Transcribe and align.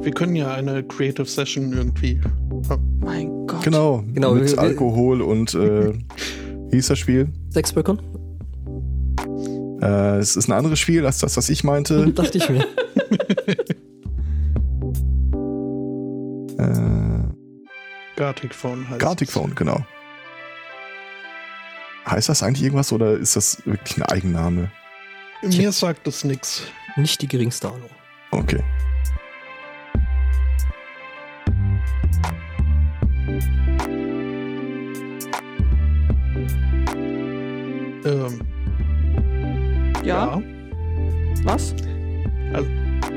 Wir 0.00 0.12
können 0.12 0.36
ja 0.36 0.52
eine 0.54 0.82
Creative 0.82 1.24
Session 1.26 1.72
irgendwie. 1.72 2.20
Oh. 2.50 2.62
Mein 3.00 3.46
Gott. 3.46 3.62
Genau, 3.62 4.02
Genau, 4.12 4.34
mit 4.34 4.44
wir- 4.44 4.52
wir- 4.52 4.58
Alkohol 4.60 5.22
und 5.22 5.54
äh, 5.54 5.92
wie 6.70 6.76
hieß 6.76 6.88
das 6.88 6.98
Spiel? 6.98 7.28
Sechs 7.50 7.72
Böckern? 7.72 8.00
Äh, 9.80 10.18
es 10.18 10.36
ist 10.36 10.48
ein 10.48 10.52
anderes 10.52 10.78
Spiel 10.78 11.04
als 11.06 11.18
das, 11.18 11.36
was 11.36 11.48
ich 11.48 11.64
meinte. 11.64 12.10
Dachte 12.14 12.38
ich 12.38 12.48
mir. 12.48 12.64
äh, 16.58 17.24
Gartic 18.16 18.54
Phone 18.54 18.88
heißt 18.88 19.00
Gartic 19.00 19.30
Phone, 19.30 19.54
genau. 19.54 19.84
Heißt 22.06 22.28
das 22.28 22.42
eigentlich 22.42 22.62
irgendwas 22.64 22.92
oder 22.92 23.12
ist 23.12 23.34
das 23.36 23.62
wirklich 23.64 23.96
ein 23.96 24.02
Eigenname? 24.02 24.70
Mir 25.42 25.72
sagt 25.72 26.06
es 26.06 26.22
nix. 26.24 26.62
Nicht 26.96 27.22
die 27.22 27.28
geringste 27.28 27.68
Ahnung. 27.68 27.88
Okay. 28.30 28.62
Ja, 40.04 40.40
was? 41.44 41.74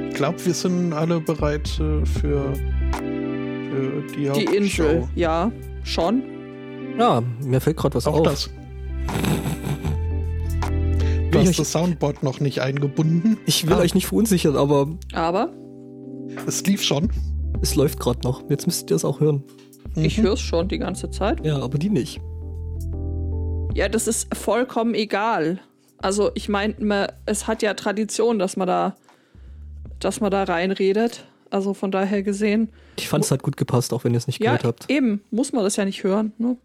Ich 0.09 0.15
glaube, 0.15 0.43
wir 0.45 0.53
sind 0.53 0.93
alle 0.93 1.19
bereit 1.19 1.67
äh, 1.79 2.05
für, 2.05 2.53
für 2.53 4.03
die 4.15 4.21
Die 4.23 4.29
Hauptshow. 4.29 4.53
Insel. 4.55 5.03
Ja, 5.15 5.51
schon. 5.83 6.23
Ja, 6.97 7.21
mir 7.45 7.59
fällt 7.61 7.77
gerade 7.77 7.95
was 7.95 8.07
Auch 8.07 8.19
auf. 8.19 8.23
das. 8.23 8.49
Du 11.31 11.39
ich 11.39 11.49
hast 11.49 11.59
das 11.59 11.71
Soundboard 11.73 12.23
noch 12.23 12.39
nicht 12.39 12.61
eingebunden. 12.61 13.37
Ich 13.45 13.67
will 13.67 13.73
Ah. 13.73 13.79
euch 13.79 13.93
nicht 13.93 14.07
verunsichern, 14.07 14.55
aber 14.55 14.87
Aber 15.13 15.49
Es 16.47 16.65
lief 16.65 16.81
schon. 16.81 17.09
es 17.61 17.75
läuft 17.75 17.99
gerade 17.99 18.21
noch. 18.23 18.49
Jetzt 18.49 18.65
müsstet 18.65 18.91
ihr 18.91 18.95
es 18.95 19.03
auch 19.05 19.19
hören. 19.19 19.43
ich 19.95 20.17
Mhm. 20.17 20.23
höre 20.23 20.33
es 20.33 20.39
schon 20.39 20.69
die 20.69 20.77
ganze 20.77 21.09
Zeit. 21.11 21.45
Ja, 21.45 21.59
aber 21.61 21.77
die 21.77 21.89
nicht. 21.89 22.21
Ja, 23.75 23.89
das 23.89 24.07
ist 24.07 24.33
vollkommen 24.35 24.93
egal. 24.95 25.59
Also 25.99 26.31
ich 26.35 26.47
meine, 26.49 27.13
es 27.25 27.47
hat 27.47 27.61
ja 27.61 27.73
Tradition, 27.73 28.39
dass 28.39 28.55
man 28.57 28.67
da, 28.67 28.95
dass 29.99 30.19
man 30.21 30.31
da 30.31 30.43
reinredet. 30.43 31.25
Also 31.49 31.73
von 31.73 31.91
daher 31.91 32.23
gesehen. 32.23 32.69
Ich 32.97 33.07
fand 33.07 33.23
es 33.23 33.31
halt 33.31 33.41
gut 33.41 33.55
gepasst, 33.55 33.93
auch 33.93 34.03
wenn 34.03 34.13
ihr 34.13 34.17
es 34.17 34.27
nicht 34.27 34.41
Ja, 34.41 34.57
gehört 34.57 34.65
habt. 34.65 34.89
eben, 34.91 35.23
muss 35.31 35.53
man 35.53 35.63
das 35.63 35.77
ja 35.77 35.85
nicht 35.85 36.03
hören. 36.03 36.33
Ne? 36.37 36.57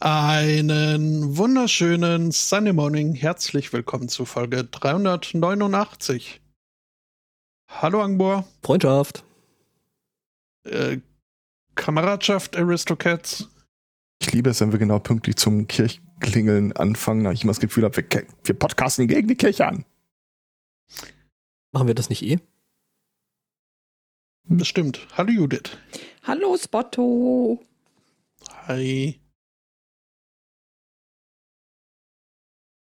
Einen 0.00 1.36
wunderschönen 1.36 2.32
Sunday 2.32 2.72
Morning. 2.72 3.14
Herzlich 3.14 3.72
willkommen 3.72 4.08
zu 4.08 4.24
Folge 4.24 4.64
389. 4.64 6.40
Hallo 7.68 8.02
Angbor, 8.02 8.44
Freundschaft. 8.62 9.22
äh, 10.64 10.98
Kameradschaft 11.76 12.56
Aristocats. 12.56 13.48
Ich 14.20 14.32
liebe 14.32 14.50
es, 14.50 14.60
wenn 14.60 14.72
wir 14.72 14.78
genau 14.80 14.98
pünktlich 14.98 15.36
zum 15.36 15.66
Kirchklingeln 16.24 16.72
anfangen, 16.72 17.24
da 17.24 17.32
ich 17.32 17.42
immer 17.42 17.50
das 17.50 17.60
Gefühl 17.60 17.84
habe, 17.84 17.96
wir, 17.96 18.26
wir 18.44 18.54
podcasten 18.54 19.06
gegen 19.06 19.28
die 19.28 19.36
Kirche 19.36 19.66
an. 19.66 19.84
Machen 21.72 21.86
wir 21.86 21.94
das 21.94 22.08
nicht 22.08 22.22
eh? 22.22 22.38
Bestimmt. 24.44 25.06
Hallo 25.16 25.30
Judith. 25.30 25.76
Hallo 26.22 26.56
Spotto. 26.56 27.62
Hi. 28.66 29.20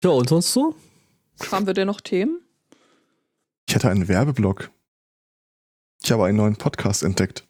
Ja, 0.02 0.10
und 0.10 0.28
sonst 0.28 0.52
so? 0.52 0.77
Haben 1.50 1.66
wir 1.66 1.74
denn 1.74 1.86
noch 1.86 2.00
Themen? 2.00 2.40
Ich 3.68 3.74
hatte 3.74 3.88
einen 3.88 4.08
Werbeblock. 4.08 4.70
Ich 6.02 6.12
habe 6.12 6.27
einen 6.27 6.36
neuen 6.36 6.56
Podcast 6.56 7.02
entdeckt 7.02 7.48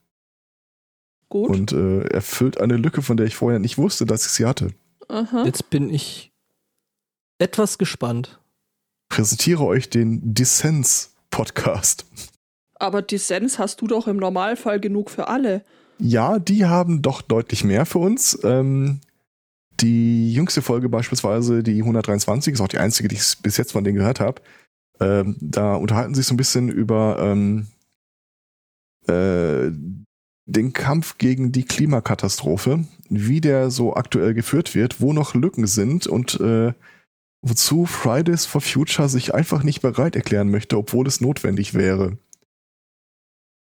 Gut. 1.28 1.50
und 1.50 1.72
äh, 1.72 2.05
erfüllt 2.05 2.60
eine 2.60 2.77
Lücke, 2.77 3.02
von 3.02 3.16
der 3.16 3.27
ich 3.27 3.34
vorher 3.34 3.58
nicht 3.58 3.77
wusste, 3.78 4.06
dass 4.06 4.24
ich 4.24 4.32
sie 4.32 4.46
hatte. 4.46 4.72
Aha. 5.08 5.45
Jetzt 5.45 5.70
bin 5.70 5.90
ich 5.90 6.33
etwas 7.39 7.79
gespannt. 7.79 8.40
Präsentiere 9.08 9.64
euch 9.64 9.90
den 9.90 10.34
Dissens 10.34 11.14
Podcast. 11.30 12.06
Aber 12.74 13.02
Dissens 13.02 13.58
hast 13.58 13.80
du 13.80 13.86
doch 13.86 14.06
im 14.06 14.17
Normalfall 14.17 14.80
genug 14.80 15.11
für 15.11 15.29
alle. 15.29 15.64
Ja, 15.98 16.39
die 16.39 16.64
haben 16.64 17.02
doch 17.02 17.23
deutlich 17.23 17.64
mehr 17.64 17.86
für 17.86 17.98
uns. 17.98 18.39
Ähm, 18.42 19.01
die 19.80 20.33
jüngste 20.33 20.62
Folge 20.62 20.89
beispielsweise, 20.89 21.62
die 21.62 21.79
123, 21.79 22.55
ist 22.55 22.61
auch 22.61 22.68
die 22.68 22.79
einzige, 22.79 23.08
die 23.08 23.17
ich 23.17 23.39
bis 23.42 23.56
jetzt 23.56 23.73
von 23.73 23.84
denen 23.84 23.96
gehört 23.96 24.20
habe. 24.20 24.42
Ähm, 25.00 25.36
da 25.40 25.74
unterhalten 25.74 26.14
sie 26.14 26.20
sich 26.20 26.29
so 26.29 26.34
ein 26.34 26.39
bisschen 26.39 26.68
über 26.68 27.18
ähm, 27.20 27.67
äh, 29.08 29.70
den 30.46 30.72
Kampf 30.72 31.18
gegen 31.18 31.52
die 31.52 31.64
Klimakatastrophe, 31.64 32.84
wie 33.08 33.40
der 33.40 33.70
so 33.70 33.94
aktuell 33.94 34.34
geführt 34.34 34.74
wird, 34.74 35.00
wo 35.00 35.12
noch 35.12 35.34
Lücken 35.34 35.66
sind 35.66 36.06
und 36.06 36.38
äh, 36.40 36.72
wozu 37.42 37.86
Fridays 37.86 38.46
for 38.46 38.60
Future 38.60 39.08
sich 39.08 39.34
einfach 39.34 39.62
nicht 39.62 39.80
bereit 39.80 40.16
erklären 40.16 40.50
möchte, 40.50 40.77
obwohl 40.77 41.06
es 41.06 41.20
notwendig 41.20 41.74
wäre. 41.74 42.18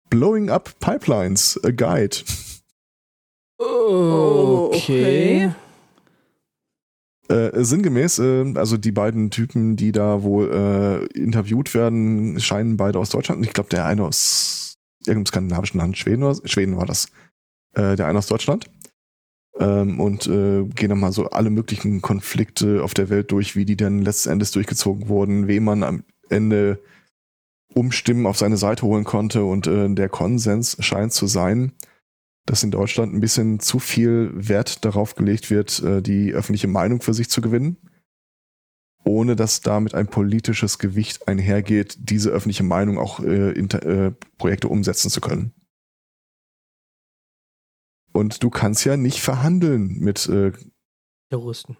Blowing 0.09 0.49
Up 0.49 0.79
Pipelines, 0.79 1.59
a 1.63 1.71
Guide. 1.71 2.17
Okay. 3.57 5.51
Äh, 7.29 7.63
sinngemäß, 7.63 8.19
äh, 8.19 8.53
also 8.55 8.77
die 8.77 8.91
beiden 8.91 9.29
Typen, 9.29 9.77
die 9.77 9.91
da 9.91 10.21
wohl 10.23 10.51
äh, 10.51 11.05
interviewt 11.17 11.73
werden, 11.73 12.39
scheinen 12.39 12.75
beide 12.75 12.99
aus 12.99 13.09
Deutschland. 13.09 13.45
Ich 13.45 13.53
glaube, 13.53 13.69
der 13.69 13.85
eine 13.85 14.03
aus 14.03 14.60
irgendeinem 15.07 15.25
skandinavischen 15.25 15.79
Land, 15.79 15.97
Schweden, 15.97 16.23
oder, 16.23 16.39
Schweden 16.45 16.77
war 16.77 16.85
das. 16.85 17.07
Äh, 17.73 17.95
der 17.95 18.07
eine 18.07 18.19
aus 18.19 18.27
Deutschland. 18.27 18.69
Ähm, 19.59 19.99
und 19.99 20.27
äh, 20.27 20.63
gehen 20.63 20.89
dann 20.89 20.99
mal 20.99 21.11
so 21.11 21.29
alle 21.29 21.49
möglichen 21.49 22.01
Konflikte 22.01 22.83
auf 22.83 22.93
der 22.93 23.09
Welt 23.09 23.31
durch, 23.31 23.55
wie 23.55 23.65
die 23.65 23.77
dann 23.77 24.01
letzten 24.01 24.29
Endes 24.29 24.51
durchgezogen 24.51 25.07
wurden, 25.09 25.47
wem 25.47 25.65
man 25.65 25.83
am 25.83 26.03
Ende 26.29 26.79
Umstimmen 27.73 28.25
auf 28.25 28.37
seine 28.37 28.57
Seite 28.57 28.83
holen 28.83 29.03
konnte. 29.03 29.43
Und 29.43 29.67
äh, 29.67 29.93
der 29.93 30.09
Konsens 30.09 30.77
scheint 30.79 31.13
zu 31.13 31.27
sein, 31.27 31.73
dass 32.45 32.63
in 32.63 32.71
Deutschland 32.71 33.13
ein 33.13 33.21
bisschen 33.21 33.59
zu 33.59 33.79
viel 33.79 34.31
Wert 34.33 34.83
darauf 34.83 35.15
gelegt 35.15 35.49
wird, 35.49 35.81
äh, 35.83 36.01
die 36.01 36.33
öffentliche 36.33 36.67
Meinung 36.67 37.01
für 37.01 37.13
sich 37.13 37.29
zu 37.29 37.41
gewinnen, 37.41 37.77
ohne 39.03 39.35
dass 39.35 39.61
damit 39.61 39.95
ein 39.95 40.07
politisches 40.07 40.77
Gewicht 40.79 41.27
einhergeht, 41.27 41.97
diese 41.99 42.29
öffentliche 42.29 42.63
Meinung 42.63 42.97
auch 42.97 43.19
äh, 43.19 43.51
in 43.51 43.69
äh, 43.71 44.11
Projekte 44.37 44.67
umsetzen 44.67 45.09
zu 45.09 45.21
können. 45.21 45.53
Und 48.13 48.43
du 48.43 48.49
kannst 48.49 48.85
ja 48.85 48.97
nicht 48.97 49.21
verhandeln 49.21 49.99
mit, 49.99 50.27
äh, 50.27 50.51
Terroristen. 51.29 51.77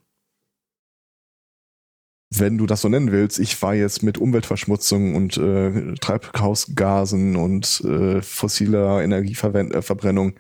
wenn 2.34 2.58
du 2.58 2.66
das 2.66 2.82
so 2.82 2.90
nennen 2.90 3.12
willst. 3.12 3.40
Ich 3.40 3.62
war 3.62 3.76
jetzt 3.76 4.04
mit 4.04 4.18
Umweltverschmutzung 4.18 5.16
und 5.16 5.38
äh, 5.38 5.96
Treibhausgasen 5.96 7.36
und 7.36 7.82
äh, 7.82 8.22
fossiler 8.22 9.04
Energieverbrennung. 9.04 10.36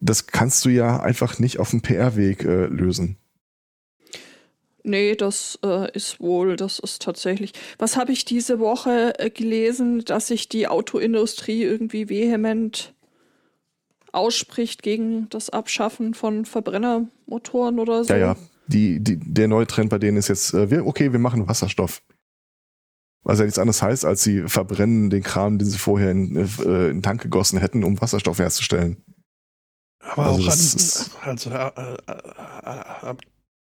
Das 0.00 0.28
kannst 0.28 0.64
du 0.64 0.68
ja 0.68 1.00
einfach 1.00 1.40
nicht 1.40 1.58
auf 1.58 1.70
dem 1.70 1.82
PR-Weg 1.82 2.44
äh, 2.44 2.66
lösen. 2.66 3.18
Nee, 4.86 5.14
das 5.16 5.58
äh, 5.64 5.90
ist 5.92 6.20
wohl, 6.20 6.56
das 6.56 6.78
ist 6.78 7.00
tatsächlich. 7.02 7.52
Was 7.78 7.96
habe 7.96 8.12
ich 8.12 8.26
diese 8.26 8.58
Woche 8.60 9.18
äh, 9.18 9.30
gelesen, 9.30 10.04
dass 10.04 10.26
sich 10.26 10.48
die 10.50 10.68
Autoindustrie 10.68 11.62
irgendwie 11.62 12.10
vehement 12.10 12.94
ausspricht 14.12 14.82
gegen 14.82 15.28
das 15.30 15.48
Abschaffen 15.50 16.12
von 16.14 16.44
Verbrennermotoren 16.44 17.78
oder 17.78 18.04
so? 18.04 18.12
Ja, 18.12 18.18
ja. 18.18 18.36
Die, 18.66 19.00
die, 19.00 19.18
der 19.18 19.48
neue 19.48 19.66
Trend 19.66 19.90
bei 19.90 19.98
denen 19.98 20.16
ist 20.18 20.28
jetzt, 20.28 20.54
äh, 20.54 20.70
wir, 20.70 20.86
okay, 20.86 21.12
wir 21.12 21.18
machen 21.18 21.48
Wasserstoff. 21.48 22.02
Was 23.22 23.38
ja 23.38 23.46
nichts 23.46 23.58
anderes 23.58 23.80
heißt, 23.82 24.04
als 24.04 24.22
sie 24.22 24.42
verbrennen 24.48 25.08
den 25.08 25.22
Kram, 25.22 25.58
den 25.58 25.66
sie 25.68 25.78
vorher 25.78 26.10
in, 26.10 26.36
äh, 26.36 26.42
in 26.88 26.96
den 26.96 27.02
Tank 27.02 27.22
gegossen 27.22 27.58
hätten, 27.58 27.84
um 27.84 27.98
Wasserstoff 28.02 28.38
herzustellen. 28.38 29.02
Aber 30.00 30.24
Also 30.26 30.42
auch 30.42 30.46
das 30.46 30.74
ist- 30.74 31.10
an, 31.22 31.28
also 31.30 31.50
äh, 31.50 31.72
äh, 32.06 33.10
äh, 33.10 33.14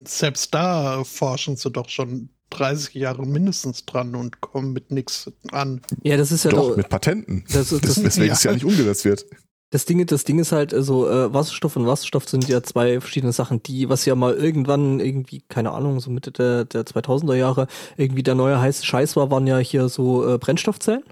selbst 0.04 0.54
da 0.54 1.04
forschen 1.04 1.56
sie 1.56 1.72
doch 1.72 1.90
schon 1.90 2.30
30 2.52 2.94
Jahre 2.96 3.26
mindestens 3.26 3.86
dran 3.86 4.16
und 4.16 4.40
kommen 4.42 4.72
mit 4.74 4.92
nichts 4.92 5.32
an. 5.52 5.82
Ja, 6.04 6.16
das 6.18 6.32
ist 6.32 6.46
ja 6.46 6.52
Doch, 6.52 6.70
doch. 6.70 6.78
mit 6.78 6.90
Patenten. 6.90 7.44
Das, 7.52 7.72
ist- 7.72 7.84
Das, 7.84 7.96
das, 7.96 8.04
weswegen 8.04 8.28
ja. 8.28 8.34
es 8.34 8.44
ja 8.44 8.54
nicht 8.54 8.66
umgesetzt 8.66 9.04
wird. 9.06 9.26
das, 9.72 9.86
Ding, 9.86 10.06
das 10.06 10.24
Ding 10.24 10.40
ist 10.40 10.52
halt, 10.52 10.74
also 10.74 11.10
äh, 11.10 11.34
Wasserstoff 11.34 11.76
und 11.76 11.88
Wasserstoff 11.88 12.30
sind 12.30 12.48
ja 12.48 12.62
zwei 12.64 13.02
verschiedene 13.02 13.34
Sachen, 13.34 13.64
die, 13.64 13.90
was 13.90 14.06
ja 14.06 14.16
mal 14.16 14.36
irgendwann 14.36 15.00
irgendwie, 15.00 15.42
keine 15.50 15.72
Ahnung, 15.72 16.00
so 16.00 16.12
Mitte 16.12 16.32
der, 16.32 16.66
der 16.66 16.84
2000er 16.86 17.36
Jahre, 17.36 17.68
irgendwie 17.98 18.24
der 18.24 18.36
neue 18.36 18.60
heiße 18.62 18.86
Scheiß 18.86 19.16
war, 19.16 19.32
waren 19.32 19.48
ja 19.48 19.58
hier 19.58 19.90
so 19.90 20.28
äh, 20.36 20.38
Brennstoffzellen. 20.38 21.04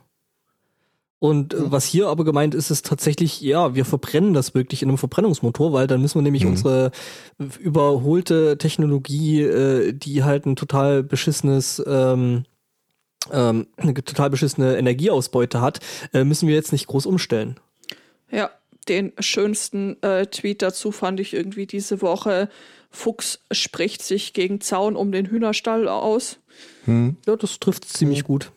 Und 1.24 1.58
Mhm. 1.58 1.72
was 1.72 1.86
hier 1.86 2.10
aber 2.10 2.26
gemeint 2.26 2.54
ist, 2.54 2.70
ist 2.70 2.86
tatsächlich, 2.86 3.40
ja, 3.40 3.76
wir 3.76 3.86
verbrennen 3.86 4.34
das 4.34 4.54
wirklich 4.56 4.82
in 4.82 4.90
einem 4.90 4.98
Verbrennungsmotor, 4.98 5.72
weil 5.72 5.88
dann 5.88 6.02
müssen 6.02 6.16
wir 6.16 6.22
nämlich 6.22 6.44
Mhm. 6.44 6.50
unsere 6.50 6.92
überholte 7.60 8.58
Technologie, 8.58 9.42
äh, 9.42 9.94
die 9.94 10.26
halt 10.26 10.46
ein 10.46 10.58
total 10.58 11.02
beschissenes 11.02 11.82
ähm, 11.88 12.44
ähm, 13.32 13.68
eine 13.78 13.94
total 13.94 14.32
beschissene 14.32 14.76
Energieausbeute 14.76 15.62
hat, 15.62 15.80
äh, 16.14 16.26
müssen 16.26 16.50
wir 16.50 16.56
jetzt 16.56 16.74
nicht 16.74 16.88
groß 16.88 17.06
umstellen. 17.06 17.58
Ja, 18.30 18.50
den 18.90 19.14
schönsten 19.20 19.96
äh, 20.04 20.26
Tweet 20.28 20.62
dazu 20.62 20.92
fand 20.92 21.22
ich 21.22 21.34
irgendwie 21.34 21.66
diese 21.66 22.02
Woche. 22.02 22.50
Fuchs 22.92 23.40
spricht 23.50 24.02
sich 24.02 24.34
gegen 24.34 24.60
Zaun 24.60 24.98
um 24.98 25.14
den 25.14 25.28
Hühnerstall 25.28 25.88
aus. 25.88 26.40
Hm. 26.84 27.16
Ja, 27.26 27.38
das 27.38 27.62
trifft 27.62 27.86
ziemlich 27.86 28.26
gut. 28.26 28.52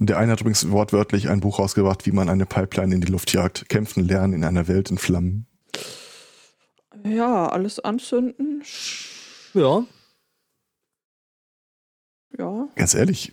Der 0.00 0.16
eine 0.16 0.30
hat 0.32 0.40
übrigens 0.40 0.70
wortwörtlich 0.70 1.28
ein 1.28 1.40
Buch 1.40 1.58
rausgebracht, 1.58 2.06
wie 2.06 2.12
man 2.12 2.28
eine 2.28 2.46
Pipeline 2.46 2.94
in 2.94 3.00
die 3.00 3.10
Luft 3.10 3.32
jagt. 3.32 3.68
Kämpfen 3.68 4.04
lernen 4.04 4.32
in 4.32 4.44
einer 4.44 4.68
Welt 4.68 4.90
in 4.90 4.98
Flammen. 4.98 5.46
Ja, 7.04 7.48
alles 7.48 7.80
anzünden. 7.80 8.62
Ja. 9.54 9.84
Ja. 12.38 12.68
Ganz 12.76 12.94
ehrlich, 12.94 13.32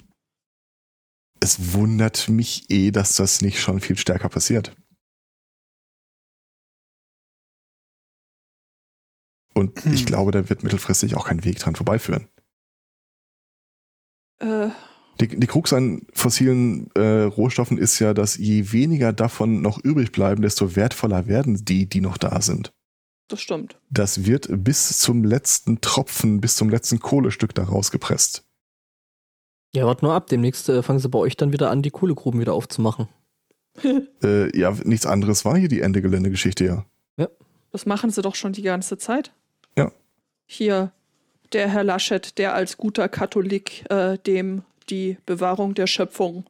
es 1.40 1.74
wundert 1.74 2.30
mich 2.30 2.70
eh, 2.72 2.90
dass 2.90 3.16
das 3.16 3.42
nicht 3.42 3.60
schon 3.60 3.80
viel 3.80 3.98
stärker 3.98 4.30
passiert. 4.30 4.76
Und 9.54 9.84
Hm. 9.84 9.94
ich 9.94 10.06
glaube, 10.06 10.32
da 10.32 10.50
wird 10.50 10.64
mittelfristig 10.64 11.16
auch 11.16 11.28
kein 11.28 11.44
Weg 11.46 11.60
dran 11.60 11.76
vorbeiführen. 11.76 12.28
Äh, 14.40 14.70
Die, 15.22 15.28
die 15.28 15.48
Krux 15.48 15.72
an 15.74 16.02
fossilen 16.14 16.90
äh, 16.96 17.24
Rohstoffen 17.24 17.78
ist 17.78 18.00
ja, 18.00 18.14
dass 18.14 18.38
je 18.38 18.72
weniger 18.72 19.14
davon 19.14 19.62
noch 19.62 19.78
übrig 19.84 20.12
bleiben, 20.12 20.42
desto 20.42 20.76
wertvoller 20.76 21.28
werden 21.28 21.64
die, 21.64 21.88
die 21.88 22.02
noch 22.02 22.18
da 22.18 22.42
sind. 22.42 22.74
das 23.30 23.42
stimmt. 23.42 23.80
Das 23.90 24.26
wird 24.26 24.48
bis 24.64 25.00
zum 25.00 25.24
letzten 25.24 25.82
Tropfen, 25.82 26.42
bis 26.42 26.56
zum 26.56 26.70
letzten 26.70 27.00
Kohlestück 27.00 27.56
da 27.56 27.64
rausgepresst. 27.64 28.44
Ja, 29.74 29.86
wart 29.86 30.04
nur 30.04 30.14
ab. 30.14 30.28
Demnächst 30.28 30.70
äh, 30.70 30.84
fangen 30.84 31.00
sie 31.00 31.10
bei 31.10 31.20
euch 31.20 31.38
dann 31.38 31.54
wieder 31.54 31.70
an, 31.70 31.82
die 31.82 31.92
Kohlegruben 31.92 32.40
wieder 32.40 32.54
aufzumachen. 32.54 33.08
Äh, 34.24 34.58
ja, 34.58 34.72
nichts 34.86 35.06
anderes 35.06 35.44
war 35.44 35.58
hier 35.58 35.68
die 35.68 35.82
Ende 35.82 36.02
Geländegeschichte 36.02 36.64
ja. 36.64 36.86
Das 37.76 37.86
machen 37.86 38.10
sie 38.10 38.22
doch 38.22 38.36
schon 38.36 38.54
die 38.54 38.62
ganze 38.62 38.98
Zeit. 38.98 39.34
Ja. 39.78 39.92
Hier 40.46 40.94
der 41.52 41.68
Herr 41.68 41.84
Laschet, 41.84 42.38
der 42.38 42.54
als 42.54 42.78
guter 42.78 43.10
Katholik 43.10 43.84
äh, 43.92 44.18
dem 44.18 44.64
die 44.90 45.18
Bewahrung 45.26 45.74
der 45.74 45.88
Schöpfung 45.88 46.46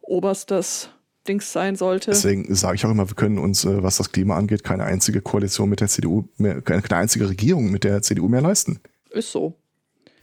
oberstes 0.00 0.90
Dings 1.28 1.52
sein 1.52 1.76
sollte. 1.76 2.10
Deswegen 2.10 2.52
sage 2.54 2.74
ich 2.74 2.84
auch 2.84 2.90
immer, 2.90 3.08
wir 3.08 3.14
können 3.14 3.38
uns, 3.38 3.64
äh, 3.64 3.82
was 3.82 3.98
das 3.98 4.10
Klima 4.10 4.36
angeht, 4.36 4.64
keine 4.64 4.84
einzige 4.84 5.20
Koalition 5.20 5.68
mit 5.68 5.80
der 5.80 5.88
CDU, 5.88 6.24
mehr, 6.36 6.60
keine, 6.62 6.82
einzige 6.90 7.28
Regierung 7.28 7.70
mit 7.70 7.84
der 7.84 8.02
CDU 8.02 8.28
mehr 8.28 8.40
leisten. 8.40 8.80
Ist 9.10 9.30
so. 9.30 9.56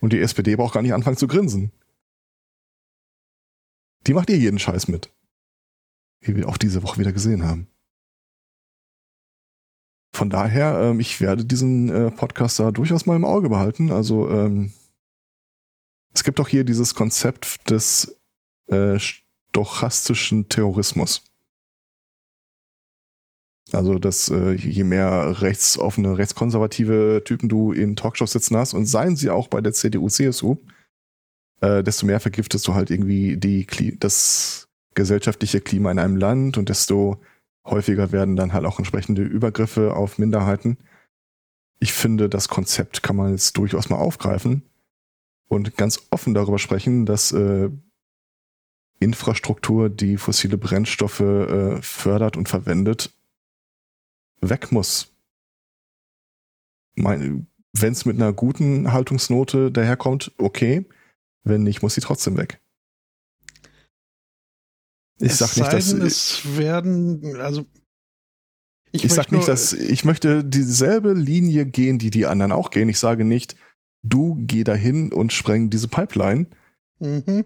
Und 0.02 0.14
die 0.14 0.20
SPD 0.20 0.56
braucht 0.56 0.74
gar 0.74 0.82
nicht 0.82 0.94
anfangen 0.94 1.18
zu 1.18 1.28
grinsen. 1.28 1.72
Die 4.08 4.14
macht 4.14 4.30
ihr 4.30 4.38
jeden 4.38 4.60
Scheiß 4.60 4.88
mit. 4.88 5.12
Wie 6.22 6.36
wir 6.36 6.50
auch 6.50 6.58
diese 6.58 6.84
Woche 6.84 7.00
wieder 7.00 7.14
gesehen 7.14 7.44
haben. 7.44 7.68
Von 10.14 10.30
daher, 10.30 10.82
ähm, 10.82 11.00
ich 11.00 11.22
werde 11.22 11.46
diesen 11.46 11.90
äh, 11.90 12.12
Podcast 12.12 12.60
da 12.60 12.72
durchaus 12.72 13.06
mal 13.06 13.16
im 13.16 13.24
Auge 13.24 13.50
behalten. 13.50 13.92
Also 13.92 14.30
ähm, 14.30 14.74
es 16.20 16.26
gibt 16.26 16.42
auch 16.42 16.50
hier 16.50 16.66
dieses 16.66 16.96
Konzept 16.96 17.70
des 17.70 18.20
äh, 18.68 19.00
stochastischen 19.00 20.50
Terrorismus. 20.50 21.24
Also, 23.72 24.00
dass 24.00 24.28
äh, 24.28 24.52
je 24.52 24.84
mehr 24.84 25.42
rechtsoffene, 25.42 26.18
rechtskonservative 26.18 27.22
Typen 27.24 27.48
du 27.48 27.72
in 27.72 27.96
Talkshows 27.96 28.34
sitzen 28.34 28.58
hast, 28.58 28.74
und 28.74 28.86
seien 28.86 29.16
sie 29.16 29.30
auch 29.30 29.48
bei 29.48 29.62
der 29.62 29.72
CDU, 29.72 30.10
CSU, 30.10 30.58
äh, 31.62 31.84
desto 31.84 32.06
mehr 32.06 32.20
vergiftest 32.20 32.68
du 32.68 32.74
halt 32.74 32.92
irgendwie 32.92 33.38
die, 33.38 33.66
das 33.98 34.68
gesellschaftliche 34.96 35.62
Klima 35.62 35.90
in 35.90 36.00
einem 36.00 36.18
Land 36.18 36.58
und 36.58 36.68
desto 36.68 37.22
häufiger 37.64 38.12
werden 38.12 38.36
dann 38.36 38.52
halt 38.52 38.66
auch 38.66 38.78
entsprechende 38.78 39.22
Übergriffe 39.22 39.94
auf 39.94 40.18
Minderheiten. 40.18 40.80
Ich 41.80 41.94
finde, 41.94 42.28
das 42.28 42.50
Konzept 42.50 43.04
kann 43.04 43.16
man 43.16 43.32
jetzt 43.32 43.56
durchaus 43.56 43.90
mal 43.90 44.00
aufgreifen 44.00 44.69
und 45.50 45.76
ganz 45.76 46.08
offen 46.12 46.34
darüber 46.34 46.60
sprechen, 46.60 47.06
dass 47.06 47.32
äh, 47.34 47.70
Infrastruktur, 49.00 49.90
die 49.90 50.18
fossile 50.18 50.58
Brennstoffe 50.58 51.20
äh, 51.20 51.82
fördert 51.82 52.38
und 52.38 52.48
verwendet, 52.48 53.12
weg 54.42 54.72
muss. 54.72 55.14
Wenn 56.96 57.48
es 57.74 58.06
mit 58.06 58.18
einer 58.18 58.34
guten 58.34 58.92
Haltungsnote 58.92 59.72
daherkommt, 59.72 60.34
okay. 60.38 60.86
Wenn 61.44 61.64
nicht, 61.64 61.82
muss 61.82 61.96
sie 61.96 62.02
trotzdem 62.02 62.38
weg. 62.38 62.60
Ich 65.20 65.32
es 65.32 65.40
sag 65.40 65.56
nicht, 65.56 65.74
dass 65.74 65.90
denn, 65.90 66.02
es 66.02 66.58
werden, 66.58 67.38
also 67.38 67.66
ich, 68.92 69.04
möchte 69.04 69.16
sag 69.16 69.32
nicht, 69.32 69.48
dass 69.48 69.74
ich 69.74 70.04
möchte 70.04 70.44
dieselbe 70.44 71.14
Linie 71.14 71.66
gehen, 71.66 72.00
die 72.00 72.10
die 72.10 72.26
anderen 72.26 72.52
auch 72.52 72.70
gehen. 72.70 72.90
Ich 72.90 73.00
sage 73.00 73.24
nicht, 73.24 73.56
du 74.04 74.38
geh 74.42 74.64
dahin 74.64 75.12
und 75.14 75.34
spreng 75.34 75.70
diese 75.70 75.88
Pipeline. 75.88 76.48
Mhm. 77.00 77.46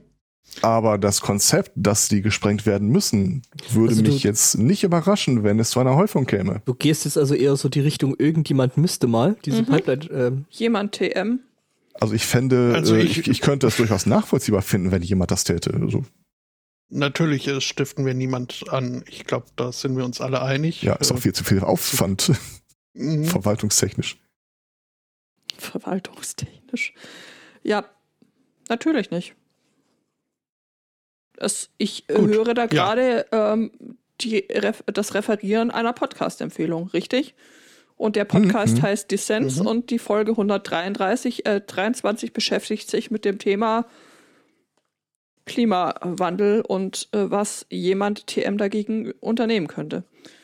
Aber 0.61 0.97
das 0.97 1.21
Konzept, 1.21 1.71
dass 1.75 2.09
die 2.09 2.21
gesprengt 2.21 2.65
werden 2.65 2.89
müssen, 2.89 3.43
würde 3.71 3.89
Also 3.91 4.01
du- 4.03 4.11
mich 4.11 4.23
jetzt 4.23 4.57
nicht 4.57 4.83
überraschen, 4.83 5.43
wenn 5.43 5.57
es 5.59 5.69
zu 5.69 5.79
einer 5.79 5.95
Häufung 5.95 6.25
käme. 6.25 6.61
Du 6.65 6.73
gehst 6.73 7.05
jetzt 7.05 7.17
also 7.17 7.33
eher 7.33 7.55
so 7.55 7.69
die 7.69 7.79
Richtung, 7.79 8.15
irgendjemand 8.17 8.77
müsste 8.77 9.07
mal 9.07 9.37
diese 9.45 9.61
Mhm. 9.61 9.65
Pipeline. 9.67 10.05
Ähm, 10.11 10.45
Jemand 10.49 10.91
TM. 10.93 11.39
Also 11.93 12.13
ich 12.13 12.25
fände, 12.25 12.73
Also 12.75 12.95
äh, 12.95 13.03
ich- 13.03 13.19
ich, 13.19 13.27
ich 13.29 13.41
könnte 13.41 13.67
das 13.67 13.77
durchaus 13.77 14.05
nachvollziehbar 14.05 14.61
finden, 14.63 14.91
wenn 14.91 15.01
jemand 15.01 15.31
das 15.31 15.43
täte. 15.45 15.73
Also, 15.73 16.03
Natürlich 16.89 17.47
äh, 17.47 17.59
stiften 17.61 18.05
wir 18.05 18.13
niemand 18.13 18.65
an. 18.69 19.03
Ich 19.09 19.25
glaube, 19.25 19.45
da 19.55 19.71
sind 19.71 19.95
wir 19.97 20.05
uns 20.05 20.19
alle 20.21 20.41
einig. 20.41 20.81
ja, 20.83 20.93
ist 20.95 21.11
auch 21.11 21.17
viel 21.19 21.33
zu 21.33 21.43
viel 21.43 21.61
Aufwand, 21.61 22.31
Mhm. 22.93 23.23
verwaltungstechnisch. 23.25 24.17
Verwaltungstechnisch. 25.57 26.93
Ja, 27.63 27.85
natürlich 28.69 29.11
nicht. 29.11 29.35
Es, 31.37 31.69
ich 31.77 32.09
äh, 32.09 32.15
Gut, 32.15 32.29
höre 32.31 32.53
da 32.53 32.63
ja. 32.63 32.67
gerade 32.67 33.25
ähm, 33.31 33.71
die 34.21 34.37
Ref 34.51 34.83
das 34.87 35.13
Referieren 35.13 35.71
einer 35.71 35.93
Podcast-Empfehlung, 35.93 36.87
richtig? 36.89 37.33
Und 37.95 38.15
der 38.15 38.25
Podcast 38.25 38.77
Mhm. 38.77 38.81
heißt 38.81 39.11
Dissens 39.11 39.59
Mhm. 39.59 39.67
und 39.67 39.89
die 39.89 39.99
Folge 39.99 40.31
133, 40.31 41.45
äh, 41.45 41.61
23 41.61 42.33
beschäftigt 42.33 42.89
sich 42.89 43.11
mit 43.11 43.25
dem 43.25 43.39
Thema 43.39 43.85
Klimawandel 45.45 46.61
und 46.61 47.09
äh, 47.11 47.29
was 47.29 47.65
jemand 47.69 48.27
TM 48.27 48.57
dagegen 48.57 49.11
unternehmen 49.19 49.67
könnte. 49.67 50.03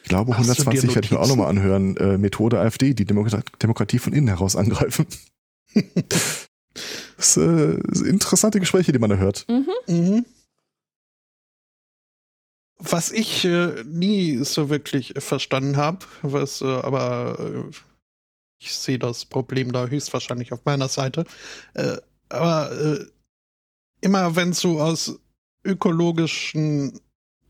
Ich 0.10 0.16
glaube, 0.16 0.36
Hast 0.36 0.50
du 0.50 0.54
dir 0.56 0.62
120 0.62 0.96
werde 0.96 1.06
ich 1.06 1.12
mir 1.12 1.20
auch 1.20 1.28
nochmal 1.28 1.50
anhören. 1.50 1.96
Äh, 1.98 2.18
Methode 2.18 2.60
AfD, 2.60 2.96
die 2.96 3.06
Demokrat 3.06 3.46
Demokratie 3.62 4.00
von 4.00 4.12
innen 4.12 4.28
heraus 4.28 4.56
angreifen. 4.56 5.06
das 7.16 7.38
äh, 7.38 7.78
sind 7.92 8.08
interessante 8.08 8.60
Gespräche, 8.60 8.92
die 8.92 8.98
man 8.98 9.12
da 9.12 9.18
hört. 9.18 9.46
Mhm. 9.48 10.26
Was 12.80 13.12
ich 13.12 13.46
äh, 13.46 13.84
nie 13.84 14.44
so 14.44 14.72
wirklich 14.72 15.14
verstanden 15.20 15.78
habe, 15.78 16.08
was 16.24 16.62
äh, 16.62 16.66
aber 16.66 17.38
äh, 17.70 17.76
ich 18.60 18.74
sehe 18.74 18.98
das 18.98 19.26
Problem 19.26 19.72
da 19.72 19.86
höchstwahrscheinlich 19.86 20.54
auf 20.54 20.66
meiner 20.66 20.88
Seite. 20.88 21.24
Äh, 21.76 21.98
aber 22.30 22.72
äh, 22.72 23.06
immer 24.02 24.36
wenn 24.36 24.54
so 24.54 24.82
aus 24.82 25.20
ökologischen 25.64 27.00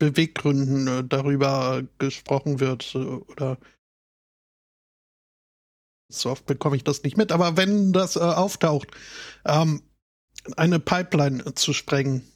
Beweggründen 0.00 0.88
äh, 0.88 1.04
darüber 1.04 1.84
gesprochen 1.98 2.58
wird 2.58 2.92
äh, 2.96 2.98
oder 2.98 3.58
so 6.08 6.30
oft 6.30 6.46
bekomme 6.46 6.74
ich 6.74 6.82
das 6.82 7.04
nicht 7.04 7.16
mit, 7.16 7.30
aber 7.30 7.56
wenn 7.56 7.92
das 7.92 8.16
äh, 8.16 8.20
auftaucht, 8.20 8.88
ähm, 9.44 9.82
eine 10.56 10.80
Pipeline 10.80 11.54
zu 11.54 11.72
sprengen, 11.72 12.26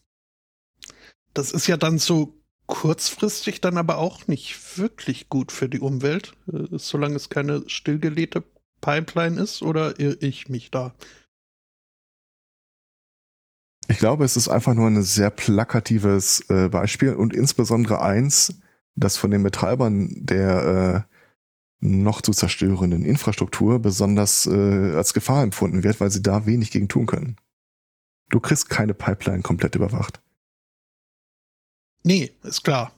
das 1.32 1.50
ist 1.50 1.66
ja 1.66 1.76
dann 1.76 1.98
so 1.98 2.40
kurzfristig 2.66 3.60
dann 3.60 3.76
aber 3.76 3.98
auch 3.98 4.28
nicht 4.28 4.78
wirklich 4.78 5.28
gut 5.28 5.50
für 5.50 5.68
die 5.68 5.80
Umwelt, 5.80 6.34
äh, 6.52 6.78
solange 6.78 7.16
es 7.16 7.30
keine 7.30 7.68
stillgelegte 7.68 8.44
Pipeline 8.80 9.40
ist, 9.40 9.62
oder 9.62 9.98
irre 9.98 10.18
ich 10.20 10.48
mich 10.48 10.70
da? 10.70 10.94
Ich 13.88 13.98
glaube, 13.98 14.24
es 14.24 14.36
ist 14.36 14.48
einfach 14.48 14.74
nur 14.74 14.86
ein 14.86 15.02
sehr 15.02 15.30
plakatives 15.30 16.40
äh, 16.48 16.68
Beispiel 16.68 17.14
und 17.14 17.34
insbesondere 17.34 18.00
eins, 18.00 18.54
das 18.94 19.16
von 19.16 19.30
den 19.30 19.42
Betreibern 19.42 20.10
der 20.14 21.06
äh, 21.06 21.14
noch 21.80 22.22
zu 22.22 22.32
zerstörenden 22.32 23.04
Infrastruktur 23.04 23.78
besonders 23.78 24.46
äh, 24.46 24.94
als 24.94 25.12
Gefahr 25.12 25.42
empfunden 25.42 25.82
wird, 25.82 26.00
weil 26.00 26.10
sie 26.10 26.22
da 26.22 26.46
wenig 26.46 26.70
gegen 26.70 26.88
tun 26.88 27.06
können. 27.06 27.36
Du 28.30 28.40
kriegst 28.40 28.70
keine 28.70 28.94
Pipeline 28.94 29.42
komplett 29.42 29.74
überwacht. 29.74 30.20
Nee, 32.04 32.32
ist 32.42 32.64
klar. 32.64 32.92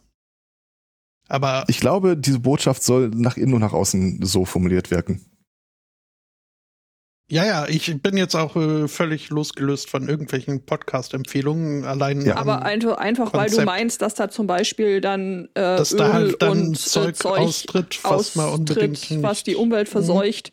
Aber 1.28 1.64
Ich 1.66 1.80
glaube, 1.80 2.16
diese 2.16 2.38
Botschaft 2.40 2.84
soll 2.84 3.08
nach 3.08 3.36
innen 3.36 3.54
und 3.54 3.60
nach 3.60 3.72
außen 3.72 4.24
so 4.24 4.44
formuliert 4.44 4.90
wirken. 4.92 5.24
Ja, 7.28 7.44
ja, 7.44 7.66
ich 7.66 8.00
bin 8.02 8.16
jetzt 8.16 8.36
auch 8.36 8.54
äh, 8.54 8.86
völlig 8.86 9.30
losgelöst 9.30 9.90
von 9.90 10.08
irgendwelchen 10.08 10.64
Podcast-Empfehlungen. 10.64 11.84
Allein 11.84 12.20
Ja. 12.24 12.36
Aber 12.36 12.62
einfach, 12.62 12.98
einfach 12.98 13.32
weil 13.32 13.50
du 13.50 13.62
meinst, 13.62 14.00
dass 14.00 14.14
da 14.14 14.28
zum 14.30 14.46
Beispiel 14.46 15.00
dann 15.00 15.46
äh, 15.54 15.76
dass 15.76 15.92
Öl 15.92 15.98
da 15.98 16.12
halt 16.12 16.42
dann 16.42 16.68
und 16.68 16.78
Zeug, 16.78 17.08
äh, 17.08 17.12
Zeug 17.14 17.38
austritt, 17.40 17.98
was 18.04 18.36
man 18.36 18.50
unbedingt 18.50 18.92
austritt, 18.96 19.22
was 19.24 19.38
nicht- 19.38 19.46
die 19.48 19.56
Umwelt 19.56 19.88
verseucht, 19.88 20.52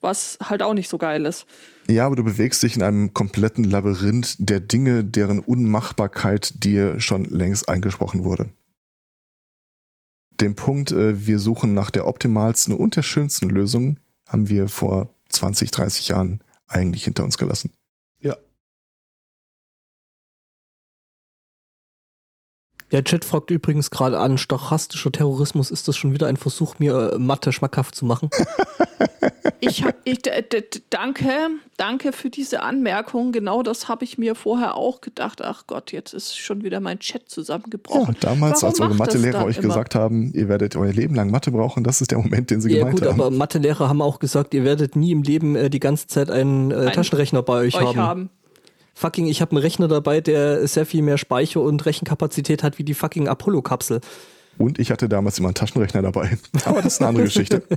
was 0.00 0.38
halt 0.42 0.62
auch 0.62 0.74
nicht 0.74 0.88
so 0.88 0.98
geil 0.98 1.24
ist. 1.24 1.46
Ja, 1.88 2.04
aber 2.06 2.16
du 2.16 2.24
bewegst 2.24 2.64
dich 2.64 2.74
in 2.74 2.82
einem 2.82 3.14
kompletten 3.14 3.62
Labyrinth 3.62 4.36
der 4.40 4.58
Dinge, 4.58 5.04
deren 5.04 5.38
Unmachbarkeit 5.38 6.64
dir 6.64 6.98
schon 6.98 7.26
längst 7.26 7.68
eingesprochen 7.68 8.24
wurde. 8.24 8.48
Den 10.40 10.56
Punkt, 10.56 10.90
äh, 10.90 11.26
wir 11.26 11.38
suchen 11.38 11.74
nach 11.74 11.90
der 11.90 12.08
optimalsten 12.08 12.74
und 12.74 12.96
der 12.96 13.02
schönsten 13.02 13.48
Lösung, 13.48 13.98
haben 14.26 14.48
wir 14.48 14.68
vor 14.68 15.14
20, 15.28 15.70
30 15.70 16.08
Jahren 16.08 16.40
eigentlich 16.66 17.04
hinter 17.04 17.24
uns 17.24 17.38
gelassen. 17.38 17.72
Der 22.90 23.04
Chat 23.04 23.24
fragt 23.24 23.50
übrigens 23.50 23.90
gerade 23.90 24.18
an, 24.18 24.38
stochastischer 24.38 25.12
Terrorismus, 25.12 25.70
ist 25.70 25.88
das 25.88 25.96
schon 25.96 26.12
wieder 26.14 26.26
ein 26.26 26.36
Versuch, 26.38 26.78
mir 26.78 27.12
äh, 27.14 27.18
Mathe 27.18 27.52
schmackhaft 27.52 27.94
zu 27.94 28.04
machen? 28.06 28.30
Ich 29.60 29.82
hab, 29.82 29.96
ich, 30.04 30.22
d- 30.22 30.30
d- 30.42 30.60
d- 30.60 30.80
danke, 30.88 31.32
danke 31.76 32.12
für 32.12 32.30
diese 32.30 32.62
Anmerkung. 32.62 33.32
Genau 33.32 33.64
das 33.64 33.88
habe 33.88 34.04
ich 34.04 34.16
mir 34.16 34.36
vorher 34.36 34.76
auch 34.76 35.00
gedacht. 35.00 35.42
Ach 35.42 35.64
Gott, 35.66 35.90
jetzt 35.90 36.14
ist 36.14 36.36
schon 36.38 36.62
wieder 36.62 36.78
mein 36.78 37.00
Chat 37.00 37.22
Ja, 37.22 37.28
zusammengebrochen. 37.28 38.16
damals, 38.20 38.62
Warum 38.62 38.68
als 38.72 38.80
eure 38.80 38.94
Mathelehrer 38.94 39.44
euch 39.44 39.56
immer? 39.58 39.68
gesagt 39.68 39.96
haben, 39.96 40.32
ihr 40.32 40.48
werdet 40.48 40.76
euer 40.76 40.92
Leben 40.92 41.16
lang 41.16 41.30
Mathe 41.32 41.50
brauchen, 41.50 41.82
das 41.82 42.00
ist 42.00 42.12
der 42.12 42.18
Moment, 42.18 42.50
den 42.50 42.60
sie 42.60 42.70
Ja 42.70 42.78
gemeint 42.78 43.00
gut, 43.00 43.08
haben. 43.08 43.20
aber 43.20 43.30
Mathelehrer 43.32 43.88
haben 43.88 44.00
auch 44.00 44.20
gesagt, 44.20 44.54
ihr 44.54 44.62
werdet 44.62 44.94
nie 44.94 45.10
im 45.10 45.22
Leben 45.22 45.56
äh, 45.56 45.70
die 45.70 45.80
ganze 45.80 46.06
Zeit 46.06 46.30
einen 46.30 46.70
äh, 46.70 46.74
Ein- 46.76 46.92
Taschenrechner 46.92 47.42
bei 47.42 47.54
euch, 47.54 47.74
euch 47.74 47.82
haben. 47.84 47.98
haben. 47.98 48.30
Fucking, 48.98 49.28
ich 49.28 49.40
habe 49.40 49.52
einen 49.52 49.60
Rechner 49.60 49.86
dabei, 49.86 50.20
der 50.20 50.66
sehr 50.66 50.84
viel 50.84 51.02
mehr 51.02 51.18
Speicher 51.18 51.60
und 51.60 51.86
Rechenkapazität 51.86 52.64
hat 52.64 52.80
wie 52.80 52.84
die 52.84 52.94
fucking 52.94 53.28
Apollo-Kapsel. 53.28 54.00
Und 54.58 54.80
ich 54.80 54.90
hatte 54.90 55.08
damals 55.08 55.38
immer 55.38 55.48
einen 55.48 55.54
Taschenrechner 55.54 56.02
dabei. 56.02 56.36
Aber 56.64 56.82
das 56.82 56.94
ist 56.94 57.00
eine 57.00 57.10
andere 57.10 57.24
Geschichte. 57.24 57.62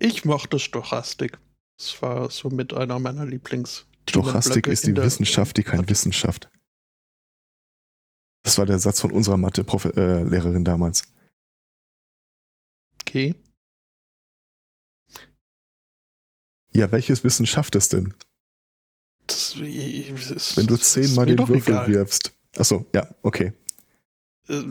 Ich 0.00 0.24
mochte 0.24 0.60
Stochastik. 0.60 1.40
Das 1.76 2.00
war 2.00 2.30
so 2.30 2.50
mit 2.50 2.72
einer 2.72 3.00
meiner 3.00 3.26
Lieblings. 3.26 3.84
Stochastik 4.08 4.68
ist 4.68 4.86
die 4.86 4.96
Wissenschaft, 4.96 5.56
die 5.56 5.64
keine 5.64 5.88
Wissenschaft. 5.88 6.48
Das 8.44 8.58
war 8.58 8.66
der 8.66 8.78
Satz 8.78 9.00
von 9.00 9.10
unserer 9.10 9.36
Mathe-Lehrerin 9.36 10.64
damals. 10.64 11.02
Okay. 13.02 13.34
Ja, 16.72 16.92
welches 16.92 17.24
Wissen 17.24 17.44
schafft 17.44 17.74
es 17.74 17.88
denn? 17.88 18.14
Das, 19.28 19.54
ist, 19.56 20.56
Wenn 20.56 20.66
du 20.66 20.76
zehnmal 20.76 21.26
den 21.26 21.38
Würfel 21.38 21.56
egal. 21.58 21.88
wirfst. 21.88 22.32
Achso, 22.56 22.86
ja, 22.94 23.08
okay. 23.22 23.52
Äh, 24.48 24.62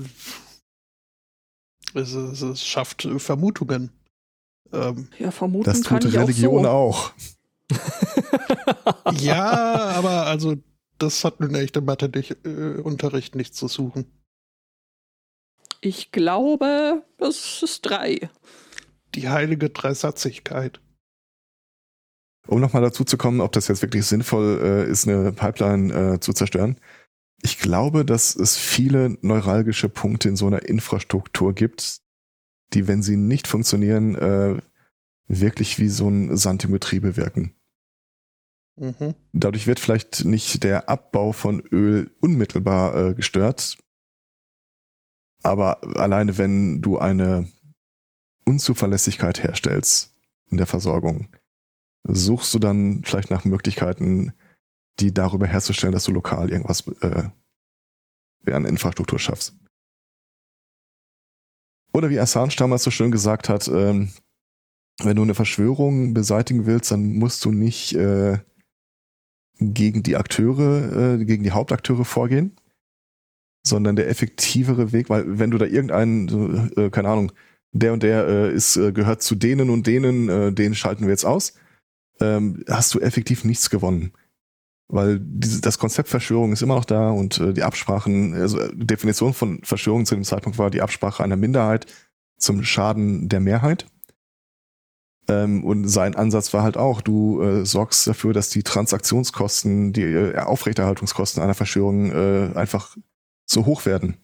Es, 1.93 2.11
es, 2.13 2.41
es 2.41 2.65
schafft 2.65 3.05
äh, 3.05 3.17
Vermutungen. 3.19 3.91
Ähm, 4.73 5.07
Ja, 5.19 5.31
vermuten 5.31 5.63
Das 5.65 5.83
kann 5.83 6.01
tut 6.01 6.11
ich 6.11 6.17
Religion 6.19 6.65
auch 6.65 7.13
so. 7.69 7.71
auch. 7.71 9.11
ja, 9.21 9.51
aber 9.95 10.25
also 10.25 10.57
das 10.97 11.23
hat 11.23 11.39
nun 11.39 11.55
echt 11.55 11.77
im 11.77 11.85
Mathe-Unterricht 11.85 13.35
nichts 13.35 13.57
zu 13.57 13.67
suchen. 13.67 14.05
Ich 15.81 16.11
glaube, 16.11 17.03
das 17.17 17.61
ist 17.61 17.81
drei. 17.81 18.29
Die 19.15 19.29
heilige 19.29 19.69
Dreisatzigkeit. 19.69 20.81
Um 22.47 22.59
nochmal 22.61 22.81
dazu 22.81 23.03
zu 23.03 23.17
kommen, 23.17 23.41
ob 23.41 23.51
das 23.51 23.67
jetzt 23.67 23.81
wirklich 23.81 24.05
sinnvoll 24.05 24.59
äh, 24.61 24.89
ist, 24.89 25.07
eine 25.07 25.31
Pipeline 25.31 25.93
äh, 25.93 26.19
zu 26.19 26.33
zerstören. 26.33 26.77
Ich 27.41 27.59
glaube, 27.59 28.03
dass 28.03 28.35
es 28.35 28.57
viele 28.57 29.17
neuralgische 29.21 29.89
Punkte 29.89 30.29
in 30.29 30.35
so 30.35 30.47
einer 30.47 30.63
Infrastruktur 30.63 31.53
gibt, 31.53 32.01
die, 32.73 32.87
wenn 32.87 33.03
sie 33.03 33.17
nicht 33.17 33.47
funktionieren, 33.47 34.15
äh, 34.15 34.61
wirklich 35.27 35.77
wie 35.77 35.89
so 35.89 36.09
ein 36.09 36.35
Sand 36.35 36.63
im 36.63 36.71
Getriebe 36.71 37.17
wirken. 37.17 37.53
Mhm. 38.77 39.15
Dadurch 39.33 39.67
wird 39.67 39.79
vielleicht 39.79 40.25
nicht 40.25 40.63
der 40.63 40.89
Abbau 40.89 41.31
von 41.31 41.59
Öl 41.59 42.11
unmittelbar 42.21 43.09
äh, 43.09 43.13
gestört, 43.13 43.77
aber 45.43 45.97
alleine 45.97 46.37
wenn 46.37 46.81
du 46.81 46.97
eine 46.97 47.47
Unzuverlässigkeit 48.45 49.43
herstellst 49.43 50.15
in 50.49 50.57
der 50.57 50.67
Versorgung, 50.67 51.27
suchst 52.07 52.53
du 52.53 52.59
dann 52.59 53.03
vielleicht 53.03 53.29
nach 53.29 53.45
Möglichkeiten, 53.45 54.33
die 54.99 55.13
darüber 55.13 55.45
herzustellen, 55.45 55.93
dass 55.93 56.05
du 56.05 56.11
lokal 56.11 56.51
irgendwas 56.51 56.87
äh, 57.01 57.29
an 58.51 58.65
Infrastruktur 58.65 59.19
schaffst. 59.19 59.55
Oder 61.93 62.09
wie 62.09 62.19
Assange 62.19 62.55
damals 62.57 62.83
so 62.83 62.91
schön 62.91 63.11
gesagt 63.11 63.49
hat, 63.49 63.67
ähm, 63.67 64.09
wenn 65.03 65.15
du 65.15 65.21
eine 65.21 65.35
Verschwörung 65.35 66.13
beseitigen 66.13 66.65
willst, 66.65 66.91
dann 66.91 67.15
musst 67.15 67.43
du 67.45 67.51
nicht 67.51 67.93
äh, 67.93 68.39
gegen 69.59 70.03
die 70.03 70.15
Akteure, 70.15 71.15
äh, 71.15 71.25
gegen 71.25 71.43
die 71.43 71.51
Hauptakteure 71.51 72.05
vorgehen, 72.05 72.55
sondern 73.65 73.95
der 73.95 74.09
effektivere 74.09 74.91
Weg, 74.91 75.09
weil 75.09 75.39
wenn 75.39 75.51
du 75.51 75.57
da 75.57 75.65
irgendeinen, 75.65 76.71
äh, 76.77 76.89
keine 76.89 77.09
Ahnung, 77.09 77.31
der 77.73 77.93
und 77.93 78.03
der 78.03 78.27
äh, 78.27 78.53
ist, 78.53 78.77
äh, 78.77 78.91
gehört 78.91 79.21
zu 79.21 79.35
denen 79.35 79.69
und 79.69 79.87
denen, 79.87 80.29
äh, 80.29 80.53
den 80.53 80.73
schalten 80.73 81.03
wir 81.03 81.11
jetzt 81.11 81.25
aus, 81.25 81.53
ähm, 82.21 82.63
hast 82.69 82.93
du 82.93 82.99
effektiv 82.99 83.43
nichts 83.43 83.69
gewonnen. 83.69 84.13
Weil 84.89 85.19
diese, 85.19 85.59
das 85.59 85.79
Konzept 85.79 86.07
Verschwörung 86.07 86.53
ist 86.53 86.61
immer 86.61 86.75
noch 86.75 86.85
da 86.85 87.09
und 87.09 87.39
äh, 87.39 87.53
die 87.53 87.63
Absprachen, 87.63 88.33
also 88.33 88.59
äh, 88.59 88.69
die 88.73 88.87
Definition 88.87 89.33
von 89.33 89.59
Verschwörung 89.63 90.05
zu 90.05 90.15
dem 90.15 90.23
Zeitpunkt 90.23 90.57
war 90.57 90.69
die 90.69 90.81
Absprache 90.81 91.23
einer 91.23 91.35
Minderheit 91.35 91.87
zum 92.37 92.63
Schaden 92.63 93.27
der 93.27 93.41
Mehrheit. 93.41 93.87
Ähm, 95.27 95.65
und 95.65 95.87
sein 95.89 96.15
Ansatz 96.15 96.53
war 96.53 96.63
halt 96.63 96.77
auch, 96.77 97.01
du 97.01 97.41
äh, 97.41 97.65
sorgst 97.65 98.07
dafür, 98.07 98.33
dass 98.33 98.49
die 98.49 98.63
Transaktionskosten, 98.63 99.91
die 99.91 100.03
äh, 100.03 100.37
Aufrechterhaltungskosten 100.37 101.43
einer 101.43 101.53
Verschwörung 101.53 102.11
äh, 102.11 102.51
einfach 102.55 102.95
so 103.45 103.65
hoch 103.65 103.85
werden. 103.85 104.17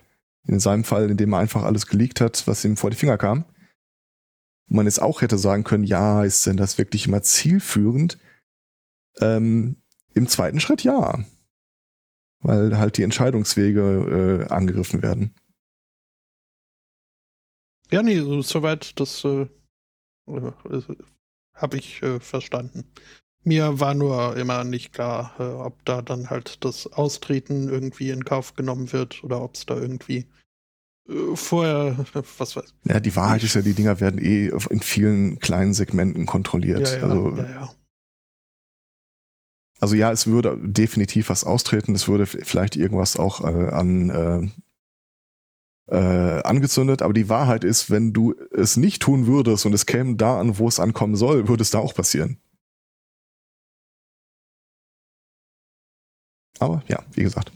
In 0.47 0.59
seinem 0.59 0.83
Fall, 0.83 1.09
indem 1.09 1.33
er 1.33 1.39
einfach 1.39 1.63
alles 1.63 1.87
geleakt 1.87 2.21
hat, 2.21 2.47
was 2.47 2.63
ihm 2.63 2.77
vor 2.77 2.89
die 2.89 2.97
Finger 2.97 3.17
kam. 3.17 3.45
Man 4.73 4.87
jetzt 4.87 5.01
auch 5.01 5.21
hätte 5.21 5.37
sagen 5.37 5.63
können, 5.63 5.83
ja, 5.83 6.23
ist 6.23 6.47
denn 6.47 6.57
das 6.57 6.79
wirklich 6.79 7.07
immer 7.07 7.21
zielführend? 7.21 8.17
Ähm, 9.19 9.77
Im 10.15 10.27
zweiten 10.27 10.59
Schritt 10.59 10.83
ja. 10.83 11.23
Weil 12.39 12.77
halt 12.77 12.97
die 12.97 13.03
Entscheidungswege 13.03 14.47
äh, 14.49 14.51
angegriffen 14.51 15.03
werden. 15.03 15.35
Ja, 17.91 18.01
nee, 18.01 18.19
so, 18.19 18.41
soweit, 18.41 18.99
das 18.99 19.23
äh, 19.23 19.47
habe 21.53 21.77
ich 21.77 22.01
äh, 22.01 22.19
verstanden. 22.19 22.91
Mir 23.43 23.79
war 23.79 23.93
nur 23.93 24.35
immer 24.37 24.63
nicht 24.63 24.91
klar, 24.91 25.35
äh, 25.37 25.43
ob 25.43 25.85
da 25.85 26.01
dann 26.01 26.31
halt 26.31 26.65
das 26.65 26.87
Austreten 26.87 27.69
irgendwie 27.69 28.09
in 28.09 28.25
Kauf 28.25 28.55
genommen 28.55 28.91
wird 28.91 29.23
oder 29.23 29.41
ob 29.43 29.53
es 29.53 29.67
da 29.67 29.75
irgendwie 29.75 30.19
äh, 30.19 30.42
vorher, 31.35 31.97
was 32.37 32.55
weiß 32.55 32.73
Ja, 32.85 32.99
die 32.99 33.15
Wahrheit 33.15 33.43
ist 33.43 33.55
ja, 33.55 33.61
die 33.61 33.73
Dinger 33.73 33.99
werden 33.99 34.23
eh 34.23 34.51
in 34.69 34.79
vielen 34.79 35.39
kleinen 35.39 35.73
Segmenten 35.73 36.25
kontrolliert. 36.25 36.89
ja, 36.89 36.97
ja, 36.97 37.03
also, 37.03 37.35
ja, 37.35 37.43
ja. 37.43 37.73
also 39.79 39.95
ja, 39.95 40.11
es 40.11 40.27
würde 40.27 40.57
definitiv 40.61 41.29
was 41.29 41.43
austreten. 41.43 41.95
Es 41.95 42.07
würde 42.07 42.25
vielleicht 42.25 42.75
irgendwas 42.75 43.17
auch 43.17 43.41
äh, 43.41 43.69
an 43.69 44.09
äh, 44.09 44.49
äh, 45.87 46.41
angezündet. 46.43 47.01
Aber 47.01 47.13
die 47.13 47.29
Wahrheit 47.29 47.63
ist, 47.63 47.91
wenn 47.91 48.13
du 48.13 48.33
es 48.51 48.77
nicht 48.77 49.01
tun 49.01 49.27
würdest 49.27 49.65
und 49.65 49.73
es 49.73 49.85
käme 49.85 50.15
da 50.15 50.39
an, 50.39 50.57
wo 50.57 50.67
es 50.67 50.79
ankommen 50.79 51.15
soll, 51.15 51.47
würde 51.47 51.63
es 51.63 51.71
da 51.71 51.79
auch 51.79 51.93
passieren. 51.93 52.37
Aber 56.59 56.83
ja, 56.87 57.03
wie 57.11 57.23
gesagt. 57.23 57.51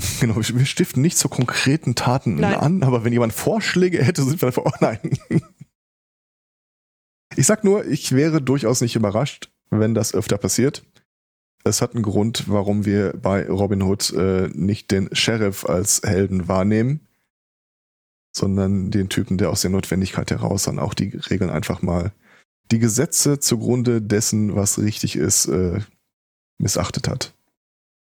Genau, 0.20 0.36
wir 0.36 0.66
stiften 0.66 1.02
nicht 1.02 1.18
zu 1.18 1.28
konkreten 1.28 1.94
Taten 1.94 2.36
Nein. 2.36 2.54
an, 2.54 2.82
aber 2.82 3.04
wenn 3.04 3.12
jemand 3.12 3.32
Vorschläge 3.32 4.02
hätte, 4.02 4.22
sind 4.22 4.40
wir 4.40 4.46
dafür, 4.46 4.66
oh 4.66 4.72
nein. 4.80 4.98
Ich 7.36 7.46
sag 7.46 7.62
nur, 7.62 7.86
ich 7.86 8.10
wäre 8.10 8.42
durchaus 8.42 8.80
nicht 8.80 8.96
überrascht, 8.96 9.52
wenn 9.70 9.94
das 9.94 10.14
öfter 10.14 10.36
passiert. 10.36 10.84
Es 11.62 11.80
hat 11.80 11.94
einen 11.94 12.02
Grund, 12.02 12.48
warum 12.48 12.84
wir 12.84 13.12
bei 13.12 13.48
Robin 13.48 13.82
Hood 13.82 14.12
äh, 14.14 14.48
nicht 14.48 14.90
den 14.90 15.14
Sheriff 15.14 15.64
als 15.64 16.02
Helden 16.02 16.48
wahrnehmen, 16.48 17.06
sondern 18.32 18.90
den 18.90 19.08
Typen, 19.08 19.38
der 19.38 19.50
aus 19.50 19.60
der 19.60 19.70
Notwendigkeit 19.70 20.30
heraus 20.30 20.64
dann 20.64 20.80
auch 20.80 20.92
die 20.92 21.16
Regeln 21.16 21.50
einfach 21.50 21.82
mal, 21.82 22.12
die 22.70 22.78
Gesetze 22.78 23.38
zugrunde 23.38 24.00
dessen, 24.02 24.56
was 24.56 24.78
richtig 24.78 25.16
ist, 25.16 25.46
äh, 25.46 25.80
missachtet 26.58 27.08
hat. 27.08 27.34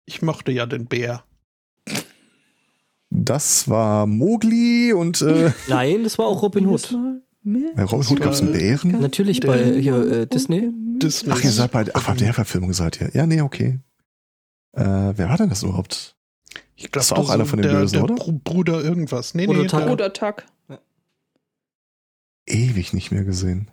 Ich 0.06 0.22
mochte 0.22 0.52
ja 0.52 0.66
den 0.66 0.86
Bär. 0.86 1.24
Das 3.10 3.68
war 3.68 4.06
Mowgli 4.06 4.92
und 4.92 5.20
äh, 5.22 5.52
Nein, 5.68 6.04
das 6.04 6.16
war 6.18 6.26
auch 6.26 6.42
Robin 6.42 6.66
Hood. 6.66 6.96
Bei 7.42 7.82
Robin 7.84 8.06
Hood 8.08 8.20
gab 8.20 8.32
es 8.32 8.40
einen 8.40 8.52
Bären? 8.52 9.00
Natürlich 9.00 9.40
bei 9.40 9.80
hier 9.80 9.96
äh, 10.12 10.26
Disney. 10.26 10.70
Disney. 10.74 11.32
Ach, 11.32 11.42
ihr 11.42 11.50
seid 11.50 11.72
bei, 11.72 11.84
ach, 11.94 12.06
bei 12.06 12.14
der 12.14 12.32
Verfilmung 12.34 12.72
seid 12.72 13.00
ihr. 13.00 13.10
Ja, 13.14 13.26
nee, 13.26 13.40
okay. 13.40 13.80
Äh, 14.72 14.82
wer 14.84 15.28
war 15.28 15.36
denn 15.36 15.48
das 15.48 15.62
überhaupt? 15.64 16.16
Ich 16.76 16.84
glaub, 16.92 17.00
Das 17.02 17.10
war 17.10 17.18
auch 17.18 17.30
einer 17.30 17.46
von 17.46 17.60
den 17.60 17.70
der, 17.70 17.78
Bösen, 17.80 17.94
der 17.94 18.04
oder? 18.04 18.14
Br- 18.14 18.32
Bruder 18.44 18.82
irgendwas. 18.84 19.34
Nee, 19.34 19.46
Bruder 19.46 19.62
nee, 19.62 19.66
Tuck. 19.68 19.80
der, 19.80 19.92
Oder 19.92 20.12
Tuck. 20.12 20.44
Ewig 22.46 22.92
nicht 22.92 23.10
mehr 23.10 23.24
gesehen. 23.24 23.70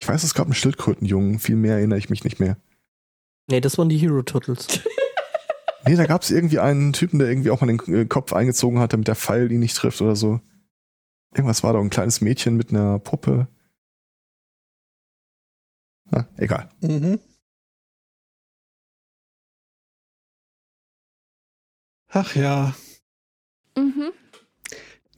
Ich 0.00 0.08
weiß, 0.08 0.22
es 0.22 0.34
gab 0.34 0.46
einen 0.46 0.54
Schildkrötenjungen, 0.54 1.38
viel 1.38 1.56
mehr 1.56 1.76
erinnere 1.76 1.98
ich 1.98 2.10
mich 2.10 2.24
nicht 2.24 2.38
mehr. 2.40 2.56
Nee, 3.50 3.60
das 3.60 3.78
waren 3.78 3.88
die 3.88 3.98
Hero 3.98 4.22
Turtles. 4.22 4.66
Nee, 5.86 5.96
da 5.96 6.06
gab 6.06 6.22
es 6.22 6.30
irgendwie 6.30 6.58
einen 6.58 6.92
Typen, 6.92 7.18
der 7.18 7.28
irgendwie 7.28 7.50
auch 7.50 7.60
mal 7.60 7.66
den 7.66 7.94
äh, 7.94 8.06
Kopf 8.06 8.32
eingezogen 8.32 8.78
hat, 8.78 8.92
damit 8.92 9.08
der 9.08 9.16
Pfeil 9.16 9.52
ihn 9.52 9.60
nicht 9.60 9.76
trifft 9.76 10.00
oder 10.00 10.16
so. 10.16 10.40
Irgendwas 11.34 11.62
war 11.62 11.72
da, 11.72 11.80
ein 11.80 11.90
kleines 11.90 12.20
Mädchen 12.20 12.56
mit 12.56 12.70
einer 12.70 12.98
Puppe. 12.98 13.48
Na, 16.10 16.28
egal. 16.36 16.68
Mhm. 16.80 17.18
Ach 22.08 22.36
ja, 22.36 22.74
Mhm. 23.76 24.12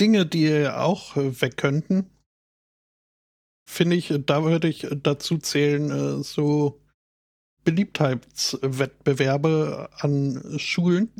Dinge, 0.00 0.26
die 0.26 0.66
auch 0.68 1.16
äh, 1.16 1.40
weg 1.40 1.56
könnten, 1.56 2.10
finde 3.68 3.96
ich, 3.96 4.12
da 4.26 4.44
würde 4.44 4.68
ich 4.68 4.86
dazu 5.02 5.38
zählen, 5.38 5.90
äh, 5.90 6.22
so 6.22 6.80
Beliebtheitswettbewerbe 7.66 9.90
an 9.98 10.40
Schulen, 10.56 11.10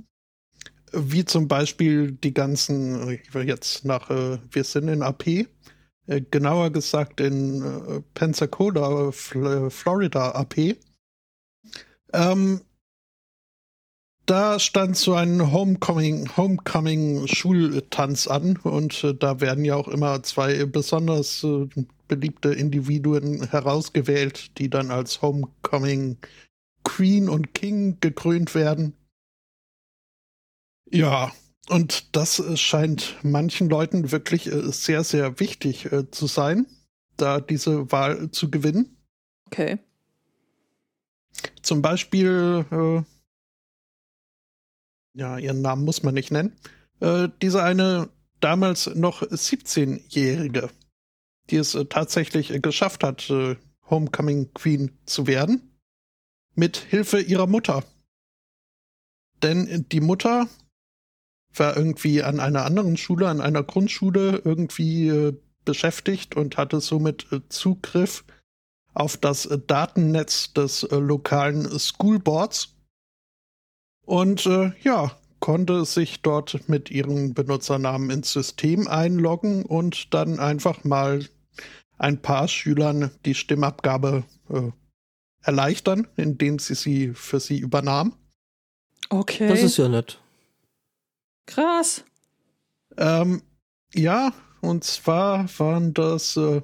wie 0.93 1.25
zum 1.25 1.49
Beispiel 1.49 2.13
die 2.13 2.33
ganzen, 2.33 3.11
ich 3.11 3.35
will 3.35 3.49
jetzt 3.49 3.85
nach, 3.85 4.09
äh, 4.11 4.39
wir 4.51 4.65
sind 4.65 4.89
in 4.89 5.03
AP, 5.03 5.27
äh, 5.27 5.47
genauer 6.31 6.71
gesagt 6.71 7.21
in 7.21 7.63
äh, 7.63 8.01
Pensacola, 8.15 9.11
Fl 9.11 9.71
Florida 9.71 10.31
AP. 10.31 10.77
Ähm, 12.13 12.61
da 14.27 14.61
stand 14.61 14.97
so 14.97 15.15
ein 15.15 15.53
Homecoming, 15.53 16.37
Homecoming 16.37 17.27
Schultanz 17.27 18.29
an 18.29 18.57
und 18.59 19.17
da 19.21 19.41
werden 19.41 19.65
ja 19.65 19.75
auch 19.75 19.89
immer 19.89 20.23
zwei 20.23 20.65
besonders 20.65 21.45
beliebte 22.09 22.53
Individuen 22.53 23.49
herausgewählt, 23.49 24.59
die 24.59 24.71
dann 24.71 24.91
als 24.91 25.23
Homecoming 25.23 26.19
Queen 26.85 27.29
und 27.29 27.55
King 27.55 27.99
gekrönt 28.01 28.55
werden. 28.55 28.95
Ja, 30.91 31.33
und 31.69 32.15
das 32.15 32.39
äh, 32.39 32.57
scheint 32.57 33.17
manchen 33.23 33.69
Leuten 33.69 34.13
wirklich 34.13 34.47
äh, 34.47 34.71
sehr, 34.71 35.03
sehr 35.03 35.41
wichtig 35.41 35.91
äh, 35.93 36.11
zu 36.11 36.27
sein, 36.27 36.67
da 37.17 37.41
diese 37.41 37.91
Wahl 37.91 38.31
zu 38.31 38.51
gewinnen. 38.51 38.97
Okay. 39.47 39.79
Zum 41.63 41.83
Beispiel, 41.83 42.65
äh, 42.71 43.03
ja, 45.19 45.39
ihren 45.39 45.63
Namen 45.63 45.85
muss 45.85 46.03
man 46.03 46.15
nicht 46.15 46.31
nennen, 46.31 46.53
äh, 47.01 47.29
diese 47.43 47.63
eine 47.63 48.11
damals 48.41 48.87
noch 48.95 49.23
17-Jährige, 49.23 50.71
die 51.51 51.57
es 51.57 51.75
äh, 51.75 51.85
tatsächlich 51.87 52.51
äh, 52.51 52.61
geschafft 52.61 53.05
hat, 53.05 53.29
äh, 53.31 53.57
Homecoming 53.89 54.53
Queen 54.55 54.99
zu 55.07 55.27
werden, 55.27 55.77
mit 56.55 56.77
Hilfe 56.77 57.21
ihrer 57.21 57.47
Mutter. 57.47 57.85
Denn 59.43 59.87
die 59.93 60.01
Mutter 60.01 60.49
war 61.55 61.77
irgendwie 61.77 62.23
an 62.23 62.41
einer 62.41 62.65
anderen 62.65 62.97
Schule, 62.97 63.29
an 63.29 63.41
einer 63.41 63.63
Grundschule 63.63 64.43
irgendwie 64.45 65.33
beschäftigt 65.65 66.37
und 66.37 66.57
hatte 66.57 66.81
somit 66.81 67.27
Zugriff 67.49 68.25
auf 68.95 69.17
das 69.17 69.49
Datennetz 69.67 70.53
des 70.55 70.87
lokalen 70.91 71.79
Schoolboards 71.79 72.75
und 74.05 74.49
ja, 74.83 75.17
konnte 75.41 75.85
sich 75.85 76.23
dort 76.23 76.69
mit 76.69 76.91
ihren 76.91 77.35
Benutzernamen 77.35 78.11
ins 78.11 78.33
System 78.33 78.89
einloggen 78.89 79.65
und 79.65 80.13
dann 80.15 80.39
einfach 80.39 80.85
mal 80.85 81.27
ein 81.99 82.21
paar 82.21 82.49
Schülern 82.49 83.11
die 83.25 83.35
Stimmabgabe 83.35 84.25
äh, 84.51 84.71
erleichtern, 85.43 86.07
indem 86.17 86.59
sie 86.59 86.75
sie 86.75 87.13
für 87.15 87.41
sie 87.41 87.59
übernahm. 87.59 88.15
Okay. 89.09 89.49
Das 89.49 89.63
ist 89.63 89.77
ja 89.77 89.89
nett. 89.89 90.21
krass. 91.47 92.05
Ähm, 92.97 93.43
ja, 93.95 94.33
und 94.61 94.85
zwar 94.85 95.49
waren 95.59 95.95
das, 95.95 96.37
äh, 96.37 96.63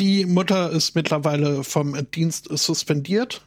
die 0.00 0.26
Mutter 0.26 0.72
ist 0.72 0.96
mittlerweile 0.96 1.62
vom 1.62 1.94
Dienst 2.10 2.48
suspendiert. 2.50 3.46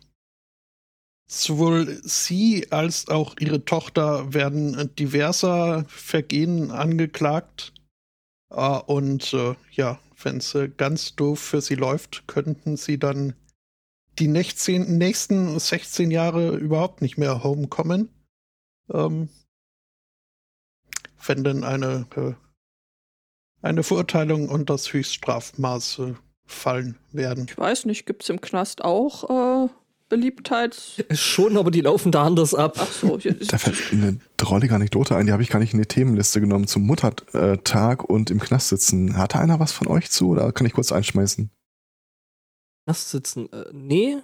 Sowohl 1.27 1.99
sie 2.03 2.71
als 2.71 3.07
auch 3.07 3.35
ihre 3.39 3.65
Tochter 3.65 4.33
werden 4.33 4.93
diverser 4.95 5.85
Vergehen 5.87 6.71
angeklagt. 6.71 7.73
Äh, 8.51 8.79
und 8.85 9.33
äh, 9.33 9.55
ja, 9.71 9.99
wenn 10.21 10.37
es 10.37 10.57
ganz 10.77 11.15
doof 11.15 11.39
für 11.39 11.61
sie 11.61 11.75
läuft, 11.75 12.27
könnten 12.27 12.77
sie 12.77 12.99
dann 12.99 13.33
die 14.19 14.27
nächsten, 14.27 14.97
nächsten 14.97 15.59
16 15.59 16.09
Jahre 16.11 16.55
überhaupt 16.55 17.01
nicht 17.01 17.17
mehr 17.17 17.43
homekommen. 17.43 18.09
Ähm, 18.93 19.29
wenn 21.25 21.43
denn 21.43 21.63
eine 21.63 22.05
äh, 22.15 22.33
eine 23.65 23.81
Verurteilung 23.81 24.47
und 24.47 24.69
das 24.69 24.93
Höchststrafmaß 24.93 25.99
äh, 25.99 26.13
fallen 26.45 26.97
werden. 27.11 27.47
Ich 27.49 27.57
weiß 27.57 27.85
nicht, 27.85 28.05
gibt's 28.05 28.29
im 28.29 28.39
Knast 28.39 28.83
auch 28.83 29.69
äh, 30.05 30.09
Beliebtheit? 30.09 31.05
Schon, 31.11 31.57
aber 31.57 31.71
die 31.71 31.81
laufen 31.81 32.11
da 32.11 32.23
anders 32.23 32.53
ab. 32.53 32.75
Ach 32.77 32.91
so, 32.91 33.17
Da 33.17 33.57
fällt 33.57 33.93
mir 33.93 34.07
eine 34.07 34.19
drollige 34.37 34.75
Anekdote 34.75 35.15
ein, 35.15 35.25
die 35.25 35.31
habe 35.31 35.43
ich 35.43 35.49
gar 35.49 35.59
nicht 35.59 35.73
in 35.73 35.79
die 35.79 35.87
Themenliste 35.87 36.41
genommen. 36.41 36.67
Zum 36.67 36.83
Muttertag 36.83 38.03
und 38.03 38.31
im 38.31 38.39
Knast 38.39 38.69
sitzen. 38.69 39.17
Hatte 39.17 39.39
einer 39.39 39.59
was 39.59 39.71
von 39.71 39.87
euch 39.87 40.11
zu 40.11 40.29
oder 40.29 40.51
kann 40.51 40.67
ich 40.67 40.73
kurz 40.73 40.91
einschmeißen? 40.91 41.49
Knast 42.85 43.09
sitzen. 43.09 43.51
Äh, 43.51 43.65
nee. 43.73 44.17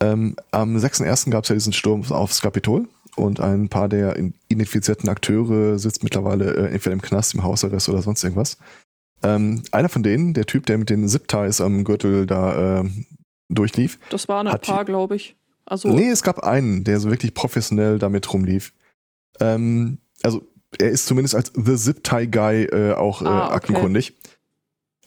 Ähm, 0.00 0.36
am 0.50 0.76
6.1. 0.76 1.30
gab 1.30 1.44
es 1.44 1.50
ja 1.50 1.54
diesen 1.54 1.72
Sturm 1.72 2.10
aufs 2.10 2.40
Kapitol 2.40 2.88
und 3.16 3.40
ein 3.40 3.68
paar 3.68 3.88
der 3.88 4.16
identifizierten 4.48 5.08
Akteure 5.08 5.78
sitzt 5.78 6.02
mittlerweile 6.02 6.54
äh, 6.54 6.72
entweder 6.72 6.94
im 6.94 7.02
Knast, 7.02 7.34
im 7.34 7.42
Hausarrest 7.42 7.88
oder 7.88 8.02
sonst 8.02 8.24
irgendwas. 8.24 8.56
Ähm, 9.22 9.62
einer 9.72 9.90
von 9.90 10.02
denen, 10.02 10.32
der 10.32 10.46
Typ, 10.46 10.66
der 10.66 10.78
mit 10.78 10.88
den 10.88 11.06
Zip-Ties 11.06 11.60
am 11.60 11.84
Gürtel 11.84 12.26
da 12.26 12.80
äh, 12.80 12.90
durchlief. 13.54 13.98
Das 14.10 14.28
waren 14.28 14.46
ein 14.46 14.60
paar, 14.60 14.84
glaube 14.84 15.16
ich. 15.16 15.36
Also, 15.66 15.88
Nee, 15.88 16.08
es 16.08 16.22
gab 16.22 16.40
einen, 16.40 16.84
der 16.84 16.98
so 17.00 17.10
wirklich 17.10 17.34
professionell 17.34 17.98
damit 17.98 18.32
rumlief. 18.32 18.72
Ähm, 19.40 19.98
also 20.22 20.42
er 20.78 20.90
ist 20.90 21.06
zumindest 21.06 21.34
als 21.34 21.52
The 21.54 21.76
Zip 21.76 22.02
Tie 22.04 22.26
Guy 22.28 22.64
äh, 22.64 22.92
auch 22.94 23.22
äh, 23.22 23.26
Ah, 23.26 23.46
okay. 23.46 23.54
aktenkundig. 23.54 24.16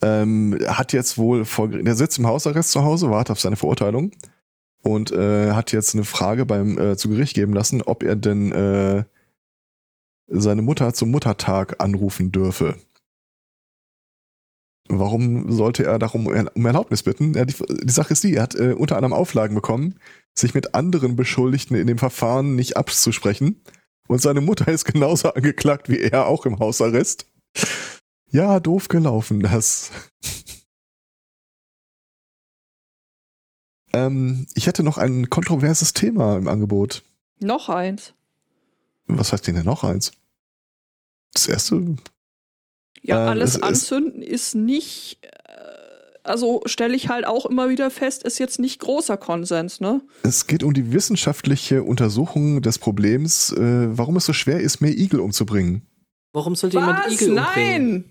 Ähm, 0.02 0.58
hat 0.68 0.92
jetzt 0.94 1.18
wohl 1.18 1.46
vor, 1.46 1.70
der 1.70 1.96
sitzt 1.96 2.20
im 2.20 2.28
Hausarrest 2.28 2.72
zu 2.72 2.84
Hause, 2.84 3.10
wartet 3.10 3.32
auf 3.32 3.40
seine 3.40 3.56
Verurteilung 3.56 4.12
und 4.82 5.12
äh, 5.12 5.52
hat 5.52 5.72
jetzt 5.72 5.96
eine 5.96 6.04
Frage 6.04 6.46
beim 6.46 6.78
äh, 6.78 6.98
zu 6.98 7.10
Gericht 7.10 7.36
geben 7.36 7.54
lassen, 7.54 7.82
ob 7.82 8.04
er 8.04 8.16
denn 8.18 8.52
äh, 8.52 9.04
seine 10.28 10.62
Mutter 10.62 10.94
zum 10.94 11.12
Muttertag 11.12 11.82
anrufen 11.82 12.32
dürfe. 12.32 12.76
Warum 14.90 15.52
sollte 15.52 15.86
er 15.86 15.98
darum 15.98 16.28
um 16.28 16.66
Erlaubnis 16.66 17.04
bitten? 17.04 17.34
Ja, 17.34 17.46
die, 17.46 17.56
die 17.84 17.92
Sache 17.92 18.14
ist 18.14 18.24
die, 18.24 18.36
er 18.36 18.44
hat 18.44 18.56
äh, 18.56 18.74
unter 18.74 18.98
anderem 18.98 19.14
Auflagen 19.14 19.56
bekommen, 19.56 20.00
sich 20.36 20.54
mit 20.54 20.76
anderen 20.76 21.16
Beschuldigten 21.16 21.78
in 21.78 21.88
dem 21.88 21.98
Verfahren 21.98 22.56
nicht 22.56 22.76
abzusprechen. 22.76 23.62
Und 24.08 24.22
seine 24.22 24.42
Mutter 24.42 24.68
ist 24.68 24.86
genauso 24.86 25.34
angeklagt 25.34 25.88
wie 25.90 26.00
er, 26.00 26.28
auch 26.28 26.46
im 26.46 26.60
Hausarrest. 26.60 27.28
Ja, 28.30 28.60
doof 28.60 28.90
gelaufen, 28.90 29.40
das. 29.40 29.92
ähm, 33.94 34.48
ich 34.56 34.68
hätte 34.68 34.84
noch 34.84 34.98
ein 34.98 35.30
kontroverses 35.30 35.94
Thema 35.94 36.38
im 36.38 36.48
Angebot. 36.48 37.04
noch 37.40 37.70
eins. 37.70 38.14
Was 39.08 39.32
heißt 39.32 39.48
denn 39.48 39.56
denn 39.56 39.66
noch 39.66 39.84
eins? 39.84 40.12
Das 41.34 41.48
erste? 41.48 41.96
Ja, 43.02 43.24
Ähm, 43.24 43.30
alles 43.30 43.50
es 43.52 43.56
ist- 43.58 43.64
anzünden 43.64 44.22
ist 44.22 44.56
nicht, 44.56 45.20
äh, 45.24 45.28
also 46.24 46.62
stelle 46.66 46.96
ich 46.96 47.10
halt 47.10 47.26
auch 47.28 47.46
immer 47.46 47.68
wieder 47.70 47.90
fest, 47.92 48.24
ist 48.24 48.40
jetzt 48.40 48.60
nicht 48.60 48.80
großer 48.80 49.18
Konsens, 49.18 49.82
ne? 49.82 50.02
Es 50.24 50.48
geht 50.48 50.64
um 50.64 50.74
die 50.74 50.94
wissenschaftliche 50.94 51.84
Untersuchung 51.84 52.62
des 52.62 52.80
Problems, 52.80 53.52
äh, 53.52 53.98
warum 53.98 54.16
es 54.18 54.26
so 54.26 54.34
schwer 54.34 54.62
ist, 54.62 54.80
mehr 54.82 54.92
Igel 54.98 55.20
umzubringen. 55.20 55.82
Warum 56.32 56.56
sollte 56.56 56.78
jemand 56.78 57.06
Was? 57.06 57.14
Igel 57.14 57.30
umbringen? 57.38 57.92
Nein! 57.92 58.10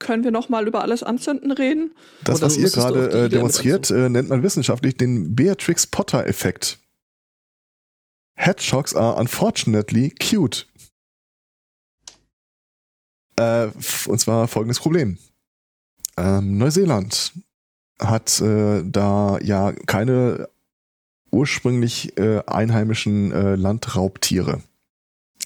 Können 0.00 0.24
wir 0.24 0.32
noch 0.32 0.48
mal 0.48 0.66
über 0.66 0.82
alles 0.82 1.02
anzünden 1.02 1.50
reden? 1.52 1.92
Das, 2.24 2.36
Oder 2.38 2.46
was 2.46 2.56
ihr 2.56 2.68
gerade 2.68 3.10
äh, 3.10 3.28
demonstriert, 3.28 3.90
äh, 3.90 4.08
nennt 4.08 4.28
man 4.28 4.42
wissenschaftlich 4.42 4.96
den 4.96 5.34
Beatrix 5.34 5.86
Potter-Effekt. 5.86 6.78
Hedgehogs 8.36 8.94
are 8.94 9.14
unfortunately 9.16 10.10
cute. 10.10 10.66
Äh, 13.36 13.68
und 14.06 14.18
zwar 14.18 14.48
folgendes 14.48 14.80
Problem. 14.80 15.18
Ähm, 16.16 16.58
Neuseeland 16.58 17.32
hat 18.00 18.40
äh, 18.40 18.82
da 18.84 19.38
ja 19.40 19.72
keine 19.86 20.48
ursprünglich 21.30 22.16
äh, 22.16 22.42
einheimischen 22.46 23.32
äh, 23.32 23.56
Landraubtiere. 23.56 24.62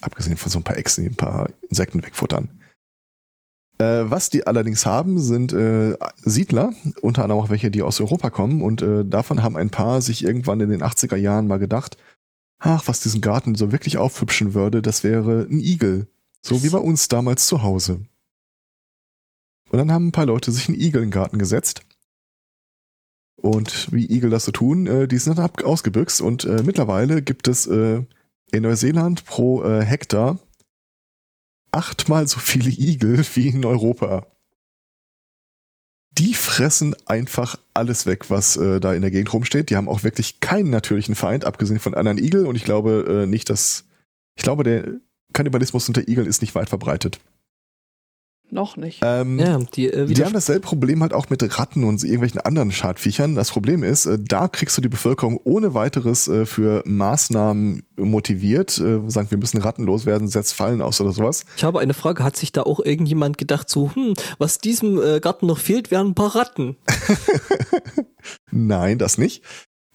Abgesehen 0.01 0.37
von 0.37 0.51
so 0.51 0.59
ein 0.59 0.65
paar 0.65 0.77
Echsen, 0.77 1.05
die 1.05 1.11
ein 1.11 1.17
paar 1.17 1.49
Insekten 1.69 2.03
wegfuttern. 2.03 2.51
Äh, 3.79 4.11
was 4.11 4.29
die 4.29 4.47
allerdings 4.47 4.85
haben, 4.87 5.19
sind 5.19 5.53
äh, 5.53 5.97
Siedler, 6.17 6.73
unter 7.01 7.23
anderem 7.23 7.43
auch 7.43 7.51
welche, 7.51 7.71
die 7.71 7.83
aus 7.83 8.01
Europa 8.01 8.31
kommen. 8.31 8.61
Und 8.61 8.83
äh, 8.83 9.05
davon 9.05 9.43
haben 9.43 9.57
ein 9.57 9.71
paar 9.71 10.03
sich 10.03 10.25
irgendwann 10.25 10.61
in 10.61 10.71
den 10.71 10.83
80er 10.83 11.17
Jahren 11.17 11.47
mal 11.47 11.59
gedacht, 11.59 11.97
ach, 12.59 12.83
was 12.87 13.01
diesen 13.01 13.21
Garten 13.21 13.55
so 13.55 13.73
wirklich 13.73 13.99
aufhübschen 13.99 14.53
würde, 14.55 14.83
das 14.83 15.05
wäre 15.05 15.47
ein 15.49 15.61
Igel. 15.61 16.09
So 16.43 16.63
wie 16.63 16.71
bei 16.71 16.79
uns 16.79 17.09
damals 17.09 17.47
zu 17.47 17.63
Hause. 17.63 18.07
Und 19.71 19.79
dann 19.79 19.93
haben 19.93 20.09
ein 20.09 20.13
paar 20.13 20.27
Leute 20.27 20.51
sich 20.51 20.69
einen 20.69 20.81
Igel 20.81 21.03
in 21.03 21.09
den 21.09 21.15
Garten 21.15 21.39
gesetzt. 21.39 21.83
Und 23.37 23.93
wie 23.93 24.11
Igel 24.11 24.31
das 24.31 24.45
so 24.45 24.53
tun, 24.53 24.87
äh, 24.87 25.07
die 25.07 25.19
sind 25.19 25.39
dann 25.39 25.51
ausgebüxt. 25.63 26.21
Und 26.21 26.45
äh, 26.45 26.63
mittlerweile 26.63 27.23
gibt 27.23 27.47
es 27.49 27.67
äh, 27.67 28.03
in 28.51 28.63
Neuseeland 28.63 29.25
pro 29.25 29.63
äh, 29.63 29.85
Hektar 29.85 30.39
achtmal 31.71 32.27
so 32.27 32.41
viele 32.41 32.71
Igel 32.71 33.25
wie 33.35 33.49
in 33.49 33.65
Europa. 33.65 34.27
Die 36.13 36.35
fressen 36.35 36.97
einfach 37.07 37.59
alles 37.75 38.07
weg, 38.07 38.29
was 38.29 38.57
äh, 38.57 38.81
da 38.81 38.93
in 38.93 39.03
der 39.03 39.13
Gegend 39.13 39.33
rumsteht. 39.33 39.71
Die 39.71 39.77
haben 39.77 39.89
auch 39.89 40.03
wirklich 40.03 40.41
keinen 40.41 40.71
natürlichen 40.71 41.15
Feind, 41.15 41.45
abgesehen 41.45 41.79
von 41.79 41.95
anderen 41.95 42.19
Igel. 42.19 42.47
Und 42.47 42.57
ich 42.57 42.65
glaube 42.65 43.23
äh, 43.23 43.27
nicht, 43.27 43.51
dass. 43.51 43.85
Ich 44.35 44.45
glaube, 44.45 44.63
der 44.63 45.01
Kannibalismus 45.39 45.87
unter 45.87 46.09
Igeln 46.09 46.27
ist 46.27 46.43
nicht 46.43 46.57
weit 46.57 46.69
verbreitet. 46.69 47.21
Noch 48.51 48.77
nicht. 48.77 49.03
Ähm, 49.05 49.39
Ja, 49.39 49.57
die, 49.59 49.87
äh, 49.87 50.07
die 50.07 50.25
haben 50.25 50.33
dasselbe 50.33 50.63
Problem 50.63 51.01
halt 51.03 51.13
auch 51.13 51.31
mit 51.31 51.43
Ratten 51.61 51.85
und 51.85 52.03
irgendwelchen 52.03 52.41
anderen 52.41 52.73
Schadviechern. 52.73 53.37
Das 53.37 53.51
Problem 53.53 53.85
ist, 53.85 54.07
äh, 54.07 54.19
da 54.21 54.49
kriegst 54.49 54.77
du 54.77 54.81
die 54.81 54.89
Bevölkerung 54.89 55.39
ohne 55.45 55.75
weiteres 55.75 56.27
äh, 56.27 56.45
für 56.45 56.83
Maßnahmen 56.87 57.85
motiviert. 57.97 58.79
Äh, 58.79 59.09
sagen, 59.09 59.31
wir 59.31 59.39
müssen 59.39 59.59
Ratten 59.59 59.85
loswerden, 59.85 60.27
setzt 60.27 60.55
Fallen 60.55 60.83
aus 60.83 61.01
oder 61.01 61.13
sowas. 61.13 61.45
ich 61.57 61.63
habe 61.63 61.79
eine 61.79 61.95
Frage. 61.95 62.25
Hat 62.25 62.35
sich 62.35 62.51
da 62.51 62.63
auch 62.63 62.81
irgendjemand 62.81 63.39
gedacht, 63.39 63.69
so, 63.69 63.95
hm, 63.95 64.15
was 64.39 64.59
diesem 64.59 65.01
äh, 65.01 65.21
Garten 65.21 65.47
noch 65.47 65.59
fehlt, 65.59 65.93
wären 65.93 66.09
ein 66.09 66.15
paar 66.15 66.35
Ratten? 66.35 66.77
Nein, 68.51 68.99
das 68.99 69.19
nicht. 69.19 69.45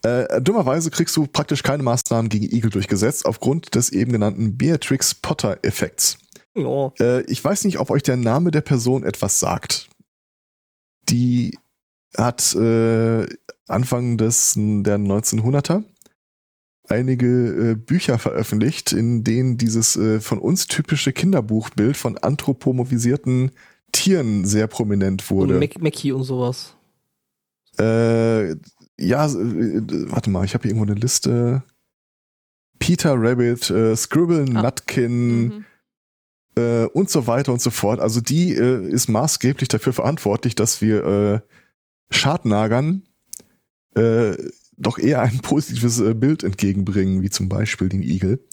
Äh, 0.04 0.42
dummerweise 0.42 0.90
kriegst 0.90 1.16
du 1.16 1.26
praktisch 1.26 1.62
keine 1.62 1.82
Maßnahmen 1.82 2.28
gegen 2.28 2.54
Igel 2.54 2.70
durchgesetzt, 2.70 3.24
aufgrund 3.24 3.74
des 3.74 3.90
eben 3.90 4.12
genannten 4.12 4.56
Beatrix 4.58 5.14
Potter-Effekts. 5.14 6.18
Ja. 6.54 6.92
Äh, 7.00 7.22
ich 7.22 7.42
weiß 7.42 7.64
nicht, 7.64 7.78
ob 7.78 7.90
euch 7.90 8.02
der 8.02 8.16
Name 8.16 8.50
der 8.50 8.60
Person 8.60 9.02
etwas 9.02 9.40
sagt. 9.40 9.88
Die 11.08 11.58
hat 12.16 12.54
äh, 12.54 13.26
Anfang 13.66 14.18
des 14.18 14.52
der 14.54 14.98
1900er 14.98 15.82
einige 16.88 17.70
äh, 17.70 17.74
Bücher 17.74 18.18
veröffentlicht, 18.18 18.92
in 18.92 19.24
denen 19.24 19.56
dieses 19.56 19.96
äh, 19.96 20.20
von 20.20 20.38
uns 20.38 20.66
typische 20.66 21.12
Kinderbuchbild 21.12 21.96
von 21.96 22.18
anthropomorphisierten 22.18 23.52
Tieren 23.92 24.44
sehr 24.44 24.66
prominent 24.66 25.30
wurde. 25.30 25.54
Und 25.54 25.60
Mac 25.60 25.80
Mackie 25.80 26.12
und 26.12 26.24
sowas. 26.24 26.74
Äh, 27.78 28.56
ja, 28.98 29.26
äh, 29.26 30.10
warte 30.10 30.30
mal, 30.30 30.44
ich 30.44 30.54
habe 30.54 30.62
hier 30.62 30.70
irgendwo 30.72 30.90
eine 30.90 31.00
Liste. 31.00 31.62
Peter 32.78 33.14
Rabbit, 33.16 33.70
äh, 33.70 33.96
Scribble 33.96 34.44
Ah. 34.54 34.62
Nutkin 34.62 35.38
Mhm. 35.44 35.64
äh, 36.56 36.84
und 36.86 37.08
so 37.10 37.26
weiter 37.26 37.52
und 37.52 37.60
so 37.62 37.70
fort. 37.70 38.00
Also 38.00 38.20
die 38.20 38.52
äh, 38.54 38.86
ist 38.88 39.08
maßgeblich 39.08 39.68
dafür 39.68 39.92
verantwortlich, 39.92 40.54
dass 40.54 40.80
wir 40.80 41.04
äh, 41.04 41.40
Schadnagern 42.10 43.02
äh, 43.96 44.36
doch 44.76 44.98
eher 44.98 45.22
ein 45.22 45.38
positives 45.42 46.00
äh, 46.00 46.14
Bild 46.14 46.42
entgegenbringen, 46.42 47.22
wie 47.22 47.30
zum 47.30 47.48
Beispiel 47.48 47.88
den 47.88 48.02
Igel. 48.02 48.44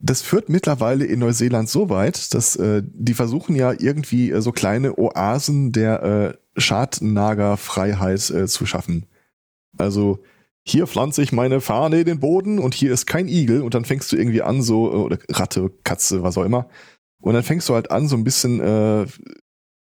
Das 0.00 0.20
führt 0.22 0.48
mittlerweile 0.48 1.04
in 1.04 1.20
Neuseeland 1.20 1.68
so 1.68 1.88
weit, 1.88 2.34
dass 2.34 2.56
äh, 2.56 2.82
die 2.84 3.14
versuchen 3.14 3.54
ja 3.56 3.72
irgendwie 3.72 4.30
äh, 4.32 4.40
so 4.42 4.52
kleine 4.52 4.98
Oasen 4.98 5.72
der 5.72 6.02
äh, 6.02 6.60
Schadnagerfreiheit 6.60 8.30
äh, 8.30 8.46
zu 8.46 8.66
schaffen. 8.66 9.06
Also 9.78 10.22
hier 10.66 10.86
pflanze 10.86 11.22
ich 11.22 11.32
meine 11.32 11.60
Fahne 11.60 12.00
in 12.00 12.06
den 12.06 12.20
Boden 12.20 12.58
und 12.58 12.74
hier 12.74 12.92
ist 12.92 13.06
kein 13.06 13.28
Igel 13.28 13.62
und 13.62 13.74
dann 13.74 13.84
fängst 13.84 14.10
du 14.10 14.16
irgendwie 14.16 14.42
an 14.42 14.62
so, 14.62 14.90
äh, 14.90 14.96
oder 14.96 15.18
Ratte, 15.28 15.70
Katze, 15.84 16.22
was 16.22 16.38
auch 16.38 16.44
immer. 16.44 16.68
Und 17.20 17.34
dann 17.34 17.42
fängst 17.42 17.68
du 17.68 17.74
halt 17.74 17.90
an, 17.90 18.08
so 18.08 18.16
ein 18.16 18.24
bisschen 18.24 18.60
äh, 18.60 19.06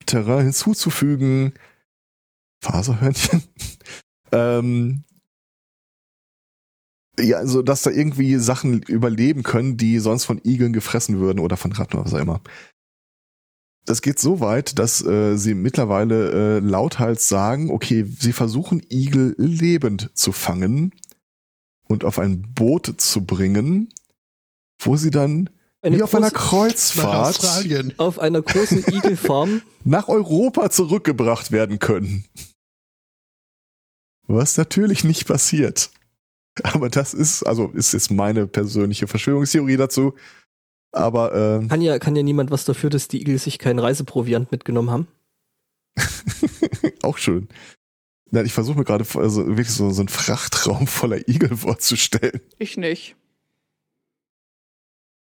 Terrain 0.05 0.43
hinzuzufügen. 0.45 1.53
Faserhörnchen. 2.63 3.43
ähm, 4.31 5.03
ja, 7.19 7.37
also 7.37 7.61
dass 7.61 7.83
da 7.83 7.91
irgendwie 7.91 8.35
Sachen 8.35 8.81
überleben 8.83 9.43
können, 9.43 9.77
die 9.77 9.99
sonst 9.99 10.25
von 10.25 10.41
Igeln 10.43 10.73
gefressen 10.73 11.19
würden 11.19 11.39
oder 11.39 11.57
von 11.57 11.71
Ratten 11.71 11.97
oder 11.97 12.05
was 12.05 12.13
auch 12.13 12.19
immer. 12.19 12.41
Das 13.85 14.01
geht 14.01 14.17
so 14.19 14.39
weit, 14.39 14.79
dass 14.79 15.05
äh, 15.05 15.37
sie 15.37 15.53
mittlerweile 15.53 16.57
äh, 16.57 16.59
lauthals 16.59 17.29
sagen, 17.29 17.69
okay, 17.69 18.05
sie 18.19 18.33
versuchen 18.33 18.81
Igel 18.89 19.35
lebend 19.37 20.09
zu 20.15 20.31
fangen 20.31 20.91
und 21.87 22.03
auf 22.03 22.17
ein 22.17 22.53
Boot 22.53 22.99
zu 22.99 23.25
bringen, 23.25 23.93
wo 24.79 24.97
sie 24.97 25.11
dann 25.11 25.51
Eine 25.83 25.97
wie 25.97 26.03
auf 26.03 26.15
einer 26.15 26.31
Kreuzfahrt 26.31 27.39
auf 27.97 28.17
einer 28.17 28.41
großen 28.41 28.85
Igelfarm. 28.87 29.61
nach 29.83 30.07
Europa 30.07 30.71
zurückgebracht 30.71 31.51
werden 31.51 31.77
können. 31.77 32.25
Was 34.27 34.57
natürlich 34.57 35.03
nicht 35.03 35.27
passiert. 35.27 35.91
Aber 36.63 36.89
das 36.89 37.13
ist, 37.13 37.43
also 37.43 37.67
ist 37.69 37.93
jetzt 37.93 38.09
meine 38.11 38.47
persönliche 38.47 39.07
Verschwörungstheorie 39.07 39.77
dazu. 39.77 40.15
Aber 40.95 41.61
äh, 41.61 41.67
Kann 41.67 41.81
ja, 41.81 41.99
kann 41.99 42.15
ja 42.15 42.23
niemand 42.23 42.51
was 42.51 42.63
dafür, 42.63 42.89
dass 42.89 43.09
die 43.09 43.19
Igel 43.19 43.37
sich 43.37 43.59
keinen 43.59 43.79
Reiseproviant 43.79 44.51
mitgenommen 44.51 44.89
haben. 44.89 45.07
auch 47.03 47.17
schön. 47.17 47.49
Nein, 48.31 48.45
ich 48.45 48.53
versuche 48.53 48.77
mir 48.77 48.85
gerade 48.85 49.05
also 49.15 49.45
wirklich 49.45 49.71
so, 49.71 49.91
so 49.91 50.01
einen 50.01 50.07
Frachtraum 50.07 50.87
voller 50.87 51.27
Igel 51.27 51.57
vorzustellen. 51.57 52.39
Ich 52.59 52.77
nicht. 52.77 53.15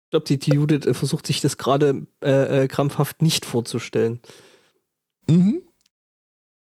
Ich 0.05 0.11
glaube, 0.11 0.27
die, 0.27 0.39
die 0.39 0.55
Judith 0.55 0.85
äh, 0.85 0.95
versucht 0.95 1.27
sich 1.29 1.41
das 1.41 1.57
gerade 1.57 2.07
äh, 2.23 2.65
äh, 2.65 2.69
krampfhaft 2.69 3.23
nicht 3.23 3.47
vorzustellen. 3.47 4.21
Mhm. 5.29 5.63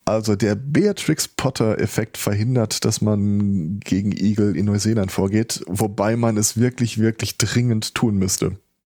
Also 0.06 0.38
der 0.38 0.56
Beatrix 0.56 1.28
Potter-Effekt 1.28 2.18
verhindert, 2.18 2.86
dass 2.86 3.02
man 3.02 3.82
gegen 3.82 4.14
Igel 4.14 4.56
in 4.56 4.66
Neuseeland 4.66 5.12
vorgeht, 5.12 5.62
wobei 5.68 6.16
man 6.16 6.38
es 6.38 6.56
wirklich, 6.58 7.00
wirklich 7.00 7.38
dringend 7.38 7.94
tun 7.94 8.16
müsste. 8.16 8.58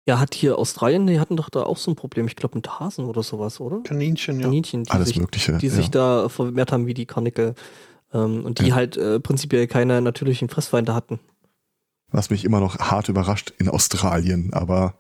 Ja, 0.09 0.19
hat 0.19 0.35
hier 0.35 0.59
Australien, 0.59 1.07
die 1.07 1.21
hatten 1.21 1.37
doch 1.37 1.51
da 1.51 1.65
auch 1.65 1.77
so 1.77 1.91
ein 1.91 1.95
Problem. 1.95 2.27
Ich 2.27 2.35
glaube, 2.35 2.57
mit 2.57 2.81
Hasen 2.81 3.05
oder 3.05 3.23
sowas, 3.23 3.61
oder? 3.61 3.81
Kaninchen, 3.83 4.37
ja. 4.41 4.47
Kaninchen, 4.47 4.85
die, 4.85 4.91
Alles 4.91 5.09
sich, 5.09 5.19
Mögliche. 5.21 5.59
die 5.59 5.67
ja. 5.67 5.73
sich 5.75 5.91
da 5.91 6.31
vermehrt 6.31 6.73
haben 6.73 6.87
wie 6.87 6.95
die 6.95 7.05
Karnickel. 7.05 7.55
Ähm, 8.15 8.43
und 8.47 8.59
die 8.61 8.69
Ja. 8.69 8.75
halt 8.75 8.97
äh, 8.97 9.21
prinzipiell 9.21 9.67
keine 9.67 10.01
natürlichen 10.01 10.49
Fressfeinde 10.49 10.95
hatten. 10.95 11.21
Was 12.11 12.31
mich 12.31 12.47
immer 12.47 12.59
noch 12.59 12.79
hart 12.79 13.11
überrascht 13.11 13.53
in 13.59 13.69
Australien, 13.69 14.55
aber 14.55 14.95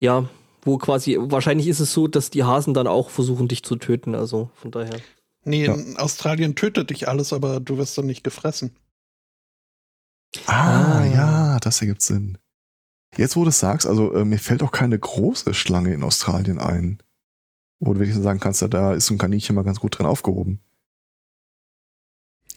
Ja, 0.00 0.28
wo 0.62 0.78
quasi, 0.78 1.16
wahrscheinlich 1.20 1.68
ist 1.68 1.78
es 1.78 1.92
so, 1.92 2.08
dass 2.08 2.30
die 2.30 2.42
Hasen 2.42 2.74
dann 2.74 2.88
auch 2.88 3.10
versuchen, 3.10 3.46
dich 3.46 3.62
zu 3.62 3.76
töten. 3.76 4.16
Also 4.16 4.50
von 4.56 4.72
daher. 4.72 4.96
Nee, 5.44 5.66
Ja. 5.66 5.74
in 5.74 5.96
Australien 5.96 6.56
tötet 6.56 6.90
dich 6.90 7.06
alles, 7.06 7.32
aber 7.32 7.60
du 7.60 7.78
wirst 7.78 7.96
dann 7.96 8.06
nicht 8.06 8.24
gefressen. 8.24 8.74
Ah, 10.46 10.98
Ah. 10.98 11.04
ja, 11.04 11.58
das 11.60 11.80
ergibt 11.80 12.02
Sinn. 12.02 12.38
Jetzt, 13.16 13.36
wo 13.36 13.42
du 13.44 13.48
es 13.50 13.58
sagst, 13.60 13.86
also 13.86 14.12
äh, 14.14 14.24
mir 14.24 14.38
fällt 14.38 14.62
auch 14.62 14.72
keine 14.72 14.98
große 14.98 15.54
Schlange 15.54 15.92
in 15.94 16.02
Australien 16.02 16.58
ein. 16.58 16.98
Wo 17.80 17.94
du 17.94 18.00
wenigstens 18.00 18.24
sagen 18.24 18.40
kannst, 18.40 18.62
ja, 18.62 18.68
da 18.68 18.94
ist 18.94 19.06
so 19.06 19.14
ein 19.14 19.18
Kaninchen 19.18 19.54
mal 19.56 19.62
ganz 19.64 19.80
gut 19.80 19.98
drin 19.98 20.06
aufgehoben. 20.06 20.60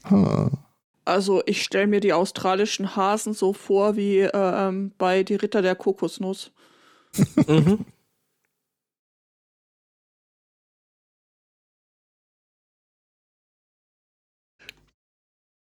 Ah. 0.03 0.49
Also 1.05 1.41
ich 1.45 1.63
stelle 1.63 1.87
mir 1.87 2.01
die 2.01 2.13
australischen 2.13 2.95
Hasen 2.95 3.33
so 3.33 3.53
vor 3.53 3.95
wie 3.95 4.19
ähm, 4.19 4.91
bei 4.97 5.23
Die 5.23 5.35
Ritter 5.35 5.61
der 5.61 5.75
Kokosnuss. 5.75 6.51
mhm. 7.47 7.85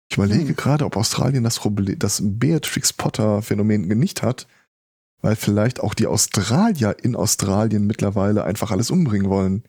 Ich 0.10 0.18
überlege 0.18 0.50
Hm. 0.50 0.56
gerade, 0.56 0.86
ob 0.86 0.96
Australien 0.98 1.44
das 1.44 1.60
Problem, 1.60 2.00
das 2.00 2.22
Beatrix 2.24 2.94
Potter 2.94 3.42
Phänomen 3.42 3.82
nicht 3.88 4.24
hat, 4.24 4.48
weil 5.22 5.36
vielleicht 5.36 5.80
auch 5.80 5.94
die 5.94 6.08
Australier 6.08 6.96
in 7.04 7.16
Australien 7.16 7.86
mittlerweile 7.88 8.44
einfach 8.44 8.72
alles 8.72 8.92
umbringen 8.92 9.30
wollen 9.30 9.64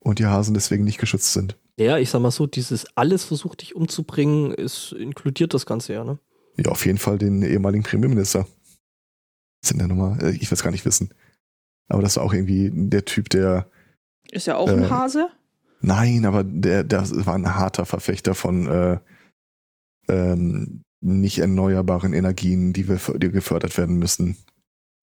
und 0.00 0.18
die 0.18 0.26
Hasen 0.26 0.54
deswegen 0.54 0.84
nicht 0.84 0.98
geschützt 0.98 1.32
sind. 1.32 1.56
Ja, 1.78 1.98
ich 1.98 2.08
sag 2.10 2.20
mal 2.22 2.30
so, 2.30 2.46
dieses 2.46 2.86
alles 2.96 3.24
versucht 3.24 3.60
dich 3.60 3.74
umzubringen, 3.76 4.50
ist 4.52 4.92
inkludiert 4.92 5.52
das 5.52 5.66
Ganze 5.66 5.92
ja, 5.92 6.04
ne? 6.04 6.18
Ja, 6.56 6.70
auf 6.70 6.86
jeden 6.86 6.96
Fall 6.98 7.18
den 7.18 7.42
ehemaligen 7.42 7.84
Premierminister. 7.84 8.46
Sind 9.62 9.78
der 9.78 9.88
Nummer? 9.88 10.18
Äh, 10.22 10.30
Ich 10.30 10.50
will 10.50 10.54
es 10.56 10.62
gar 10.62 10.70
nicht 10.70 10.86
wissen. 10.86 11.12
Aber 11.88 12.00
das 12.02 12.16
war 12.16 12.24
auch 12.24 12.32
irgendwie 12.32 12.70
der 12.72 13.04
Typ, 13.04 13.28
der 13.28 13.68
Ist 14.30 14.46
ja 14.46 14.56
auch 14.56 14.68
Äh. 14.68 14.72
ein 14.72 14.90
Hase. 14.90 15.28
Nein, 15.82 16.24
aber 16.24 16.42
der, 16.44 16.82
der 16.82 17.02
war 17.26 17.34
ein 17.34 17.54
harter 17.54 17.84
Verfechter 17.84 18.34
von 18.34 18.66
äh, 18.66 18.98
ähm, 20.08 20.82
nicht 21.00 21.38
erneuerbaren 21.38 22.12
Energien, 22.12 22.72
die, 22.72 22.88
wir, 22.88 22.98
die 23.18 23.30
gefördert 23.30 23.76
werden 23.78 23.96
müssen. 23.96 24.36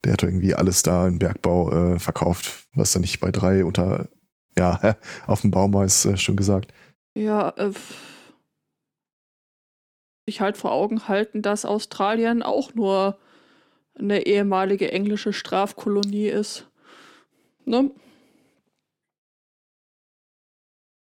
Der 0.03 0.13
hat 0.13 0.23
irgendwie 0.23 0.53
alles 0.53 0.84
da 0.84 1.08
im 1.08 1.19
Bergbau 1.19 1.71
äh, 1.71 1.99
verkauft, 1.99 2.67
was 2.73 2.91
da 2.91 2.99
nicht 2.99 3.19
bei 3.19 3.32
drei 3.32 3.63
unter, 3.63 4.10
ja, 4.58 4.97
auf 5.27 5.41
dem 5.41 5.51
Baum 5.51 5.73
war, 5.73 5.86
ist 5.86 6.06
äh, 6.06 6.17
schon 6.17 6.36
gesagt. 6.36 6.73
Ja, 7.15 7.49
äh, 7.49 7.71
sich 10.25 10.41
halt 10.41 10.58
vor 10.58 10.71
Augen 10.71 11.08
halten, 11.08 11.41
dass 11.41 11.65
Australien 11.65 12.43
auch 12.43 12.73
nur 12.73 13.17
eine 13.95 14.25
ehemalige 14.25 14.91
englische 14.91 15.34
Strafkolonie 15.34 16.27
ist. 16.27 16.67
Ne? 17.65 17.91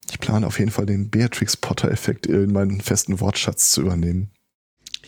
Ich 0.10 0.20
plane 0.20 0.48
auf 0.48 0.60
jeden 0.60 0.72
Fall 0.72 0.86
den 0.86 1.10
Beatrix 1.10 1.56
Potter-Effekt 1.56 2.26
in 2.26 2.52
meinen 2.52 2.82
festen 2.82 3.20
Wortschatz 3.20 3.72
zu 3.72 3.82
übernehmen. 3.82 4.32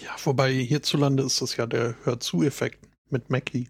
Ja, 0.04 0.16
wobei 0.26 0.52
hierzulande 0.52 1.24
ist 1.24 1.42
das 1.42 1.56
ja 1.56 1.66
der 1.66 1.96
Hör-zu-Effekt 2.04 2.86
mit 3.10 3.30
Mackie. 3.30 3.70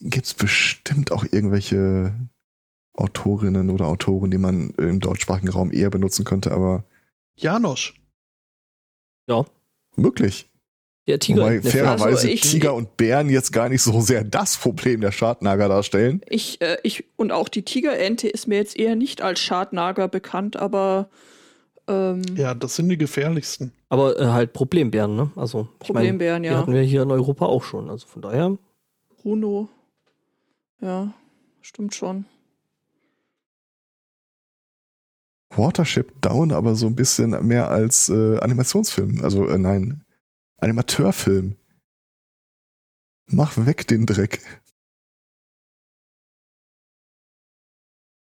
Gibt 0.00 0.26
es 0.26 0.34
bestimmt 0.34 1.12
auch 1.12 1.24
irgendwelche 1.24 2.14
Autorinnen 2.92 3.70
oder 3.70 3.86
Autoren, 3.86 4.30
die 4.30 4.38
man 4.38 4.70
im 4.76 5.00
deutschsprachigen 5.00 5.48
Raum 5.48 5.72
eher 5.72 5.88
benutzen 5.88 6.26
könnte, 6.26 6.52
aber 6.52 6.84
Janosch. 7.36 7.94
möglich. 9.96 10.50
Der 11.06 11.18
Tiger. 11.18 11.42
Wobei 11.42 11.56
ne, 11.56 11.62
fairerweise 11.62 12.04
Also 12.16 12.28
ich- 12.28 12.40
Tiger 12.40 12.74
und 12.74 12.96
Bären 12.96 13.28
jetzt 13.28 13.52
gar 13.52 13.68
nicht 13.68 13.82
so 13.82 14.00
sehr 14.00 14.24
das 14.24 14.56
Problem 14.56 15.00
der 15.02 15.12
Schadnager 15.12 15.68
darstellen. 15.68 16.22
Ich, 16.28 16.60
äh, 16.62 16.78
ich, 16.82 17.04
und 17.16 17.30
auch 17.30 17.48
die 17.50 17.62
Tigerente 17.62 18.26
ist 18.28 18.48
mir 18.48 18.56
jetzt 18.56 18.76
eher 18.76 18.96
nicht 18.96 19.20
als 19.20 19.40
Schadnager 19.40 20.08
bekannt, 20.08 20.56
aber 20.56 21.10
ähm, 21.88 22.22
Ja, 22.36 22.54
das 22.54 22.76
sind 22.76 22.88
die 22.88 22.96
gefährlichsten. 22.96 23.72
Aber 23.90 24.18
äh, 24.18 24.26
halt 24.28 24.54
Problembären, 24.54 25.14
ne? 25.14 25.30
Also, 25.36 25.68
ich 25.74 25.86
Problembären, 25.86 26.42
die 26.42 26.48
ja. 26.48 26.56
hatten 26.56 26.72
wir 26.72 26.80
hier 26.82 27.02
in 27.02 27.10
Europa 27.10 27.44
auch 27.46 27.62
schon. 27.64 27.90
Also 27.90 28.06
von 28.06 28.22
daher. 28.22 28.56
Bruno. 29.20 29.68
Ja, 30.80 31.12
stimmt 31.60 31.94
schon. 31.94 32.24
Watership 35.56 36.20
Down 36.20 36.50
aber 36.52 36.74
so 36.74 36.86
ein 36.86 36.96
bisschen 36.96 37.30
mehr 37.46 37.70
als 37.70 38.08
äh, 38.08 38.38
Animationsfilm. 38.38 39.22
Also 39.22 39.46
äh, 39.46 39.58
nein, 39.58 40.03
Animateurfilm. 40.64 41.56
Mach 43.26 43.52
weg 43.66 43.86
den 43.86 44.06
Dreck. 44.06 44.40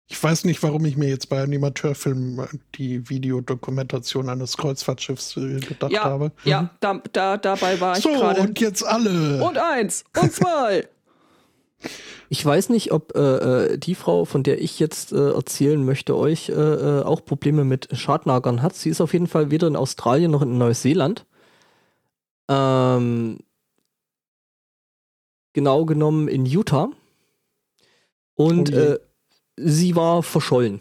Ich 0.08 0.20
weiß 0.20 0.44
nicht, 0.44 0.60
warum 0.64 0.84
ich 0.84 0.96
mir 0.96 1.08
jetzt 1.08 1.28
bei 1.28 1.40
Animateurfilmen 1.40 2.46
die 2.74 3.08
Videodokumentation 3.08 4.28
eines 4.28 4.56
Kreuzfahrtschiffs 4.56 5.36
äh, 5.36 5.60
gedacht 5.60 5.92
Ja, 5.92 6.04
habe. 6.04 6.32
Ja, 6.44 6.70
da, 6.80 7.00
da, 7.12 7.36
dabei 7.36 7.80
war 7.80 7.96
ich 7.96 8.02
So, 8.02 8.10
gerade. 8.10 8.40
und 8.40 8.58
jetzt 8.60 8.82
alle. 8.84 9.42
Und 9.44 9.58
eins 9.58 10.04
und 10.20 10.32
zwei. 10.32 10.88
Ich 12.32 12.44
weiß 12.44 12.68
nicht, 12.68 12.92
ob 12.92 13.16
äh, 13.16 13.18
äh, 13.72 13.78
die 13.78 13.94
Frau, 13.96 14.24
von 14.26 14.42
der 14.44 14.60
ich 14.62 14.78
jetzt 14.78 15.12
äh, 15.12 15.30
erzählen 15.32 15.82
möchte, 15.84 16.14
euch 16.14 16.50
äh, 16.50 16.52
äh, 16.52 17.02
auch 17.02 17.24
Probleme 17.24 17.64
mit 17.64 17.88
Schadnagern 17.92 18.60
hat. 18.62 18.76
Sie 18.76 18.90
ist 18.90 19.00
auf 19.00 19.14
jeden 19.14 19.26
Fall 19.26 19.50
weder 19.50 19.66
in 19.66 19.74
Australien 19.74 20.30
noch 20.30 20.42
in 20.42 20.56
Neuseeland. 20.58 21.24
Ähm, 22.50 23.38
genau 25.52 25.84
genommen 25.84 26.28
in 26.28 26.44
Utah. 26.44 26.90
Und 28.34 28.72
Oh 28.72 28.76
äh, 28.76 28.98
sie 29.56 29.94
war 29.94 30.22
verschollen. 30.22 30.80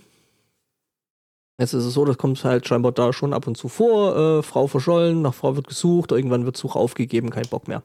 Jetzt 1.59 1.73
ist 1.73 1.83
es 1.83 1.93
so, 1.93 2.05
das 2.05 2.17
kommt 2.17 2.41
halt 2.45 2.67
scheinbar 2.67 2.93
da 2.93 3.11
schon 3.11 3.33
ab 3.33 3.45
und 3.45 3.57
zu 3.57 3.67
vor. 3.67 4.15
Äh, 4.15 4.43
Frau 4.43 4.67
verschollen, 4.67 5.21
nach 5.21 5.33
Frau 5.33 5.57
wird 5.57 5.67
gesucht, 5.67 6.11
irgendwann 6.11 6.45
wird 6.45 6.55
Suche 6.55 6.79
aufgegeben, 6.79 7.29
kein 7.29 7.47
Bock 7.49 7.67
mehr. 7.67 7.83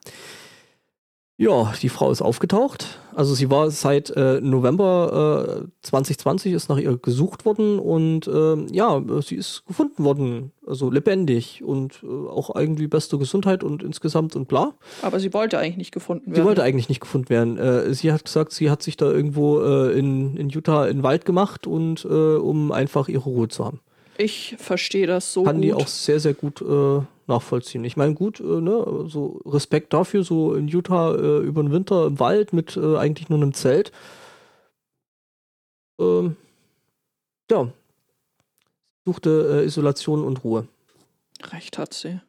Ja, 1.36 1.72
die 1.82 1.88
Frau 1.88 2.12
ist 2.12 2.22
aufgetaucht. 2.22 3.00
Also 3.12 3.34
sie 3.34 3.50
war 3.50 3.68
seit 3.72 4.10
äh, 4.10 4.40
November 4.40 5.64
äh, 5.64 5.68
2020 5.82 6.52
ist 6.52 6.68
nach 6.68 6.78
ihr 6.78 6.96
gesucht 6.96 7.44
worden 7.44 7.80
und 7.80 8.28
ähm, 8.28 8.68
ja, 8.70 9.02
sie 9.20 9.34
ist 9.34 9.64
gefunden 9.66 10.04
worden. 10.04 10.52
Also 10.64 10.90
lebendig 10.90 11.62
und 11.64 12.02
äh, 12.04 12.06
auch 12.06 12.54
irgendwie 12.54 12.86
beste 12.86 13.18
Gesundheit 13.18 13.64
und 13.64 13.82
insgesamt 13.82 14.36
und 14.36 14.46
bla. 14.46 14.74
Aber 15.02 15.18
sie 15.18 15.34
wollte 15.34 15.58
eigentlich 15.58 15.76
nicht 15.76 15.92
gefunden 15.92 16.26
Sie 16.26 16.36
werden. 16.36 16.46
wollte 16.46 16.62
eigentlich 16.62 16.88
nicht 16.88 17.00
gefunden 17.00 17.28
werden. 17.30 17.58
Äh, 17.58 17.94
sie 17.94 18.12
hat 18.12 18.24
gesagt, 18.24 18.52
sie 18.52 18.70
hat 18.70 18.82
sich 18.84 18.96
da 18.96 19.10
irgendwo 19.10 19.60
äh, 19.60 19.98
in, 19.98 20.36
in 20.36 20.50
Utah 20.50 20.86
in 20.86 20.98
den 20.98 21.02
Wald 21.02 21.24
gemacht 21.24 21.66
und 21.66 22.04
äh, 22.04 22.08
um 22.36 22.70
einfach 22.70 23.08
ihre 23.08 23.24
Ruhe 23.24 23.48
zu 23.48 23.64
haben. 23.64 23.80
ich 24.18 24.54
verstehe 24.58 25.08
das 25.08 25.32
so 25.32 25.42
Kann 25.42 25.56
gut. 25.56 25.64
die 25.64 25.74
auch 25.74 25.88
sehr, 25.88 26.20
sehr 26.20 26.34
gut 26.34 26.62
äh, 26.62 27.00
nachvollziehen. 27.28 27.84
Ich 27.84 27.96
meine, 27.96 28.14
gut, 28.14 28.40
äh, 28.40 28.60
ne, 28.60 29.06
so 29.08 29.40
Respekt 29.46 29.92
dafür, 29.92 30.24
so 30.24 30.54
in 30.54 30.68
Utah 30.68 31.14
äh, 31.14 31.38
über 31.38 31.62
den 31.62 31.72
Winter 31.72 32.06
im 32.06 32.20
Wald 32.20 32.52
mit 32.52 32.76
äh, 32.76 32.96
eigentlich 32.96 33.28
nur 33.28 33.40
einem 33.40 33.54
Zelt. 33.54 33.92
Ähm, 35.98 36.36
ja. 37.50 37.68
Suchte 39.06 39.62
äh, 39.62 39.66
Isolation 39.66 40.24
und 40.24 40.44
Ruhe. 40.44 40.66
Recht 41.52 41.78
hat 41.78 41.92
sie. 41.94 42.20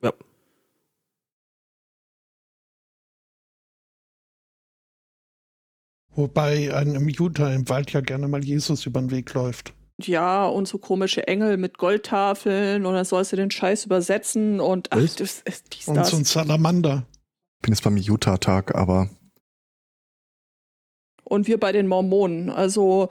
Wobei 6.15 6.73
einem 6.73 6.95
im 6.95 7.09
Utah 7.09 7.51
im 7.53 7.67
Wald 7.67 7.91
ja 7.91 7.99
gerne 7.99 8.27
mal 8.27 8.43
Jesus 8.43 8.85
über 8.85 9.01
den 9.01 9.11
Weg 9.11 9.33
läuft. 9.33 9.74
Ja, 10.01 10.45
und 10.45 10.67
so 10.67 10.77
komische 10.77 11.25
Engel 11.27 11.55
mit 11.57 11.77
Goldtafeln 11.77 12.85
und 12.85 12.93
dann 12.95 13.05
sollst 13.05 13.31
du 13.31 13.37
den 13.37 13.49
Scheiß 13.49 13.85
übersetzen 13.85 14.59
und 14.59 14.91
ach, 14.91 14.97
Was? 14.97 15.15
das 15.15 15.41
ist 15.41 15.73
dies, 15.73 15.87
Und 15.87 15.95
das. 15.95 16.09
so 16.09 16.17
ein 16.17 16.25
Salamander. 16.25 17.05
Bin 17.61 17.73
jetzt 17.73 17.83
beim 17.83 17.95
Utah-Tag, 17.97 18.75
aber 18.75 19.09
und 21.23 21.47
wir 21.47 21.59
bei 21.59 21.71
den 21.71 21.87
Mormonen. 21.87 22.49
Also 22.49 23.09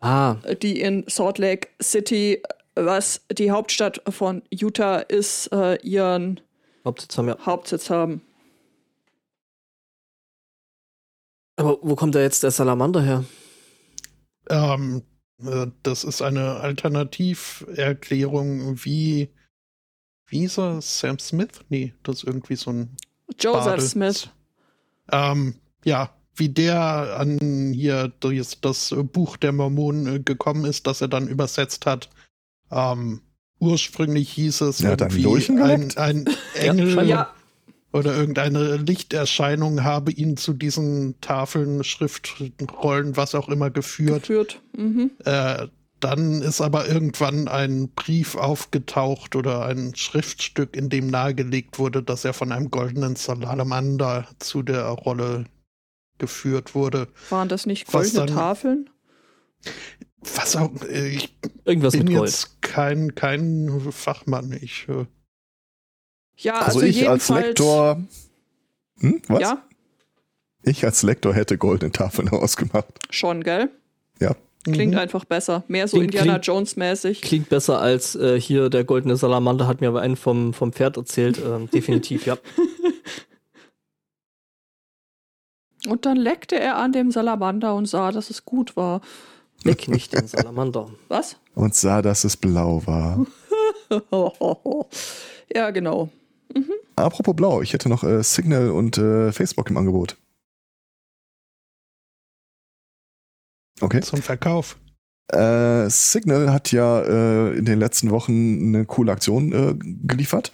Ah, 0.00 0.34
die 0.60 0.80
in 0.80 1.04
Salt 1.08 1.38
Lake 1.38 1.68
City, 1.82 2.42
was 2.74 3.22
die 3.32 3.50
Hauptstadt 3.52 4.02
von 4.10 4.42
Utah 4.50 4.98
ist, 4.98 5.46
äh, 5.52 5.76
ihren 5.82 6.40
Hauptsitz 6.84 7.16
haben 7.16 7.28
ja. 7.28 7.38
Hauptsitz 7.46 7.88
haben. 7.88 8.20
Aber 11.56 11.78
wo 11.80 11.94
kommt 11.94 12.14
da 12.16 12.20
jetzt 12.20 12.42
der 12.42 12.50
Salamander 12.50 13.00
her? 13.00 13.24
Ähm, 14.50 14.98
äh, 14.98 15.13
das 15.82 16.04
ist 16.04 16.22
eine 16.22 16.60
Alternativerklärung 16.60 18.84
wie, 18.84 19.30
wie 20.26 20.38
hieß 20.40 20.58
er? 20.58 20.80
Sam 20.80 21.18
Smith? 21.18 21.60
Nee, 21.68 21.92
das 22.02 22.18
ist 22.18 22.24
irgendwie 22.24 22.56
so 22.56 22.70
ein 22.70 22.96
Joseph 23.38 23.64
Bade. 23.64 23.82
Smith. 23.82 24.30
Ähm, 25.10 25.54
ja, 25.84 26.10
wie 26.36 26.48
der 26.48 27.16
an 27.18 27.72
hier 27.72 28.12
das, 28.20 28.60
das 28.60 28.94
Buch 29.12 29.36
der 29.36 29.52
Mormonen 29.52 30.16
äh, 30.16 30.20
gekommen 30.20 30.64
ist, 30.64 30.86
das 30.86 31.00
er 31.00 31.08
dann 31.08 31.28
übersetzt 31.28 31.86
hat. 31.86 32.10
Ähm, 32.70 33.20
ursprünglich 33.58 34.30
hieß 34.30 34.62
es 34.62 34.80
Er 34.80 34.92
hat 34.92 35.02
einen 35.02 35.02
irgendwie 35.02 35.60
ein, 35.60 35.96
ein 35.96 36.28
Engel 36.54 37.06
Ja, 37.06 37.33
oder 37.94 38.14
irgendeine 38.16 38.76
Lichterscheinung 38.76 39.84
habe 39.84 40.10
ihn 40.10 40.36
zu 40.36 40.52
diesen 40.52 41.20
Tafeln, 41.20 41.84
Schriftrollen, 41.84 43.16
was 43.16 43.34
auch 43.36 43.48
immer 43.48 43.70
geführt. 43.70 44.22
geführt. 44.22 44.60
Mhm. 44.76 45.12
Äh, 45.24 45.68
dann 46.00 46.42
ist 46.42 46.60
aber 46.60 46.88
irgendwann 46.88 47.48
ein 47.48 47.88
Brief 47.94 48.34
aufgetaucht 48.34 49.36
oder 49.36 49.64
ein 49.66 49.94
Schriftstück, 49.94 50.76
in 50.76 50.88
dem 50.90 51.06
nahegelegt 51.06 51.78
wurde, 51.78 52.02
dass 52.02 52.24
er 52.24 52.34
von 52.34 52.52
einem 52.52 52.70
goldenen 52.70 53.16
Salamander 53.16 54.26
zu 54.40 54.62
der 54.62 54.84
Rolle 54.86 55.46
geführt 56.18 56.74
wurde. 56.74 57.08
Waren 57.30 57.48
das 57.48 57.64
nicht 57.64 57.86
goldene 57.86 58.26
dann- 58.26 58.34
Tafeln? 58.36 58.90
Was 60.36 60.56
auch, 60.56 60.70
äh, 60.88 61.08
ich 61.08 61.36
Irgendwas 61.64 61.92
bin 61.92 62.06
mit 62.06 62.16
Gold. 62.16 62.28
jetzt 62.30 62.60
kein, 62.60 63.14
kein 63.14 63.70
Fachmann. 63.90 64.52
Ich, 64.60 64.86
äh, 64.88 65.06
Ja, 66.36 66.54
Also, 66.60 66.80
also, 66.80 66.80
ich 66.82 67.08
als. 67.08 67.28
Lektor. 67.28 68.02
Hm, 69.00 69.22
was? 69.28 69.40
Ja, 69.40 69.62
Ich 70.62 70.84
als 70.84 71.02
Lektor 71.02 71.34
hätte 71.34 71.58
goldene 71.58 71.92
Tafeln 71.92 72.28
ausgemacht. 72.30 72.86
schon, 73.10 73.42
gell? 73.42 73.70
Ja. 74.20 74.34
Klingt 74.64 74.92
mhm. 74.94 74.98
einfach 74.98 75.24
besser. 75.26 75.62
Mehr 75.68 75.86
so 75.88 75.98
Klingt- 75.98 76.14
Indiana 76.14 76.32
klingt- 76.38 76.46
Jones 76.46 76.76
mäßig. 76.76 77.20
Klingt 77.20 77.50
besser 77.50 77.80
als 77.80 78.14
äh, 78.14 78.40
hier 78.40 78.70
der 78.70 78.84
goldene 78.84 79.16
Salamander 79.16 79.66
hat 79.66 79.82
mir 79.82 79.88
aber 79.88 80.00
einen 80.00 80.16
vom, 80.16 80.54
vom 80.54 80.72
Pferd 80.72 80.96
erzählt. 80.96 81.38
Ähm, 81.44 81.68
definitiv, 81.74 82.24
ja. 82.24 82.38
Und 85.86 86.06
dann 86.06 86.16
leckte 86.16 86.58
er 86.58 86.76
an 86.76 86.92
dem 86.92 87.10
Salamander 87.10 87.74
und 87.74 87.84
sah, 87.86 88.10
dass 88.10 88.30
es 88.30 88.46
gut 88.46 88.74
war. 88.74 89.02
Leck 89.64 89.86
nicht 89.86 90.14
den 90.14 90.26
Salamander. 90.26 90.88
Was? 91.08 91.36
Und 91.54 91.74
sah, 91.74 92.00
dass 92.00 92.24
es 92.24 92.38
blau 92.38 92.82
war. 92.86 93.26
ja, 95.54 95.70
genau. 95.70 96.08
Apropos 96.96 97.34
blau, 97.34 97.60
ich 97.62 97.72
hätte 97.72 97.88
noch 97.88 98.04
äh, 98.04 98.22
Signal 98.22 98.70
und 98.70 98.98
äh, 98.98 99.32
Facebook 99.32 99.70
im 99.70 99.76
Angebot. 99.76 100.16
Okay. 103.80 104.00
Zum 104.00 104.22
Verkauf. 104.22 104.78
Äh, 105.28 105.88
Signal 105.88 106.52
hat 106.52 106.70
ja 106.70 107.00
äh, 107.00 107.56
in 107.56 107.64
den 107.64 107.78
letzten 107.78 108.10
Wochen 108.10 108.68
eine 108.68 108.84
coole 108.84 109.12
Aktion 109.12 109.52
äh, 109.52 109.74
geliefert. 110.06 110.52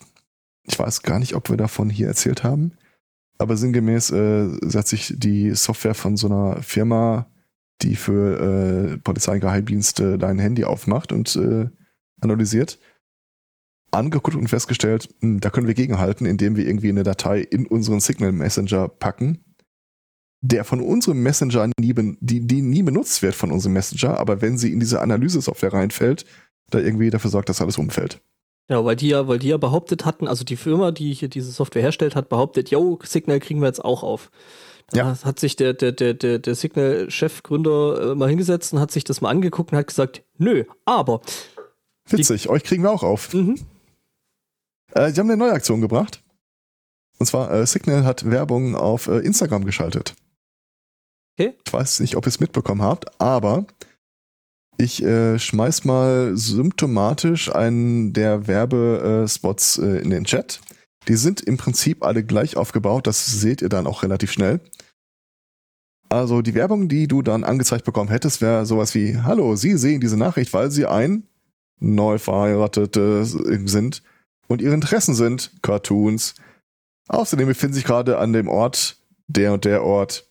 Ich 0.64 0.78
weiß 0.78 1.02
gar 1.02 1.18
nicht, 1.18 1.34
ob 1.34 1.50
wir 1.50 1.56
davon 1.56 1.90
hier 1.90 2.06
erzählt 2.06 2.44
haben. 2.44 2.72
Aber 3.38 3.56
sinngemäß 3.56 4.10
äh, 4.10 4.48
hat 4.74 4.86
sich 4.86 5.14
die 5.16 5.54
Software 5.54 5.94
von 5.94 6.16
so 6.16 6.28
einer 6.28 6.62
Firma, 6.62 7.26
die 7.82 7.96
für 7.96 8.92
äh, 8.92 8.98
Polizei 8.98 9.34
und 9.34 9.40
Geheimdienste 9.40 10.18
dein 10.18 10.38
Handy 10.38 10.64
aufmacht 10.64 11.12
und 11.12 11.34
äh, 11.36 11.68
analysiert, 12.20 12.78
angeguckt 13.90 14.36
und 14.36 14.48
festgestellt, 14.48 15.08
hm, 15.20 15.40
da 15.40 15.50
können 15.50 15.66
wir 15.66 15.74
gegenhalten, 15.74 16.26
indem 16.26 16.56
wir 16.56 16.66
irgendwie 16.66 16.88
eine 16.88 17.02
Datei 17.02 17.40
in 17.40 17.66
unseren 17.66 18.00
Signal 18.00 18.32
Messenger 18.32 18.88
packen, 18.88 19.44
der 20.42 20.64
von 20.64 20.80
unserem 20.80 21.22
Messenger 21.22 21.68
nie, 21.78 21.94
die, 22.20 22.40
die 22.46 22.62
nie 22.62 22.82
benutzt 22.82 23.22
wird 23.22 23.34
von 23.34 23.50
unserem 23.50 23.74
Messenger, 23.74 24.18
aber 24.18 24.40
wenn 24.40 24.56
sie 24.58 24.72
in 24.72 24.80
diese 24.80 25.00
Analyse-Software 25.00 25.72
reinfällt, 25.72 26.24
da 26.70 26.78
irgendwie 26.78 27.10
dafür 27.10 27.30
sorgt, 27.30 27.48
dass 27.48 27.60
alles 27.60 27.78
umfällt. 27.78 28.20
Ja, 28.70 28.84
weil 28.84 28.94
die 28.96 29.08
ja, 29.08 29.26
weil 29.26 29.40
die 29.40 29.48
ja 29.48 29.56
behauptet 29.56 30.04
hatten, 30.04 30.28
also 30.28 30.44
die 30.44 30.56
Firma, 30.56 30.92
die 30.92 31.12
hier 31.12 31.28
diese 31.28 31.50
Software 31.50 31.82
herstellt, 31.82 32.14
hat 32.14 32.28
behauptet, 32.28 32.70
yo, 32.70 32.98
Signal 33.02 33.40
kriegen 33.40 33.60
wir 33.60 33.66
jetzt 33.66 33.84
auch 33.84 34.02
auf. 34.04 34.30
Da 34.92 34.98
Ja. 34.98 35.18
hat 35.24 35.40
sich 35.40 35.56
der, 35.56 35.74
der, 35.74 35.92
der, 35.92 36.14
der, 36.14 36.38
der 36.38 36.54
Signal-Chefgründer 36.54 38.12
äh, 38.12 38.14
mal 38.14 38.28
hingesetzt 38.28 38.72
und 38.72 38.80
hat 38.80 38.92
sich 38.92 39.04
das 39.04 39.20
mal 39.20 39.30
angeguckt 39.30 39.72
und 39.72 39.78
hat 39.78 39.88
gesagt, 39.88 40.22
nö, 40.38 40.64
aber. 40.84 41.20
Witzig, 42.08 42.48
euch 42.48 42.64
kriegen 42.64 42.82
wir 42.84 42.90
auch 42.90 43.02
auf. 43.02 43.32
Mhm. 43.34 43.56
Äh, 44.94 45.10
sie 45.10 45.20
haben 45.20 45.30
eine 45.30 45.36
neue 45.36 45.52
Aktion 45.52 45.80
gebracht. 45.80 46.22
Und 47.18 47.26
zwar, 47.26 47.52
äh, 47.52 47.66
Signal 47.66 48.04
hat 48.04 48.30
Werbung 48.30 48.74
auf 48.74 49.06
äh, 49.06 49.18
Instagram 49.18 49.64
geschaltet. 49.64 50.14
Okay. 51.38 51.54
Ich 51.64 51.72
weiß 51.72 52.00
nicht, 52.00 52.16
ob 52.16 52.26
ihr 52.26 52.28
es 52.28 52.40
mitbekommen 52.40 52.82
habt, 52.82 53.20
aber 53.20 53.66
ich 54.78 55.02
äh, 55.02 55.38
schmeiß 55.38 55.84
mal 55.84 56.36
symptomatisch 56.36 57.54
einen 57.54 58.12
der 58.14 58.46
Werbespots 58.46 59.78
äh, 59.78 59.98
in 59.98 60.10
den 60.10 60.24
Chat. 60.24 60.60
Die 61.08 61.16
sind 61.16 61.42
im 61.42 61.56
Prinzip 61.56 62.02
alle 62.04 62.24
gleich 62.24 62.56
aufgebaut, 62.56 63.06
das 63.06 63.26
seht 63.26 63.62
ihr 63.62 63.68
dann 63.68 63.86
auch 63.86 64.02
relativ 64.02 64.32
schnell. 64.32 64.60
Also 66.08 66.42
die 66.42 66.54
Werbung, 66.54 66.88
die 66.88 67.06
du 67.06 67.22
dann 67.22 67.44
angezeigt 67.44 67.84
bekommen 67.84 68.10
hättest, 68.10 68.40
wäre 68.40 68.66
sowas 68.66 68.94
wie, 68.94 69.18
hallo, 69.18 69.54
Sie 69.54 69.76
sehen 69.76 70.00
diese 70.00 70.16
Nachricht, 70.16 70.52
weil 70.52 70.70
Sie 70.70 70.86
ein 70.86 71.24
neu 71.78 72.18
verheiratete 72.18 73.24
sind 73.24 74.02
und 74.50 74.60
Ihre 74.60 74.74
Interessen 74.74 75.14
sind 75.14 75.52
Cartoons. 75.62 76.34
Außerdem 77.06 77.46
befinden 77.46 77.74
sich 77.74 77.84
gerade 77.84 78.18
an 78.18 78.32
dem 78.32 78.48
Ort, 78.48 78.96
der 79.28 79.52
und 79.52 79.64
der 79.64 79.84
Ort. 79.84 80.28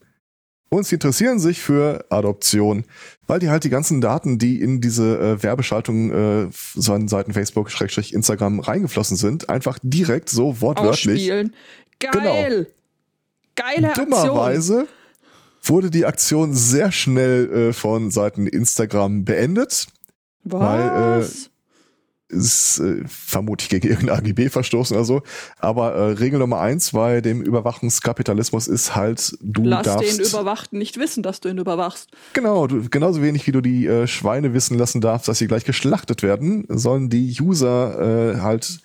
Und 0.67 0.86
sie 0.86 0.95
interessieren 0.95 1.39
sich 1.39 1.62
für 1.62 2.05
Adoption, 2.10 2.84
weil 3.27 3.39
die 3.39 3.49
halt 3.49 3.63
die 3.63 3.69
ganzen 3.69 4.01
Daten, 4.01 4.38
die 4.38 4.62
in 4.62 4.82
diese 4.82 5.17
äh, 5.19 5.41
Werbeschaltung 5.41 6.12
äh, 6.12 6.49
so 6.51 6.93
an 6.93 7.08
Seiten 7.08 7.32
Facebook, 7.32 7.71
Schrägstrich 7.71 8.13
Instagram 8.13 8.60
reingeflossen 8.60 9.15
sind, 9.15 9.49
einfach 9.49 9.79
direkt 9.82 10.29
so 10.29 10.60
wortwörtlich. 10.60 11.32
Ausspielen. 11.32 11.55
Geil! 11.99 12.67
Geile 13.55 13.88
Aktion! 13.88 14.10
Dummerweise 14.10 14.88
wurde 15.63 15.89
die 15.89 16.05
Aktion 16.05 16.53
sehr 16.53 16.91
schnell 16.91 17.69
äh, 17.69 17.73
von 17.73 18.12
Seiten 18.12 18.47
Instagram 18.47 19.23
beendet. 19.23 19.88
weil, 20.43 20.82
äh, 20.82 21.19
Was? 21.21 21.49
Ist 22.29 22.79
äh, 22.79 23.03
vermutlich 23.07 23.69
gegen 23.69 23.87
irgendein 23.87 24.19
AGB 24.19 24.49
verstoßen 24.49 24.95
oder 24.95 25.05
so. 25.05 25.21
Aber 25.57 25.93
äh, 25.95 26.11
Regel 26.13 26.39
Nummer 26.39 26.61
eins 26.61 26.91
bei 26.91 27.21
dem 27.21 27.41
Überwachungskapitalismus 27.41 28.67
ist 28.67 28.95
halt, 28.95 29.37
du 29.41 29.63
Lass 29.63 29.83
darfst 29.83 30.19
den 30.19 30.25
Überwachten 30.25 30.77
nicht 30.77 30.97
wissen, 30.97 31.23
dass 31.23 31.41
du 31.41 31.49
ihn 31.49 31.57
überwachst. 31.57 32.11
genau 32.33 32.67
du, 32.67 32.87
genauso 32.89 33.21
wenig 33.21 33.45
wie 33.47 33.51
du 33.51 33.61
die 33.61 33.87
äh, 33.87 34.07
Schweine 34.07 34.53
wissen 34.53 34.77
lassen 34.77 35.01
darfst, 35.01 35.27
dass 35.27 35.39
sie 35.39 35.47
gleich 35.47 35.65
geschlachtet 35.65 36.23
werden, 36.23 36.65
sollen 36.69 37.09
die 37.09 37.35
User 37.41 38.35
äh, 38.35 38.41
halt 38.41 38.79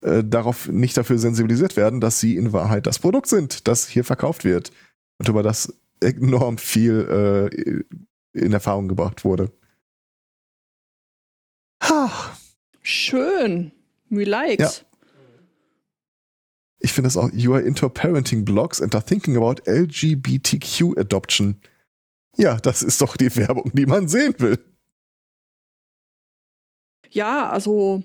äh, 0.00 0.24
darauf 0.24 0.68
nicht 0.68 0.96
dafür 0.96 1.18
sensibilisiert 1.18 1.76
werden, 1.76 2.00
dass 2.00 2.20
sie 2.20 2.36
in 2.36 2.52
Wahrheit 2.52 2.86
das 2.86 2.98
Produkt 2.98 3.28
sind, 3.28 3.68
das 3.68 3.86
hier 3.86 4.04
verkauft 4.04 4.44
wird 4.44 4.72
und 5.18 5.28
über 5.28 5.42
das 5.42 5.74
enorm 6.00 6.58
viel 6.58 7.50
äh, 7.52 8.38
in 8.38 8.52
Erfahrung 8.52 8.88
gebracht 8.88 9.24
wurde. 9.24 9.50
Ha. 11.82 12.10
Schön. 12.88 13.70
Me 14.08 14.24
likes. 14.24 14.86
Ich 16.78 16.94
finde 16.94 17.08
es 17.08 17.18
auch, 17.18 17.30
you 17.34 17.52
are 17.52 17.60
into 17.60 17.86
parenting 17.90 18.46
blogs 18.46 18.80
and 18.80 18.94
are 18.94 19.04
thinking 19.04 19.36
about 19.36 19.60
LGBTQ 19.66 20.96
adoption. 20.96 21.60
Ja, 22.38 22.56
das 22.56 22.82
ist 22.82 23.02
doch 23.02 23.18
die 23.18 23.36
Werbung, 23.36 23.70
die 23.74 23.84
man 23.84 24.08
sehen 24.08 24.34
will. 24.38 24.58
Ja, 27.10 27.50
also 27.50 28.02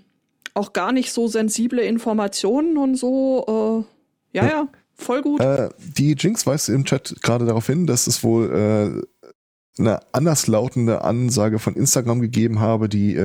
auch 0.53 0.73
gar 0.73 0.91
nicht 0.91 1.13
so 1.13 1.29
sensible 1.29 1.81
Informationen 1.81 2.77
und 2.77 2.95
so. 2.95 3.85
Äh, 4.33 4.37
ja, 4.37 4.43
Ja. 4.43 4.49
ja, 4.49 4.67
voll 4.95 5.21
gut. 5.21 5.39
Äh, 5.39 5.69
die 5.77 6.15
Jinx 6.19 6.45
weist 6.45 6.67
im 6.67 6.83
Chat 6.83 7.15
gerade 7.21 7.45
darauf 7.45 7.67
hin, 7.67 7.87
dass 7.87 8.07
es 8.07 8.21
wohl 8.21 9.05
äh, 9.23 9.31
eine 9.79 10.13
anderslautende 10.13 11.03
Ansage 11.03 11.59
von 11.59 11.75
Instagram 11.75 12.19
gegeben 12.19 12.59
habe, 12.59 12.89
die 12.89 13.15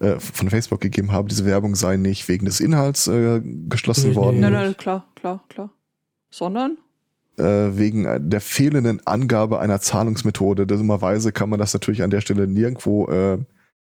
äh, 0.00 0.18
von 0.18 0.50
Facebook 0.50 0.80
gegeben 0.80 1.12
habe, 1.12 1.28
diese 1.28 1.44
Werbung 1.46 1.74
sei 1.76 1.96
nicht 1.96 2.28
wegen 2.28 2.44
des 2.46 2.60
Inhalts 2.60 3.06
äh, 3.06 3.40
geschlossen 3.68 4.10
Nee, 4.10 4.16
worden, 4.16 4.40
nein, 4.40 4.52
nein, 4.52 4.76
klar, 4.76 5.06
klar, 5.14 5.44
klar. 5.48 5.70
Sondern? 6.30 6.76
äh, 7.38 7.42
wegen 7.78 8.28
der 8.28 8.40
fehlenden 8.42 9.00
Angabe 9.06 9.60
einer 9.60 9.80
Zahlungsmethode. 9.80 10.66
Dummerweise 10.66 11.32
kann 11.32 11.48
man 11.48 11.58
das 11.58 11.72
natürlich 11.72 12.02
an 12.02 12.10
der 12.10 12.20
Stelle 12.20 12.46
nirgendwo 12.46 13.06
äh, 13.06 13.38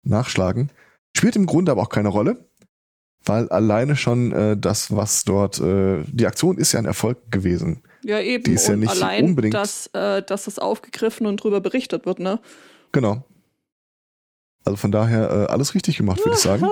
nachschlagen. 0.03 0.69
Spielt 1.17 1.35
im 1.35 1.47
Grunde 1.47 1.71
aber 1.71 1.81
auch 1.81 1.89
keine 1.89 2.09
Rolle, 2.09 2.45
weil 3.25 3.49
alleine 3.49 3.95
schon 3.95 4.31
äh, 4.31 4.55
das, 4.55 4.95
was 4.95 5.23
dort, 5.23 5.59
äh, 5.59 6.03
die 6.11 6.27
Aktion 6.27 6.57
ist 6.59 6.73
ja 6.73 6.79
ein 6.79 6.85
Erfolg 6.85 7.31
gewesen. 7.31 7.81
Ja, 8.03 8.19
eben. 8.19 8.43
Die 8.43 8.51
ist 8.51 8.67
ja 8.67 8.75
und 8.75 8.81
nicht 8.81 8.91
allein, 8.91 9.25
unbedingt- 9.25 9.55
dass, 9.55 9.87
äh, 9.93 10.21
dass 10.21 10.45
das 10.45 10.59
aufgegriffen 10.59 11.25
und 11.25 11.37
drüber 11.43 11.59
berichtet 11.59 12.05
wird, 12.05 12.19
ne? 12.19 12.39
Genau. 12.91 13.23
Also 14.69 14.77
von 14.77 14.91
daher 14.91 15.31
äh, 15.31 15.45
alles 15.51 15.73
richtig 15.73 15.97
gemacht, 15.97 16.19
würde 16.19 16.35
ich 16.35 16.43
sagen. 16.43 16.63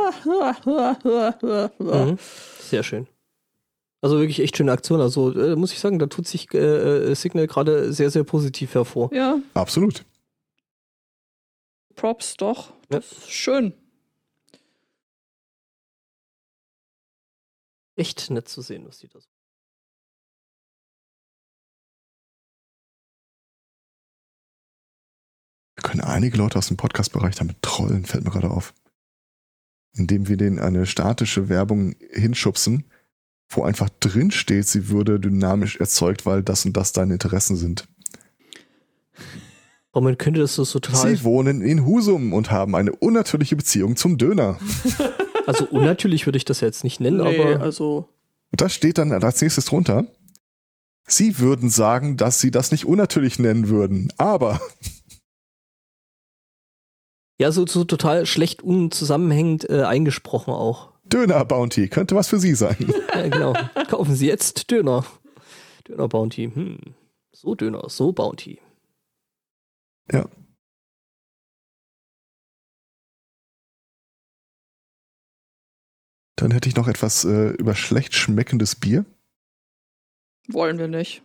Mhm. 1.79 2.19
Sehr 2.59 2.83
schön. 2.83 3.07
Also 4.01 4.19
wirklich 4.19 4.39
echt 4.39 4.55
schöne 4.55 4.71
Aktion. 4.71 5.01
Also 5.01 5.31
äh, 5.31 5.55
muss 5.55 5.71
ich 5.71 5.79
sagen, 5.79 5.97
da 5.97 6.05
tut 6.05 6.27
sich 6.27 6.53
äh, 6.53 6.59
äh, 6.59 7.15
Signal 7.15 7.47
gerade 7.47 7.91
sehr, 7.91 8.11
sehr 8.11 8.23
positiv 8.23 8.75
hervor. 8.75 9.11
Ja, 9.11 9.39
Absolut. 9.55 10.05
Props 11.95 12.35
doch. 12.37 12.71
Das 12.89 13.11
ist 13.11 13.31
schön. 13.31 13.73
Echt 17.95 18.29
nett 18.29 18.47
zu 18.47 18.61
sehen, 18.61 18.85
was 18.85 18.99
die 18.99 19.07
da 19.07 19.19
so. 19.19 19.27
Können 25.87 26.01
einige 26.01 26.37
Leute 26.37 26.57
aus 26.57 26.67
dem 26.67 26.75
Podcast-Bereich 26.75 27.35
damit 27.35 27.61
trollen, 27.61 28.05
fällt 28.05 28.25
mir 28.25 28.31
gerade 28.31 28.51
auf. 28.51 28.73
Indem 29.93 30.27
wir 30.27 30.35
denen 30.35 30.59
eine 30.59 30.85
statische 30.85 31.47
Werbung 31.47 31.95
hinschubsen, 32.11 32.83
wo 33.49 33.63
einfach 33.63 33.89
drin 34.01 34.31
steht, 34.31 34.67
sie 34.67 34.89
würde 34.89 35.17
dynamisch 35.17 35.77
erzeugt, 35.77 36.25
weil 36.25 36.43
das 36.43 36.65
und 36.65 36.75
das 36.75 36.91
deine 36.91 37.13
Interessen 37.13 37.55
sind. 37.55 37.87
Aber 39.93 40.01
man 40.03 40.17
könnte 40.17 40.41
das 40.41 40.55
so, 40.55 40.65
so 40.65 40.79
total. 40.79 41.15
Sie 41.15 41.23
wohnen 41.23 41.61
in 41.61 41.85
Husum 41.85 42.33
und 42.33 42.51
haben 42.51 42.75
eine 42.75 42.93
unnatürliche 42.93 43.55
Beziehung 43.55 43.95
zum 43.95 44.17
Döner. 44.17 44.59
Also 45.45 45.65
unnatürlich 45.65 46.25
würde 46.27 46.35
ich 46.35 46.43
das 46.43 46.59
jetzt 46.59 46.83
nicht 46.83 46.99
nennen, 46.99 47.23
Nee, 47.23 47.39
aber 47.39 47.61
also, 47.61 48.09
Und 48.51 48.59
das 48.59 48.73
steht 48.73 48.97
dann 48.97 49.13
als 49.13 49.41
nächstes 49.41 49.63
drunter. 49.63 50.05
Sie 51.07 51.39
würden 51.39 51.69
sagen, 51.69 52.17
dass 52.17 52.41
sie 52.41 52.51
das 52.51 52.71
nicht 52.71 52.83
unnatürlich 52.83 53.39
nennen 53.39 53.69
würden, 53.69 54.11
aber 54.17 54.59
ja, 57.39 57.51
so, 57.51 57.65
so 57.67 57.83
total 57.83 58.25
schlecht 58.25 58.61
unzusammenhängend 58.63 59.69
äh, 59.69 59.83
eingesprochen 59.83 60.53
auch. 60.53 60.91
Döner 61.05 61.45
Bounty 61.45 61.87
könnte 61.87 62.15
was 62.15 62.27
für 62.27 62.39
Sie 62.39 62.55
sein. 62.55 62.75
Ja, 63.13 63.27
genau. 63.29 63.53
Kaufen 63.87 64.15
Sie 64.15 64.27
jetzt 64.27 64.69
Döner. 64.69 65.03
Döner 65.87 66.07
Bounty. 66.07 66.51
Hm. 66.53 66.77
So 67.31 67.55
Döner, 67.55 67.89
so 67.89 68.11
Bounty. 68.11 68.59
Dann 76.35 76.51
hätte 76.51 76.69
ich 76.69 76.75
noch 76.75 76.87
etwas 76.87 77.25
äh, 77.25 77.49
über 77.51 77.75
schlecht 77.75 78.13
schmeckendes 78.13 78.75
Bier. 78.75 79.05
wollen 80.47 80.77
wir 80.77 80.87
nicht. 80.87 81.23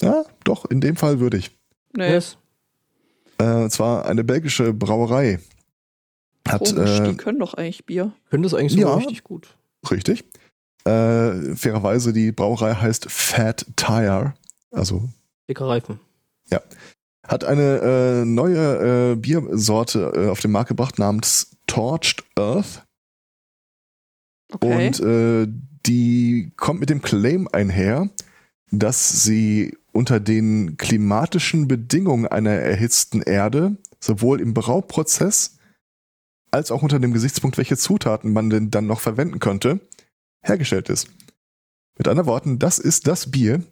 Ja, 0.00 0.24
doch, 0.44 0.64
in 0.64 0.80
dem 0.80 0.96
Fall 0.96 1.20
würde 1.20 1.36
ich. 1.36 1.50
Nee, 1.94 2.10
Yes. 2.10 2.38
Äh, 3.42 3.62
und 3.64 3.70
zwar 3.70 4.06
eine 4.06 4.24
belgische 4.24 4.72
Brauerei. 4.72 5.38
Hat, 6.46 6.64
komisch, 6.64 7.00
äh, 7.00 7.10
die 7.10 7.16
können 7.16 7.38
doch 7.38 7.54
eigentlich 7.54 7.86
Bier. 7.86 8.12
Können 8.30 8.42
das 8.42 8.54
eigentlich 8.54 8.72
sogar 8.72 8.90
Ja. 8.90 8.96
richtig 8.96 9.24
gut. 9.24 9.56
richtig. 9.90 10.24
Äh, 10.84 11.54
fairerweise, 11.54 12.12
die 12.12 12.32
Brauerei 12.32 12.74
heißt 12.74 13.10
Fat 13.10 13.66
Tire. 13.76 14.34
Also 14.72 15.08
Dicker 15.48 15.66
Reifen. 15.68 16.00
hat 17.24 17.44
eine 17.44 17.78
äh, 17.78 18.24
neue 18.24 19.12
äh, 19.12 19.14
Biersorte 19.16 20.12
äh, 20.16 20.28
auf 20.28 20.40
den 20.40 20.50
Markt 20.50 20.68
gebracht 20.68 20.98
namens 20.98 21.56
Torched 21.68 22.24
Earth. 22.36 22.82
Okay. 24.52 24.86
Und 24.88 25.00
äh, 25.00 25.46
die 25.86 26.52
kommt 26.56 26.80
mit 26.80 26.90
dem 26.90 27.00
Claim 27.00 27.48
einher, 27.52 28.08
dass 28.72 29.22
sie 29.22 29.76
unter 29.92 30.20
den 30.20 30.76
klimatischen 30.76 31.68
Bedingungen 31.68 32.26
einer 32.26 32.50
erhitzten 32.50 33.22
Erde 33.22 33.76
sowohl 34.00 34.40
im 34.40 34.54
Brauprozess 34.54 35.58
als 36.50 36.70
auch 36.70 36.82
unter 36.82 36.98
dem 36.98 37.12
Gesichtspunkt, 37.12 37.56
welche 37.56 37.76
Zutaten 37.76 38.32
man 38.32 38.50
denn 38.50 38.70
dann 38.70 38.86
noch 38.86 39.00
verwenden 39.00 39.38
könnte, 39.38 39.80
hergestellt 40.42 40.88
ist. 40.88 41.08
Mit 41.96 42.08
anderen 42.08 42.26
Worten, 42.26 42.58
das 42.58 42.78
ist 42.78 43.06
das 43.06 43.30
Bier, 43.30 43.62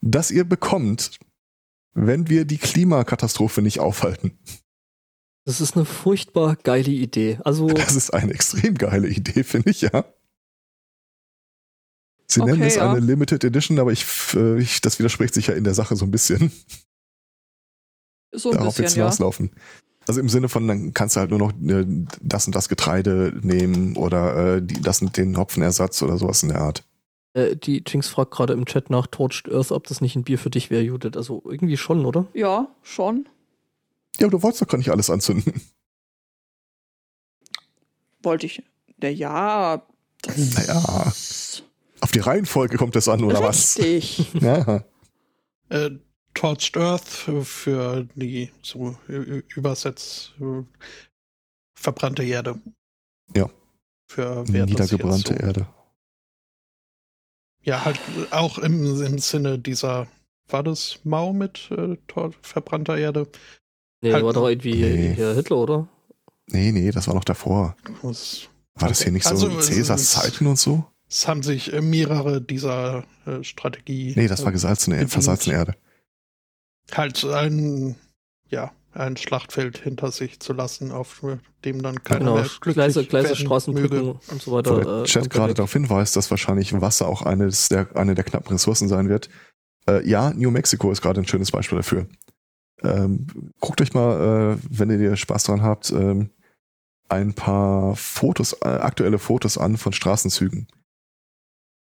das 0.00 0.30
ihr 0.30 0.44
bekommt, 0.44 1.18
wenn 1.94 2.28
wir 2.28 2.44
die 2.44 2.58
Klimakatastrophe 2.58 3.62
nicht 3.62 3.80
aufhalten. 3.80 4.38
Das 5.46 5.60
ist 5.60 5.76
eine 5.76 5.84
furchtbar 5.84 6.56
geile 6.56 6.90
Idee. 6.90 7.38
Also, 7.44 7.68
Das 7.68 7.94
ist 7.94 8.10
eine 8.10 8.32
extrem 8.32 8.74
geile 8.76 9.08
Idee, 9.08 9.44
finde 9.44 9.70
ich, 9.70 9.82
ja. 9.82 10.04
Sie 12.26 12.40
nennen 12.40 12.58
Okay, 12.58 12.68
es 12.68 12.76
ja. 12.76 12.90
eine 12.90 13.00
Limited 13.00 13.44
Edition, 13.44 13.78
aber 13.78 13.92
ich, 13.92 14.04
äh, 14.34 14.58
ich, 14.58 14.80
das 14.80 14.98
widerspricht 14.98 15.34
sich 15.34 15.48
ja 15.48 15.54
in 15.54 15.64
der 15.64 15.74
Sache 15.74 15.94
so 15.96 16.04
ein 16.04 16.10
bisschen. 16.10 16.50
so 18.32 18.50
ein 18.50 18.56
Darauf 18.56 18.78
wird 18.78 18.86
es 18.86 18.92
bisschen, 18.92 18.98
ja. 19.00 19.04
hinauslaufen. 19.04 19.50
Also 20.06 20.20
im 20.20 20.28
Sinne 20.28 20.48
von, 20.48 20.68
dann 20.68 20.92
kannst 20.92 21.16
du 21.16 21.20
halt 21.20 21.30
nur 21.30 21.38
noch 21.38 21.52
äh, 21.52 21.84
das 22.20 22.46
und 22.46 22.54
das 22.54 22.68
Getreide 22.68 23.32
nehmen 23.42 23.96
oder 23.96 24.56
äh, 24.56 24.62
die, 24.62 24.80
das 24.80 25.00
und 25.00 25.16
den 25.16 25.36
Hopfenersatz 25.36 26.02
oder 26.02 26.18
sowas 26.18 26.42
in 26.42 26.50
der 26.50 26.60
Art. 26.60 26.82
äh, 27.34 27.56
die 27.56 27.82
Jinx 27.86 28.08
fragt 28.08 28.30
gerade 28.32 28.52
im 28.52 28.66
Chat 28.66 28.90
nach 28.90 29.06
Torched 29.06 29.50
Earth, 29.50 29.72
ob 29.72 29.86
das 29.86 30.00
nicht 30.00 30.16
ein 30.16 30.24
Bier 30.24 30.38
für 30.38 30.50
dich 30.50 30.70
wäre, 30.70 30.82
Judith. 30.82 31.16
Also 31.16 31.42
irgendwie 31.46 31.76
schon, 31.76 32.04
oder? 32.04 32.26
Ja, 32.34 32.68
schon. 32.82 33.28
Ja, 34.18 34.26
aber 34.26 34.38
du 34.38 34.42
wolltest 34.42 34.62
doch 34.62 34.68
gar 34.68 34.78
nicht 34.78 34.90
alles 34.90 35.10
anzünden. 35.10 35.60
Wollte 38.22 38.46
ich. 38.46 38.62
Na 38.98 39.08
ja. 39.08 39.82
Das 40.22 40.36
Naja. 40.54 41.12
Auf 42.04 42.10
die 42.10 42.18
Reihenfolge 42.18 42.76
kommt 42.76 42.96
es 42.96 43.08
an, 43.08 43.24
oder 43.24 43.42
was? 43.42 43.78
Richtig. 43.78 44.30
Ja. 44.42 44.84
Äh, 45.70 45.90
Torched 46.34 46.76
Earth 46.76 47.08
für 47.08 48.06
die 48.14 48.50
so 48.62 48.94
ü- 49.08 49.42
Übersetz 49.56 50.32
äh, 50.38 50.62
verbrannte 51.74 52.22
Erde. 52.22 52.60
Ja. 53.34 53.48
Für 54.06 54.44
Niedergebrannte 54.46 55.32
so, 55.32 55.40
Erde. 55.46 55.66
Ja, 57.62 57.86
halt 57.86 57.98
auch 58.32 58.58
im, 58.58 59.02
im 59.02 59.18
Sinne 59.18 59.58
dieser, 59.58 60.06
war 60.48 60.62
das 60.62 60.98
Mau 61.04 61.32
mit 61.32 61.70
äh, 61.70 61.96
verbrannter 62.42 62.98
Erde? 62.98 63.28
Nee, 64.02 64.12
Halt- 64.12 64.24
war 64.26 64.34
doch 64.34 64.46
irgendwie 64.46 64.74
Nee. 64.74 65.14
hier 65.14 65.32
Hitler, 65.32 65.56
oder? 65.56 65.88
Nee, 66.48 66.70
nee, 66.70 66.90
das 66.90 67.06
war 67.06 67.14
noch 67.14 67.24
davor. 67.24 67.74
Das, 68.02 68.46
War 68.74 68.90
das 68.90 69.02
hier 69.02 69.12
nicht 69.12 69.24
so 69.24 69.30
Also, 69.30 69.48
in 69.48 69.56
es 69.58 69.66
Cäsars 69.68 70.10
Zeiten 70.10 70.46
und 70.46 70.58
so? 70.58 70.84
Es 71.14 71.28
haben 71.28 71.42
sich 71.44 71.72
äh, 71.72 71.80
mehrere 71.80 72.40
dieser 72.40 73.04
äh, 73.24 73.44
Strategie. 73.44 74.12
Nee, 74.16 74.26
das 74.26 74.42
war 74.42 74.48
äh, 74.48 74.52
gesalzene, 74.52 74.96
bedient. 74.96 75.12
versalzene 75.12 75.54
Erde. 75.54 75.74
halt 76.92 77.24
ein, 77.24 77.94
ja, 78.48 78.72
ein 78.92 79.16
Schlachtfeld 79.16 79.78
hinter 79.78 80.10
sich 80.10 80.40
zu 80.40 80.52
lassen, 80.52 80.90
auf 80.90 81.22
dem 81.64 81.82
dann 81.82 82.02
keiner 82.02 82.18
Genau, 82.18 82.34
mehr 82.34 82.42
glücklich 82.42 82.74
Gleise, 82.74 83.04
Gleise 83.04 83.36
Straßenbrücken 83.36 84.18
und 84.30 84.42
so 84.42 84.50
Wo 84.50 84.56
weiter. 84.56 84.80
der 84.80 85.02
äh, 85.02 85.04
Chat 85.04 85.30
gerade 85.30 85.54
darauf 85.54 85.72
hinweist, 85.72 86.16
dass 86.16 86.30
wahrscheinlich 86.30 86.78
Wasser 86.80 87.06
auch 87.06 87.22
eines 87.22 87.68
der, 87.68 87.96
eine 87.96 88.14
der 88.16 88.24
knappen 88.24 88.52
Ressourcen 88.52 88.88
sein 88.88 89.08
wird. 89.08 89.28
Äh, 89.88 90.06
ja, 90.08 90.32
New 90.34 90.50
Mexico 90.50 90.90
ist 90.90 91.00
gerade 91.00 91.20
ein 91.20 91.28
schönes 91.28 91.52
Beispiel 91.52 91.78
dafür. 91.78 92.08
Ähm, 92.82 93.52
guckt 93.60 93.80
euch 93.80 93.94
mal, 93.94 94.56
äh, 94.58 94.66
wenn 94.68 94.90
ihr 94.90 94.98
dir 94.98 95.16
Spaß 95.16 95.44
dran 95.44 95.62
habt, 95.62 95.92
ähm, 95.92 96.30
ein 97.08 97.34
paar 97.34 97.94
Fotos, 97.94 98.54
äh, 98.62 98.68
aktuelle 98.68 99.20
Fotos 99.20 99.58
an 99.58 99.76
von 99.76 99.92
Straßenzügen. 99.92 100.66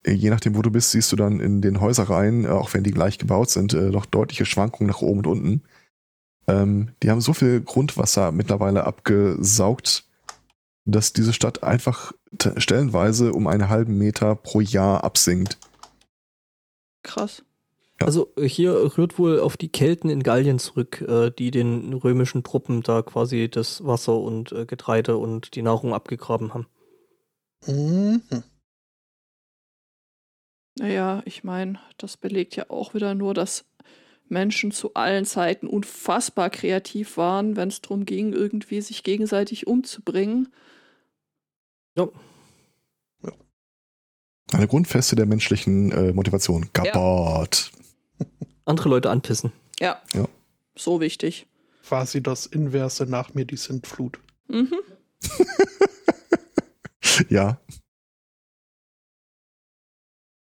Je 0.05 0.29
nachdem, 0.29 0.55
wo 0.55 0.61
du 0.61 0.69
bist, 0.69 0.91
siehst 0.91 1.11
du 1.11 1.15
dann 1.15 1.39
in 1.39 1.61
den 1.61 1.81
Häuserreihen, 1.81 2.45
äh, 2.45 2.49
auch 2.49 2.73
wenn 2.73 2.83
die 2.83 2.91
gleich 2.91 3.17
gebaut 3.17 3.49
sind, 3.49 3.73
äh, 3.73 3.89
noch 3.89 4.05
deutliche 4.05 4.45
Schwankungen 4.45 4.89
nach 4.89 5.01
oben 5.01 5.19
und 5.19 5.27
unten. 5.27 5.63
Ähm, 6.47 6.89
die 7.01 7.09
haben 7.09 7.21
so 7.21 7.33
viel 7.33 7.61
Grundwasser 7.61 8.31
mittlerweile 8.31 8.83
abgesaugt, 8.83 10.05
dass 10.85 11.13
diese 11.13 11.33
Stadt 11.33 11.63
einfach 11.63 12.11
stellenweise 12.57 13.33
um 13.33 13.47
einen 13.47 13.69
halben 13.69 13.97
Meter 13.97 14.35
pro 14.35 14.61
Jahr 14.61 15.03
absinkt. 15.03 15.57
Krass. 17.01 17.43
Ja. 17.99 18.07
Also 18.07 18.31
äh, 18.35 18.47
hier 18.47 18.97
rührt 18.97 19.17
wohl 19.17 19.39
auf 19.39 19.57
die 19.57 19.69
Kelten 19.69 20.09
in 20.09 20.21
Gallien 20.21 20.59
zurück, 20.59 21.01
äh, 21.01 21.31
die 21.31 21.49
den 21.49 21.93
römischen 21.93 22.43
Truppen 22.43 22.81
da 22.83 23.01
quasi 23.01 23.49
das 23.49 23.85
Wasser 23.85 24.17
und 24.17 24.51
äh, 24.51 24.65
Getreide 24.65 25.17
und 25.17 25.55
die 25.55 25.61
Nahrung 25.61 25.93
abgegraben 25.93 26.53
haben. 26.53 26.67
Mhm. 27.65 28.21
Naja, 30.77 31.21
ich 31.25 31.43
meine, 31.43 31.79
das 31.97 32.17
belegt 32.17 32.55
ja 32.55 32.69
auch 32.69 32.93
wieder 32.93 33.15
nur, 33.15 33.33
dass 33.33 33.65
Menschen 34.27 34.71
zu 34.71 34.93
allen 34.93 35.25
Zeiten 35.25 35.67
unfassbar 35.67 36.49
kreativ 36.49 37.17
waren, 37.17 37.55
wenn 37.55 37.69
es 37.69 37.81
darum 37.81 38.05
ging, 38.05 38.33
irgendwie 38.33 38.81
sich 38.81 39.03
gegenseitig 39.03 39.67
umzubringen. 39.67 40.51
Ja. 41.95 42.09
Eine 44.51 44.67
Grundfeste 44.67 45.15
der 45.15 45.25
menschlichen 45.25 45.91
äh, 45.91 46.13
Motivation. 46.13 46.69
Gabort. 46.73 47.71
Andere 48.65 48.89
Leute 48.89 49.09
anpissen. 49.09 49.51
Ja. 49.79 50.01
Ja. 50.13 50.27
So 50.75 51.01
wichtig. 51.01 51.47
Quasi 51.83 52.21
das 52.21 52.45
Inverse 52.45 53.05
nach 53.05 53.33
mir 53.33 53.45
die 53.45 53.57
Sintflut. 53.57 54.19
Mhm. 54.47 54.75
Ja. 57.29 57.59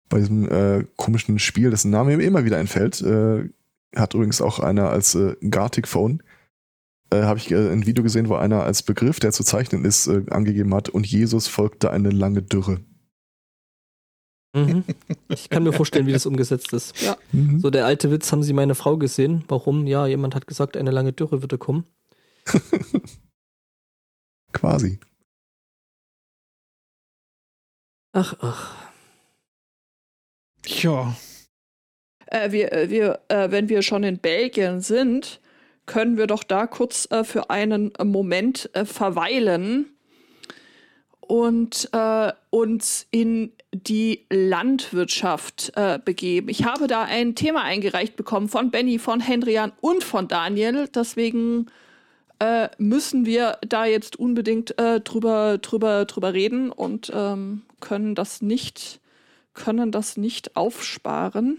Bei 0.08 0.18
diesem 0.18 0.48
äh, 0.48 0.84
komischen 0.96 1.38
Spiel, 1.38 1.70
dessen 1.70 1.90
Name 1.90 2.16
mir 2.16 2.24
immer 2.24 2.44
wieder 2.44 2.58
entfällt. 2.58 3.00
Äh, 3.02 3.48
hat 3.94 4.14
übrigens 4.14 4.40
auch 4.40 4.58
einer 4.58 4.90
als 4.90 5.14
äh, 5.14 5.36
Gartic 5.50 5.88
Phone. 5.88 6.22
Äh, 7.10 7.22
Habe 7.22 7.38
ich 7.38 7.50
äh, 7.50 7.70
ein 7.70 7.86
Video 7.86 8.02
gesehen, 8.02 8.28
wo 8.28 8.34
einer 8.34 8.64
als 8.64 8.82
Begriff, 8.82 9.20
der 9.20 9.32
zu 9.32 9.44
zeichnen 9.44 9.84
ist, 9.84 10.06
äh, 10.06 10.22
angegeben 10.30 10.74
hat 10.74 10.88
und 10.88 11.06
Jesus 11.06 11.48
folgte 11.48 11.90
eine 11.90 12.10
lange 12.10 12.42
Dürre. 12.42 12.80
Mhm. 14.54 14.84
Ich 15.28 15.50
kann 15.50 15.64
mir 15.64 15.72
vorstellen, 15.72 16.06
wie 16.06 16.12
das 16.12 16.24
umgesetzt 16.24 16.72
ist. 16.72 16.94
Mhm. 17.32 17.60
So 17.60 17.70
der 17.70 17.84
alte 17.84 18.10
Witz, 18.10 18.32
haben 18.32 18.42
Sie 18.42 18.54
meine 18.54 18.74
Frau 18.74 18.96
gesehen? 18.96 19.44
Warum? 19.48 19.86
Ja, 19.86 20.06
jemand 20.06 20.34
hat 20.34 20.46
gesagt, 20.46 20.76
eine 20.76 20.90
lange 20.90 21.12
Dürre 21.12 21.42
würde 21.42 21.58
kommen. 21.58 21.84
Quasi. 24.52 24.98
Ach, 28.12 28.34
ach. 28.40 28.85
Ja, 30.66 31.14
Äh, 32.26 32.50
wir, 32.50 32.72
äh, 32.72 32.90
wir, 32.90 33.20
äh, 33.28 33.50
wenn 33.50 33.68
wir 33.68 33.82
schon 33.82 34.02
in 34.02 34.18
Belgien 34.18 34.80
sind, 34.80 35.40
können 35.86 36.16
wir 36.16 36.26
doch 36.26 36.42
da 36.42 36.66
kurz 36.66 37.08
äh, 37.10 37.24
für 37.24 37.50
einen 37.50 37.92
Moment 38.02 38.68
äh, 38.74 38.84
verweilen 38.84 39.86
und 41.20 41.88
äh, 41.92 42.32
uns 42.50 43.06
in 43.10 43.52
die 43.72 44.26
Landwirtschaft 44.30 45.72
begeben. 46.04 46.48
Ich 46.48 46.64
habe 46.64 46.86
da 46.86 47.02
ein 47.02 47.34
Thema 47.34 47.62
eingereicht 47.62 48.16
bekommen 48.16 48.48
von 48.48 48.70
Benny, 48.70 48.98
von 48.98 49.20
Hendrian 49.20 49.72
und 49.82 50.02
von 50.02 50.28
Daniel. 50.28 50.88
Deswegen 50.88 51.66
müssen 52.78 53.26
wir 53.26 53.58
da 53.68 53.84
jetzt 53.84 54.16
unbedingt 54.16 54.74
drüber, 54.78 55.58
drüber, 55.58 56.06
drüber 56.06 56.32
reden 56.32 56.72
und 56.72 57.12
ähm, 57.14 57.62
können 57.80 58.14
das 58.14 58.40
nicht, 58.40 59.00
können 59.56 59.90
das 59.90 60.16
nicht 60.16 60.56
aufsparen. 60.56 61.58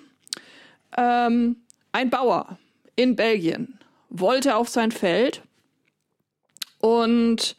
Ähm, 0.96 1.58
ein 1.92 2.10
Bauer 2.10 2.58
in 2.96 3.18
Belgien 3.18 3.78
wollte 4.10 4.56
auf 4.56 4.70
sein 4.70 4.92
Feld 4.92 5.42
und 6.80 7.58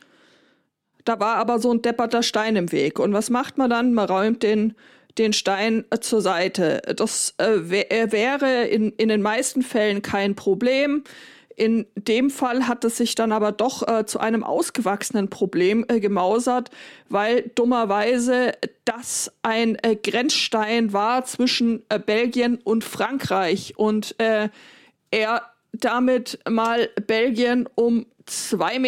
da 1.04 1.18
war 1.20 1.36
aber 1.36 1.58
so 1.58 1.72
ein 1.72 1.82
depperter 1.82 2.22
Stein 2.22 2.56
im 2.56 2.70
Weg. 2.72 2.98
Und 2.98 3.12
was 3.12 3.30
macht 3.30 3.58
man 3.58 3.70
dann? 3.70 3.94
Man 3.94 4.08
räumt 4.08 4.42
den, 4.42 4.74
den 5.16 5.32
Stein 5.32 5.84
äh, 5.90 5.98
zur 6.00 6.20
Seite. 6.20 6.82
Das 6.96 7.34
äh, 7.38 7.54
äh, 7.54 8.12
wäre 8.12 8.64
in, 8.64 8.92
in 8.92 9.08
den 9.08 9.22
meisten 9.22 9.62
Fällen 9.62 10.02
kein 10.02 10.34
Problem. 10.34 11.04
In 11.58 11.86
dem 11.96 12.30
Fall 12.30 12.68
hat 12.68 12.84
es 12.84 12.98
sich 12.98 13.16
dann 13.16 13.32
aber 13.32 13.50
doch 13.50 13.86
äh, 13.88 14.06
zu 14.06 14.20
einem 14.20 14.44
ausgewachsenen 14.44 15.28
Problem 15.28 15.84
äh, 15.88 15.98
gemausert, 15.98 16.70
weil 17.08 17.50
dummerweise 17.56 18.52
das 18.84 19.32
ein 19.42 19.76
äh, 19.82 19.96
Grenzstein 19.96 20.92
war 20.92 21.24
zwischen 21.24 21.82
äh, 21.88 21.98
Belgien 21.98 22.60
und 22.62 22.84
Frankreich 22.84 23.74
und 23.76 24.14
äh, 24.20 24.50
er 25.10 25.42
damit 25.72 26.38
mal 26.48 26.90
Belgien 27.08 27.68
um 27.74 28.06
2,29 28.28 28.78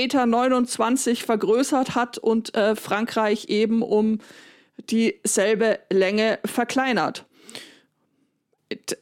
Meter 1.10 1.26
vergrößert 1.26 1.96
hat 1.96 2.18
und 2.18 2.54
äh, 2.54 2.76
Frankreich 2.76 3.48
eben 3.48 3.82
um 3.82 4.18
dieselbe 4.90 5.80
Länge 5.90 6.38
verkleinert. 6.44 7.24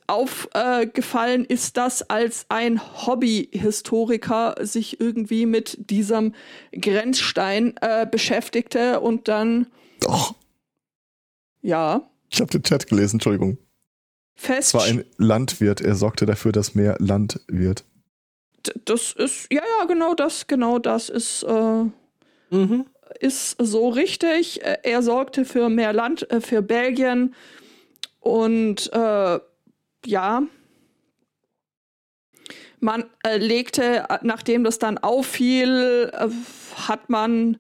Aufgefallen 0.07 1.45
ist 1.45 1.77
das, 1.77 2.09
als 2.09 2.47
ein 2.49 2.81
Hobbyhistoriker 3.07 4.55
sich 4.61 5.01
irgendwie 5.01 5.47
mit 5.47 5.91
diesem 5.91 6.35
Grenzstein 6.73 7.75
äh, 7.81 8.07
beschäftigte 8.11 9.01
und 9.01 9.29
dann, 9.29 9.67
Doch, 10.01 10.35
ja, 11.61 12.09
ich 12.31 12.41
habe 12.41 12.51
den 12.51 12.63
Chat 12.63 12.87
gelesen, 12.87 13.17
Entschuldigung. 13.17 13.59
Es 14.37 14.43
fest. 14.45 14.75
war 14.75 14.85
ein 14.85 15.05
Landwirt, 15.17 15.81
er 15.81 15.95
sorgte 15.97 16.25
dafür, 16.27 16.53
dass 16.53 16.75
mehr 16.75 16.97
Land 16.99 17.41
wird. 17.49 17.85
Das 18.85 19.13
ist, 19.13 19.53
ja, 19.53 19.63
ja, 19.81 19.85
genau 19.87 20.15
das, 20.15 20.47
genau 20.47 20.79
das 20.79 21.09
ist, 21.09 21.43
äh, 21.43 21.85
Mhm. 22.51 22.87
ist 23.21 23.57
so 23.59 23.89
richtig. 23.91 24.63
Äh, 24.65 24.79
Er 24.83 25.03
sorgte 25.03 25.45
für 25.45 25.69
mehr 25.69 25.93
Land 25.93 26.31
äh, 26.31 26.41
für 26.41 26.63
Belgien 26.63 27.35
und 28.21 28.91
äh, 28.93 29.39
ja, 30.07 30.43
man 32.81 33.05
äh, 33.25 33.39
legte, 33.39 34.05
äh, 34.09 34.19
nachdem 34.23 34.65
das 34.65 34.79
dann 34.79 34.99
auffiel, 34.99 36.11
äh, 36.13 36.29
hat 36.77 37.11
man, 37.11 37.59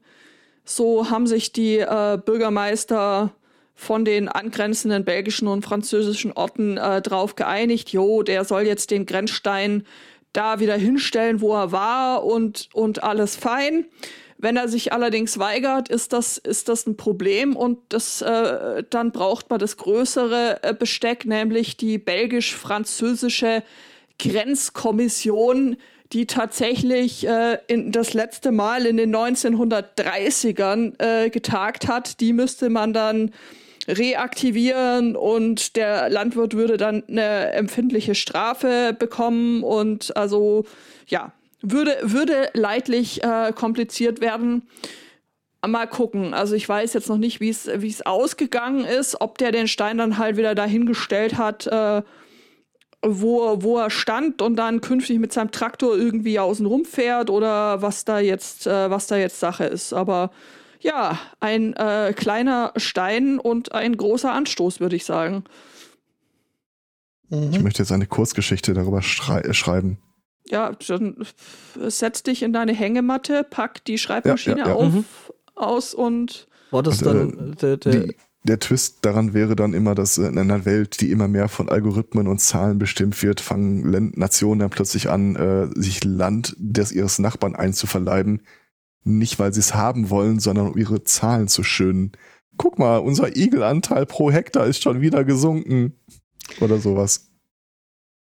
so 0.64 1.10
haben 1.10 1.26
sich 1.26 1.52
die 1.52 1.78
äh, 1.78 2.18
Bürgermeister 2.24 3.34
von 3.74 4.04
den 4.04 4.28
angrenzenden 4.28 5.04
belgischen 5.04 5.48
und 5.48 5.64
französischen 5.64 6.32
Orten 6.32 6.76
äh, 6.76 7.00
drauf 7.00 7.36
geeinigt, 7.36 7.90
jo, 7.90 8.22
der 8.22 8.44
soll 8.44 8.62
jetzt 8.62 8.90
den 8.90 9.06
Grenzstein 9.06 9.84
da 10.32 10.60
wieder 10.60 10.76
hinstellen, 10.76 11.40
wo 11.40 11.54
er 11.54 11.72
war 11.72 12.24
und, 12.24 12.68
und 12.72 13.02
alles 13.02 13.36
fein. 13.36 13.86
Wenn 14.40 14.56
er 14.56 14.68
sich 14.68 14.92
allerdings 14.92 15.38
weigert, 15.40 15.88
ist 15.88 16.12
das, 16.12 16.38
ist 16.38 16.68
das 16.68 16.86
ein 16.86 16.96
Problem 16.96 17.56
und 17.56 17.78
das, 17.88 18.22
äh, 18.22 18.84
dann 18.88 19.10
braucht 19.10 19.50
man 19.50 19.58
das 19.58 19.76
größere 19.76 20.62
äh, 20.62 20.74
Besteck, 20.74 21.24
nämlich 21.26 21.76
die 21.76 21.98
belgisch-französische 21.98 23.64
Grenzkommission, 24.20 25.76
die 26.12 26.26
tatsächlich 26.26 27.26
äh, 27.26 27.58
in, 27.66 27.90
das 27.90 28.14
letzte 28.14 28.52
Mal 28.52 28.86
in 28.86 28.96
den 28.96 29.14
1930ern 29.14 30.94
äh, 31.02 31.30
getagt 31.30 31.88
hat. 31.88 32.20
Die 32.20 32.32
müsste 32.32 32.70
man 32.70 32.92
dann 32.92 33.32
reaktivieren 33.88 35.16
und 35.16 35.74
der 35.74 36.10
Landwirt 36.10 36.54
würde 36.54 36.76
dann 36.76 37.02
eine 37.08 37.52
empfindliche 37.52 38.14
Strafe 38.14 38.94
bekommen 38.96 39.64
und 39.64 40.16
also 40.16 40.64
ja, 41.08 41.32
würde, 41.60 41.96
würde 42.02 42.50
leidlich 42.54 43.22
äh, 43.22 43.52
kompliziert 43.52 44.20
werden. 44.20 44.68
Mal 45.66 45.86
gucken. 45.86 46.34
Also 46.34 46.54
ich 46.54 46.68
weiß 46.68 46.92
jetzt 46.94 47.08
noch 47.08 47.16
nicht, 47.16 47.40
wie 47.40 47.48
es 47.48 47.68
wie 47.78 47.88
es 47.88 48.06
ausgegangen 48.06 48.84
ist, 48.84 49.20
ob 49.20 49.38
der 49.38 49.50
den 49.50 49.66
Stein 49.66 49.98
dann 49.98 50.16
halt 50.16 50.36
wieder 50.36 50.54
dahingestellt 50.54 51.36
hat, 51.36 51.66
äh, 51.66 52.02
wo, 53.02 53.62
wo 53.62 53.78
er 53.78 53.90
stand 53.90 54.40
und 54.40 54.56
dann 54.56 54.80
künftig 54.80 55.18
mit 55.18 55.32
seinem 55.32 55.50
Traktor 55.50 55.96
irgendwie 55.96 56.38
außen 56.38 56.66
rumfährt 56.66 57.30
oder 57.30 57.82
was 57.82 58.04
da 58.04 58.20
jetzt, 58.20 58.66
äh, 58.66 58.90
was 58.90 59.08
da 59.08 59.16
jetzt 59.16 59.40
Sache 59.40 59.64
ist. 59.64 59.92
Aber 59.92 60.30
ja, 60.80 61.18
ein 61.40 61.74
äh, 61.74 62.12
kleiner 62.16 62.72
Stein 62.76 63.38
und 63.38 63.72
ein 63.72 63.96
großer 63.96 64.32
Anstoß, 64.32 64.78
würde 64.78 64.96
ich 64.96 65.04
sagen. 65.04 65.44
Ich 67.30 67.58
mhm. 67.58 67.62
möchte 67.62 67.82
jetzt 67.82 67.92
eine 67.92 68.06
Kurzgeschichte 68.06 68.74
darüber 68.74 69.02
schrei 69.02 69.52
schreiben. 69.52 69.98
Ja, 70.50 70.72
dann 70.88 71.16
äh, 71.80 71.90
setz 71.90 72.22
dich 72.22 72.42
in 72.42 72.52
deine 72.52 72.72
Hängematte, 72.72 73.44
pack 73.48 73.84
die 73.84 73.98
Schreibmaschine 73.98 74.58
Ja, 74.60 74.66
ja, 74.66 74.70
ja. 74.70 74.74
auf, 74.74 74.92
Mhm. 74.92 75.04
aus 75.54 75.94
und 75.94 76.46
War 76.70 76.82
das 76.82 76.98
dann 76.98 77.56
der, 77.60 77.76
der, 77.76 77.92
Die, 78.06 78.16
der 78.44 78.58
Twist 78.60 78.98
daran 79.02 79.34
wäre 79.34 79.56
dann 79.56 79.74
immer, 79.74 79.94
dass 79.94 80.16
in 80.18 80.38
einer 80.38 80.64
Welt, 80.64 81.00
die 81.00 81.10
immer 81.10 81.28
mehr 81.28 81.48
von 81.48 81.68
Algorithmen 81.68 82.26
und 82.28 82.40
Zahlen 82.40 82.78
bestimmt 82.78 83.22
wird, 83.22 83.40
fangen 83.40 83.84
Len- 83.90 84.12
Nationen 84.16 84.60
dann 84.60 84.70
plötzlich 84.70 85.10
an, 85.10 85.36
äh, 85.36 85.68
sich 85.74 86.04
Land 86.04 86.54
des 86.58 86.92
ihres 86.92 87.18
Nachbarn 87.18 87.54
einzuverleiben. 87.54 88.42
Nicht, 89.04 89.38
weil 89.38 89.52
sie 89.52 89.60
es 89.60 89.74
haben 89.74 90.10
wollen, 90.10 90.38
sondern 90.38 90.68
um 90.68 90.76
ihre 90.78 91.02
Zahlen 91.04 91.48
zu 91.48 91.62
schönen. 91.62 92.12
Guck 92.56 92.78
mal, 92.78 92.98
unser 92.98 93.36
Igelanteil 93.36 94.04
pro 94.06 94.30
Hektar 94.30 94.66
ist 94.66 94.82
schon 94.82 95.00
wieder 95.00 95.24
gesunken. 95.24 95.94
Oder 96.60 96.78
sowas. 96.78 97.27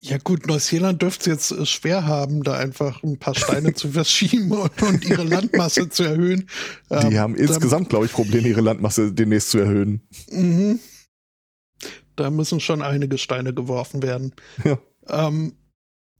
Ja 0.05 0.19
gut, 0.19 0.47
Neuseeland 0.47 1.01
dürfte 1.01 1.31
es 1.31 1.49
jetzt 1.51 1.59
äh, 1.59 1.65
schwer 1.65 2.07
haben, 2.07 2.43
da 2.43 2.59
einfach 2.59 3.03
ein 3.03 3.19
paar 3.19 3.35
Steine 3.35 3.73
zu 3.73 3.89
verschieben 3.89 4.53
und, 4.53 4.83
und 4.83 5.05
ihre 5.07 5.25
Landmasse 5.25 5.89
zu 5.89 6.03
erhöhen. 6.03 6.47
Die 6.91 6.95
Ähm, 6.95 7.19
haben 7.19 7.35
insgesamt, 7.35 7.89
glaube 7.89 8.05
ich, 8.05 8.13
Probleme, 8.13 8.47
ihre 8.47 8.61
Landmasse 8.61 9.13
demnächst 9.13 9.51
zu 9.51 9.59
erhöhen. 9.59 10.07
Mhm. 10.31 10.79
Da 12.17 12.31
müssen 12.31 12.61
schon 12.61 12.83
einige 12.83 13.17
Steine 13.17 13.55
geworfen 13.55 14.03
werden. 14.03 14.35
Ja. 14.63 14.79
Ähm, 15.09 15.55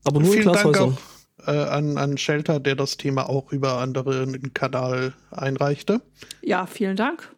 aber 0.03 0.21
nur 0.21 0.33
vielen 0.33 0.53
Dank 0.53 0.79
auch 0.79 0.99
äh, 1.47 1.51
an, 1.51 1.99
an 1.99 2.17
Shelter, 2.17 2.61
der 2.61 2.77
das 2.77 2.97
Thema 2.97 3.29
auch 3.29 3.53
über 3.53 3.81
anderen 3.81 4.55
Kanal 4.55 5.13
einreichte. 5.31 6.01
ja, 6.43 6.67
vielen 6.67 6.97
Dank. 6.97 7.35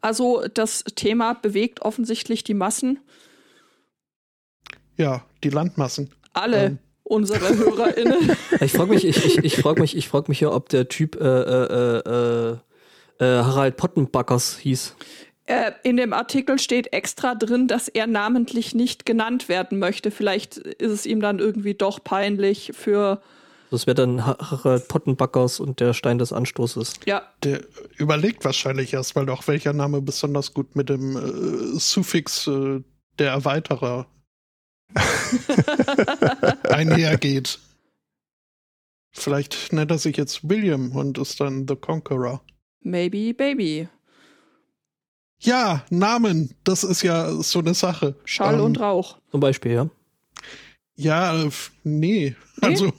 Also 0.00 0.46
das 0.54 0.84
Thema 0.94 1.34
bewegt 1.34 1.82
offensichtlich 1.82 2.44
die 2.44 2.54
Massen. 2.54 3.00
Ja, 4.96 5.24
die 5.44 5.50
Landmassen. 5.50 6.10
Alle 6.32 6.64
Ähm. 6.64 6.78
unsere 7.04 7.56
HörerInnen. 7.56 8.36
Ich 8.60 8.72
frage 8.72 8.90
mich, 8.90 9.04
ich, 9.06 9.24
ich, 9.24 9.38
ich 9.38 9.56
frage 9.56 9.80
mich, 9.80 9.96
ich 9.96 10.08
frage 10.08 10.26
mich 10.28 10.40
ja, 10.40 10.50
ob 10.52 10.68
der 10.68 10.88
Typ 10.88 11.16
äh, 11.20 11.24
äh, 11.24 11.98
äh, 11.98 12.50
äh, 12.52 13.24
Harald 13.42 13.76
Pottenbackers 13.76 14.58
hieß. 14.58 14.94
Äh, 15.46 15.72
in 15.82 15.96
dem 15.96 16.12
Artikel 16.12 16.58
steht 16.58 16.92
extra 16.92 17.34
drin, 17.34 17.66
dass 17.66 17.88
er 17.88 18.06
namentlich 18.06 18.74
nicht 18.74 19.04
genannt 19.06 19.48
werden 19.48 19.78
möchte. 19.78 20.10
Vielleicht 20.10 20.56
ist 20.58 20.92
es 20.92 21.06
ihm 21.06 21.20
dann 21.20 21.38
irgendwie 21.38 21.74
doch 21.74 22.04
peinlich 22.04 22.70
für 22.74 23.20
Das 23.70 23.86
wäre 23.86 23.94
dann 23.96 24.24
Harald 24.24 24.86
Pottenbackers 24.88 25.58
und 25.58 25.80
der 25.80 25.92
Stein 25.94 26.18
des 26.18 26.32
Anstoßes. 26.32 26.94
Ja, 27.06 27.22
Der 27.42 27.62
überlegt 27.96 28.44
wahrscheinlich 28.44 28.92
erstmal 28.92 29.24
noch, 29.24 29.48
welcher 29.48 29.72
Name 29.72 30.00
besonders 30.02 30.54
gut 30.54 30.76
mit 30.76 30.88
dem 30.88 31.16
äh, 31.16 31.78
Suffix 31.78 32.46
äh, 32.46 32.82
der 33.18 33.30
Erweiterer 33.32 34.06
einhergeht. 36.68 37.58
Vielleicht 39.12 39.72
nennt 39.72 39.90
er 39.90 39.98
sich 39.98 40.16
jetzt 40.16 40.48
William 40.48 40.94
und 40.96 41.18
ist 41.18 41.40
dann 41.40 41.66
The 41.68 41.76
Conqueror. 41.76 42.42
maybe 42.82 43.34
baby. 43.34 43.88
Ja, 45.42 45.84
Namen, 45.90 46.54
das 46.64 46.84
ist 46.84 47.02
ja 47.02 47.30
so 47.42 47.60
eine 47.60 47.74
Sache. 47.74 48.14
Schall 48.24 48.56
Ähm, 48.56 48.60
und 48.66 48.80
Rauch. 48.80 49.18
Zum 49.30 49.40
Beispiel, 49.40 49.72
ja. 49.72 49.90
Ja, 50.96 51.34
äh, 51.34 51.46
f- 51.46 51.72
nee. 51.82 52.36
Also 52.60 52.92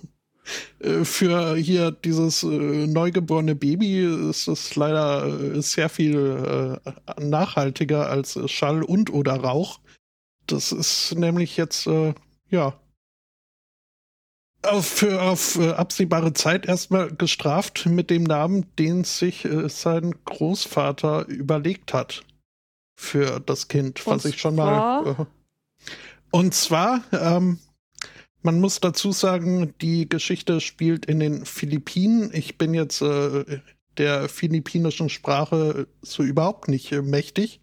äh, 0.80 1.06
für 1.06 1.56
hier 1.56 1.92
dieses 1.92 2.42
äh, 2.42 2.48
neugeborene 2.48 3.54
Baby 3.54 4.04
ist 4.30 4.48
es 4.48 4.76
leider 4.76 5.28
äh, 5.28 5.62
sehr 5.62 5.88
viel 5.88 6.80
äh, 6.84 7.22
nachhaltiger 7.22 8.10
als 8.10 8.40
Schall 8.50 8.82
und 8.84 9.14
oder 9.14 9.36
Rauch. 9.36 9.80
Das 10.48 10.72
ist 10.72 11.16
nämlich 11.16 11.58
jetzt, 11.58 11.88
äh, 11.88 12.14
ja, 12.50 12.80
auf, 14.64 14.86
für, 14.86 15.22
auf 15.22 15.58
äh, 15.58 15.72
absehbare 15.72 16.34
Zeit 16.34 16.66
erstmal 16.68 17.12
gestraft 17.12 17.86
mit 17.86 18.10
dem 18.10 18.24
Namen, 18.24 18.66
den 18.78 19.04
sich 19.04 19.46
äh, 19.46 19.70
sein 19.70 20.14
Großvater 20.26 21.28
überlegt 21.28 21.94
hat 21.94 22.24
für 22.96 23.40
das 23.40 23.68
Kind, 23.68 24.06
was 24.06 24.26
Und 24.26 24.34
ich 24.34 24.40
schon 24.40 24.56
mal. 24.56 25.16
Äh, 25.18 25.26
und 26.32 26.54
zwar, 26.54 27.02
ähm, 27.12 27.60
man 28.42 28.60
muss 28.60 28.80
dazu 28.80 29.12
sagen, 29.12 29.74
die 29.82 30.08
Geschichte 30.08 30.62
spielt 30.62 31.06
in 31.06 31.20
den 31.20 31.46
Philippinen. 31.46 32.32
Ich 32.34 32.58
bin 32.58 32.74
jetzt 32.74 33.02
äh, 33.02 33.60
der 33.98 34.30
philippinischen 34.30 35.10
Sprache 35.10 35.88
so 36.02 36.24
überhaupt 36.24 36.68
nicht 36.68 36.92
äh, 36.92 37.02
mächtig. 37.02 37.61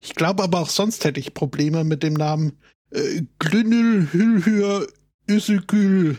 Ich 0.00 0.14
glaube 0.14 0.42
aber 0.42 0.60
auch 0.60 0.68
sonst 0.68 1.04
hätte 1.04 1.20
ich 1.20 1.34
Probleme 1.34 1.84
mit 1.84 2.02
dem 2.02 2.14
Namen 2.14 2.58
äh, 2.90 3.22
Glynül 3.38 4.08
Hülhür 4.12 4.88
Üsükül 5.26 6.18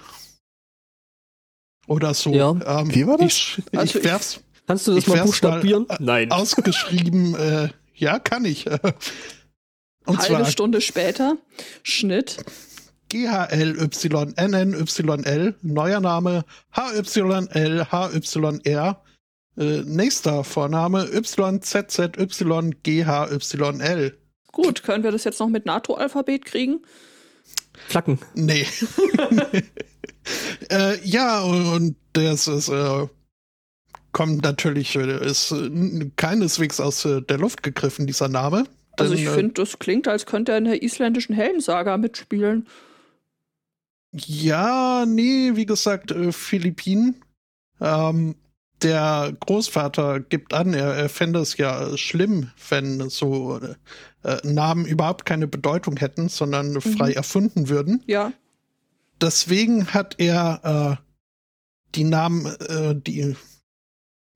oder 1.88 2.14
so. 2.14 2.34
Ja. 2.34 2.50
Ähm, 2.82 2.94
Wie 2.94 3.08
war 3.08 3.18
das? 3.18 3.28
Ich, 3.28 3.62
ich 3.72 3.80
Also 3.80 4.00
ich- 4.00 4.06
werf's 4.06 4.42
Kannst 4.68 4.86
du 4.86 4.92
das 4.96 5.04
Ich 5.04 5.08
mal 5.08 5.24
buchstabieren? 5.24 5.86
mal, 5.88 5.96
äh, 5.96 6.04
Nein. 6.04 6.32
ausgeschrieben. 6.34 7.36
äh, 7.40 7.70
ja, 7.94 8.20
kann 8.20 8.44
ich. 8.44 8.66
Und 10.06 10.18
Halbe 10.20 10.26
zwar 10.26 10.46
Stunde 10.46 10.82
später, 10.82 11.38
Schnitt. 11.84 12.38
GHLYNNYL, 13.10 14.76
neuer 15.62 16.02
Name 16.02 16.44
HYL 16.76 17.86
HYR, 17.90 19.02
äh, 19.58 19.82
nächster 19.86 20.44
Vorname 20.44 21.08
YZZYGHYL. 21.12 21.78
Gut, 24.52 24.84
können 24.84 25.04
wir 25.04 25.12
das 25.12 25.24
jetzt 25.24 25.40
noch 25.40 25.50
mit 25.50 25.66
NATO-Alphabet 25.66 26.46
kriegen? 26.46 26.82
Flacken. 27.88 28.20
Nee. 28.34 28.66
äh, 30.72 31.00
ja, 31.04 31.42
und 31.42 31.96
das 32.14 32.48
ist, 32.48 32.70
äh, 32.70 33.08
kommt 34.12 34.44
natürlich, 34.44 34.96
äh, 34.96 35.26
ist 35.26 35.52
äh, 35.52 36.10
keineswegs 36.16 36.80
aus 36.80 37.04
der 37.04 37.38
Luft 37.38 37.64
gegriffen, 37.64 38.08
dieser 38.08 38.30
Name. 38.30 38.66
Also 38.98 39.14
Denn, 39.14 39.24
ich 39.24 39.30
äh, 39.30 39.34
finde, 39.34 39.54
das 39.54 39.80
klingt, 39.80 40.08
als 40.08 40.26
könnte 40.26 40.54
er 40.54 40.58
in 40.58 40.66
der 40.66 40.82
isländischen 40.82 41.36
Heldensaga 41.36 41.98
mitspielen. 41.98 42.68
Ja, 44.12 45.06
nee, 45.06 45.52
wie 45.54 45.66
gesagt, 45.66 46.12
äh, 46.12 46.32
Philippinen. 46.32 47.24
Ähm, 47.80 48.36
der 48.82 49.34
Großvater 49.40 50.20
gibt 50.20 50.54
an, 50.54 50.74
er, 50.74 50.94
er 50.94 51.10
fände 51.10 51.40
es 51.40 51.58
ja 51.58 51.98
schlimm, 51.98 52.52
wenn 52.70 53.10
so 53.10 53.60
äh, 54.24 54.38
Namen 54.44 54.86
überhaupt 54.86 55.26
keine 55.26 55.48
Bedeutung 55.48 55.98
hätten, 55.98 56.30
sondern 56.30 56.80
frei 56.82 57.14
erfunden 57.14 57.70
würden. 57.70 58.04
Ja, 58.06 58.34
Deswegen 59.22 59.94
hat 59.94 60.16
er 60.20 61.00
äh, 61.00 61.04
die 61.96 62.04
Namen, 62.04 62.46
äh, 62.46 62.96
die, 62.96 63.36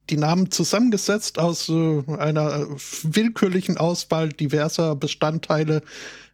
die 0.10 0.18
Namen 0.18 0.50
zusammengesetzt 0.50 1.38
aus 1.38 1.70
äh, 1.70 2.04
einer 2.18 2.68
willkürlichen 3.04 3.78
Auswahl 3.78 4.30
diverser 4.30 4.96
Bestandteile 4.96 5.84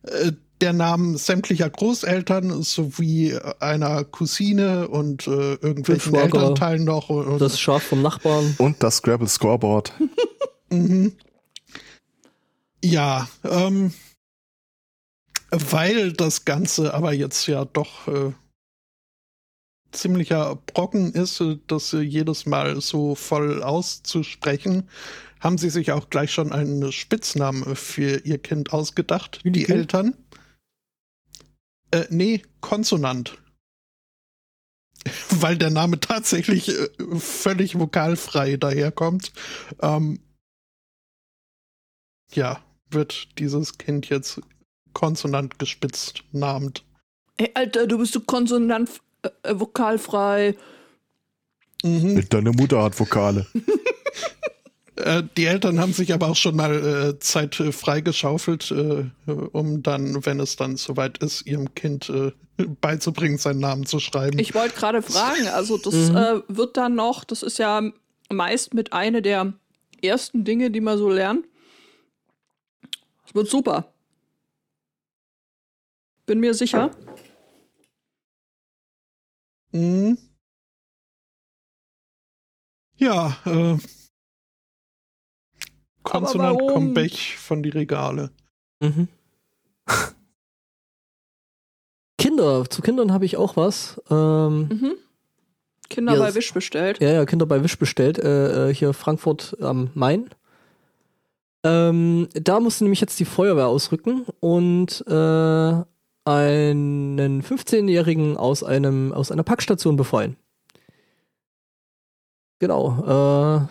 äh, 0.04 0.32
der 0.62 0.74
Namen 0.74 1.18
sämtlicher 1.18 1.70
Großeltern 1.70 2.64
sowie 2.64 3.38
einer 3.60 4.04
Cousine 4.04 4.88
und 4.88 5.28
äh, 5.28 5.54
irgendwelchen. 5.56 6.16
Elternteilen 6.16 6.84
noch. 6.84 7.10
Und, 7.10 7.40
Das 7.40 7.60
Schaf 7.60 7.84
vom 7.84 8.02
Nachbarn. 8.02 8.56
Und 8.58 8.82
das 8.82 8.98
Scrabble 8.98 9.28
Scoreboard. 9.28 9.94
Mhm. 10.70 11.14
Ja, 12.84 13.30
ähm, 13.46 13.94
weil 15.50 16.12
das 16.12 16.44
Ganze 16.44 16.94
aber 16.94 17.14
jetzt 17.14 17.48
ja 17.48 17.64
doch 17.64 18.10
äh, 18.10 18.34
ziemlicher 19.92 20.58
Brocken 20.68 21.14
ist, 21.14 21.40
äh, 21.42 21.58
das 21.68 21.94
äh, 21.94 22.00
jedes 22.02 22.46
Mal 22.46 22.82
so 22.82 23.16
voll 23.16 23.64
auszusprechen, 23.64 24.90
haben 25.40 25.58
sie 25.58 25.70
sich 25.70 25.92
auch 25.92 26.10
gleich 26.10 26.32
schon 26.32 26.52
einen 26.52 26.92
Spitznamen 26.92 27.76
für 27.76 28.26
ihr 28.26 28.38
Kind 28.40 28.74
ausgedacht, 28.74 29.40
Wie 29.44 29.52
die 29.52 29.60
die 29.60 29.66
Kind? 29.66 29.78
Eltern. 29.78 30.16
Äh, 31.92 32.06
nee, 32.10 32.42
Konsonant. 32.62 33.38
Weil 35.30 35.58
der 35.58 35.70
Name 35.70 36.00
tatsächlich 36.00 36.70
äh, 36.70 36.90
völlig 37.20 37.80
vokalfrei 37.80 38.58
daherkommt. 38.58 39.32
Ähm, 39.82 40.20
ja, 42.34 42.62
wird 42.90 43.40
dieses 43.40 43.78
Kind 43.78 44.10
jetzt 44.10 44.42
konsonant 44.94 45.60
gespitzt 45.60 46.24
namend. 46.32 46.84
Ey, 47.38 47.52
Alter, 47.54 47.88
du 47.88 48.00
bist 48.00 48.14
so 48.14 48.22
konsonant, 48.22 48.90
äh, 49.22 49.30
äh, 49.44 49.60
vokalfrei. 49.60 50.56
Mhm. 51.84 52.28
Deine 52.30 52.52
Mutter 52.52 52.84
hat 52.84 53.00
Vokale. 53.00 53.46
Äh, 54.98 55.24
die 55.38 55.46
Eltern 55.46 55.80
haben 55.80 55.94
sich 55.94 56.12
aber 56.14 56.28
auch 56.30 56.36
schon 56.36 56.56
mal 56.56 57.14
äh, 57.16 57.20
Zeit 57.20 57.60
äh, 57.60 57.72
freigeschaufelt, 57.72 58.72
äh, 58.72 59.06
um 59.32 59.84
dann, 59.84 60.26
wenn 60.26 60.40
es 60.40 60.56
dann 60.56 60.76
soweit 60.76 61.20
ist, 61.20 61.46
ihrem 61.46 61.76
Kind 61.76 62.10
äh, 62.10 62.32
beizubringen, 62.82 63.38
seinen 63.38 63.60
Namen 63.60 63.86
zu 63.86 64.00
schreiben. 64.00 64.40
Ich 64.40 64.56
wollte 64.56 64.76
gerade 64.76 65.02
fragen, 65.04 65.48
also 65.48 65.78
das 65.78 65.94
Mhm. 65.94 66.16
äh, 66.16 66.42
wird 66.48 66.78
dann 66.78 66.96
noch, 66.96 67.24
das 67.24 67.44
ist 67.44 67.60
ja 67.60 67.84
meist 68.32 68.74
mit 68.74 68.92
einer 68.92 69.22
der 69.22 69.54
ersten 70.02 70.44
Dinge, 70.44 70.72
die 70.72 70.82
man 70.82 70.98
so 70.98 71.10
lernt. 71.10 71.46
Es 73.28 73.36
wird 73.36 73.50
super. 73.50 73.94
Bin 76.26 76.40
mir 76.40 76.54
sicher. 76.56 76.90
Mhm. 79.72 80.18
Ja, 82.96 83.38
äh, 83.46 83.78
Konsonant 86.10 86.58
warum? 86.60 86.74
kommt 86.74 86.96
weg 86.96 87.14
von 87.38 87.62
die 87.64 87.70
Regale. 87.70 88.32
Mhm. 88.80 89.08
Kinder, 92.18 92.66
zu 92.70 92.82
Kindern 92.82 93.14
habe 93.14 93.26
ich 93.26 93.38
auch 93.38 93.56
was. 93.58 94.02
Ähm, 94.10 94.68
Mhm. 94.70 94.94
Kinder 95.90 96.14
Ja, 96.16 96.20
bei 96.20 96.36
Wish 96.36 96.54
bestellt. 96.54 97.00
ja, 97.00 97.10
ja, 97.12 97.26
Kinder 97.26 97.46
bei 97.46 97.64
Wish 97.64 97.78
bestellt, 97.78 98.20
äh, 98.20 98.70
äh, 98.70 98.74
hier 98.74 98.94
Frankfurt 98.94 99.56
am 99.62 99.90
Main. 99.94 100.30
Ähm, 101.64 102.28
da 102.34 102.60
musste 102.60 102.84
nämlich 102.84 103.00
jetzt 103.02 103.20
die 103.20 103.26
Feuerwehr 103.26 103.68
ausrücken 103.68 104.26
und 104.42 105.04
äh, 105.08 105.84
einen 106.26 107.42
15-Jährigen 107.42 108.36
aus 108.36 108.64
einem 108.64 109.14
aus 109.14 109.32
einer 109.32 109.44
Packstation 109.44 109.96
befreien. 109.96 110.36
Genau. 112.60 113.62
Äh, 113.64 113.68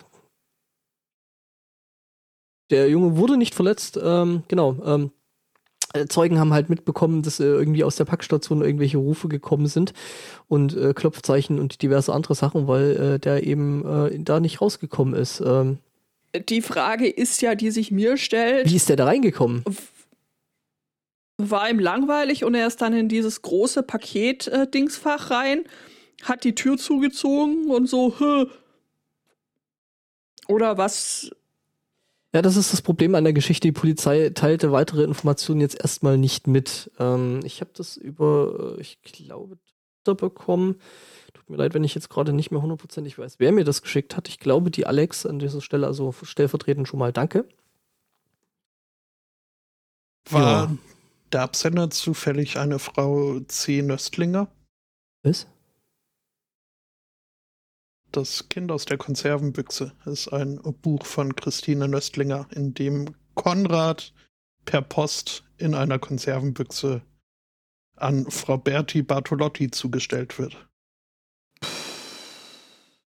der 2.69 2.89
Junge 2.89 3.17
wurde 3.17 3.37
nicht 3.37 3.55
verletzt. 3.55 3.99
Ähm, 4.01 4.43
genau. 4.47 4.75
Ähm, 4.85 5.11
äh, 5.93 6.05
Zeugen 6.07 6.39
haben 6.39 6.53
halt 6.53 6.69
mitbekommen, 6.69 7.21
dass 7.21 7.39
äh, 7.39 7.45
irgendwie 7.45 7.83
aus 7.83 7.95
der 7.95 8.05
Packstation 8.05 8.61
irgendwelche 8.61 8.97
Rufe 8.97 9.27
gekommen 9.27 9.67
sind 9.67 9.93
und 10.47 10.75
äh, 10.75 10.93
Klopfzeichen 10.93 11.59
und 11.59 11.81
diverse 11.81 12.13
andere 12.13 12.35
Sachen, 12.35 12.67
weil 12.67 12.91
äh, 13.15 13.19
der 13.19 13.45
eben 13.45 13.85
äh, 13.85 14.19
da 14.19 14.39
nicht 14.39 14.61
rausgekommen 14.61 15.13
ist. 15.13 15.39
Ähm, 15.39 15.77
Die 16.49 16.61
Frage 16.61 17.07
ist 17.07 17.41
ja, 17.41 17.55
die 17.55 17.71
sich 17.71 17.91
mir 17.91 18.17
stellt, 18.17 18.69
wie 18.69 18.75
ist 18.75 18.89
der 18.89 18.97
da 18.97 19.05
reingekommen? 19.05 19.63
war 21.39 21.69
ihm 21.69 21.79
langweilig 21.79 22.43
und 22.43 22.55
er 22.55 22.65
ist 22.67 22.81
dann 22.81 22.93
in 22.93 23.09
dieses 23.09 23.43
große 23.43 23.83
Paket-Dingsfach 23.83 25.29
rein, 25.29 25.65
hat 26.23 26.43
die 26.43 26.55
Tür 26.55 26.77
zugezogen 26.77 27.69
und 27.69 27.87
so, 27.87 28.15
Hö. 28.19 28.47
oder 30.47 30.77
was? 30.79 31.29
Ja, 32.37 32.43
das 32.43 32.55
ist 32.55 32.71
das 32.71 32.83
Problem 32.83 33.15
an 33.15 33.23
der 33.23 33.33
Geschichte. 33.33 33.67
Die 33.67 33.71
Polizei 33.71 34.29
teilte 34.29 34.71
weitere 34.71 35.01
Informationen 35.01 35.59
jetzt 35.59 35.81
erstmal 35.81 36.19
nicht 36.19 36.45
mit. 36.45 36.91
Ähm, 36.99 37.39
ich 37.43 37.61
habe 37.61 37.71
das 37.73 37.97
über, 37.97 38.75
äh, 38.77 38.79
ich 38.81 39.01
glaube, 39.01 39.57
Twitter 40.03 40.13
bekommen. 40.13 40.75
tut 41.33 41.49
mir 41.49 41.57
leid, 41.57 41.73
wenn 41.73 41.83
ich 41.83 41.95
jetzt 41.95 42.11
gerade 42.11 42.33
nicht 42.33 42.51
mehr 42.51 42.61
hundertprozentig 42.61 43.17
weiß, 43.17 43.39
wer 43.39 43.51
mir 43.51 43.63
das 43.63 43.81
geschickt 43.81 44.15
hat. 44.15 44.29
Ich 44.29 44.37
glaube, 44.37 44.69
die 44.69 44.85
Alex 44.85 45.25
an 45.25 45.39
dieser 45.39 45.61
Stelle, 45.61 45.87
also 45.87 46.11
stellvertretend 46.11 46.87
schon 46.87 46.99
mal 46.99 47.11
danke. 47.11 47.49
War 50.29 50.41
Ja. 50.69 50.77
der 51.31 51.41
Absender 51.41 51.89
zufällig 51.89 52.59
eine 52.59 52.77
Frau 52.77 53.39
C. 53.47 53.81
Nöstlinger? 53.81 54.47
Was? 55.23 55.47
Das 58.11 58.49
Kind 58.49 58.71
aus 58.71 58.85
der 58.85 58.97
Konservenbüchse 58.97 59.91
ist 60.05 60.29
ein 60.29 60.59
Buch 60.81 61.05
von 61.05 61.35
Christine 61.35 61.87
Nöstlinger, 61.87 62.47
in 62.55 62.73
dem 62.73 63.15
Konrad 63.35 64.13
per 64.65 64.81
Post 64.81 65.43
in 65.57 65.75
einer 65.75 65.99
Konservenbüchse 65.99 67.01
an 67.95 68.29
Frau 68.29 68.57
Berti 68.57 69.01
Bartolotti 69.01 69.71
zugestellt 69.71 70.37
wird. 70.39 70.67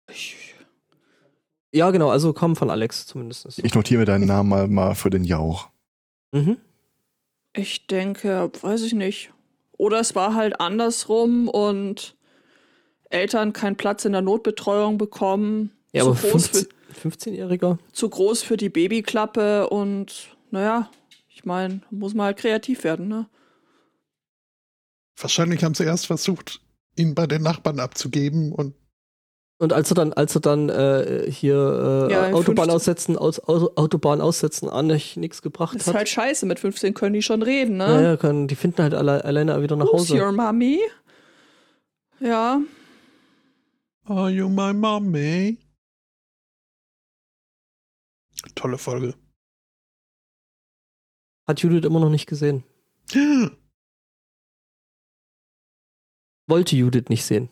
Ich, 0.09 0.35
Ja, 1.73 1.89
genau, 1.91 2.09
also 2.09 2.33
kam 2.33 2.55
von 2.55 2.69
Alex 2.69 3.07
zumindest. 3.07 3.59
Ich 3.59 3.73
notiere 3.73 4.01
mir 4.01 4.05
deinen 4.05 4.27
Namen 4.27 4.49
mal, 4.49 4.67
mal 4.67 4.95
für 4.95 5.09
den 5.09 5.23
Jauch. 5.23 5.69
Mhm. 6.31 6.57
ich 7.55 7.85
denke, 7.85 8.51
weiß 8.61 8.81
ich 8.83 8.93
nicht. 8.93 9.31
Oder 9.77 9.99
es 9.99 10.15
war 10.15 10.33
halt 10.33 10.59
andersrum 10.59 11.47
und 11.47 12.15
Eltern 13.13 13.53
keinen 13.53 13.75
Platz 13.75 14.05
in 14.05 14.11
der 14.11 14.21
Notbetreuung 14.21 14.97
bekommen. 14.97 15.71
Ja, 15.93 16.03
zu 16.03 16.09
aber 16.11 16.19
groß, 16.19 16.47
15 16.47 16.67
für, 16.91 17.09
15-Jähriger? 17.09 17.77
zu 17.91 18.09
groß 18.09 18.43
für 18.43 18.57
die 18.57 18.69
Babyklappe 18.69 19.69
und 19.69 20.29
naja, 20.51 20.89
ich 21.29 21.45
meine, 21.45 21.81
muss 21.91 22.13
man 22.13 22.27
halt 22.27 22.37
kreativ 22.37 22.83
werden, 22.83 23.07
ne? 23.07 23.27
Wahrscheinlich 25.19 25.63
haben 25.63 25.75
sie 25.75 25.83
erst 25.83 26.07
versucht, 26.07 26.61
ihn 26.95 27.13
bei 27.15 27.27
den 27.27 27.41
Nachbarn 27.43 27.79
abzugeben 27.79 28.51
und 28.51 28.73
Und 29.59 29.71
als 29.73 29.91
er 29.91 29.95
dann, 29.95 30.13
als 30.13 30.35
er 30.35 30.41
dann 30.41 30.69
äh, 30.69 31.29
hier 31.29 32.07
äh, 32.09 32.11
Ja, 32.13 32.23
Autobahn 32.33 32.69
15 32.69 32.69
aussetzen, 32.71 33.17
aus, 33.17 33.39
Auto, 33.39 33.71
Autobahn 33.75 34.21
aussetzen 34.21 34.69
an 34.69 34.87
nicht 34.87 35.17
nichts 35.17 35.41
gebracht 35.41 35.75
Ist 35.75 35.87
hat. 35.87 35.95
halt 35.95 36.09
scheiße, 36.09 36.45
mit 36.47 36.59
15 36.59 36.93
können 36.95 37.13
die 37.13 37.21
schon 37.21 37.41
reden, 37.43 37.77
ne? 37.77 37.85
ja, 37.85 38.01
ja, 38.01 38.17
können, 38.17 38.47
die 38.47 38.55
finden 38.55 38.81
halt 38.81 38.93
alle, 38.95 39.23
alleine 39.23 39.61
wieder 39.61 39.75
nach 39.75 39.85
Who's 39.85 40.09
Hause. 40.09 40.15
your 40.21 40.31
mommy? 40.31 40.79
Ja, 42.19 42.59
Are 44.05 44.29
you 44.29 44.49
my 44.49 44.73
mommy? 44.73 45.57
Tolle 48.55 48.77
Folge. 48.77 49.15
Hat 51.47 51.61
Judith 51.61 51.85
immer 51.85 51.99
noch 51.99 52.09
nicht 52.09 52.27
gesehen. 52.27 52.63
Wollte 56.47 56.75
Judith 56.75 57.05
nicht 57.09 57.23
sehen. 57.25 57.49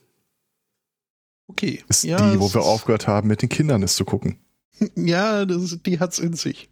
Okay. 1.48 1.84
Ist 1.88 2.04
ja, 2.04 2.18
die, 2.18 2.40
wo 2.40 2.54
wir 2.54 2.62
ist- 2.62 2.68
aufgehört 2.68 3.08
haben, 3.08 3.28
mit 3.28 3.42
den 3.42 3.50
Kindern 3.50 3.84
es 3.84 3.96
zu 3.96 4.06
gucken. 4.06 4.40
Ja, 4.96 5.46
das, 5.46 5.78
die 5.84 6.00
hat's 6.00 6.18
in 6.18 6.34
sich. 6.34 6.70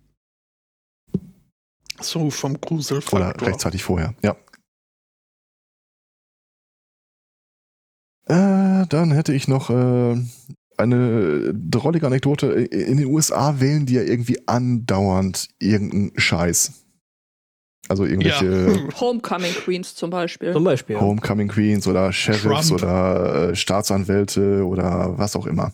So 2.02 2.32
vom 2.32 2.54
Oder 2.54 2.60
Gruselfaktor. 2.60 3.48
rechtzeitig 3.48 3.84
vorher, 3.84 4.16
ja. 4.24 4.36
Äh, 8.26 8.59
dann 8.86 9.12
hätte 9.12 9.34
ich 9.34 9.48
noch 9.48 9.70
äh, 9.70 10.16
eine 10.78 11.54
drollige 11.54 12.08
Anekdote. 12.08 12.48
In 12.48 12.98
den 12.98 13.08
USA 13.08 13.60
wählen 13.60 13.86
die 13.86 13.96
ja 13.96 14.02
irgendwie 14.02 14.40
andauernd 14.48 15.50
irgendeinen 15.60 16.12
Scheiß. 16.16 16.74
Also 17.88 18.06
irgendwelche 18.06 18.46
Ja. 18.46 19.00
Homecoming 19.02 19.54
Queens 19.54 19.96
zum 19.96 20.10
Beispiel. 20.10 20.54
Zum 20.54 20.64
Beispiel. 20.64 20.96
Ja. 20.96 21.02
Homecoming 21.02 21.48
Queens 21.48 21.88
oder 21.88 22.14
Sheriffs 22.14 22.68
Trump. 22.68 22.82
oder 22.84 23.50
äh, 23.50 23.56
Staatsanwälte 23.56 24.64
oder 24.66 25.18
was 25.18 25.36
auch 25.36 25.48
immer. 25.48 25.74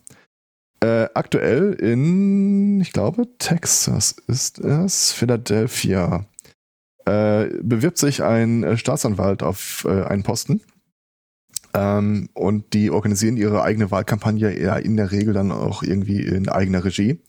Äh, 0.82 1.08
aktuell 1.14 1.74
in, 1.74 2.80
ich 2.82 2.94
glaube, 2.94 3.28
Texas 3.38 4.16
ist 4.28 4.60
es, 4.60 5.12
Philadelphia, 5.12 6.26
äh, 7.06 7.48
bewirbt 7.62 7.98
sich 7.98 8.24
ein 8.24 8.64
äh, 8.64 8.78
Staatsanwalt 8.78 9.44
auf 9.44 9.86
äh, 9.88 10.04
einen 10.04 10.24
Posten. 10.24 10.62
Ähm, 11.76 12.30
und 12.34 12.74
die 12.74 12.90
organisieren 12.90 13.38
ihre 13.38 13.62
eigene 13.62 13.92
Wahlkampagne 13.92 14.52
eher 14.52 14.84
in 14.86 14.96
der 14.96 15.12
Regel 15.12 15.34
dann 15.34 15.52
auch 15.52 15.84
irgendwie 15.84 16.22
in 16.22 16.48
eigener 16.48 16.86
Regie. 16.86 17.20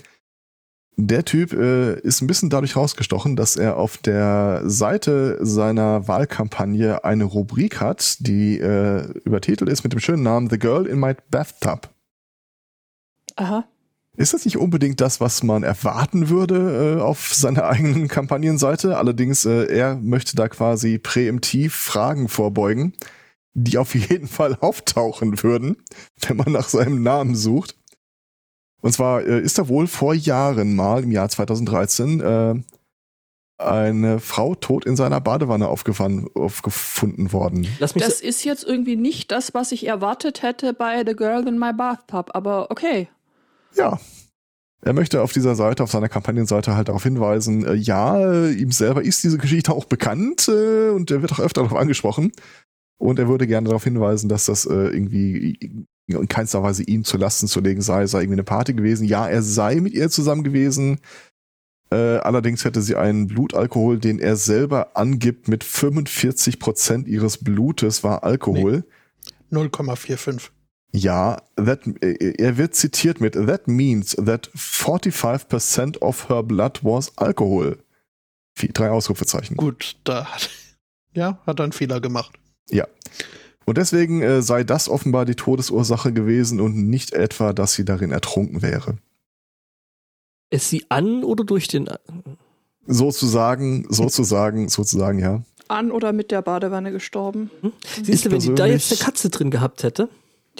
Der 0.98 1.24
Typ 1.26 1.52
äh, 1.52 2.00
ist 2.00 2.22
ein 2.22 2.26
bisschen 2.26 2.48
dadurch 2.48 2.74
rausgestochen, 2.74 3.36
dass 3.36 3.56
er 3.56 3.76
auf 3.76 3.98
der 3.98 4.62
Seite 4.64 5.38
seiner 5.42 6.08
Wahlkampagne 6.08 7.04
eine 7.04 7.24
Rubrik 7.24 7.80
hat, 7.80 8.16
die 8.20 8.58
äh, 8.58 9.06
übertitelt 9.24 9.68
ist 9.68 9.84
mit 9.84 9.92
dem 9.92 10.00
schönen 10.00 10.22
Namen 10.22 10.48
The 10.48 10.58
Girl 10.58 10.86
in 10.86 10.98
My 10.98 11.14
Bathtub. 11.30 11.90
Aha. 13.36 13.66
Ist 14.16 14.32
das 14.32 14.46
nicht 14.46 14.56
unbedingt 14.56 15.02
das, 15.02 15.20
was 15.20 15.42
man 15.42 15.62
erwarten 15.62 16.30
würde 16.30 16.96
äh, 16.96 17.02
auf 17.02 17.34
seiner 17.34 17.64
eigenen 17.64 18.08
Kampagnenseite? 18.08 18.96
Allerdings, 18.96 19.44
äh, 19.44 19.66
er 19.66 19.96
möchte 19.96 20.34
da 20.34 20.48
quasi 20.48 20.98
präemptiv 20.98 21.74
Fragen 21.74 22.28
vorbeugen, 22.28 22.94
die 23.56 23.78
auf 23.78 23.94
jeden 23.94 24.28
Fall 24.28 24.54
auftauchen 24.60 25.42
würden, 25.42 25.76
wenn 26.26 26.36
man 26.36 26.52
nach 26.52 26.68
seinem 26.68 27.02
Namen 27.02 27.34
sucht. 27.34 27.76
Und 28.82 28.92
zwar 28.92 29.22
äh, 29.22 29.40
ist 29.40 29.58
da 29.58 29.68
wohl 29.68 29.86
vor 29.86 30.14
Jahren 30.14 30.76
mal, 30.76 31.02
im 31.02 31.10
Jahr 31.10 31.28
2013, 31.28 32.20
äh, 32.20 32.54
eine 33.58 34.20
Frau 34.20 34.54
tot 34.54 34.84
in 34.84 34.96
seiner 34.96 35.20
Badewanne 35.22 35.66
aufgefunden 35.68 37.32
worden. 37.32 37.66
Lass 37.78 37.94
mich 37.94 38.04
Das 38.04 38.20
ist 38.20 38.44
jetzt 38.44 38.64
irgendwie 38.64 38.96
nicht 38.96 39.32
das, 39.32 39.54
was 39.54 39.72
ich 39.72 39.86
erwartet 39.86 40.42
hätte 40.42 40.74
bei 40.74 41.02
The 41.06 41.16
Girl 41.16 41.48
in 41.48 41.58
My 41.58 41.72
Bathtub, 41.72 42.30
aber 42.34 42.70
okay. 42.70 43.08
Ja. 43.74 43.98
Er 44.82 44.92
möchte 44.92 45.22
auf 45.22 45.32
dieser 45.32 45.54
Seite, 45.54 45.82
auf 45.82 45.90
seiner 45.90 46.10
Kampagnenseite 46.10 46.76
halt 46.76 46.88
darauf 46.88 47.02
hinweisen, 47.02 47.64
äh, 47.64 47.74
ja, 47.74 48.46
ihm 48.46 48.70
selber 48.72 49.02
ist 49.02 49.24
diese 49.24 49.38
Geschichte 49.38 49.72
auch 49.72 49.86
bekannt 49.86 50.48
äh, 50.48 50.90
und 50.90 51.10
er 51.10 51.22
wird 51.22 51.32
auch 51.32 51.40
öfter 51.40 51.62
darauf 51.62 51.78
angesprochen. 51.78 52.32
Und 52.98 53.18
er 53.18 53.28
würde 53.28 53.46
gerne 53.46 53.68
darauf 53.68 53.84
hinweisen, 53.84 54.28
dass 54.28 54.46
das 54.46 54.64
äh, 54.66 54.72
irgendwie 54.74 55.86
in 56.08 56.28
keinster 56.28 56.62
Weise 56.62 56.82
ihm 56.84 57.04
zu 57.04 57.16
Lasten 57.18 57.46
zu 57.46 57.60
legen 57.60 57.82
sei, 57.82 58.06
sei 58.06 58.20
irgendwie 58.20 58.34
eine 58.36 58.44
Party 58.44 58.72
gewesen. 58.74 59.06
Ja, 59.06 59.28
er 59.28 59.42
sei 59.42 59.76
mit 59.76 59.92
ihr 59.92 60.08
zusammen 60.08 60.44
gewesen. 60.44 60.98
Äh, 61.90 61.96
allerdings 62.18 62.64
hätte 62.64 62.82
sie 62.82 62.96
einen 62.96 63.26
Blutalkohol, 63.26 63.98
den 63.98 64.18
er 64.18 64.36
selber 64.36 64.96
angibt, 64.96 65.46
mit 65.48 65.62
45 65.62 66.58
Prozent 66.58 67.06
ihres 67.06 67.38
Blutes 67.38 68.02
war 68.02 68.24
Alkohol. 68.24 68.84
0,45. 69.52 70.50
Ja, 70.92 71.36
that, 71.56 71.86
äh, 72.02 72.34
er 72.38 72.56
wird 72.56 72.74
zitiert 72.74 73.20
mit 73.20 73.34
That 73.34 73.68
means 73.68 74.16
that 74.16 74.50
45% 74.56 75.98
of 76.00 76.28
her 76.28 76.42
blood 76.42 76.82
was 76.82 77.16
alcohol. 77.18 77.78
Wie- 78.56 78.68
Drei 78.68 78.90
Ausrufezeichen. 78.90 79.56
Gut, 79.56 79.96
da 80.04 80.24
hat, 80.24 80.50
ja, 81.12 81.38
hat 81.46 81.60
er 81.60 81.64
einen 81.64 81.72
Fehler 81.72 82.00
gemacht. 82.00 82.38
Und 83.66 83.78
deswegen 83.78 84.22
äh, 84.22 84.42
sei 84.42 84.64
das 84.64 84.88
offenbar 84.88 85.24
die 85.24 85.34
Todesursache 85.34 86.12
gewesen 86.12 86.60
und 86.60 86.88
nicht 86.88 87.12
etwa, 87.12 87.52
dass 87.52 87.74
sie 87.74 87.84
darin 87.84 88.12
ertrunken 88.12 88.62
wäre. 88.62 88.96
Ist 90.50 90.70
sie 90.70 90.86
an 90.88 91.24
oder 91.24 91.44
durch 91.44 91.66
den. 91.66 91.90
Sozusagen, 92.86 93.84
sozusagen, 93.88 94.68
sozusagen, 94.68 95.18
ja. 95.18 95.42
An 95.66 95.90
oder 95.90 96.12
mit 96.12 96.30
der 96.30 96.42
Badewanne 96.42 96.92
gestorben. 96.92 97.50
Siehst 98.00 98.24
du, 98.24 98.30
wenn 98.30 98.38
die 98.38 98.54
da 98.54 98.66
jetzt 98.66 98.92
eine 98.92 99.00
Katze 99.00 99.30
drin 99.30 99.50
gehabt 99.50 99.82
hätte? 99.82 100.08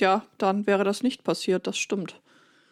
Ja, 0.00 0.24
dann 0.38 0.66
wäre 0.66 0.82
das 0.82 1.04
nicht 1.04 1.22
passiert, 1.22 1.68
das 1.68 1.78
stimmt. 1.78 2.20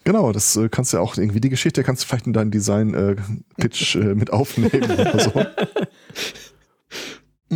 Genau, 0.02 0.32
das 0.32 0.56
äh, 0.56 0.68
kannst 0.68 0.92
du 0.92 0.96
ja 0.96 1.02
auch 1.02 1.16
irgendwie, 1.16 1.40
die 1.40 1.48
Geschichte 1.48 1.84
kannst 1.84 2.02
du 2.02 2.08
vielleicht 2.08 2.26
in 2.26 2.32
deinen 2.32 2.50
Design-Pitch 2.50 3.94
äh, 3.94 4.14
mit 4.16 4.32
aufnehmen 4.32 4.90
oder 4.90 5.20
so. 5.20 5.32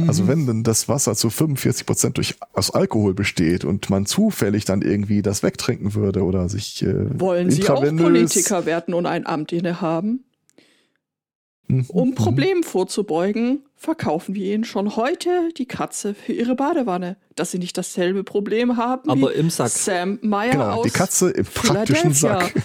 Also 0.06 0.22
Mhm. 0.24 0.28
wenn 0.28 0.46
denn 0.46 0.62
das 0.64 0.88
Wasser 0.88 1.14
zu 1.14 1.30
45 1.30 1.86
Prozent 1.86 2.16
durch 2.18 2.36
aus 2.52 2.70
Alkohol 2.70 3.14
besteht 3.14 3.64
und 3.64 3.90
man 3.90 4.06
zufällig 4.06 4.64
dann 4.64 4.82
irgendwie 4.82 5.22
das 5.22 5.42
wegtrinken 5.42 5.94
würde 5.94 6.22
oder 6.22 6.48
sich 6.48 6.82
äh, 6.82 7.18
Wollen 7.20 7.50
Sie 7.50 7.68
auch 7.68 7.80
Politiker 7.80 8.66
werden 8.66 8.94
und 8.94 9.06
ein 9.06 9.26
Amt 9.26 9.52
innehaben? 9.52 10.24
Mhm. 11.66 11.84
Um 11.88 12.14
Problemen 12.14 12.62
vorzubeugen, 12.62 13.60
verkaufen 13.76 14.34
wir 14.34 14.54
Ihnen 14.54 14.64
schon 14.64 14.96
heute 14.96 15.50
die 15.56 15.66
Katze 15.66 16.14
für 16.14 16.32
Ihre 16.32 16.54
Badewanne, 16.56 17.16
dass 17.34 17.50
Sie 17.50 17.58
nicht 17.58 17.76
dasselbe 17.76 18.24
Problem 18.24 18.76
haben 18.78 19.10
Aber 19.10 19.30
wie 19.30 19.34
im 19.34 19.50
Sack. 19.50 19.68
Sam 19.70 20.18
Meyer 20.22 20.52
Genau, 20.52 20.70
aus 20.76 20.84
die 20.84 20.90
Katze 20.90 21.30
im 21.30 21.44
praktischen 21.44 22.14
Philadelphia. 22.14 22.40
Sack. 22.54 22.62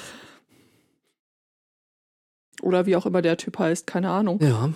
Oder 2.61 2.85
wie 2.85 2.95
auch 2.95 3.05
immer 3.05 3.21
der 3.21 3.35
Typ 3.37 3.59
heißt, 3.59 3.87
keine 3.87 4.09
Ahnung. 4.09 4.39
Ja. 4.41 4.69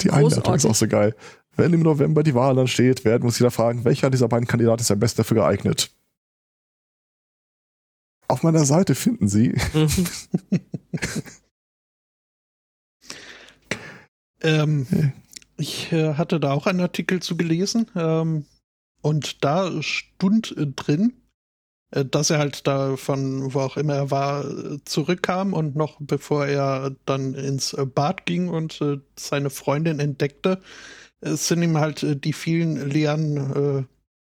Die 0.00 0.10
Einleitung 0.10 0.38
ist 0.38 0.44
Großartig. 0.44 0.70
auch 0.70 0.74
so 0.74 0.88
geil. 0.88 1.16
Wenn 1.56 1.72
im 1.72 1.80
November 1.82 2.22
die 2.22 2.34
Wahl 2.34 2.54
dann 2.54 2.68
steht, 2.68 3.04
werden 3.04 3.22
wir 3.22 3.26
uns 3.26 3.40
wieder 3.40 3.50
fragen, 3.50 3.84
welcher 3.84 4.10
dieser 4.10 4.28
beiden 4.28 4.46
Kandidaten 4.46 4.80
ist 4.80 4.90
am 4.90 5.00
besten 5.00 5.18
dafür 5.18 5.36
geeignet. 5.38 5.90
Auf 8.28 8.42
meiner 8.42 8.64
Seite 8.64 8.94
finden 8.94 9.28
Sie. 9.28 9.54
Mhm. 9.74 10.06
Ähm, 14.40 14.86
ich 15.56 15.92
äh, 15.92 16.14
hatte 16.14 16.40
da 16.40 16.52
auch 16.52 16.66
einen 16.66 16.80
Artikel 16.80 17.20
zu 17.20 17.36
gelesen 17.36 17.86
ähm, 17.96 18.46
und 19.00 19.44
da 19.44 19.82
stund 19.82 20.56
äh, 20.56 20.66
drin, 20.66 21.14
dass 21.90 22.30
er 22.30 22.38
halt 22.38 22.66
da 22.66 22.96
von 22.96 23.54
wo 23.54 23.60
auch 23.60 23.76
immer 23.76 23.94
er 23.94 24.10
war 24.10 24.44
äh, 24.44 24.78
zurückkam 24.84 25.52
und 25.52 25.76
noch 25.76 25.96
bevor 26.00 26.46
er 26.46 26.94
dann 27.06 27.34
ins 27.34 27.72
äh, 27.72 27.86
Bad 27.86 28.26
ging 28.26 28.48
und 28.48 28.80
seine 29.16 29.50
Freundin 29.50 30.00
entdeckte, 30.00 30.60
sind 31.20 31.62
ihm 31.62 31.78
halt 31.78 32.24
die 32.24 32.32
vielen 32.32 32.88
leeren 32.88 33.88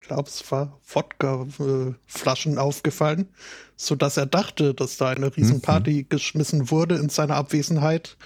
glaube, 0.02 0.28
es 0.28 0.50
war 0.50 0.80
Wodka-Flaschen 0.86 2.58
aufgefallen, 2.58 3.28
sodass 3.76 4.16
er 4.16 4.26
dachte, 4.26 4.74
dass 4.74 4.96
da 4.96 5.08
eine 5.08 5.34
Riesenparty 5.36 6.02
mhm. 6.02 6.08
geschmissen 6.08 6.70
wurde 6.70 6.96
in 6.96 7.08
seiner 7.08 7.36
Abwesenheit. 7.36 8.16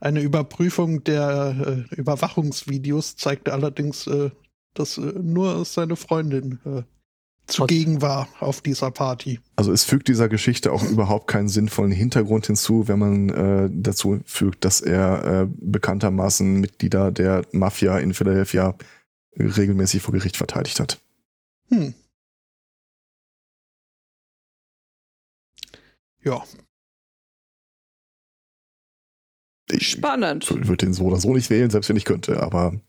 Eine 0.00 0.20
Überprüfung 0.20 1.04
der 1.04 1.86
äh, 1.90 1.94
Überwachungsvideos 1.94 3.16
zeigte 3.16 3.52
allerdings, 3.52 4.06
äh, 4.06 4.30
dass 4.74 4.98
äh, 4.98 5.00
nur 5.00 5.64
seine 5.64 5.96
Freundin 5.96 6.60
äh, 6.64 6.82
zugegen 7.46 8.02
war 8.02 8.28
auf 8.40 8.60
dieser 8.60 8.90
Party. 8.90 9.40
Also 9.56 9.72
es 9.72 9.84
fügt 9.84 10.08
dieser 10.08 10.28
Geschichte 10.28 10.72
auch 10.72 10.82
überhaupt 10.82 11.26
keinen 11.26 11.48
sinnvollen 11.48 11.92
Hintergrund 11.92 12.46
hinzu, 12.46 12.88
wenn 12.88 12.98
man 12.98 13.28
äh, 13.28 13.70
dazu 13.72 14.20
fügt, 14.24 14.64
dass 14.64 14.80
er 14.80 15.42
äh, 15.42 15.46
bekanntermaßen 15.48 16.60
Mitglieder 16.60 17.10
der 17.10 17.44
Mafia 17.52 17.98
in 17.98 18.14
Philadelphia 18.14 18.74
regelmäßig 19.38 20.02
vor 20.02 20.14
Gericht 20.14 20.36
verteidigt 20.36 20.80
hat. 20.80 21.00
Hm. 21.68 21.94
Ja. 26.22 26.42
Ich 29.70 29.88
Spannend. 29.88 30.50
würde 30.50 30.86
den 30.86 30.94
so 30.94 31.04
oder 31.04 31.18
so 31.18 31.34
nicht 31.34 31.50
wählen, 31.50 31.70
selbst 31.70 31.88
wenn 31.88 31.96
ich 31.96 32.04
könnte, 32.04 32.42
aber. 32.42 32.80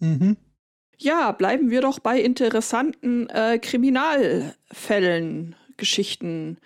Mhm. 0.00 0.36
Ja, 1.00 1.30
bleiben 1.30 1.70
wir 1.70 1.80
doch 1.80 2.00
bei 2.00 2.20
interessanten 2.20 3.28
äh, 3.30 3.58
Kriminalfällen, 3.60 5.54
Geschichten 5.76 6.58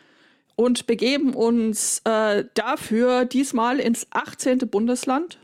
und 0.56 0.86
begeben 0.86 1.34
uns 1.34 2.00
äh, 2.04 2.44
dafür 2.54 3.26
diesmal 3.26 3.78
ins 3.78 4.06
18. 4.10 4.58
Bundesland. 4.70 5.38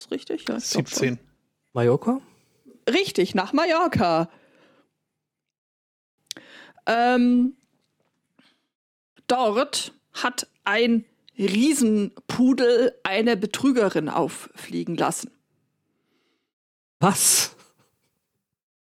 Ist 0.00 0.10
richtig? 0.10 0.48
Ja, 0.48 0.58
17. 0.58 1.18
Mallorca? 1.74 2.20
Richtig, 2.88 3.34
nach 3.34 3.52
Mallorca. 3.52 4.30
Ähm, 6.86 7.56
dort 9.26 9.92
hat 10.12 10.46
ein 10.64 11.04
Riesenpudel 11.36 12.94
eine 13.02 13.36
Betrügerin 13.36 14.08
auffliegen 14.08 14.96
lassen. 14.96 15.30
Was? 17.04 17.54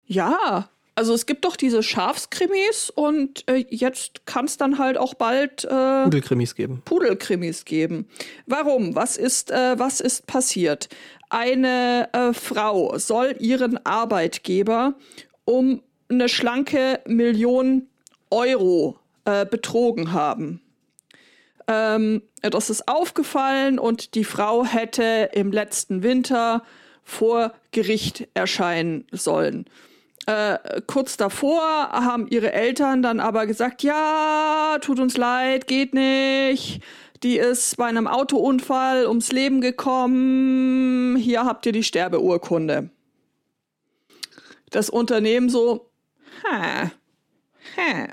Ja, 0.05 0.69
also 0.95 1.13
es 1.13 1.27
gibt 1.27 1.45
doch 1.45 1.57
diese 1.57 1.83
Schafskrimis 1.83 2.89
und 2.89 3.43
äh, 3.51 3.67
jetzt 3.69 4.27
kann 4.27 4.45
es 4.45 4.57
dann 4.57 4.79
halt 4.79 4.97
auch 4.97 5.15
bald 5.15 5.65
äh, 5.65 6.05
Pudelkrimis 6.05 6.55
geben. 6.55 6.83
Pudelkrimis 6.85 7.65
geben. 7.65 8.07
Warum? 8.47 8.95
Was 8.95 9.17
ist 9.17 9.51
äh, 9.51 9.77
was 9.77 9.99
ist 10.01 10.29
passiert? 10.29 10.89
Eine 11.31 12.09
äh, 12.13 12.33
Frau 12.33 12.97
soll 12.97 13.35
ihren 13.41 13.85
Arbeitgeber 13.85 14.95
um 15.45 15.83
eine 16.09 16.29
schlanke 16.29 17.01
Million 17.09 17.89
Euro 18.31 19.01
äh, 19.25 19.45
betrogen 19.45 20.13
haben. 20.13 20.61
Ähm, 21.67 22.23
das 22.41 22.71
ist 22.71 22.87
aufgefallen 22.87 23.81
und 23.81 24.15
die 24.15 24.23
Frau 24.23 24.65
hätte 24.65 25.31
im 25.33 25.51
letzten 25.51 26.05
Winter 26.05 26.63
vor 27.07 27.55
Gericht 27.71 28.27
erscheinen 28.35 29.07
sollen. 29.13 29.67
Äh, 30.27 30.59
kurz 30.89 31.17
davor 31.17 31.63
haben 31.63 32.27
ihre 32.29 32.53
Eltern 32.53 33.01
dann 33.01 33.21
aber 33.21 33.47
gesagt, 33.47 33.85
ja, 33.85 34.77
tut 34.81 34.99
uns 34.99 35.17
leid, 35.17 35.69
geht 35.69 35.95
nicht. 35.95 36.83
Die 37.23 37.39
ist 37.39 37.77
bei 37.77 37.87
einem 37.87 38.09
Autounfall 38.09 39.07
ums 39.07 39.31
Leben 39.31 39.61
gekommen. 39.61 41.15
Hier 41.17 41.45
habt 41.45 41.65
ihr 41.65 41.73
die 41.73 41.85
Sterbeurkunde. 41.85 42.91
Das 44.71 44.91
Unternehmen 44.91 45.49
so, 45.49 45.89
hä, 46.43 46.91
hä, 47.77 48.09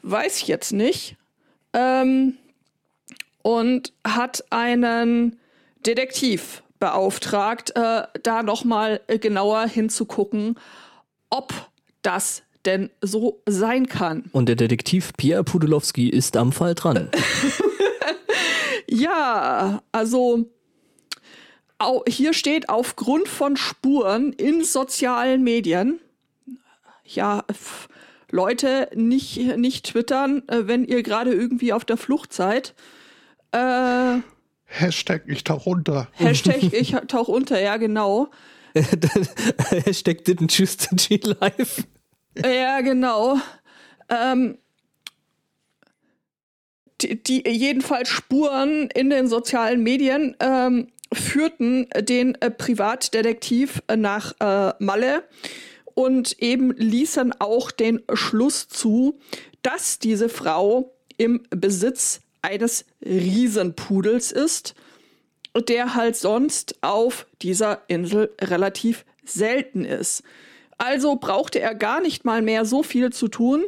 weiß 0.00 0.38
ich 0.38 0.48
jetzt 0.48 0.72
nicht. 0.72 1.16
Ähm, 1.74 2.38
und 3.42 3.92
hat 4.06 4.42
einen 4.48 5.38
Detektiv 5.84 6.62
beauftragt, 6.80 7.76
äh, 7.76 8.02
da 8.22 8.42
nochmal 8.42 9.00
genauer 9.20 9.66
hinzugucken, 9.66 10.56
ob 11.28 11.52
das 12.02 12.42
denn 12.64 12.90
so 13.00 13.42
sein 13.46 13.86
kann. 13.86 14.24
Und 14.32 14.48
der 14.48 14.56
Detektiv 14.56 15.12
Pierre 15.16 15.44
Pudelowski 15.44 16.08
ist 16.08 16.36
am 16.36 16.52
Fall 16.52 16.74
dran. 16.74 17.10
ja, 18.88 19.82
also 19.92 20.46
hier 22.06 22.34
steht 22.34 22.68
aufgrund 22.68 23.28
von 23.28 23.56
Spuren 23.56 24.32
in 24.34 24.64
sozialen 24.64 25.42
Medien. 25.42 26.00
Ja, 27.04 27.44
Leute, 28.30 28.88
nicht, 28.94 29.56
nicht 29.56 29.86
twittern, 29.86 30.42
äh, 30.48 30.66
wenn 30.66 30.84
ihr 30.84 31.02
gerade 31.02 31.32
irgendwie 31.32 31.72
auf 31.72 31.84
der 31.84 31.96
Flucht 31.96 32.32
seid. 32.32 32.74
Äh, 33.52 34.18
Hashtag 34.70 35.24
ich 35.26 35.42
tauch 35.44 35.66
unter. 35.66 36.08
Hashtag 36.12 36.62
ich 36.72 36.94
tauch 37.08 37.28
unter, 37.28 37.60
ja 37.60 37.76
genau. 37.76 38.30
Hashtag 38.74 40.18
didn't 40.24 40.56
choose 40.56 40.76
to 40.76 40.94
cheat 40.94 41.26
live. 41.26 41.84
Ja, 42.36 42.80
genau. 42.80 43.38
Ähm, 44.08 44.58
die, 47.00 47.20
die 47.20 47.48
jedenfalls 47.48 48.08
Spuren 48.08 48.88
in 48.94 49.10
den 49.10 49.26
sozialen 49.26 49.82
Medien 49.82 50.36
ähm, 50.38 50.92
führten 51.12 51.88
den 51.98 52.36
äh, 52.36 52.50
Privatdetektiv 52.50 53.82
nach 53.94 54.34
äh, 54.38 54.72
Malle 54.78 55.24
und 55.94 56.38
eben 56.38 56.70
ließen 56.70 57.34
auch 57.40 57.72
den 57.72 58.02
Schluss 58.14 58.68
zu, 58.68 59.18
dass 59.62 59.98
diese 59.98 60.28
Frau 60.28 60.94
im 61.16 61.42
Besitz 61.50 62.20
eines 62.42 62.84
Riesenpudels 63.04 64.32
ist, 64.32 64.74
der 65.68 65.94
halt 65.94 66.16
sonst 66.16 66.76
auf 66.82 67.26
dieser 67.42 67.82
Insel 67.88 68.30
relativ 68.40 69.04
selten 69.24 69.84
ist. 69.84 70.22
Also 70.78 71.16
brauchte 71.16 71.60
er 71.60 71.74
gar 71.74 72.00
nicht 72.00 72.24
mal 72.24 72.42
mehr 72.42 72.64
so 72.64 72.82
viel 72.82 73.10
zu 73.12 73.28
tun, 73.28 73.64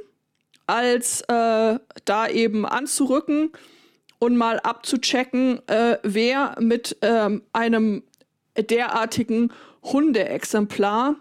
als 0.67 1.23
äh, 1.23 1.79
da 2.05 2.29
eben 2.29 2.65
anzurücken 2.65 3.51
und 4.19 4.37
mal 4.37 4.61
abzuchecken, 4.61 5.61
äh, 5.69 5.99
wer 6.03 6.57
mit 6.61 6.97
ähm, 7.03 7.43
einem 7.53 8.05
derartigen 8.57 9.53
Hundeexemplar 9.83 11.17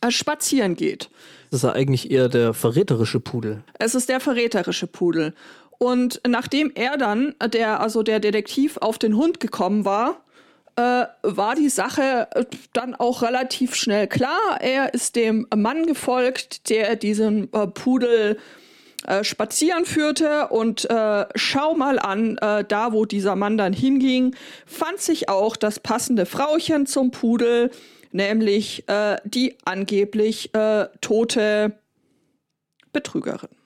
äh, 0.00 0.10
spazieren 0.10 0.76
geht. 0.76 1.10
Das 1.50 1.60
ist 1.60 1.64
ja 1.64 1.72
eigentlich 1.72 2.10
eher 2.10 2.28
der 2.28 2.54
verräterische 2.54 3.20
Pudel. 3.20 3.64
Es 3.78 3.94
ist 3.94 4.08
der 4.08 4.20
verräterische 4.20 4.86
Pudel. 4.86 5.34
Und 5.78 6.20
nachdem 6.26 6.72
er 6.74 6.96
dann, 6.96 7.34
der, 7.52 7.80
also 7.80 8.02
der 8.02 8.20
Detektiv, 8.20 8.78
auf 8.78 8.98
den 8.98 9.16
Hund 9.16 9.38
gekommen 9.38 9.84
war, 9.84 10.24
äh, 10.76 11.06
war 11.22 11.54
die 11.54 11.68
Sache 11.68 12.28
äh, 12.32 12.44
dann 12.72 12.94
auch 12.94 13.22
relativ 13.22 13.74
schnell 13.74 14.06
klar. 14.06 14.60
Er 14.60 14.92
ist 14.94 15.16
dem 15.16 15.46
Mann 15.54 15.86
gefolgt, 15.86 16.68
der 16.70 16.96
diesen 16.96 17.52
äh, 17.52 17.66
Pudel 17.66 18.38
äh, 19.06 19.22
spazieren 19.22 19.84
führte 19.84 20.48
und 20.48 20.90
äh, 20.90 21.26
schau 21.36 21.74
mal 21.74 22.00
an, 22.00 22.36
äh, 22.38 22.64
da 22.64 22.92
wo 22.92 23.04
dieser 23.04 23.36
Mann 23.36 23.56
dann 23.56 23.72
hinging, 23.72 24.34
fand 24.66 25.00
sich 25.00 25.28
auch 25.28 25.56
das 25.56 25.78
passende 25.78 26.26
Frauchen 26.26 26.86
zum 26.86 27.12
Pudel, 27.12 27.70
nämlich 28.10 28.84
die 29.24 29.54
angeblich 29.66 30.50
tote 31.02 31.78
Betrügerin. 32.92 33.57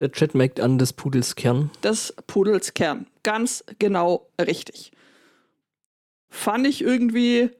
Der 0.00 0.12
Chat 0.12 0.34
merkt 0.34 0.60
an 0.60 0.78
des 0.78 0.92
Pudels 0.92 1.34
Kern. 1.34 1.70
Des 1.82 2.14
Pudels 2.26 2.74
Kern. 2.74 3.06
Ganz 3.24 3.64
genau 3.78 4.28
richtig. 4.40 4.92
Fand 6.30 6.66
ich 6.66 6.82
irgendwie, 6.82 7.50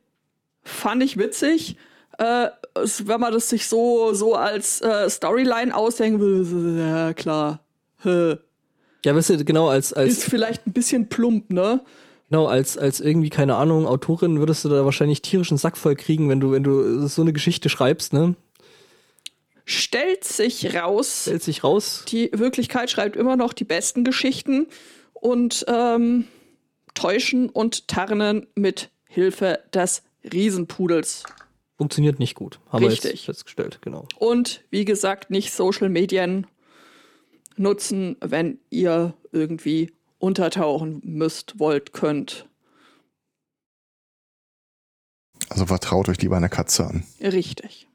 fand 0.62 1.02
ich 1.02 1.16
witzig. 1.16 1.76
Äh, 2.18 2.48
wenn 2.74 3.20
man 3.20 3.32
das 3.32 3.48
sich 3.48 3.66
so, 3.66 4.12
so 4.12 4.34
als 4.34 4.80
äh, 4.80 5.08
Storyline 5.08 5.74
ausdenken 5.74 6.20
will, 6.20 6.78
ja 6.78 7.12
klar. 7.12 7.60
Ja, 8.04 9.14
weißt 9.14 9.30
du, 9.30 9.44
genau, 9.44 9.68
als, 9.68 9.92
als. 9.92 10.18
Ist 10.18 10.24
vielleicht 10.24 10.66
ein 10.66 10.72
bisschen 10.72 11.08
plump, 11.08 11.50
ne? 11.52 11.80
Genau, 12.30 12.46
als, 12.46 12.76
als 12.76 13.00
irgendwie, 13.00 13.30
keine 13.30 13.56
Ahnung, 13.56 13.86
Autorin 13.86 14.38
würdest 14.38 14.64
du 14.64 14.68
da 14.68 14.84
wahrscheinlich 14.84 15.22
tierischen 15.22 15.56
Sack 15.56 15.76
voll 15.76 15.96
kriegen, 15.96 16.28
wenn 16.28 16.40
du, 16.40 16.52
wenn 16.52 16.62
du 16.62 17.06
so 17.06 17.22
eine 17.22 17.32
Geschichte 17.32 17.68
schreibst, 17.68 18.12
ne? 18.12 18.34
Stellt 19.68 20.24
sich 20.24 20.74
raus. 20.74 21.22
Stellt 21.22 21.42
sich 21.42 21.62
raus. 21.62 22.04
Die 22.08 22.30
Wirklichkeit 22.32 22.90
schreibt 22.90 23.16
immer 23.16 23.36
noch 23.36 23.52
die 23.52 23.64
besten 23.64 24.02
Geschichten 24.02 24.66
und 25.12 25.64
ähm, 25.68 26.26
Täuschen 26.94 27.50
und 27.50 27.86
Tarnen 27.86 28.46
mit 28.54 28.90
Hilfe 29.06 29.62
des 29.74 30.02
Riesenpudels. 30.32 31.24
Funktioniert 31.76 32.18
nicht 32.18 32.34
gut. 32.34 32.58
Haben 32.70 32.82
wir 32.82 32.90
Richtig. 32.90 33.12
jetzt 33.12 33.24
festgestellt, 33.26 33.80
genau. 33.82 34.06
Und 34.16 34.64
wie 34.70 34.84
gesagt, 34.84 35.30
nicht 35.30 35.52
Social 35.52 35.90
Medien 35.90 36.46
nutzen, 37.56 38.16
wenn 38.20 38.58
ihr 38.70 39.14
irgendwie 39.32 39.92
untertauchen 40.18 41.00
müsst, 41.04 41.58
wollt, 41.60 41.92
könnt. 41.92 42.48
Also 45.50 45.66
vertraut 45.66 46.08
euch 46.08 46.20
lieber 46.20 46.36
einer 46.36 46.48
Katze 46.48 46.86
an. 46.86 47.04
Richtig. 47.20 47.88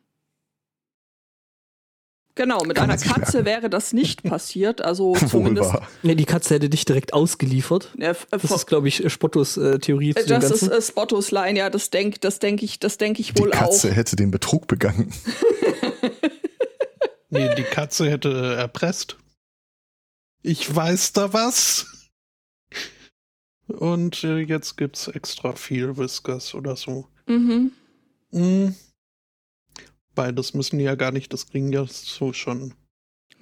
Genau, 2.36 2.63
mit 2.63 2.77
Kann 2.77 2.89
einer 2.89 2.99
Katze 2.99 3.38
merken. 3.43 3.45
wäre 3.45 3.69
das 3.69 3.93
nicht 3.93 4.23
passiert. 4.23 4.81
Also 4.81 5.13
zumindest. 5.15 5.71
Nee, 6.01 6.15
die 6.15 6.25
Katze 6.25 6.55
hätte 6.55 6.69
dich 6.69 6.84
direkt 6.86 7.13
ausgeliefert. 7.13 7.93
Ja, 7.97 8.09
f- 8.11 8.27
Das 8.31 8.43
ist, 8.49 8.65
glaube 8.65 8.88
ich, 8.88 9.11
Spottos 9.13 9.55
äh, 9.57 9.77
Theorie 9.79 10.15
zu 10.15 10.25
dem 10.25 10.41
das 10.41 10.49
ist 10.49 10.63
äh, 10.67 10.81
Spottos 10.81 11.29
Line, 11.31 11.59
ja, 11.59 11.69
das 11.69 11.91
denke 11.91 12.17
das 12.19 12.39
denk 12.39 12.63
ich, 12.63 12.79
das 12.79 12.97
denk 12.97 13.19
ich 13.19 13.34
Die 13.34 13.41
wohl 13.41 13.51
Katze 13.51 13.91
auch. 13.91 13.95
hätte 13.95 14.15
den 14.15 14.31
Betrug 14.31 14.67
begangen. 14.67 15.13
Nee, 17.29 17.55
die 17.55 17.63
Katze 17.63 18.07
hätte 18.11 18.53
erpresst. 18.55 19.17
Ich 20.43 20.75
weiß 20.75 21.13
da 21.13 21.34
was. 21.34 21.88
Und 23.67 24.23
äh, 24.23 24.38
jetzt 24.38 24.77
gibt's 24.77 25.07
extra 25.07 25.53
viel 25.53 25.97
Whiskers 25.97 26.53
oder 26.53 26.75
so. 26.75 27.07
Mhm. 27.25 27.71
Hm. 28.31 28.75
Beides 30.16 30.53
müssen 30.53 30.78
die 30.80 30.86
ja 30.86 30.95
gar 30.95 31.11
nicht, 31.11 31.34
das 31.34 31.47
kriegen 31.47 31.72
ja 31.74 31.86
so 31.88 32.34
schon. 32.34 32.74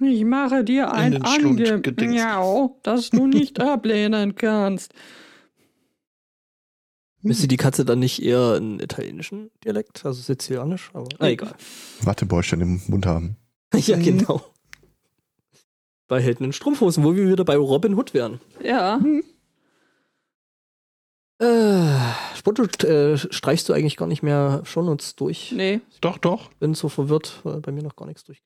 Ich 0.00 0.24
mache 0.24 0.64
dir 0.64 0.92
In 0.96 1.12
den 1.12 1.26
Schlund 1.26 1.82
gedingst. 1.84 2.16
Miau, 2.24 2.80
das 2.82 3.10
du 3.10 3.26
nicht 3.26 3.60
ablehnen 3.60 4.34
kannst. 4.34 4.92
Müsste 7.20 7.46
die 7.46 7.56
Katze 7.56 7.84
dann 7.84 8.00
nicht 8.00 8.20
eher 8.20 8.54
einen 8.56 8.80
italienischen 8.80 9.50
Dialekt, 9.64 10.04
also 10.04 10.20
sizilianisch? 10.20 10.90
Aber 10.92 11.08
ah, 11.20 11.28
egal. 11.28 11.54
Wattebäuschen 12.00 12.60
im 12.60 12.80
Mund 12.88 13.06
haben. 13.06 13.36
ja, 13.74 13.96
Mhm. 13.96 14.02
genau. 14.02 14.42
Bei 16.08 16.20
Helden 16.20 16.44
in 16.44 16.52
Strumpfhosen, 16.52 17.04
wo 17.04 17.14
wir 17.14 17.28
wieder 17.28 17.44
bei 17.44 17.56
Robin 17.56 17.94
Hood 17.94 18.12
wären. 18.12 18.40
Ja. 18.62 19.00
Äh, 21.42 22.36
Spotto, 22.36 22.64
äh, 22.86 23.16
streichst 23.18 23.68
du 23.68 23.72
eigentlich 23.72 23.96
gar 23.96 24.06
nicht 24.06 24.22
mehr 24.22 24.62
Shownotes 24.64 25.16
durch? 25.16 25.52
Nee. 25.52 25.80
Doch, 26.00 26.18
doch. 26.18 26.52
Bin 26.54 26.74
so 26.74 26.88
verwirrt, 26.88 27.40
weil 27.42 27.60
bei 27.60 27.72
mir 27.72 27.82
noch 27.82 27.96
gar 27.96 28.06
nichts 28.06 28.22
durch. 28.24 28.42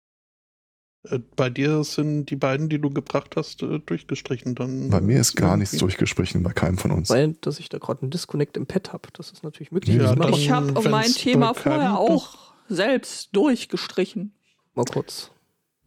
Äh, 1.05 1.19
Bei 1.37 1.51
dir 1.51 1.85
sind 1.85 2.27
die 2.31 2.37
beiden, 2.37 2.69
die 2.71 2.81
du 2.81 2.89
gebracht 2.91 3.37
hast, 3.37 3.63
äh, 3.63 3.81
durchgestrichen. 3.81 4.55
Dann 4.55 4.89
Bei 4.91 5.01
mir 5.01 5.21
ist 5.21 5.37
gar 5.37 5.57
nichts 5.57 5.77
durchgestrichen, 5.77 6.43
bei 6.43 6.53
keinem 6.53 6.79
von 6.79 6.91
uns. 6.91 7.11
Weil, 7.11 7.35
dass 7.43 7.59
ich 7.61 7.69
da 7.69 7.79
gerade 7.79 8.03
einen 8.03 8.11
Disconnect 8.11 8.57
im 8.57 8.67
Pad 8.67 8.93
habe. 8.95 9.09
Das 9.13 9.31
ist 9.31 9.45
natürlich 9.45 9.73
möglich. 9.73 9.95
Ja, 9.97 10.15
dann- 10.15 10.33
Ich 10.33 10.51
habe 10.51 10.73
mein 10.89 11.13
Thema 11.13 11.53
vorher 11.55 11.99
auch 11.99 12.55
selbst 12.69 13.29
durchgestrichen. 13.37 14.33
mal 14.75 14.85
kurz. 14.87 15.31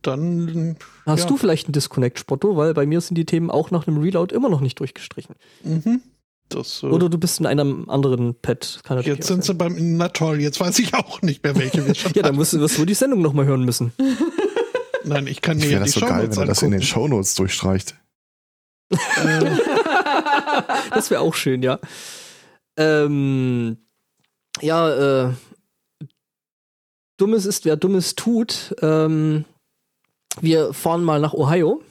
Dann, 0.02 0.78
Hast 1.06 1.24
Ja. 1.24 1.28
du 1.28 1.38
vielleicht 1.38 1.66
einen 1.68 1.74
Disconnect, 1.74 2.18
Spotto? 2.20 2.56
Weil 2.56 2.74
bei 2.74 2.86
mir 2.86 3.02
sind 3.02 3.16
die 3.16 3.26
Themen 3.26 3.50
auch 3.52 3.72
nach 3.72 3.88
einem 3.88 3.98
Reload 3.98 4.34
immer 4.34 4.48
noch 4.50 4.62
nicht 4.62 4.80
durchgestrichen. 4.80 5.36
mhm. 5.64 6.02
Das, 6.50 6.84
äh, 6.84 6.88
Oder 6.88 7.10
du 7.10 7.18
bist 7.18 7.40
in 7.40 7.46
einem 7.46 7.90
anderen 7.90 8.36
Pad. 8.36 8.82
Jetzt 9.04 9.28
sind 9.28 9.44
sie 9.44 9.54
beim, 9.54 9.98
na 9.98 10.10
toll, 10.10 10.42
jetzt 10.42 10.60
weiß 10.60 10.80
ich 10.80 10.94
auch 10.94 11.22
nicht 11.22 11.44
mehr, 11.44 11.56
welche 11.56 11.86
wir 11.86 11.96
schon 11.96 12.12
Ja, 12.14 12.24
dann 12.24 12.36
du, 12.36 12.40
wirst 12.40 12.78
du 12.78 12.86
die 12.86 12.94
Sendung 12.94 13.22
nochmal 13.22 13.46
hören 13.46 13.64
müssen. 13.64 13.94
Nein, 15.04 15.28
ich 15.28 15.42
kann 15.42 15.58
Ich 15.58 15.66
mir 15.66 15.72
wäre 15.72 15.80
ja 15.80 15.86
das 15.86 15.94
die 15.94 16.00
so 16.00 16.06
geil, 16.06 16.30
wenn 16.30 16.38
er 16.38 16.46
das 16.46 16.62
in 16.62 16.72
den. 16.72 16.82
Shownotes 16.82 17.36
durchstreicht. 17.36 17.96
Äh, 18.92 18.98
das 20.92 21.10
wäre 21.10 21.22
auch 21.22 21.36
schön, 21.36 21.64
ja. 21.64 21.80
Ähm, 22.78 23.78
ja, 24.62 25.28
äh, 25.28 25.34
Dummes 27.18 27.46
ist, 27.46 27.66
wer 27.66 27.76
Dummes 27.76 28.16
tut. 28.16 28.76
Ähm, 28.82 29.46
wir 30.42 30.74
fahren 30.74 31.04
mal 31.04 31.20
nach 31.20 31.34
Ohio. 31.34 31.82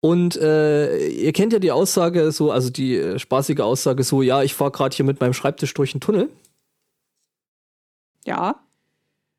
Und 0.00 0.36
äh, 0.36 1.08
ihr 1.08 1.32
kennt 1.32 1.52
ja 1.52 1.58
die 1.58 1.72
Aussage 1.72 2.32
so, 2.32 2.50
also 2.50 2.70
die 2.70 2.96
äh, 2.96 3.18
spaßige 3.18 3.60
Aussage 3.60 4.02
so, 4.02 4.22
ja, 4.22 4.42
ich 4.42 4.54
fahre 4.54 4.70
gerade 4.70 4.96
hier 4.96 5.04
mit 5.04 5.20
meinem 5.20 5.34
Schreibtisch 5.34 5.74
durch 5.74 5.92
den 5.92 6.00
Tunnel. 6.00 6.30
Ja. 8.24 8.60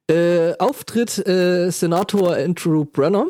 Äh, 0.07 0.55
Auftritt 0.59 1.25
äh, 1.27 1.71
Senator 1.71 2.35
Andrew 2.35 2.85
Brenner, 2.85 3.27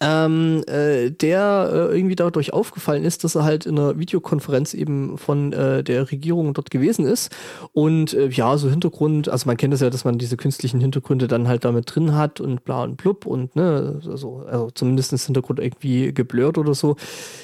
ähm, 0.00 0.64
äh, 0.66 1.10
der 1.10 1.70
äh, 1.72 1.96
irgendwie 1.96 2.16
dadurch 2.16 2.52
aufgefallen 2.52 3.04
ist, 3.04 3.22
dass 3.22 3.34
er 3.34 3.44
halt 3.44 3.66
in 3.66 3.78
einer 3.78 3.98
Videokonferenz 3.98 4.72
eben 4.72 5.18
von 5.18 5.52
äh, 5.52 5.84
der 5.84 6.10
Regierung 6.10 6.54
dort 6.54 6.70
gewesen 6.70 7.04
ist. 7.04 7.30
Und 7.72 8.14
äh, 8.14 8.28
ja, 8.28 8.56
so 8.56 8.70
Hintergrund, 8.70 9.28
also 9.28 9.46
man 9.46 9.58
kennt 9.58 9.74
es 9.74 9.80
ja, 9.80 9.90
dass 9.90 10.04
man 10.04 10.18
diese 10.18 10.38
künstlichen 10.38 10.80
Hintergründe 10.80 11.28
dann 11.28 11.48
halt 11.48 11.64
damit 11.64 11.94
drin 11.94 12.14
hat 12.14 12.40
und 12.40 12.64
bla 12.64 12.82
und 12.84 12.96
blub 12.96 13.26
und 13.26 13.54
ne, 13.56 14.00
also, 14.06 14.44
also 14.46 14.70
zumindest 14.70 15.12
ist 15.12 15.26
Hintergrund 15.26 15.60
irgendwie 15.60 16.14
geblurrt 16.14 16.56
oder 16.56 16.74
so. 16.74 16.96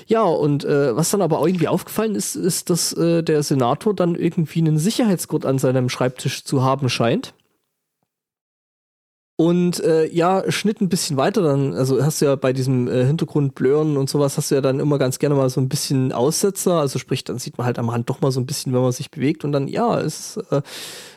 Ja, 0.07 0.23
und 0.23 0.65
äh, 0.65 0.97
was 0.97 1.11
dann 1.11 1.23
aber 1.23 1.39
auch 1.39 1.47
irgendwie 1.47 1.69
aufgefallen 1.69 2.15
ist, 2.15 2.37
ist, 2.37 2.71
dass 2.71 2.95
äh, 2.95 3.23
der 3.23 3.43
Senator 3.43 3.95
dann 3.95 4.15
irgendwie 4.15 4.61
einen 4.61 4.79
Sicherheitsgurt 4.79 5.45
an 5.45 5.59
seinem 5.59 5.91
Schreibtisch 5.91 6.45
zu 6.45 6.63
haben 6.63 6.89
scheint. 6.89 7.35
Und 9.39 9.81
äh, 9.81 10.07
ja, 10.07 10.51
Schnitt 10.51 10.81
ein 10.81 10.89
bisschen 10.89 11.19
weiter 11.19 11.43
dann, 11.43 11.75
also 11.75 12.03
hast 12.03 12.23
du 12.23 12.25
ja 12.25 12.37
bei 12.37 12.55
diesem 12.55 12.89
äh, 12.89 13.05
Hintergrund 13.05 13.55
Blören 13.55 13.99
und 13.99 14.09
sowas, 14.09 14.39
hast 14.39 14.51
du 14.51 14.55
ja 14.55 14.63
dann 14.63 14.81
immer 14.81 14.99
ganz 14.99 15.19
gerne 15.19 15.35
mal 15.35 15.51
so 15.51 15.61
ein 15.61 15.69
bisschen 15.69 16.11
Aussetzer, 16.13 16.81
also 16.81 16.99
sprich, 16.99 17.23
dann 17.23 17.39
sieht 17.39 17.59
man 17.59 17.67
halt 17.67 17.79
am 17.79 17.91
Rand 17.91 18.09
doch 18.09 18.23
mal 18.23 18.33
so 18.33 18.41
ein 18.41 18.47
bisschen, 18.47 18.73
wenn 18.73 18.81
man 18.81 18.93
sich 18.93 19.11
bewegt. 19.11 19.45
Und 19.45 19.53
dann, 19.53 19.69
ja, 19.69 20.01
es 20.01 20.39
äh, 20.51 20.63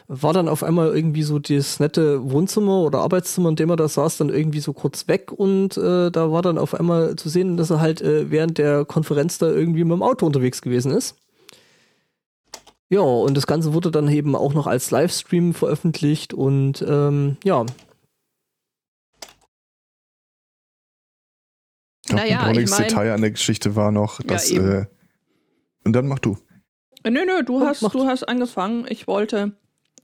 war 0.09 0.33
dann 0.33 0.49
auf 0.49 0.63
einmal 0.63 0.93
irgendwie 0.93 1.23
so 1.23 1.39
das 1.39 1.79
nette 1.79 2.29
Wohnzimmer 2.29 2.81
oder 2.81 2.99
Arbeitszimmer, 2.99 3.49
in 3.49 3.55
dem 3.55 3.69
er 3.69 3.77
da 3.77 3.87
saß, 3.87 4.17
dann 4.17 4.27
irgendwie 4.27 4.59
so 4.59 4.73
kurz 4.73 5.07
weg. 5.07 5.31
Und 5.31 5.77
äh, 5.77 6.11
da 6.11 6.29
war 6.29 6.41
dann 6.41 6.57
auf 6.57 6.73
einmal 6.77 7.15
zu 7.15 7.29
sehen, 7.29 7.55
dass 7.55 7.69
er 7.69 7.79
halt 7.79 8.01
äh, 8.01 8.29
während 8.29 8.57
der 8.57 8.83
Konferenz 8.83 9.37
da 9.37 9.47
irgendwie 9.47 9.85
mit 9.85 9.93
dem 9.93 10.03
Auto 10.03 10.25
unterwegs 10.25 10.61
gewesen 10.61 10.91
ist. 10.91 11.15
Ja, 12.89 13.01
und 13.01 13.37
das 13.37 13.47
Ganze 13.47 13.73
wurde 13.73 13.91
dann 13.91 14.09
eben 14.09 14.35
auch 14.35 14.53
noch 14.53 14.67
als 14.67 14.91
Livestream 14.91 15.53
veröffentlicht. 15.53 16.33
Und 16.33 16.83
ähm, 16.85 17.37
ja, 17.45 17.65
Naja, 22.11 22.39
ein 22.39 22.45
drolliges 22.45 22.71
ich 22.71 22.77
mein- 22.79 22.87
Detail 22.89 23.11
an 23.13 23.21
der 23.21 23.31
Geschichte 23.31 23.75
war 23.75 23.91
noch, 23.91 24.21
dass. 24.21 24.49
eben. 24.51 24.71
äh, 24.71 24.85
und 25.85 25.93
dann 25.93 26.07
mach 26.07 26.19
du. 26.19 26.37
Nö, 27.05 27.11
nö, 27.25 27.43
du 27.43 27.61
Ja, 27.61 27.67
hast, 27.67 27.81
du 27.81 28.05
hast 28.05 28.23
angefangen. 28.23 28.85
Ich 28.89 29.07
wollte. 29.07 29.37
Ein 29.43 29.53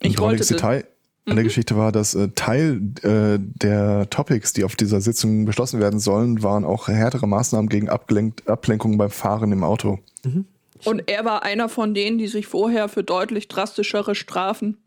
Ich 0.01 0.08
wollte. 0.10 0.18
drolliges 0.22 0.47
Detail 0.47 0.86
an 1.28 1.36
der 1.36 1.43
Mhm. 1.43 1.47
Geschichte 1.47 1.76
war, 1.76 1.91
dass 1.91 2.14
äh, 2.16 2.30
Teil 2.36 2.82
äh, 3.03 3.38
der 3.39 4.10
Topics, 4.10 4.53
die 4.53 4.64
auf 4.64 4.76
dieser 4.76 5.01
Sitzung 5.01 5.45
beschlossen 5.45 5.80
werden 5.80 5.99
sollen, 5.99 6.43
waren 6.43 6.64
auch 6.64 6.88
härtere 6.88 7.28
Maßnahmen 7.28 7.68
gegen 7.68 7.89
Abgelenk 7.89 8.43
Ablenkung 8.47 8.97
beim 8.97 9.10
Fahren 9.10 9.51
im 9.51 9.64
Auto. 9.64 9.99
mhm. 10.24 10.45
Und 10.84 11.03
er 11.10 11.24
war 11.26 11.43
einer 11.43 11.68
von 11.70 11.93
denen, 11.93 12.18
die 12.18 12.28
sich 12.28 12.47
vorher 12.47 12.89
für 12.89 13.03
deutlich 13.03 13.47
drastischere 13.47 14.14
Strafen 14.14 14.78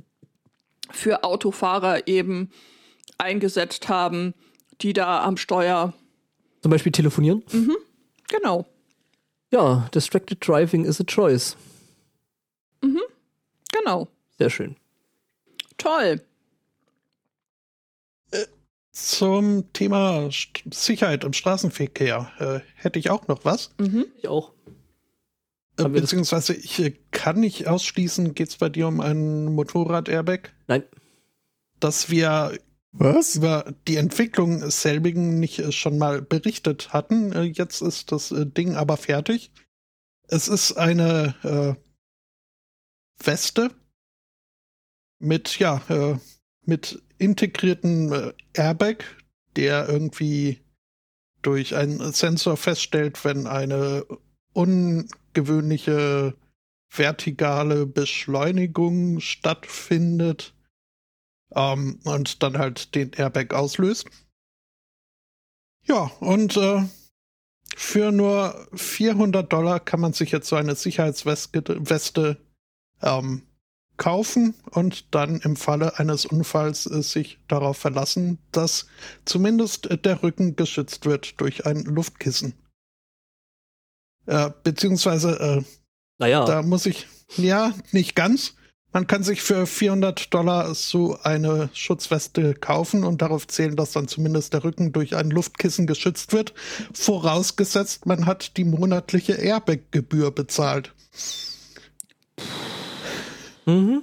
für 0.91 1.25
Autofahrer 1.25 2.07
eben 2.07 2.51
eingesetzt 3.17 3.89
haben, 3.89 4.35
die 4.81 4.93
da 4.93 5.25
am 5.25 5.37
Steuer. 5.39 5.93
Zum 6.61 6.71
Beispiel 6.71 6.93
telefonieren. 6.93 7.43
Genau. 8.29 8.67
Ja, 9.51 9.89
Distracted 9.95 10.47
Driving 10.47 10.85
is 10.85 11.01
a 11.01 11.05
choice. 11.05 11.57
Genau. 13.73 14.09
Sehr 14.39 14.51
schön. 14.51 14.77
Toll. 15.77 16.21
zum 18.93 19.73
Thema 19.73 20.29
St 20.33 20.65
Sicherheit 20.75 21.23
im 21.23 21.33
Straßenverkehr 21.33 22.33
äh, 22.39 22.61
hätte 22.75 22.99
ich 22.99 23.11
auch 23.11 23.29
noch 23.29 23.45
was. 23.45 23.71
Mhm. 23.79 24.07
Ich 24.19 24.27
auch. 24.27 24.53
Äh, 25.79 25.89
beziehungsweise 25.89 26.55
ich 26.55 26.81
äh, 26.81 26.95
kann 27.13 27.39
nicht 27.39 27.69
ausschließen, 27.69 28.35
geht 28.35 28.49
es 28.49 28.57
bei 28.57 28.69
dir 28.69 28.89
um 28.89 29.01
ein 29.01 29.47
Motorrad-Airbag, 29.55 30.53
Nein. 30.67 30.83
dass 31.79 32.11
wir 32.11 32.59
Was? 32.93 33.37
über 33.37 33.75
die 33.87 33.97
Entwicklung 33.97 34.71
selbigen 34.71 35.39
nicht 35.39 35.59
äh, 35.59 35.73
schon 35.73 35.99
mal 35.99 36.23
berichtet 36.23 36.93
hatten. 36.93 37.33
Äh, 37.33 37.43
jetzt 37.43 37.83
ist 37.83 38.13
das 38.13 38.31
äh, 38.31 38.47
Ding 38.47 38.77
aber 38.77 38.97
fertig. 38.97 39.53
Es 40.29 40.49
ist 40.49 40.73
eine 40.73 41.35
äh, 41.43 43.25
Weste 43.25 43.71
mit, 45.19 45.59
ja, 45.59 45.83
äh, 45.89 46.19
mit 46.65 47.03
integrierten 47.19 48.13
äh, 48.13 48.33
Airbag, 48.55 49.05
der 49.57 49.89
irgendwie 49.89 50.61
durch 51.43 51.75
einen 51.75 52.13
Sensor 52.13 52.57
feststellt, 52.57 53.25
wenn 53.25 53.47
eine 53.47 54.05
ungewöhnliche 54.53 56.35
vertikale 56.91 57.87
Beschleunigung 57.87 59.21
stattfindet 59.21 60.55
ähm, 61.55 62.01
und 62.05 62.43
dann 62.43 62.59
halt 62.59 62.95
den 62.95 63.13
Airbag 63.13 63.55
auslöst. 63.55 64.07
Ja, 65.85 66.11
und 66.21 66.57
äh, 66.57 66.83
Für 67.77 68.11
nur 68.13 68.69
400 68.75 69.53
Dollar 69.53 69.81
kann 69.81 70.01
man 70.01 70.13
sich 70.13 70.33
jetzt 70.33 70.49
so 70.49 70.57
eine 70.57 70.75
Sicherheitsweste 70.75 72.37
ähm, 73.03 73.43
kaufen 73.97 74.55
und 74.71 75.15
dann 75.15 75.41
im 75.41 75.57
Falle 75.57 75.99
eines 75.99 76.27
Unfalls 76.27 76.87
äh, 76.87 77.03
sich 77.03 77.39
darauf 77.49 77.77
verlassen, 77.79 78.39
dass 78.53 78.87
zumindest 79.25 79.87
äh, 79.91 79.99
der 79.99 80.23
Rücken 80.23 80.57
geschützt 80.57 81.07
wird 81.07 81.41
durch 81.41 81.67
ein 81.67 81.85
Luftkissen. 81.85 82.55
Äh, 84.27 84.51
beziehungsweise, 84.63 85.39
äh, 85.39 85.63
Naja, 86.19 86.45
da 86.45 86.63
muss 86.63 86.87
ich, 86.87 87.07
ja, 87.37 87.73
nicht 87.93 88.15
ganz. 88.15 88.55
Man 88.93 89.07
kann 89.07 89.23
sich 89.23 89.43
für 89.43 89.67
400 89.67 90.33
Dollar 90.33 90.75
so 90.75 91.19
eine 91.23 91.69
Schutzweste 91.75 92.55
kaufen 92.55 93.05
und 93.05 93.21
darauf 93.21 93.47
zählen, 93.47 93.77
dass 93.77 93.93
dann 93.93 94.09
zumindest 94.09 94.55
der 94.55 94.65
Rücken 94.65 94.93
durch 94.93 95.15
ein 95.15 95.31
Luftkissen 95.31 95.87
geschützt 95.87 96.33
wird. 96.33 96.55
Vorausgesetzt, 96.95 98.07
man 98.07 98.25
hat 98.27 98.57
die 98.57 98.65
monatliche 98.65 99.35
Airbag-Gebühr 99.35 100.31
bezahlt. 100.31 100.95
mhm. 103.67 104.03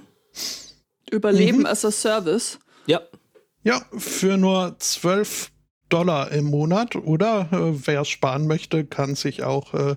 Überleben 1.10 1.60
Mhm. 1.60 1.66
as 1.66 1.84
a 1.84 1.90
Service. 1.90 2.58
ja. 2.86 3.00
Ja, 3.64 3.84
für 3.98 4.36
nur 4.36 4.76
12 4.78 5.50
Dollar 5.88 6.30
im 6.30 6.44
Monat 6.44 6.94
oder 6.94 7.48
äh, 7.50 7.86
wer 7.86 8.04
sparen 8.04 8.46
möchte, 8.46 8.84
kann 8.84 9.16
sich 9.16 9.42
auch 9.42 9.74
äh, 9.74 9.96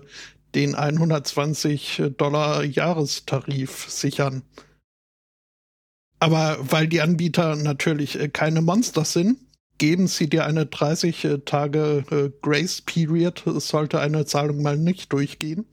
den 0.56 0.74
120 0.74 2.02
Dollar 2.16 2.64
Jahrestarif 2.64 3.86
sichern. 3.88 4.42
Aber 6.20 6.58
weil 6.60 6.86
die 6.86 7.00
Anbieter 7.00 7.56
natürlich 7.56 8.18
äh, 8.20 8.28
keine 8.28 8.60
Monster 8.60 9.04
sind, 9.04 9.38
geben 9.78 10.06
sie 10.06 10.28
dir 10.28 10.44
eine 10.44 10.66
30 10.66 11.24
äh, 11.24 11.38
Tage 11.38 12.04
äh, 12.10 12.30
Grace 12.42 12.82
Period, 12.82 13.42
sollte 13.46 13.98
eine 14.00 14.26
Zahlung 14.26 14.62
mal 14.62 14.76
nicht 14.76 15.12
durchgehen. 15.12 15.66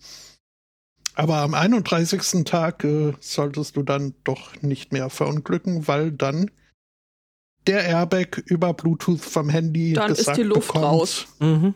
Aber 1.16 1.38
am 1.38 1.54
31. 1.54 2.46
Tag 2.46 2.84
äh, 2.86 3.14
solltest 3.20 3.76
du 3.76 3.84
dann 3.84 4.14
doch 4.24 4.62
nicht 4.62 4.94
mehr 4.94 5.10
verunglücken, 5.10 5.88
weil 5.88 6.12
dann 6.12 6.50
der 7.66 7.84
Airbag 7.84 8.38
über 8.46 8.74
Bluetooth 8.74 9.20
vom 9.20 9.50
Handy 9.50 9.94
Dann 9.94 10.12
ist 10.12 10.20
gesagt 10.20 10.38
die 10.38 10.44
Luft 10.44 10.68
bekommt, 10.68 10.86
raus. 10.86 11.28
Mhm. 11.40 11.74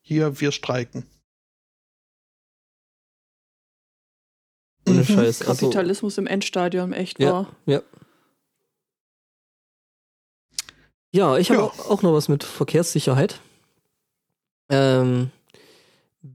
Hier, 0.00 0.40
wir 0.40 0.50
streiken. 0.50 1.04
Ohne 4.88 5.00
Mhm. 5.00 5.04
Scheiß. 5.04 5.42
Also, 5.42 5.66
Kapitalismus 5.66 6.18
im 6.18 6.26
Endstadium, 6.26 6.92
echt 6.92 7.20
Ja. 7.20 7.32
wahr. 7.32 7.56
ja. 7.66 7.82
Ja, 11.12 11.36
ich 11.38 11.50
habe 11.50 11.60
Ja. 11.62 11.66
auch, 11.88 12.02
noch 12.02 12.12
was 12.12 12.28
mit 12.28 12.44
Verkehrssicherheit. 12.44 13.40
Ähm, 14.70 15.30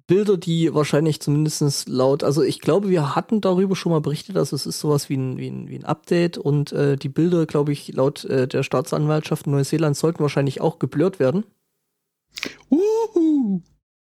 Bilder, 0.07 0.37
die 0.37 0.73
wahrscheinlich 0.73 1.19
zumindest 1.21 1.87
laut, 1.87 2.23
also 2.23 2.41
ich 2.41 2.59
glaube, 2.61 2.89
wir 2.89 3.15
hatten 3.15 3.41
darüber 3.41 3.75
schon 3.75 3.91
mal 3.91 4.01
berichtet, 4.01 4.37
also 4.37 4.55
es 4.55 4.65
ist 4.65 4.79
sowas 4.79 5.09
wie 5.09 5.17
ein, 5.17 5.37
wie 5.37 5.47
ein, 5.49 5.69
wie 5.69 5.75
ein 5.75 5.85
Update 5.85 6.37
und 6.37 6.71
äh, 6.71 6.95
die 6.95 7.09
Bilder, 7.09 7.45
glaube 7.45 7.73
ich, 7.73 7.93
laut 7.93 8.23
äh, 8.25 8.47
der 8.47 8.63
Staatsanwaltschaft 8.63 9.45
Neuseeland 9.45 9.95
sollten 9.95 10.21
wahrscheinlich 10.21 10.61
auch 10.61 10.79
geblurrt 10.79 11.19
werden. 11.19 11.45
Uhu. 12.71 13.61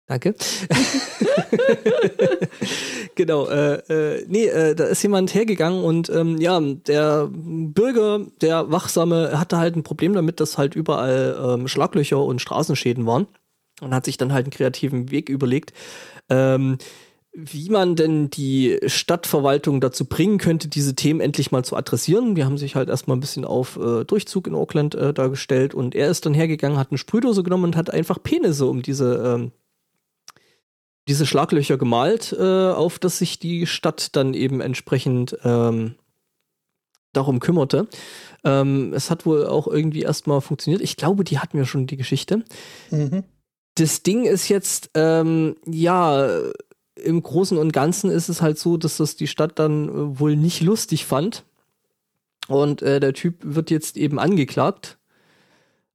Danke. 0.09 0.33
genau, 3.15 3.47
äh, 3.47 3.75
äh, 3.75 4.25
nee, 4.27 4.47
äh, 4.47 4.73
da 4.73 4.85
ist 4.85 5.03
jemand 5.03 5.35
hergegangen 5.35 5.83
und 5.83 6.09
ähm, 6.09 6.37
ja, 6.39 6.59
der 6.59 7.29
Bürger, 7.31 8.25
der 8.41 8.71
Wachsame, 8.71 9.39
hatte 9.39 9.59
halt 9.59 9.75
ein 9.75 9.83
Problem 9.83 10.13
damit, 10.13 10.39
dass 10.39 10.57
halt 10.57 10.73
überall 10.73 11.37
ähm, 11.39 11.67
Schlaglöcher 11.67 12.17
und 12.17 12.41
Straßenschäden 12.41 13.05
waren 13.05 13.27
und 13.81 13.93
hat 13.93 14.05
sich 14.05 14.17
dann 14.17 14.33
halt 14.33 14.45
einen 14.45 14.51
kreativen 14.51 15.11
Weg 15.11 15.29
überlegt, 15.29 15.73
ähm, 16.27 16.79
wie 17.31 17.69
man 17.69 17.95
denn 17.95 18.31
die 18.31 18.79
Stadtverwaltung 18.87 19.79
dazu 19.79 20.05
bringen 20.05 20.39
könnte, 20.39 20.69
diese 20.69 20.95
Themen 20.95 21.19
endlich 21.19 21.51
mal 21.51 21.63
zu 21.63 21.75
adressieren. 21.75 22.33
Die 22.33 22.45
haben 22.45 22.57
sich 22.57 22.75
halt 22.75 22.89
erstmal 22.89 23.15
ein 23.15 23.21
bisschen 23.21 23.45
auf 23.45 23.77
äh, 23.77 24.05
Durchzug 24.05 24.47
in 24.47 24.55
Auckland 24.55 24.95
äh, 24.95 25.13
dargestellt 25.13 25.75
und 25.75 25.93
er 25.93 26.09
ist 26.09 26.25
dann 26.25 26.33
hergegangen, 26.33 26.79
hat 26.79 26.89
eine 26.89 26.97
Sprühdose 26.97 27.43
genommen 27.43 27.65
und 27.65 27.75
hat 27.75 27.93
einfach 27.93 28.23
Penisse 28.23 28.65
um 28.65 28.81
diese 28.81 29.23
ähm, 29.23 29.51
diese 31.09 31.25
Schlaglöcher 31.25 31.77
gemalt, 31.77 32.33
äh, 32.37 32.69
auf 32.71 32.99
dass 32.99 33.17
sich 33.17 33.39
die 33.39 33.65
Stadt 33.65 34.15
dann 34.15 34.33
eben 34.35 34.61
entsprechend 34.61 35.35
ähm, 35.43 35.95
darum 37.13 37.39
kümmerte. 37.39 37.87
Ähm, 38.43 38.93
es 38.93 39.09
hat 39.09 39.25
wohl 39.25 39.47
auch 39.47 39.67
irgendwie 39.67 40.03
erstmal 40.03 40.39
funktioniert. 40.39 40.81
Ich 40.83 40.95
glaube, 40.95 41.23
die 41.23 41.39
hatten 41.39 41.57
wir 41.57 41.65
schon 41.65 41.87
die 41.87 41.97
Geschichte. 41.97 42.45
Mhm. 42.91 43.23
Das 43.73 44.03
Ding 44.03 44.25
ist 44.25 44.49
jetzt, 44.49 44.91
ähm, 44.93 45.55
ja, 45.65 46.29
im 46.95 47.23
Großen 47.23 47.57
und 47.57 47.73
Ganzen 47.73 48.11
ist 48.11 48.29
es 48.29 48.41
halt 48.41 48.59
so, 48.59 48.77
dass 48.77 48.97
das 48.97 49.15
die 49.15 49.27
Stadt 49.27 49.57
dann 49.57 49.89
äh, 49.89 50.19
wohl 50.19 50.35
nicht 50.35 50.61
lustig 50.61 51.05
fand. 51.05 51.43
Und 52.47 52.83
äh, 52.83 52.99
der 52.99 53.13
Typ 53.13 53.37
wird 53.41 53.71
jetzt 53.71 53.97
eben 53.97 54.19
angeklagt. 54.19 54.98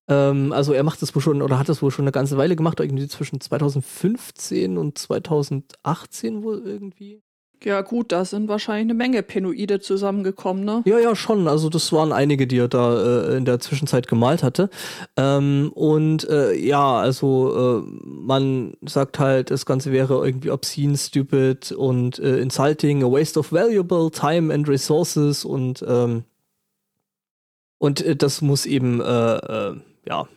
Ähm, 0.08 0.52
also 0.52 0.72
er 0.72 0.82
macht 0.82 1.02
das 1.02 1.14
wohl 1.14 1.22
schon 1.22 1.42
oder 1.42 1.58
hat 1.58 1.68
das 1.68 1.82
wohl 1.82 1.90
schon 1.90 2.04
eine 2.04 2.12
ganze 2.12 2.36
Weile 2.36 2.56
gemacht, 2.56 2.80
irgendwie 2.80 3.08
zwischen 3.08 3.40
2015 3.40 4.76
und 4.76 4.98
2018 4.98 6.42
wohl 6.42 6.62
irgendwie. 6.64 7.22
Ja, 7.62 7.80
gut, 7.80 8.12
da 8.12 8.26
sind 8.26 8.48
wahrscheinlich 8.48 8.84
eine 8.84 8.94
Menge 8.94 9.22
Penoide 9.22 9.80
zusammengekommen, 9.80 10.64
ne? 10.64 10.82
Ja, 10.84 10.98
ja, 10.98 11.16
schon. 11.16 11.48
Also 11.48 11.70
das 11.70 11.90
waren 11.94 12.12
einige, 12.12 12.46
die 12.46 12.58
er 12.58 12.68
da 12.68 13.28
äh, 13.30 13.36
in 13.38 13.46
der 13.46 13.58
Zwischenzeit 13.58 14.06
gemalt 14.06 14.42
hatte. 14.42 14.68
Ähm, 15.16 15.72
und 15.74 16.28
äh, 16.28 16.52
ja, 16.54 16.98
also 16.98 17.84
äh, 17.86 17.90
man 18.04 18.74
sagt 18.84 19.18
halt, 19.18 19.50
das 19.50 19.64
Ganze 19.64 19.92
wäre 19.92 20.26
irgendwie 20.26 20.50
obscene, 20.50 20.98
stupid 20.98 21.72
und 21.72 22.18
äh, 22.18 22.36
insulting, 22.38 23.02
a 23.02 23.10
waste 23.10 23.38
of 23.38 23.50
valuable 23.50 24.10
time 24.10 24.52
and 24.52 24.68
resources 24.68 25.46
und 25.46 25.82
ähm, 25.88 26.24
und 27.78 28.00
äh, 28.00 28.16
das 28.16 28.40
muss 28.40 28.66
eben, 28.66 29.00
äh, 29.00 29.74
ja, 30.06 30.28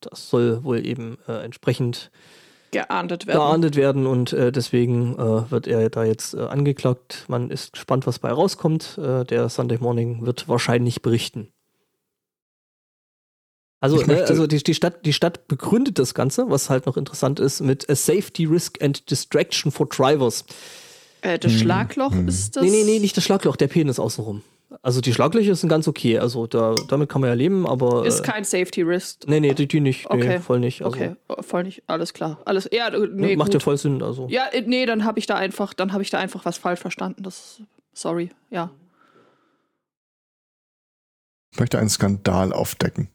das 0.00 0.30
soll 0.30 0.62
wohl 0.64 0.84
eben 0.86 1.18
äh, 1.26 1.42
entsprechend 1.44 2.10
Geahndet 2.70 3.26
werden. 3.26 3.38
geahndet 3.38 3.76
werden 3.76 4.06
und 4.06 4.32
äh, 4.34 4.52
deswegen 4.52 5.14
äh, 5.18 5.50
wird 5.50 5.66
er 5.66 5.88
da 5.90 6.04
jetzt 6.04 6.34
äh, 6.34 6.40
angeklagt. 6.40 7.24
Man 7.28 7.50
ist 7.50 7.72
gespannt, 7.72 8.06
was 8.06 8.18
bei 8.18 8.30
rauskommt. 8.30 8.98
Äh, 8.98 9.24
der 9.24 9.48
Sunday 9.48 9.78
Morning 9.78 10.26
wird 10.26 10.48
wahrscheinlich 10.48 11.00
berichten. 11.00 11.48
Also, 13.80 14.00
Ich 14.00 14.06
ne, 14.06 14.14
möchte- 14.14 14.28
also 14.30 14.46
die, 14.46 14.62
die, 14.62 14.74
Stadt, 14.74 15.06
die 15.06 15.12
Stadt 15.12 15.46
begründet 15.48 15.98
das 15.98 16.12
Ganze, 16.14 16.50
was 16.50 16.68
halt 16.68 16.86
noch 16.86 16.96
interessant 16.96 17.38
ist, 17.40 17.60
mit 17.60 17.88
a 17.88 17.94
Safety 17.94 18.44
Risk 18.44 18.82
and 18.82 19.08
Distraction 19.10 19.70
for 19.70 19.86
Drivers. 19.88 20.44
Äh, 21.22 21.38
das 21.38 21.52
Hm, 21.52 21.58
Schlagloch 21.60 22.12
hm. 22.12 22.28
ist 22.28 22.56
das. 22.56 22.64
Nee, 22.64 22.70
nee, 22.70 22.84
nee, 22.84 22.98
nicht 22.98 23.16
das 23.16 23.24
Schlagloch, 23.24 23.56
der 23.56 23.68
Penis 23.68 23.98
außenrum. 23.98 24.42
Also 24.82 25.00
die 25.00 25.14
Schlaglöcher 25.14 25.54
sind 25.54 25.70
ganz 25.70 25.88
okay, 25.88 26.18
also 26.18 26.46
da, 26.46 26.74
damit 26.88 27.08
kann 27.08 27.22
man 27.22 27.28
ja 27.28 27.34
leben, 27.34 27.66
aber. 27.66 28.04
Ist 28.04 28.20
äh, 28.20 28.22
kein 28.24 28.44
Safety 28.44 28.82
Risk. 28.82 29.26
nee, 29.26 29.40
nee, 29.40 29.54
die, 29.54 29.66
die 29.66 29.80
nicht. 29.80 30.08
Nee, 30.10 30.16
Okay. 30.20 30.40
voll 30.40 30.60
nicht. 30.60 30.82
Also, 30.82 30.94
Okay, 30.96 31.16
oh, 31.28 31.40
voll 31.42 31.64
nicht. 31.64 31.82
Alles 31.86 32.12
klar. 32.12 32.38
Alles. 32.44 32.68
Ja, 32.70 32.90
nee, 32.90 33.34
macht 33.36 33.54
ja 33.54 33.60
voll 33.60 33.78
Sinn. 33.78 34.02
Also. 34.02 34.26
Ja, 34.28 34.46
äh, 34.52 34.60
nee, 34.66 34.84
dann 34.84 35.04
habe 35.06 35.18
ich 35.18 35.26
da 35.26 35.36
einfach, 35.36 35.72
dann 35.72 35.92
habe 35.94 36.02
ich 36.02 36.10
da 36.10 36.18
einfach 36.18 36.44
was 36.44 36.58
falsch 36.58 36.80
verstanden. 36.80 37.22
Das, 37.22 37.62
sorry. 37.94 38.28
Ja. 38.50 38.70
Ich 41.52 41.58
möchte 41.60 41.78
einen 41.78 41.88
Skandal 41.88 42.52
aufdecken. 42.52 43.08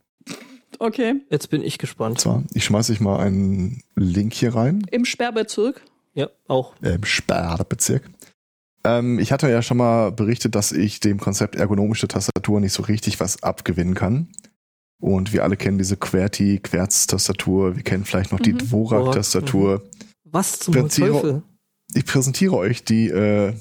Okay. 0.79 1.11
Und 1.11 1.21
Jetzt 1.29 1.49
bin 1.51 1.63
ich 1.63 1.77
gespannt. 1.77 2.19
zwar, 2.19 2.43
ich 2.53 2.65
schmeiße 2.65 2.91
euch 2.93 2.99
mal 2.99 3.19
einen 3.19 3.83
Link 3.95 4.33
hier 4.33 4.55
rein. 4.55 4.83
Im 4.91 5.05
Sperrbezirk. 5.05 5.81
Ja, 6.15 6.29
auch. 6.47 6.73
im 6.81 7.03
Sperrbezirk. 7.05 8.09
Ähm, 8.85 9.19
ich 9.19 9.31
hatte 9.31 9.49
ja 9.49 9.61
schon 9.61 9.77
mal 9.77 10.11
berichtet, 10.11 10.55
dass 10.55 10.71
ich 10.71 10.99
dem 10.99 11.19
Konzept 11.19 11.55
ergonomische 11.55 12.07
Tastatur 12.07 12.59
nicht 12.59 12.73
so 12.73 12.83
richtig 12.83 13.19
was 13.19 13.41
abgewinnen 13.43 13.93
kann. 13.95 14.27
Und 15.01 15.33
wir 15.33 15.43
alle 15.43 15.57
kennen 15.57 15.77
diese 15.77 15.97
QWERTY, 15.97 16.59
Querz-Tastatur. 16.59 17.75
Wir 17.75 17.83
kennen 17.83 18.05
vielleicht 18.05 18.31
noch 18.31 18.39
die 18.39 18.53
Mhm. 18.53 18.59
Dvorak-Tastatur. 18.59 19.83
Was 20.23 20.59
zum 20.59 20.73
Präzise- 20.73 21.11
Teufel? 21.11 21.43
Ich 21.93 22.05
präsentiere 22.05 22.55
euch 22.55 22.83
die 22.85 23.09
äh, 23.09 23.53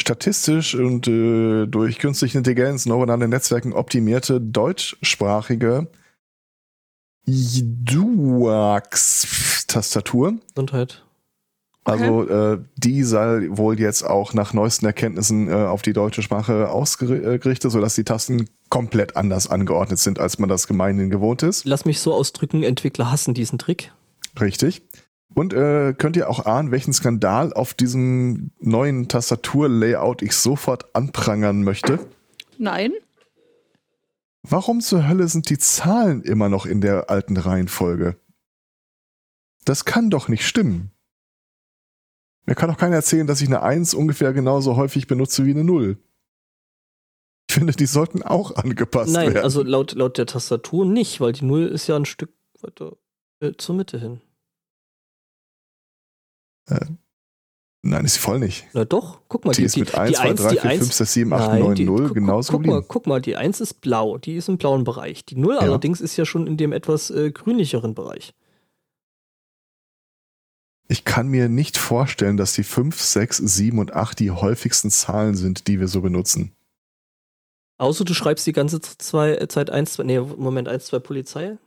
statistisch 0.00 0.74
und 0.74 1.06
äh, 1.08 1.66
durch 1.66 1.98
künstliche 1.98 2.38
Intelligenz, 2.38 2.86
neuronale 2.86 3.28
Netzwerken 3.28 3.72
optimierte 3.72 4.40
deutschsprachige 4.40 5.88
Duax-Tastatur. 9.00 10.38
Gesundheit. 10.54 11.04
Also 11.84 12.28
äh, 12.28 12.58
die 12.76 13.02
soll 13.02 13.56
wohl 13.56 13.80
jetzt 13.80 14.02
auch 14.02 14.34
nach 14.34 14.52
neuesten 14.52 14.84
Erkenntnissen 14.86 15.48
äh, 15.48 15.54
auf 15.54 15.82
die 15.82 15.94
deutsche 15.94 16.22
Sprache 16.22 16.68
ausgerichtet, 16.70 17.72
sodass 17.72 17.94
die 17.94 18.04
Tasten 18.04 18.48
komplett 18.68 19.16
anders 19.16 19.48
angeordnet 19.48 19.98
sind, 19.98 20.18
als 20.18 20.38
man 20.38 20.48
das 20.48 20.66
gemeinhin 20.66 21.10
gewohnt 21.10 21.42
ist. 21.42 21.64
Lass 21.64 21.86
mich 21.86 22.00
so 22.00 22.12
ausdrücken, 22.12 22.62
Entwickler 22.62 23.10
hassen 23.10 23.32
diesen 23.32 23.58
Trick. 23.58 23.92
Richtig. 24.40 24.82
Und 25.34 25.54
äh, 25.54 25.94
könnt 25.96 26.16
ihr 26.16 26.28
auch 26.28 26.44
ahnen, 26.44 26.70
welchen 26.70 26.92
Skandal 26.92 27.52
auf 27.52 27.72
diesem 27.72 28.50
neuen 28.60 29.08
Tastaturlayout 29.08 30.22
ich 30.22 30.34
sofort 30.34 30.94
anprangern 30.94 31.62
möchte? 31.62 31.98
Nein. 32.58 32.92
Warum 34.42 34.80
zur 34.80 35.08
Hölle 35.08 35.28
sind 35.28 35.50
die 35.50 35.58
Zahlen 35.58 36.22
immer 36.22 36.48
noch 36.48 36.66
in 36.66 36.80
der 36.80 37.10
alten 37.10 37.36
Reihenfolge? 37.36 38.16
Das 39.64 39.84
kann 39.84 40.10
doch 40.10 40.28
nicht 40.28 40.46
stimmen. 40.46 40.90
Mir 42.50 42.56
kann 42.56 42.68
doch 42.68 42.76
keiner 42.78 42.96
erzählen, 42.96 43.28
dass 43.28 43.40
ich 43.40 43.46
eine 43.46 43.62
1 43.62 43.94
ungefähr 43.94 44.32
genauso 44.32 44.74
häufig 44.74 45.06
benutze 45.06 45.46
wie 45.46 45.52
eine 45.52 45.62
0. 45.62 45.96
Ich 47.48 47.54
finde, 47.54 47.72
die 47.72 47.86
sollten 47.86 48.24
auch 48.24 48.56
angepasst 48.56 49.12
Nein, 49.12 49.34
werden. 49.34 49.44
also 49.44 49.62
laut, 49.62 49.92
laut 49.92 50.18
der 50.18 50.26
Tastatur 50.26 50.84
nicht, 50.84 51.20
weil 51.20 51.30
die 51.32 51.44
0 51.44 51.66
ist 51.68 51.86
ja 51.86 51.94
ein 51.94 52.06
Stück 52.06 52.32
weiter 52.60 52.96
äh, 53.40 53.52
zur 53.56 53.76
Mitte 53.76 53.98
hin. 54.00 54.20
Nein, 57.82 58.04
ist 58.04 58.14
sie 58.14 58.20
voll 58.20 58.40
nicht. 58.40 58.66
Na 58.72 58.84
doch, 58.84 59.20
guck 59.28 59.44
mal. 59.44 59.52
Die, 59.52 59.62
ist 59.62 59.76
mit 59.76 59.94
1, 59.94 60.16
2, 60.18 60.22
1, 60.30 60.40
3, 60.42 60.50
die 60.50 60.58
4, 60.58 60.70
5, 60.72 60.92
6, 60.92 61.12
7, 61.12 61.32
8, 61.32 61.48
Nein, 61.52 61.60
9, 61.62 61.74
die- 61.76 61.84
0 61.84 62.04
guck- 62.08 62.14
genauso 62.14 62.52
guck, 62.52 62.62
guck 62.62 62.70
mal, 62.72 62.82
guck 62.82 63.06
mal, 63.06 63.20
die 63.20 63.36
1 63.36 63.60
ist 63.60 63.74
blau, 63.80 64.18
die 64.18 64.34
ist 64.34 64.48
im 64.48 64.58
blauen 64.58 64.82
Bereich. 64.84 65.24
Die 65.24 65.36
0 65.36 65.54
Ja. 65.54 65.60
allerdings 65.60 66.00
ist 66.00 66.16
ja 66.16 66.24
schon 66.26 66.48
in 66.48 66.56
dem 66.56 66.72
etwas 66.72 67.10
äh, 67.10 67.30
grünlicheren 67.30 67.94
Bereich. 67.94 68.34
Ich 70.90 71.04
kann 71.04 71.28
mir 71.28 71.48
nicht 71.48 71.76
vorstellen, 71.76 72.36
dass 72.36 72.54
die 72.54 72.64
5, 72.64 73.00
6, 73.00 73.36
7 73.36 73.78
und 73.78 73.94
8 73.94 74.18
die 74.18 74.32
häufigsten 74.32 74.90
Zahlen 74.90 75.36
sind, 75.36 75.68
die 75.68 75.78
wir 75.78 75.86
so 75.86 76.00
benutzen. 76.00 76.50
Außer 77.78 78.04
du 78.04 78.12
schreibst 78.12 78.44
die 78.48 78.52
ganze 78.52 78.80
zwei, 78.80 79.36
äh, 79.36 79.46
Zeit 79.46 79.70
1, 79.70 79.92
2, 79.92 80.02
nee, 80.02 80.18
Moment, 80.18 80.66
1, 80.66 80.86
2 80.86 80.98
Polizei. 80.98 81.58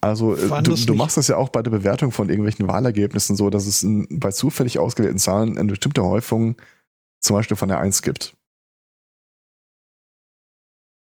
Also 0.00 0.36
äh, 0.36 0.62
du, 0.62 0.74
du 0.74 0.94
machst 0.94 1.18
das 1.18 1.28
ja 1.28 1.36
auch 1.36 1.50
bei 1.50 1.62
der 1.62 1.70
Bewertung 1.70 2.12
von 2.12 2.30
irgendwelchen 2.30 2.66
Wahlergebnissen 2.66 3.36
so, 3.36 3.50
dass 3.50 3.66
es 3.66 3.82
in, 3.82 4.06
bei 4.08 4.30
zufällig 4.30 4.78
ausgewählten 4.78 5.18
Zahlen 5.18 5.58
eine 5.58 5.68
bestimmte 5.68 6.02
Häufung 6.02 6.56
zum 7.20 7.36
Beispiel 7.36 7.58
von 7.58 7.68
der 7.68 7.78
1 7.78 8.00
gibt. 8.00 8.34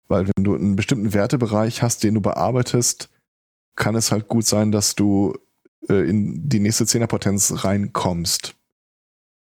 Weil 0.09 0.27
wenn 0.27 0.43
du 0.43 0.57
einen 0.57 0.75
bestimmten 0.75 1.15
Wertebereich 1.15 1.83
hast, 1.83 2.03
den 2.03 2.15
du 2.15 2.21
bearbeitest, 2.21 3.11
kann 3.77 3.95
es 3.95 4.11
halt 4.11 4.29
gut 4.29 4.47
sein, 4.47 4.73
dass 4.73 4.95
du 4.95 5.35
äh, 5.89 6.09
in 6.09 6.49
die 6.49 6.61
nächste 6.61 6.87
Zehnerpotenz 6.87 7.65
reinkommst. 7.65 8.57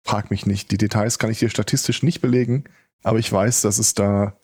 Frag 0.03 0.31
mich 0.31 0.45
nicht. 0.45 0.72
Die 0.72 0.77
Details 0.77 1.19
kann 1.19 1.31
ich 1.31 1.39
dir 1.39 1.49
statistisch 1.49 2.03
nicht 2.03 2.22
belegen, 2.22 2.64
aber 3.03 3.19
ich 3.19 3.31
weiß, 3.31 3.61
dass 3.61 3.80
es 3.80 3.93
da 3.93 4.39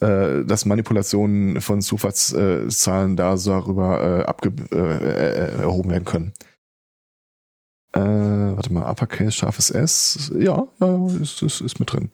äh, 0.00 0.44
dass 0.44 0.64
Manipulationen 0.64 1.60
von 1.60 1.80
Zufallszahlen 1.80 3.16
da 3.16 3.36
so 3.36 3.50
darüber 3.50 4.26
äh, 4.26 4.48
äh, 4.48 4.76
äh, 4.76 5.62
erhoben 5.62 5.90
werden 5.90 6.04
können. 6.04 6.32
Warte 7.92 8.72
mal, 8.72 8.90
Uppercase, 8.90 9.30
scharfes 9.30 9.70
S. 9.70 10.32
Ja, 10.36 10.66
ja, 10.80 11.06
ist, 11.22 11.42
ist, 11.42 11.60
ist 11.60 11.78
mit 11.78 11.92
drin. 11.92 12.10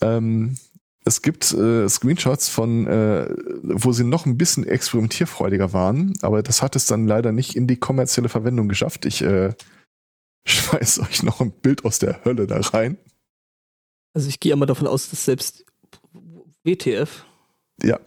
Ähm, 0.00 0.56
es 1.04 1.20
gibt 1.20 1.52
äh, 1.52 1.88
Screenshots 1.88 2.48
von, 2.48 2.86
äh, 2.86 3.28
wo 3.62 3.92
sie 3.92 4.04
noch 4.04 4.24
ein 4.24 4.38
bisschen 4.38 4.66
experimentierfreudiger 4.66 5.74
waren, 5.74 6.14
aber 6.22 6.42
das 6.42 6.62
hat 6.62 6.76
es 6.76 6.86
dann 6.86 7.06
leider 7.06 7.30
nicht 7.30 7.56
in 7.56 7.66
die 7.66 7.76
kommerzielle 7.76 8.30
Verwendung 8.30 8.68
geschafft. 8.68 9.04
Ich 9.04 9.20
äh, 9.22 9.54
schmeiß 10.46 11.00
euch 11.00 11.22
noch 11.22 11.40
ein 11.40 11.52
Bild 11.52 11.84
aus 11.84 11.98
der 11.98 12.24
Hölle 12.24 12.46
da 12.46 12.58
rein. 12.60 12.96
Also 14.14 14.28
ich 14.28 14.40
gehe 14.40 14.52
immer 14.52 14.66
davon 14.66 14.86
aus, 14.86 15.10
dass 15.10 15.24
selbst 15.24 15.66
WTF. 16.62 17.26
Ja. 17.82 18.00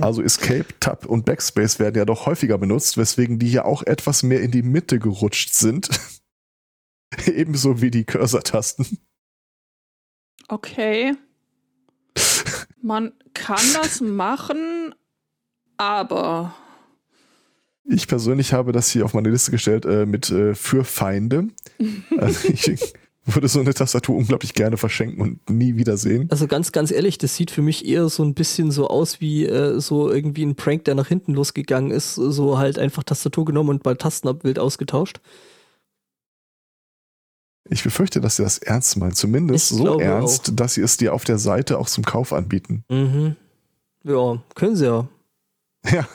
Also 0.00 0.22
Escape, 0.22 0.66
Tab 0.80 1.06
und 1.06 1.24
Backspace 1.24 1.78
werden 1.78 1.96
ja 1.96 2.04
doch 2.04 2.26
häufiger 2.26 2.58
benutzt, 2.58 2.96
weswegen 2.96 3.38
die 3.38 3.52
ja 3.52 3.64
auch 3.64 3.84
etwas 3.84 4.24
mehr 4.24 4.40
in 4.40 4.50
die 4.50 4.62
Mitte 4.62 4.98
gerutscht 4.98 5.54
sind. 5.54 5.88
Ebenso 7.26 7.80
wie 7.80 7.92
die 7.92 8.04
Cursor-Tasten. 8.04 8.98
Okay. 10.48 11.14
Man 12.84 13.12
kann 13.32 13.64
das 13.72 14.02
machen, 14.02 14.94
aber 15.78 16.54
Ich 17.86 18.06
persönlich 18.06 18.52
habe 18.52 18.72
das 18.72 18.90
hier 18.90 19.06
auf 19.06 19.14
meine 19.14 19.30
Liste 19.30 19.50
gestellt 19.50 19.86
äh, 19.86 20.04
mit 20.04 20.30
äh, 20.30 20.54
für 20.54 20.84
Feinde. 20.84 21.48
Also 22.18 22.48
ich 22.50 22.94
würde 23.24 23.48
so 23.48 23.60
eine 23.60 23.72
Tastatur 23.72 24.16
unglaublich 24.16 24.52
gerne 24.52 24.76
verschenken 24.76 25.22
und 25.22 25.48
nie 25.48 25.76
wiedersehen. 25.76 26.28
Also 26.30 26.46
ganz, 26.46 26.72
ganz 26.72 26.90
ehrlich, 26.90 27.16
das 27.16 27.34
sieht 27.34 27.50
für 27.50 27.62
mich 27.62 27.86
eher 27.86 28.10
so 28.10 28.22
ein 28.22 28.34
bisschen 28.34 28.70
so 28.70 28.88
aus 28.88 29.18
wie 29.18 29.46
äh, 29.46 29.80
so 29.80 30.12
irgendwie 30.12 30.44
ein 30.44 30.54
Prank, 30.54 30.84
der 30.84 30.94
nach 30.94 31.08
hinten 31.08 31.32
losgegangen 31.32 31.90
ist. 31.90 32.16
So 32.16 32.58
halt 32.58 32.78
einfach 32.78 33.02
Tastatur 33.02 33.46
genommen 33.46 33.70
und 33.70 33.82
bei 33.82 33.94
Tastenabbild 33.94 34.58
ausgetauscht. 34.58 35.20
Ich 37.70 37.82
befürchte, 37.82 38.20
dass 38.20 38.36
sie 38.36 38.42
das 38.42 38.58
ernst 38.58 38.96
meinen. 38.98 39.12
Zumindest 39.14 39.72
Ich 39.72 39.78
so 39.78 39.98
ernst, 39.98 40.50
auch. 40.50 40.56
dass 40.56 40.74
sie 40.74 40.82
es 40.82 40.96
dir 40.98 41.14
auf 41.14 41.24
der 41.24 41.38
Seite 41.38 41.78
auch 41.78 41.88
zum 41.88 42.04
Kauf 42.04 42.32
anbieten. 42.32 42.84
Mhm. 42.90 43.36
Ja, 44.02 44.42
können 44.54 44.76
sie 44.76 44.84
ja. 44.86 45.08
Ja, 45.90 46.06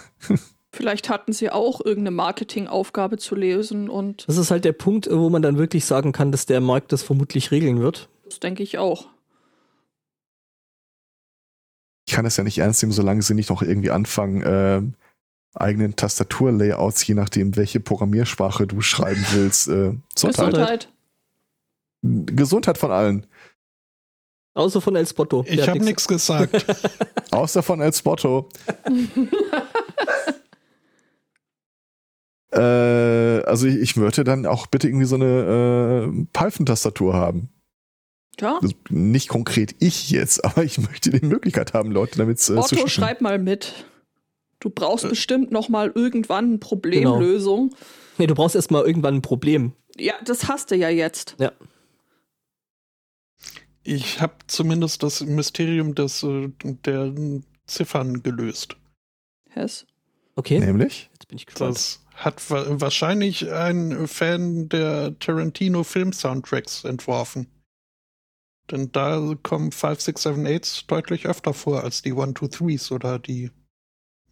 vielleicht 0.72 1.10
hatten 1.10 1.34
sie 1.34 1.50
auch 1.50 1.80
irgendeine 1.80 2.16
Marketingaufgabe 2.16 3.18
zu 3.18 3.36
lösen 3.36 3.90
und 3.90 4.28
Das 4.28 4.38
ist 4.38 4.52
halt 4.52 4.64
der 4.66 4.74
Punkt, 4.74 5.08
äh, 5.08 5.18
wo 5.18 5.30
man 5.30 5.42
dann 5.42 5.58
wirklich 5.58 5.86
sagen 5.86 6.12
kann, 6.12 6.32
dass 6.32 6.46
der 6.46 6.62
Markt 6.62 6.92
das 6.92 7.02
vermutlich 7.04 7.50
regeln 7.52 7.80
wird. 7.80 8.10
das 8.26 8.40
denke 8.40 8.62
ich 8.64 8.78
auch. 8.78 9.08
ich 12.08 12.14
kann 12.16 12.26
es 12.26 12.38
ja 12.38 12.44
nicht 12.44 12.58
ernst 12.58 12.82
nehmen, 12.82 12.92
solange 12.92 13.22
sie 13.22 13.36
nicht 13.36 13.50
noch 13.52 13.62
irgendwie 13.62 13.92
anfangen, 13.92 14.44
ähm, 14.46 14.94
eigenen 15.54 15.96
Tastaturlayouts, 15.96 17.06
je 17.06 17.14
nachdem, 17.16 17.56
welche 17.56 17.80
Programmiersprache 17.80 18.66
du 18.66 18.82
schreiben 18.82 19.24
willst, 19.32 19.68
äh, 19.68 19.94
zu 20.16 20.28
erteilen. 20.28 20.52
Gesundheit. 20.52 20.90
Gesundheit 22.02 22.78
von 22.78 22.92
allen. 22.92 23.26
Außer 24.56 24.82
von 24.82 24.96
El 24.96 25.06
Spotto. 25.08 25.46
Ich 25.48 25.58
Der 25.58 25.68
habe 25.68 25.80
nichts 25.80 26.08
gesagt. 26.08 26.66
Außer 27.32 27.62
von 27.64 27.82
El 27.82 27.94
Spotto. 27.94 28.50
äh, 32.52 32.60
also 32.60 33.68
ich, 33.68 33.76
ich 33.78 33.96
möchte 33.96 34.24
dann 34.24 34.46
auch 34.46 34.68
bitte 34.68 34.88
irgendwie 34.88 35.06
so 35.06 35.16
eine 35.16 36.08
äh, 36.12 36.26
Python-Tastatur 36.34 37.14
haben. 37.14 37.50
Ja, 38.40 38.58
Also 38.62 38.74
nicht 38.90 39.28
konkret 39.28 39.76
ich 39.80 40.10
jetzt, 40.12 40.44
aber 40.46 40.64
ich 40.64 40.78
möchte 40.80 41.10
die 41.12 41.26
Möglichkeit 41.26 41.74
haben, 41.74 41.92
Leute 41.92 42.18
damit 42.18 42.38
äh, 42.38 42.42
zu 42.42 42.58
Otto, 42.58 42.68
schicken. 42.76 42.90
schreib 42.90 43.22
mal 43.22 43.38
mit. 43.40 43.86
Du 44.60 44.70
brauchst 44.70 45.06
Äh. 45.06 45.10
bestimmt 45.10 45.52
noch 45.52 45.70
mal 45.70 45.92
irgendwann 45.94 46.46
eine 46.46 46.58
Genau. 46.58 46.68
Problemlösung. 46.68 47.76
Nee, 48.18 48.28
du 48.28 48.36
brauchst 48.36 48.56
erstmal 48.56 48.84
irgendwann 48.86 49.16
ein 49.16 49.22
Problem. 49.22 49.74
Ja, 49.98 50.14
das 50.26 50.48
hast 50.50 50.72
du 50.72 50.76
ja 50.76 50.90
jetzt. 50.90 51.36
Ja. 51.40 51.52
Ich 53.90 54.22
habe 54.22 54.36
zumindest 54.46 55.02
das 55.02 55.22
Mysterium 55.22 55.96
des, 55.96 56.22
äh, 56.22 56.50
der 56.64 57.12
Ziffern 57.66 58.22
gelöst. 58.22 58.78
Hess. 59.50 59.88
Okay, 60.36 60.60
Nämlich? 60.60 61.10
jetzt 61.12 61.28
bin 61.28 61.40
ich 61.40 61.48
gespannt. 61.48 61.76
Das 61.76 62.06
hat 62.14 62.52
wa 62.52 62.66
wahrscheinlich 62.80 63.52
ein 63.52 64.08
Fan 64.08 64.70
der 64.70 65.18
Tarantino-Film-Soundtracks 65.18 66.84
entworfen. 66.84 67.48
Denn 68.70 68.92
da 68.92 69.34
kommen 69.42 69.72
5, 69.72 70.00
6, 70.00 70.22
7, 70.22 70.46
8 70.46 70.92
deutlich 70.92 71.26
öfter 71.26 71.56
vor 71.56 71.84
als 71.84 72.04
die 72.04 72.14
1, 72.14 72.36
2, 72.36 72.46
3s 72.46 72.92
oder 72.92 73.18
die 73.18 73.50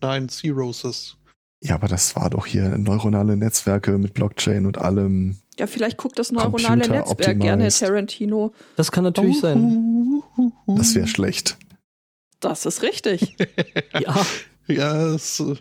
9 0.02 0.30
Zeroses. 0.30 1.18
Ja, 1.64 1.74
aber 1.74 1.88
das 1.88 2.16
war 2.16 2.30
doch 2.30 2.46
hier 2.46 2.78
neuronale 2.78 3.36
Netzwerke 3.36 3.98
mit 3.98 4.14
Blockchain 4.14 4.68
und 4.68 4.78
allem. 4.78 5.40
Ja, 5.60 5.68
vielleicht 5.68 5.98
guckt 5.98 6.20
das 6.20 6.32
neuronale 6.32 6.88
Netzwerk 6.88 7.40
gerne. 7.40 7.70
Tarantino. 7.70 8.54
Das 8.76 8.92
kann 8.92 9.04
natürlich 9.04 9.40
sein. 9.40 10.22
Das 10.68 10.94
wäre 10.96 11.08
schlecht. 11.08 11.58
Das 12.40 12.66
ist 12.66 12.82
richtig. 12.84 13.36
Ja. 14.00 14.26
Ja, 14.68 15.14
es 15.14 15.40
äh, 15.40 15.56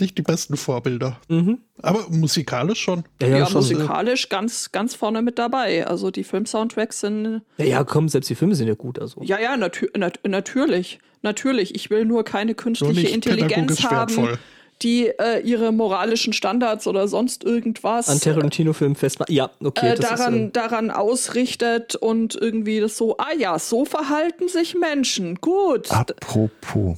nicht 0.00 0.16
die 0.16 0.22
besten 0.22 0.56
Vorbilder. 0.56 1.20
Mhm. 1.28 1.58
Aber 1.82 2.08
musikalisch 2.08 2.80
schon. 2.80 3.04
Ja, 3.20 3.28
Ja, 3.28 3.38
ja, 3.38 3.46
schon. 3.46 3.56
musikalisch 3.56 4.28
ganz, 4.30 4.72
ganz 4.72 4.94
vorne 4.94 5.20
mit 5.22 5.38
dabei. 5.38 5.86
Also 5.86 6.10
die 6.10 6.24
Film-Soundtracks 6.24 7.00
sind. 7.00 7.42
Ja, 7.58 7.64
ja, 7.64 7.84
komm, 7.84 8.08
selbst 8.08 8.30
die 8.30 8.34
Filme 8.34 8.54
sind 8.54 8.66
ja 8.68 8.74
gut. 8.74 8.98
Also. 8.98 9.22
Ja, 9.22 9.38
ja, 9.38 9.56
natü 9.56 9.88
nat 9.96 10.18
natürlich. 10.26 10.98
Natürlich. 11.22 11.74
Ich 11.74 11.90
will 11.90 12.04
nur 12.04 12.24
keine 12.24 12.52
Nur 12.52 12.56
künstliche 12.56 13.00
nicht 13.02 13.14
Intelligenz 13.14 13.82
haben, 13.84 14.16
wertvoll. 14.16 14.38
Die 14.82 15.08
äh, 15.08 15.40
ihre 15.40 15.72
moralischen 15.72 16.32
Standards 16.32 16.86
oder 16.86 17.08
sonst 17.08 17.42
irgendwas 17.44 18.08
An 18.08 18.20
Tarantino-Filmen 18.20 18.94
festmachen. 18.96 19.34
Ja, 19.34 19.50
okay. 19.62 19.90
äh, 19.90 19.94
das 19.96 20.08
daran, 20.10 20.34
ist, 20.34 20.40
äh, 20.48 20.50
daran 20.52 20.90
ausrichtet 20.90 21.96
und 21.96 22.34
irgendwie 22.36 22.80
das 22.80 22.96
so, 22.96 23.16
ah 23.18 23.32
ja, 23.36 23.58
so 23.58 23.84
verhalten 23.84 24.48
sich 24.48 24.74
Menschen. 24.76 25.36
Gut. 25.36 25.90
Apropos. 25.90 26.96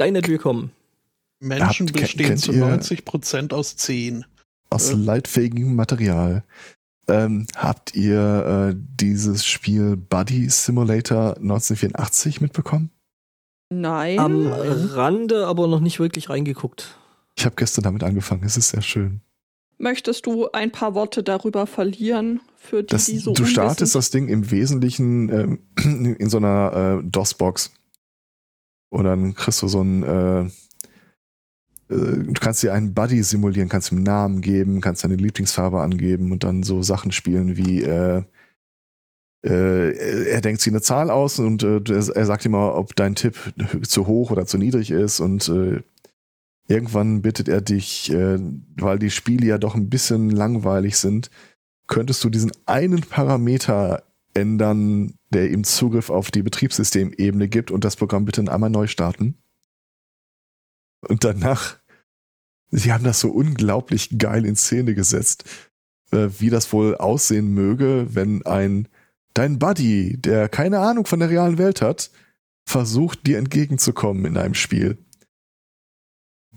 nicht 0.00 0.28
willkommen. 0.28 0.70
Menschen 1.40 1.86
Habt- 1.88 2.00
bestehen 2.00 2.36
zu 2.36 2.52
ihr- 2.52 2.60
90 2.66 3.04
Prozent 3.04 3.52
aus 3.52 3.76
10. 3.76 4.24
aus 4.70 4.90
Äh. 4.90 4.94
leitfähigem 4.96 5.74
Material. 5.76 6.44
Ähm, 7.08 7.46
habt 7.56 7.94
ihr 7.94 8.72
äh, 8.72 8.76
dieses 9.00 9.46
Spiel 9.46 9.96
Buddy 9.96 10.48
Simulator 10.50 11.36
1984 11.38 12.40
mitbekommen? 12.40 12.90
Nein. 13.70 14.18
Am 14.18 14.46
Rande, 14.46 15.46
aber 15.46 15.68
noch 15.68 15.80
nicht 15.80 16.00
wirklich 16.00 16.28
reingeguckt. 16.30 16.96
Ich 17.38 17.44
habe 17.44 17.54
gestern 17.54 17.84
damit 17.84 18.02
angefangen. 18.02 18.42
Es 18.42 18.56
ist 18.56 18.70
sehr 18.70 18.82
schön. 18.82 19.20
Möchtest 19.78 20.26
du 20.26 20.50
ein 20.50 20.72
paar 20.72 20.96
Worte 20.96 21.22
darüber 21.22 21.68
verlieren, 21.68 22.40
für 22.56 22.82
die, 22.82 22.88
Das, 22.88 23.06
die 23.06 23.18
so 23.18 23.32
du 23.32 23.44
startest 23.44 23.94
das 23.94 24.10
Ding 24.10 24.26
im 24.26 24.50
Wesentlichen 24.50 25.28
ähm, 25.28 26.16
in 26.18 26.28
so 26.28 26.38
einer 26.38 27.00
äh, 27.00 27.08
DOS-Box. 27.08 27.70
Und 28.90 29.04
dann 29.04 29.36
kriegst 29.36 29.62
du 29.62 29.68
so 29.68 29.82
ein, 29.82 30.02
äh, 30.02 30.50
du 31.88 32.32
kannst 32.40 32.64
dir 32.64 32.74
einen 32.74 32.92
Buddy 32.92 33.22
simulieren, 33.22 33.68
kannst 33.68 33.92
ihm 33.92 33.98
einen 33.98 34.04
Namen 34.04 34.40
geben, 34.40 34.80
kannst 34.80 35.04
deine 35.04 35.14
Lieblingsfarbe 35.14 35.80
angeben 35.80 36.32
und 36.32 36.42
dann 36.42 36.64
so 36.64 36.82
Sachen 36.82 37.12
spielen 37.12 37.56
wie 37.56 37.82
äh, 37.82 38.24
äh, 39.46 40.26
er 40.26 40.40
denkt 40.40 40.60
sich 40.60 40.72
eine 40.72 40.82
Zahl 40.82 41.10
aus 41.10 41.38
und 41.38 41.62
äh, 41.62 41.80
er 41.86 42.26
sagt 42.26 42.44
immer, 42.44 42.74
ob 42.74 42.96
dein 42.96 43.14
Tipp 43.14 43.36
zu 43.82 44.08
hoch 44.08 44.32
oder 44.32 44.46
zu 44.46 44.58
niedrig 44.58 44.90
ist 44.90 45.20
und 45.20 45.48
äh, 45.48 45.82
irgendwann 46.68 47.22
bittet 47.22 47.48
er 47.48 47.60
dich, 47.60 48.12
äh, 48.12 48.38
weil 48.76 48.98
die 48.98 49.10
Spiele 49.10 49.46
ja 49.46 49.58
doch 49.58 49.74
ein 49.74 49.88
bisschen 49.88 50.30
langweilig 50.30 50.96
sind, 50.98 51.30
könntest 51.86 52.22
du 52.22 52.30
diesen 52.30 52.52
einen 52.66 53.00
Parameter 53.00 54.04
ändern, 54.34 55.14
der 55.30 55.50
ihm 55.50 55.64
Zugriff 55.64 56.10
auf 56.10 56.30
die 56.30 56.42
Betriebssystemebene 56.42 57.48
gibt 57.48 57.70
und 57.70 57.84
das 57.84 57.96
Programm 57.96 58.26
bitte 58.26 58.52
einmal 58.52 58.70
neu 58.70 58.86
starten. 58.86 59.38
Und 61.00 61.24
danach, 61.24 61.78
sie 62.70 62.92
haben 62.92 63.04
das 63.04 63.20
so 63.20 63.30
unglaublich 63.30 64.18
geil 64.18 64.44
in 64.44 64.54
Szene 64.54 64.94
gesetzt, 64.94 65.44
äh, 66.12 66.28
wie 66.38 66.50
das 66.50 66.72
wohl 66.72 66.96
aussehen 66.96 67.52
möge, 67.52 68.14
wenn 68.14 68.44
ein 68.44 68.88
dein 69.34 69.58
Buddy, 69.58 70.18
der 70.18 70.48
keine 70.48 70.80
Ahnung 70.80 71.06
von 71.06 71.20
der 71.20 71.30
realen 71.30 71.58
Welt 71.58 71.80
hat, 71.80 72.10
versucht 72.66 73.26
dir 73.26 73.38
entgegenzukommen 73.38 74.24
in 74.24 74.36
einem 74.36 74.54
Spiel. 74.54 74.98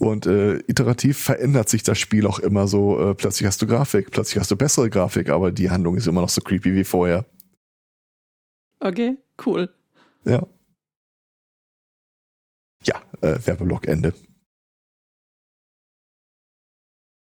Und 0.01 0.25
äh, 0.25 0.57
iterativ 0.65 1.19
verändert 1.19 1.69
sich 1.69 1.83
das 1.83 1.99
Spiel 1.99 2.25
auch 2.25 2.39
immer 2.39 2.67
so. 2.67 3.11
Äh, 3.11 3.13
plötzlich 3.13 3.45
hast 3.45 3.61
du 3.61 3.67
Grafik, 3.67 4.09
plötzlich 4.09 4.39
hast 4.39 4.49
du 4.49 4.55
bessere 4.55 4.89
Grafik, 4.89 5.29
aber 5.29 5.51
die 5.51 5.69
Handlung 5.69 5.95
ist 5.95 6.07
immer 6.07 6.21
noch 6.21 6.29
so 6.29 6.41
creepy 6.41 6.73
wie 6.73 6.83
vorher. 6.83 7.23
Okay, 8.79 9.15
cool. 9.45 9.69
Ja. 10.25 10.47
Ja, 12.83 12.99
äh, 13.21 13.37
Werbeblock 13.45 13.87
Ende. 13.87 14.15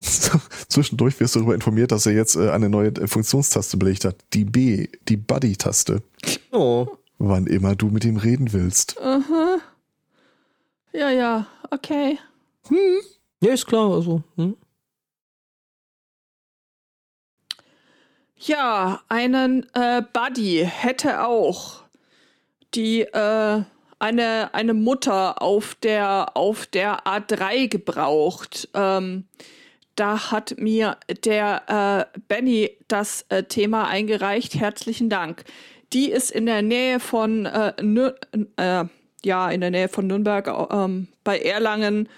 Zwischendurch 0.67 1.19
wirst 1.19 1.35
du 1.35 1.41
darüber 1.41 1.53
informiert, 1.53 1.91
dass 1.91 2.07
er 2.07 2.13
jetzt 2.13 2.35
äh, 2.35 2.49
eine 2.49 2.69
neue 2.69 2.93
Funktionstaste 3.07 3.77
belegt 3.77 4.05
hat. 4.05 4.25
Die 4.33 4.43
B, 4.43 4.87
die 5.07 5.17
Buddy-Taste. 5.17 6.01
Oh. 6.51 6.87
Wann 7.19 7.45
immer 7.45 7.75
du 7.75 7.89
mit 7.89 8.05
ihm 8.05 8.17
reden 8.17 8.53
willst. 8.53 8.99
Aha. 8.99 9.59
Ja, 10.93 11.11
ja, 11.11 11.45
okay. 11.69 12.17
Hm. 12.67 12.99
Ja, 13.41 13.53
ist 13.53 13.67
klar, 13.67 13.91
also. 13.91 14.23
Hm. 14.35 14.57
Ja, 18.37 19.01
einen 19.07 19.65
äh, 19.73 20.03
Buddy 20.13 20.67
hätte 20.69 21.25
auch 21.25 21.83
die 22.73 23.01
äh, 23.01 23.63
eine, 23.99 24.53
eine 24.53 24.73
Mutter 24.73 25.41
auf 25.41 25.75
der, 25.75 26.35
auf 26.35 26.65
der 26.65 27.05
A3 27.05 27.69
gebraucht. 27.69 28.69
Ähm, 28.73 29.25
da 29.95 30.31
hat 30.31 30.55
mir 30.57 30.97
der 31.23 32.09
äh, 32.13 32.19
Benny 32.27 32.71
das 32.87 33.25
äh, 33.29 33.43
Thema 33.43 33.87
eingereicht. 33.87 34.55
Herzlichen 34.55 35.09
Dank. 35.09 35.45
Die 35.93 36.11
ist 36.11 36.31
in 36.31 36.45
der 36.45 36.61
Nähe 36.61 36.99
von 36.99 37.45
äh, 37.45 37.73
äh 38.57 38.85
ja 39.23 39.49
in 39.49 39.61
der 39.61 39.71
Nähe 39.71 39.89
von 39.89 40.05
Nürnberg 40.05 40.47
ähm, 40.71 41.07
bei 41.23 41.39
Erlangen 41.39 42.09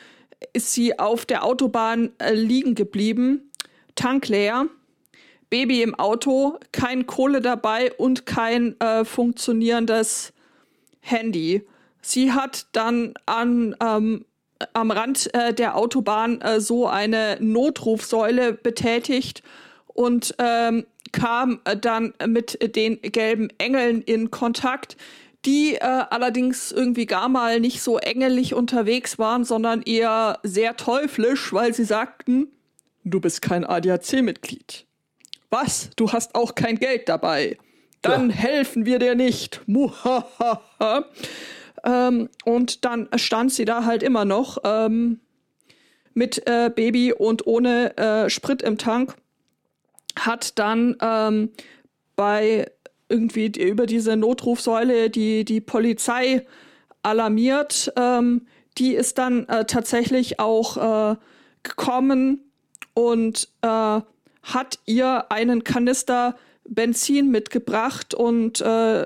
ist 0.53 0.73
sie 0.73 0.97
auf 0.99 1.25
der 1.25 1.43
Autobahn 1.43 2.11
äh, 2.19 2.33
liegen 2.33 2.75
geblieben, 2.75 3.51
Tank 3.95 4.27
leer, 4.27 4.67
Baby 5.49 5.81
im 5.81 5.95
Auto, 5.95 6.59
kein 6.71 7.07
Kohle 7.07 7.41
dabei 7.41 7.93
und 7.93 8.25
kein 8.25 8.79
äh, 8.79 9.05
funktionierendes 9.05 10.33
Handy. 10.99 11.63
Sie 12.01 12.33
hat 12.33 12.67
dann 12.73 13.13
an 13.25 13.75
ähm, 13.81 14.25
am 14.73 14.91
Rand 14.91 15.33
äh, 15.33 15.53
der 15.53 15.77
Autobahn 15.77 16.41
äh, 16.41 16.59
so 16.59 16.87
eine 16.87 17.37
Notrufsäule 17.39 18.53
betätigt 18.53 19.43
und 19.87 20.35
ähm, 20.39 20.85
kam 21.11 21.59
äh, 21.65 21.77
dann 21.77 22.13
mit 22.27 22.75
den 22.75 23.01
gelben 23.01 23.49
Engeln 23.57 24.01
in 24.01 24.31
Kontakt, 24.31 24.97
die 25.47 25.75
äh, 25.75 25.79
allerdings 25.79 26.73
irgendwie 26.73 27.05
gar 27.05 27.29
mal 27.29 27.61
nicht 27.61 27.81
so 27.81 27.97
engelig 27.97 28.53
unterwegs 28.53 29.17
waren, 29.17 29.45
sondern 29.45 29.81
eher 29.81 30.39
sehr 30.43 30.75
teuflisch, 30.75 31.53
weil 31.53 31.73
sie 31.73 31.85
sagten, 31.85 32.51
du 33.05 33.21
bist 33.21 33.41
kein 33.41 33.63
ADAC-Mitglied. 33.63 34.85
Was? 35.49 35.89
Du 35.95 36.11
hast 36.11 36.35
auch 36.35 36.53
kein 36.53 36.77
Geld 36.77 37.07
dabei. 37.07 37.57
Dann 38.01 38.29
ja. 38.29 38.35
helfen 38.35 38.85
wir 38.85 38.99
dir 38.99 39.15
nicht. 39.15 39.61
Muhahaha. 39.65 41.05
Ähm, 41.85 42.29
und 42.43 42.83
dann 42.83 43.07
stand 43.15 43.53
sie 43.53 43.63
da 43.63 43.85
halt 43.85 44.03
immer 44.03 44.25
noch 44.25 44.57
ähm, 44.65 45.21
mit 46.13 46.45
äh, 46.45 46.69
Baby 46.75 47.13
und 47.13 47.47
ohne 47.47 47.95
äh, 47.97 48.29
Sprit 48.29 48.61
im 48.61 48.77
Tank. 48.77 49.15
Hat 50.19 50.59
dann 50.59 50.97
ähm, 50.99 51.51
bei 52.17 52.69
irgendwie 53.09 53.49
die, 53.49 53.67
über 53.67 53.85
diese 53.85 54.15
Notrufsäule 54.15 55.09
die, 55.09 55.45
die 55.45 55.61
Polizei 55.61 56.45
alarmiert. 57.03 57.91
Ähm, 57.95 58.47
die 58.77 58.93
ist 58.93 59.17
dann 59.17 59.47
äh, 59.47 59.65
tatsächlich 59.65 60.39
auch 60.39 61.13
äh, 61.13 61.15
gekommen 61.63 62.51
und 62.93 63.49
äh, 63.61 64.01
hat 64.43 64.79
ihr 64.85 65.31
einen 65.31 65.63
Kanister 65.63 66.35
Benzin 66.67 67.31
mitgebracht 67.31 68.13
und 68.13 68.61
äh, 68.61 69.05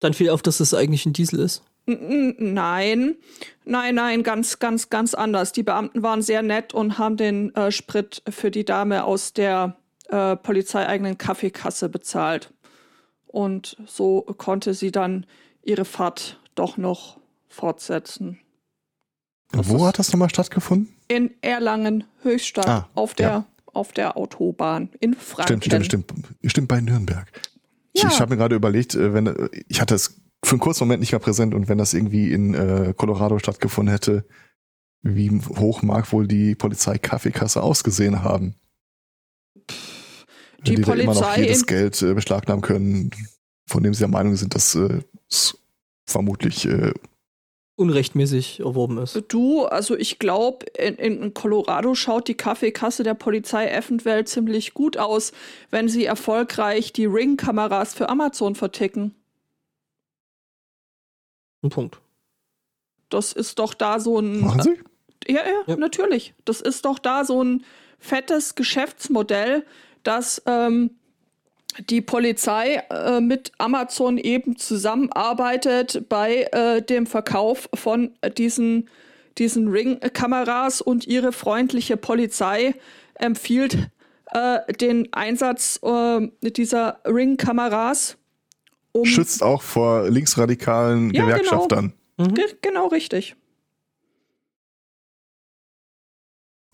dann 0.00 0.14
fiel 0.14 0.30
auf, 0.30 0.42
dass 0.42 0.60
es 0.60 0.72
eigentlich 0.72 1.04
ein 1.06 1.12
Diesel 1.12 1.40
ist. 1.40 1.62
Nein, 1.86 3.16
nein, 3.64 3.94
nein, 3.94 4.22
ganz, 4.22 4.58
ganz, 4.58 4.90
ganz 4.90 5.14
anders. 5.14 5.52
Die 5.52 5.62
Beamten 5.62 6.02
waren 6.02 6.22
sehr 6.22 6.42
nett 6.42 6.72
und 6.72 6.98
haben 6.98 7.16
den 7.16 7.54
äh, 7.54 7.72
Sprit 7.72 8.22
für 8.28 8.50
die 8.50 8.64
Dame 8.64 9.04
aus 9.04 9.32
der 9.32 9.76
äh, 10.10 10.36
polizeieigenen 10.36 11.18
Kaffeekasse 11.18 11.88
bezahlt. 11.88 12.52
Und 13.26 13.76
so 13.86 14.22
konnte 14.22 14.74
sie 14.74 14.90
dann 14.90 15.26
ihre 15.62 15.84
Fahrt 15.84 16.40
doch 16.54 16.76
noch 16.76 17.18
fortsetzen. 17.48 18.38
Das 19.52 19.68
Wo 19.68 19.86
hat 19.86 19.98
das 19.98 20.12
nochmal 20.12 20.30
stattgefunden? 20.30 20.94
In 21.08 21.30
Erlangen, 21.40 22.04
Höchstadt, 22.22 22.68
ah, 22.68 22.88
auf, 22.94 23.14
der, 23.14 23.28
ja. 23.28 23.44
auf 23.72 23.92
der 23.92 24.16
Autobahn 24.16 24.90
in 25.00 25.14
Franken. 25.14 25.62
Stimmt, 25.62 25.84
stimmt, 25.84 26.06
stimmt. 26.06 26.28
Stimmt 26.44 26.68
bei 26.68 26.80
Nürnberg. 26.80 27.30
Ja. 27.96 28.06
Ich, 28.06 28.14
ich 28.14 28.20
habe 28.20 28.30
mir 28.30 28.36
gerade 28.36 28.54
überlegt, 28.54 28.94
äh, 28.94 29.12
wenn 29.12 29.26
äh, 29.26 29.48
ich 29.68 29.80
hatte 29.80 29.94
es 29.94 30.20
für 30.44 30.52
einen 30.52 30.60
kurzen 30.60 30.84
Moment 30.84 31.00
nicht 31.00 31.12
mehr 31.12 31.18
präsent 31.18 31.54
und 31.54 31.68
wenn 31.68 31.78
das 31.78 31.94
irgendwie 31.94 32.32
in 32.32 32.54
äh, 32.54 32.94
Colorado 32.96 33.38
stattgefunden 33.38 33.92
hätte, 33.92 34.24
wie 35.02 35.30
hoch 35.58 35.82
mag 35.82 36.10
wohl 36.12 36.26
die 36.26 36.54
Polizei 36.54 36.98
Kaffeekasse 36.98 37.62
ausgesehen 37.62 38.22
haben? 38.22 38.54
Die, 40.66 40.74
die 40.76 40.82
Polizei 40.82 41.04
immer 41.04 41.14
noch 41.14 41.36
jedes 41.36 41.66
Geld 41.66 42.00
äh, 42.02 42.14
beschlagnahmen 42.14 42.62
können, 42.62 43.10
von 43.66 43.82
dem 43.82 43.94
sie 43.94 44.00
der 44.00 44.08
Meinung 44.08 44.36
sind, 44.36 44.54
dass 44.54 44.74
äh, 44.74 45.00
es 45.28 45.58
vermutlich 46.06 46.66
äh, 46.66 46.92
unrechtmäßig 47.80 48.60
erworben 48.60 48.98
ist. 48.98 49.22
Du, 49.28 49.64
also 49.64 49.96
ich 49.96 50.18
glaube, 50.18 50.66
in, 50.76 50.96
in, 50.96 51.34
Colorado 51.34 51.94
schaut 51.94 52.28
die 52.28 52.34
Kaffeekasse 52.34 53.02
der 53.02 53.14
Polizei 53.14 53.70
eventuell 53.70 54.26
ziemlich 54.26 54.74
gut 54.74 54.98
aus, 54.98 55.32
wenn 55.70 55.88
sie 55.88 56.04
erfolgreich 56.04 56.92
die 56.92 57.06
Ring-Kameras 57.06 57.94
für 57.94 58.10
Amazon 58.10 58.54
verticken. 58.54 59.14
Ein 61.62 61.70
Punkt. 61.70 62.00
Das 63.08 63.32
ist 63.32 63.58
doch 63.58 63.72
da 63.72 63.98
so 63.98 64.18
ein. 64.18 64.40
Machen 64.40 64.62
Sie? 64.62 64.78
Ja, 65.32 65.40
ja, 65.40 65.62
ja, 65.66 65.76
natürlich. 65.76 66.34
Das 66.44 66.60
ist 66.60 66.84
doch 66.84 66.98
da 66.98 67.24
so 67.24 67.42
ein 67.42 67.64
fettes 67.98 68.54
Geschäftsmodell, 68.54 69.64
das 70.02 70.42
ähm, 70.46 70.90
die 71.78 72.00
Polizei 72.00 72.82
äh, 72.90 73.20
mit 73.20 73.52
Amazon 73.58 74.18
eben 74.18 74.56
zusammenarbeitet 74.56 76.08
bei 76.08 76.48
äh, 76.52 76.82
dem 76.82 77.06
Verkauf 77.06 77.68
von 77.74 78.10
diesen, 78.36 78.88
diesen 79.38 79.68
Ring-Kameras 79.68 80.80
und 80.80 81.06
ihre 81.06 81.32
freundliche 81.32 81.96
Polizei 81.96 82.74
empfiehlt 83.14 83.90
äh, 84.32 84.72
den 84.74 85.12
Einsatz 85.12 85.80
äh, 85.82 86.28
dieser 86.42 87.00
Ring-Kameras. 87.06 88.16
Um 88.92 89.04
Schützt 89.04 89.42
auch 89.42 89.62
vor 89.62 90.08
linksradikalen 90.08 91.10
ja, 91.10 91.22
genau. 91.22 91.26
Gewerkschaftern. 91.26 91.92
Genau. 92.16 92.30
Mhm. 92.30 92.36
genau 92.60 92.86
richtig. 92.88 93.36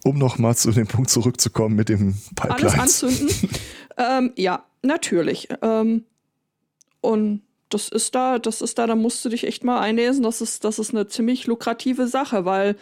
Um 0.05 0.18
nochmal 0.18 0.56
zu 0.56 0.70
dem 0.70 0.86
Punkt 0.86 1.10
zurückzukommen 1.10 1.74
mit 1.74 1.89
dem 1.89 2.14
Pipeline. 2.35 2.73
Alles 2.73 2.78
anzünden. 2.78 3.51
ähm, 3.97 4.32
ja, 4.36 4.64
Natürlich. 4.86 5.48
Ähm, 5.62 6.05
und 7.01 7.43
das 7.68 7.89
ist 7.89 8.14
da, 8.14 8.39
das 8.39 8.62
ist 8.62 8.78
da, 8.78 8.86
da 8.86 8.94
musst 8.94 9.24
du 9.24 9.28
dich 9.28 9.47
echt 9.47 9.64
mal 9.64 9.81
einlesen. 9.81 10.23
Das 10.23 10.40
ist, 10.40 10.64
das 10.64 10.78
ist 10.78 10.90
eine 10.94 11.09
ziemlich 11.09 11.47
lukrative 11.47 12.06
Sache, 12.06 12.44
weil 12.44 12.77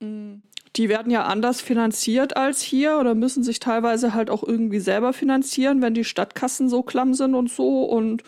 mh, 0.00 0.08
mm, 0.08 0.42
die 0.76 0.90
werden 0.90 1.10
ja 1.10 1.24
anders 1.24 1.62
finanziert 1.62 2.36
als 2.36 2.60
hier 2.60 2.98
oder 2.98 3.14
müssen 3.14 3.42
sich 3.42 3.60
teilweise 3.60 4.12
halt 4.12 4.28
auch 4.28 4.42
irgendwie 4.42 4.78
selber 4.78 5.14
finanzieren, 5.14 5.80
wenn 5.80 5.94
die 5.94 6.04
Stadtkassen 6.04 6.68
so 6.68 6.82
klamm 6.82 7.14
sind 7.14 7.34
und 7.34 7.50
so. 7.50 7.84
Und 7.84 8.22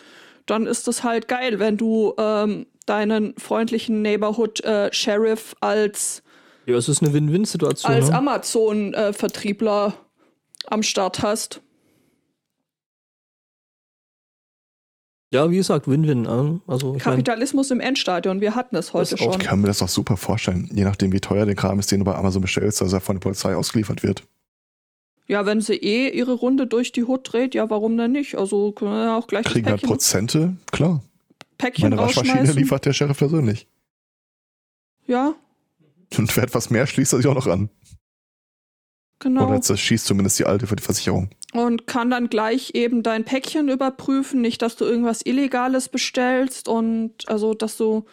dann 0.47 0.65
ist 0.65 0.87
das 0.87 1.03
halt 1.03 1.27
geil, 1.27 1.59
wenn 1.59 1.77
du 1.77 2.15
ähm, 2.17 2.65
deinen 2.87 3.35
freundlichen 3.37 4.01
Neighborhood 4.01 4.63
äh, 4.63 4.91
Sheriff 4.91 5.55
als, 5.59 6.23
Ja, 6.69 6.77
es 6.77 6.87
ist 6.87 7.01
eine 7.01 7.11
Win-Win-Situation. 7.13 7.91
als 7.91 8.09
ne? 8.09 8.15
Amazon-Vertriebler 8.15 9.95
am 10.67 10.83
Start 10.83 11.23
hast. 11.23 11.61
Ja, 15.31 15.49
wie 15.49 15.55
gesagt, 15.55 15.87
Win-Win. 15.87 16.25
ähm, 16.29 16.61
Also, 16.67 16.95
ich 16.95 17.03
mein, 17.05 17.13
Kapitalismus 17.15 17.71
im 17.71 17.79
Endstadion, 17.79 18.39
wir 18.39 18.53
hatten 18.53 18.75
es 18.75 18.93
heute 18.93 19.11
Das 19.11 19.21
auch 19.21 19.25
Ich 19.25 19.33
schon. 19.33 19.41
kann 19.41 19.61
mir 19.61 19.67
das 19.67 19.79
doch 19.79 19.87
super 19.87 20.15
vorstellen. 20.15 20.69
Je 20.71 20.83
nachdem, 20.83 21.11
wie 21.11 21.19
teuer 21.19 21.47
der 21.47 21.55
Kram 21.55 21.79
ist, 21.79 21.91
den 21.91 21.99
du 22.01 22.05
bei 22.05 22.13
Amazon 22.13 22.43
bestellst, 22.43 22.81
dass 22.81 22.93
er 22.93 23.01
von 23.01 23.15
der 23.15 23.21
Polizei 23.21 23.55
ausgeliefert 23.55 24.03
wird. 24.03 24.23
Ja, 25.27 25.47
wenn 25.47 25.61
sie 25.61 25.73
eh 25.73 26.09
ihre 26.09 26.33
Runde 26.33 26.67
durch 26.67 26.91
die 26.91 27.03
Hut 27.03 27.33
dreht, 27.33 27.55
ja, 27.55 27.67
warum 27.71 27.97
denn 27.97 28.11
nicht? 28.11 28.35
Also 28.35 28.73
können 28.73 28.91
wir 28.91 29.15
auch 29.15 29.25
gleich 29.25 29.45
Kriegen 29.45 29.65
das 29.65 29.71
halt 29.73 29.81
Prozente, 29.83 30.55
klar. 30.71 31.01
Päckchen 31.57 31.89
Meine 31.89 32.01
Waschmaschine 32.01 32.51
liefert 32.51 32.85
der 32.85 32.93
Sheriff 32.93 33.17
persönlich. 33.17 33.67
Ja, 35.07 35.33
Und 36.17 36.35
wer 36.35 36.43
etwas 36.43 36.69
mehr 36.69 36.87
schließt 36.87 37.13
er 37.13 37.17
sich 37.17 37.27
auch 37.27 37.35
noch 37.35 37.47
an. 37.47 37.69
genau. 39.19 39.45
Oder 39.47 39.55
jetzt 39.55 39.69
das 39.69 39.79
schießt 39.79 40.05
zumindest 40.05 40.39
die 40.39 40.45
alte 40.45 40.67
für 40.67 40.75
die 40.75 40.83
Versicherung. 40.83 41.29
und 41.53 41.87
kann 41.87 42.09
dann 42.09 42.29
gleich 42.29 42.71
eben 42.75 43.03
dein 43.03 43.25
Päckchen 43.25 43.69
überprüfen, 43.69 44.41
nicht, 44.41 44.61
dass 44.61 44.75
du 44.75 44.85
irgendwas 44.85 45.21
Illegales 45.25 45.89
bestellst 45.89 46.67
und 46.67 47.27
also, 47.27 47.53
dass 47.53 47.77
du 47.77 48.05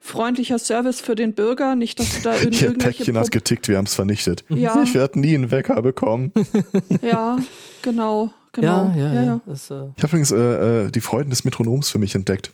freundlicher 0.00 0.58
Service 0.58 1.00
für 1.00 1.14
den 1.14 1.32
Bürger, 1.34 1.74
nicht, 1.76 1.98
dass 2.00 2.16
du 2.16 2.22
da 2.22 2.34
in 2.34 2.52
Ihr 2.52 2.62
irgendwelche 2.62 2.98
Päckchen 3.04 3.16
hat 3.16 3.24
Pro- 3.26 3.30
getickt, 3.30 3.68
wir 3.68 3.76
haben 3.76 3.86
es 3.86 3.94
vernichtet. 3.94 4.44
Ja, 4.48 4.82
Ich 4.84 4.94
werde 4.94 5.20
nie 5.20 5.34
einen 5.34 5.50
Wecker 5.50 5.80
bekommen. 5.82 6.32
ja, 7.02 7.38
genau, 7.82 8.32
genau. 8.52 8.92
ja, 8.96 9.14
ja, 9.14 9.22
ja. 9.22 9.40
Das, 9.46 9.70
äh, 9.70 9.74
Ich 9.96 10.02
habe 10.02 10.08
übrigens 10.08 10.32
äh, 10.32 10.86
äh, 10.86 10.90
die 10.90 11.00
Freuden 11.00 11.30
des 11.30 11.44
Metronoms 11.44 11.88
für 11.90 11.98
mich 11.98 12.14
entdeckt. 12.14 12.52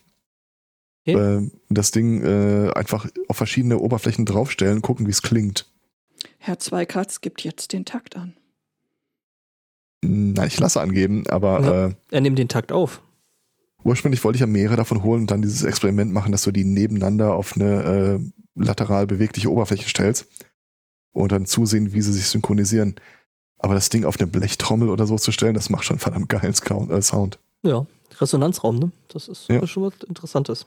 Okay. 1.07 1.17
Äh, 1.45 1.51
das 1.71 1.91
Ding 1.91 2.23
äh, 2.23 2.71
einfach 2.75 3.07
auf 3.29 3.37
verschiedene 3.37 3.79
Oberflächen 3.79 4.27
draufstellen, 4.27 4.83
gucken, 4.83 5.07
wie 5.07 5.11
es 5.11 5.23
klingt. 5.23 5.71
Herr 6.39 6.59
Zweikatz 6.59 7.21
gibt 7.21 7.43
jetzt 7.43 7.73
den 7.73 7.85
Takt 7.85 8.17
an. 8.17 8.35
Nein, 10.03 10.47
ich 10.49 10.59
lasse 10.61 10.81
angeben, 10.81 11.25
aber 11.29 11.61
Ja. 11.61 11.87
äh, 11.89 11.95
er 12.11 12.21
nimmt 12.21 12.39
den 12.39 12.49
Takt 12.49 12.73
auf. 12.73 13.03
ursprünglich 13.85 14.23
wollte 14.25 14.37
ich 14.37 14.41
ja 14.41 14.47
mehrere 14.47 14.77
davon 14.77 15.03
holen 15.03 15.23
und 15.23 15.31
dann 15.31 15.41
dieses 15.41 15.63
Experiment 15.63 16.13
machen, 16.13 16.31
dass 16.33 16.43
du 16.43 16.51
die 16.53 16.65
nebeneinander 16.65 17.33
auf 17.35 17.55
eine 17.57 18.21
äh, 18.21 18.21
lateral 18.61 19.07
bewegliche 19.07 19.51
Oberfläche 19.51 19.89
stellst 19.89 20.27
und 21.13 21.33
dann 21.33 21.47
zusehen, 21.47 21.93
wie 21.93 22.03
sie 22.03 22.13
sich 22.13 22.27
synchronisieren. 22.27 22.97
Aber 23.59 23.75
das 23.75 23.89
Ding 23.89 24.05
auf 24.05 24.19
eine 24.21 24.27
Blechtrommel 24.27 24.89
oder 24.91 25.07
so 25.07 25.17
zu 25.17 25.33
stellen, 25.33 25.55
das 25.55 25.71
macht 25.71 25.85
schon 25.85 25.99
verdammt 25.99 26.29
geilen 26.29 26.53
äh, 26.91 27.03
Sound. 27.03 27.39
Ja, 27.63 27.87
Resonanzraum, 28.21 28.79
ne? 28.79 28.93
Das 29.09 29.27
ist 29.29 29.49
Ja. 29.49 29.67
schon 29.67 29.85
was 29.85 29.95
Interessantes. 30.07 30.67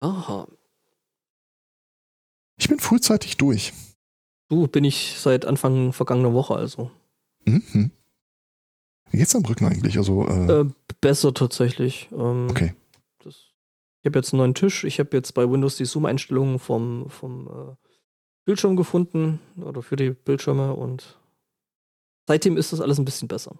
Aha. 0.00 0.46
Ich 2.56 2.68
bin 2.68 2.78
frühzeitig 2.80 3.36
durch. 3.36 3.72
Du 4.48 4.66
bin 4.66 4.84
ich 4.84 5.16
seit 5.18 5.44
Anfang 5.44 5.92
vergangener 5.92 6.32
Woche 6.32 6.54
also. 6.54 6.90
Mhm. 7.44 7.90
Wie 9.10 9.18
geht's 9.18 9.34
am 9.34 9.44
Rücken 9.44 9.66
eigentlich? 9.66 9.96
Also, 9.98 10.26
äh, 10.26 10.60
Äh, 10.60 10.70
besser 11.00 11.32
tatsächlich. 11.34 12.08
Ähm, 12.12 12.48
okay. 12.50 12.74
das, 13.20 13.34
ich 14.00 14.06
habe 14.06 14.18
jetzt 14.18 14.32
einen 14.32 14.38
neuen 14.38 14.54
Tisch. 14.54 14.84
Ich 14.84 14.98
habe 15.00 15.16
jetzt 15.16 15.32
bei 15.32 15.48
Windows 15.50 15.76
die 15.76 15.84
Zoom-Einstellungen 15.84 16.58
vom, 16.58 17.08
vom 17.10 17.46
äh, 17.48 17.76
Bildschirm 18.44 18.76
gefunden 18.76 19.40
oder 19.62 19.82
für 19.82 19.96
die 19.96 20.10
Bildschirme 20.10 20.74
und 20.74 21.18
seitdem 22.26 22.56
ist 22.56 22.72
das 22.72 22.80
alles 22.80 22.98
ein 22.98 23.04
bisschen 23.04 23.28
besser. 23.28 23.58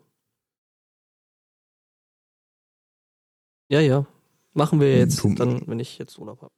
Ja, 3.70 3.80
ja. 3.80 4.06
Machen 4.54 4.80
wir 4.80 4.96
jetzt 4.98 5.22
Du- 5.22 5.34
dann, 5.34 5.62
wenn 5.66 5.78
ich 5.80 5.98
jetzt 5.98 6.18
Urlaub 6.18 6.42
habe. 6.42 6.52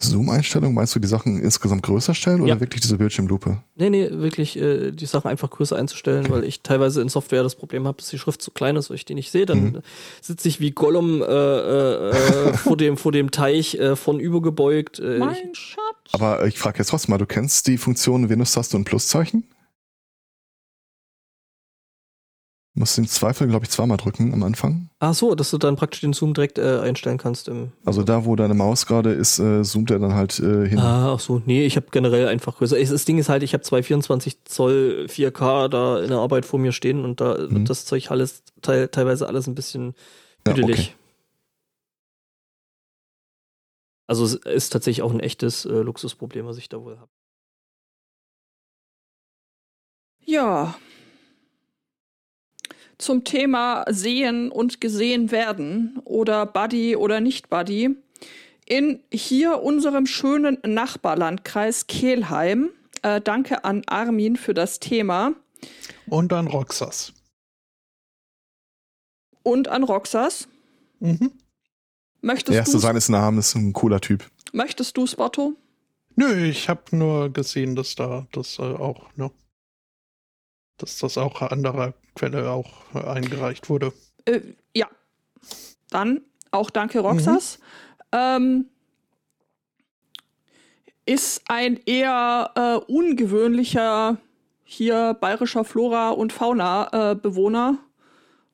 Zoom-Einstellung, 0.00 0.74
meinst 0.74 0.94
du 0.94 1.00
die 1.00 1.08
Sachen 1.08 1.40
insgesamt 1.42 1.82
größer 1.82 2.14
stellen 2.14 2.40
oder 2.40 2.50
Ja. 2.54 2.60
wirklich 2.60 2.80
diese 2.82 2.98
Bildschirmlupe? 2.98 3.64
Nee, 3.74 3.90
nee, 3.90 4.08
wirklich 4.12 4.56
äh, 4.56 4.92
die 4.92 5.06
Sachen 5.06 5.28
einfach 5.28 5.50
größer 5.50 5.74
einzustellen, 5.74 6.30
weil 6.30 6.44
ich 6.44 6.60
teilweise 6.62 7.02
in 7.02 7.08
Software 7.08 7.42
das 7.42 7.56
Problem 7.56 7.84
habe, 7.84 7.96
dass 7.98 8.08
die 8.08 8.18
Schrift 8.18 8.40
zu 8.40 8.52
klein 8.52 8.76
ist, 8.76 8.90
weil 8.90 8.94
ich 8.94 9.04
die 9.06 9.14
nicht 9.16 9.32
sehe. 9.32 9.44
Dann 9.44 9.64
Mhm. 9.64 9.78
sitze 10.22 10.46
ich 10.46 10.60
wie 10.60 10.70
Gollum 10.70 11.20
äh, 11.20 11.24
äh, 11.24 12.10
äh, 12.10 12.52
vor, 12.56 12.76
dem, 12.76 12.96
vor 12.96 13.10
dem 13.10 13.32
Teich 13.32 13.74
äh, 13.74 13.96
von 13.96 14.20
übergebeugt. 14.20 15.00
Äh, 15.00 15.18
Mein 15.18 15.52
Schatz. 15.52 15.82
Aber 16.12 16.46
ich 16.46 16.58
frage 16.60 16.78
jetzt 16.78 16.90
trotzdem 16.90 17.10
mal, 17.10 17.18
du 17.18 17.26
kennst 17.26 17.66
die 17.66 17.76
Funktion 17.76 18.28
Windows-Taste 18.28 18.76
und 18.76 18.84
Pluszeichen? 18.84 19.44
Du 22.78 22.82
musst 22.82 22.96
im 22.96 23.08
Zweifel, 23.08 23.48
glaube 23.48 23.64
ich, 23.64 23.70
zweimal 23.72 23.96
drücken 23.96 24.32
am 24.32 24.44
Anfang. 24.44 24.88
ach 25.00 25.12
so, 25.12 25.34
dass 25.34 25.50
du 25.50 25.58
dann 25.58 25.74
praktisch 25.74 26.00
den 26.02 26.12
Zoom 26.12 26.32
direkt 26.32 26.58
äh, 26.58 26.78
einstellen 26.78 27.18
kannst. 27.18 27.48
Im, 27.48 27.72
Also 27.84 28.04
da, 28.04 28.24
wo 28.24 28.36
deine 28.36 28.54
Maus 28.54 28.86
gerade 28.86 29.10
ist, 29.10 29.40
äh, 29.40 29.64
zoomt 29.64 29.90
er 29.90 29.98
dann 29.98 30.14
halt 30.14 30.38
äh, 30.38 30.68
hin. 30.68 30.78
Ah, 30.78 31.14
ach 31.14 31.18
so, 31.18 31.42
nee, 31.44 31.66
ich 31.66 31.74
habe 31.74 31.86
generell 31.90 32.28
einfach 32.28 32.56
größer. 32.56 32.78
Ich, 32.78 32.88
das 32.88 33.04
Ding 33.04 33.18
ist 33.18 33.28
halt, 33.28 33.42
ich 33.42 33.52
habe 33.52 33.64
zwei 33.64 33.82
24 33.82 34.44
Zoll 34.44 35.06
4K 35.08 35.66
da 35.68 36.00
in 36.00 36.06
der 36.10 36.18
Arbeit 36.18 36.46
vor 36.46 36.60
mir 36.60 36.70
stehen 36.70 37.04
und 37.04 37.20
da 37.20 37.36
Mhm. 37.36 37.50
wird 37.56 37.68
das 37.70 37.84
Zeug 37.84 38.12
alles 38.12 38.44
teil, 38.62 38.86
teilweise 38.86 39.26
alles 39.26 39.48
ein 39.48 39.56
bisschen 39.56 39.94
Ja, 40.46 40.52
düdelig. 40.52 40.78
okay. 40.78 40.94
Also 44.06 44.24
es 44.24 44.34
ist 44.36 44.70
tatsächlich 44.70 45.02
auch 45.02 45.10
ein 45.12 45.18
echtes 45.18 45.64
äh, 45.64 45.70
Luxusproblem, 45.80 46.46
was 46.46 46.58
ich 46.58 46.68
da 46.68 46.80
wohl 46.80 46.96
habe. 47.00 47.10
Ja. 50.24 50.76
Zum 52.98 53.24
Thema 53.24 53.84
sehen 53.88 54.50
und 54.50 54.80
gesehen 54.80 55.30
werden 55.30 56.00
oder 56.04 56.46
Buddy 56.46 56.96
oder 56.96 57.20
nicht 57.20 57.48
Buddy. 57.48 57.96
In 58.66 59.00
hier 59.12 59.62
unserem 59.62 60.04
schönen 60.06 60.58
Nachbarlandkreis 60.66 61.86
Kelheim. 61.86 62.70
Äh, 63.02 63.20
danke 63.20 63.64
an 63.64 63.82
Armin 63.86 64.36
für 64.36 64.52
das 64.52 64.80
Thema 64.80 65.32
Und 66.08 66.32
dann 66.32 66.48
Roxas. 66.48 67.12
und 69.42 69.68
an 69.68 69.84
Roxas. 69.84 70.48
Mhm. 71.00 71.30
Möchtest 72.20 72.56
Erste 72.56 72.72
du 72.72 72.78
seines 72.80 73.08
Namens, 73.08 73.54
ein 73.54 73.72
cooler 73.72 74.00
Typ. 74.00 74.28
möchtest 74.52 74.96
du 74.96 75.06
Spotto? 75.06 75.54
Nö, 76.16 76.46
ich 76.46 76.68
habe 76.68 76.82
nur 76.96 77.32
gesehen, 77.32 77.76
dass 77.76 77.94
da 77.94 78.26
das 78.32 78.58
äh, 78.58 78.62
auch, 78.62 79.06
ne, 79.14 79.30
dass 80.78 80.98
das 80.98 81.18
auch 81.18 81.42
an 81.42 81.48
anderer 81.48 81.94
Quelle 82.14 82.50
auch 82.50 82.70
äh, 82.94 83.00
eingereicht 83.00 83.68
wurde. 83.68 83.92
Äh, 84.24 84.40
ja. 84.74 84.88
Dann 85.90 86.22
auch 86.50 86.70
danke, 86.70 87.00
Roxas. 87.00 87.58
Ähm, 88.12 88.66
ist 91.06 91.42
ein 91.48 91.80
eher 91.86 92.50
äh, 92.54 92.92
ungewöhnlicher 92.92 94.18
hier 94.64 95.14
bayerischer 95.14 95.64
Flora- 95.64 96.10
und 96.10 96.30
Fauna-Bewohner 96.32 97.78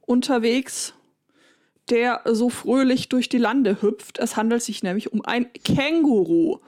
unterwegs, 0.02 0.94
der 1.90 2.20
so 2.24 2.50
fröhlich 2.50 3.08
durch 3.08 3.28
die 3.28 3.38
Lande 3.38 3.82
hüpft. 3.82 4.20
Es 4.20 4.36
handelt 4.36 4.62
sich 4.62 4.84
nämlich 4.84 5.12
um 5.12 5.24
ein 5.24 5.52
Känguru. 5.52 6.60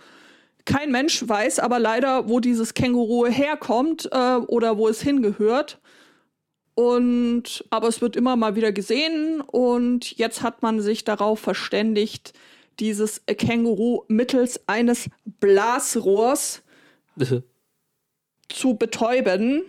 Kein 0.66 0.90
Mensch 0.90 1.26
weiß 1.26 1.60
aber 1.60 1.78
leider, 1.78 2.28
wo 2.28 2.40
dieses 2.40 2.74
Känguru 2.74 3.26
herkommt 3.26 4.09
äh, 4.12 4.36
oder 4.36 4.76
wo 4.76 4.88
es 4.88 5.01
hingehört. 5.01 5.80
Und 6.74 7.64
aber 7.70 7.88
es 7.88 8.02
wird 8.02 8.16
immer 8.16 8.36
mal 8.36 8.55
wieder 8.55 8.72
gesehen 8.72 9.40
und 9.40 10.18
jetzt 10.18 10.43
hat 10.43 10.60
man 10.62 10.82
sich 10.82 11.05
darauf 11.05 11.40
verständigt, 11.40 12.34
dieses 12.80 13.24
Känguru 13.24 14.02
mittels 14.09 14.60
eines 14.68 15.09
Blasrohrs 15.40 16.62
zu 18.51 18.74
betäuben 18.74 19.62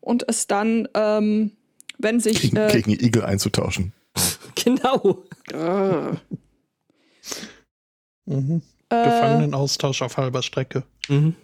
und 0.00 0.26
es 0.26 0.46
dann, 0.46 0.88
ähm, 0.94 1.52
wenn 1.98 2.20
sich 2.20 2.40
Gegen, 2.40 2.56
äh, 2.56 2.72
gegen 2.72 2.92
Igel 2.92 3.24
einzutauschen. 3.24 3.92
genau. 4.54 5.24
grrr, 5.46 6.22
Mhm. 8.26 8.62
Äh, 9.02 9.04
Gefangenenaustausch 9.04 10.02
auf 10.02 10.16
halber 10.16 10.42
Strecke. 10.42 10.82
Mhm. 11.08 11.34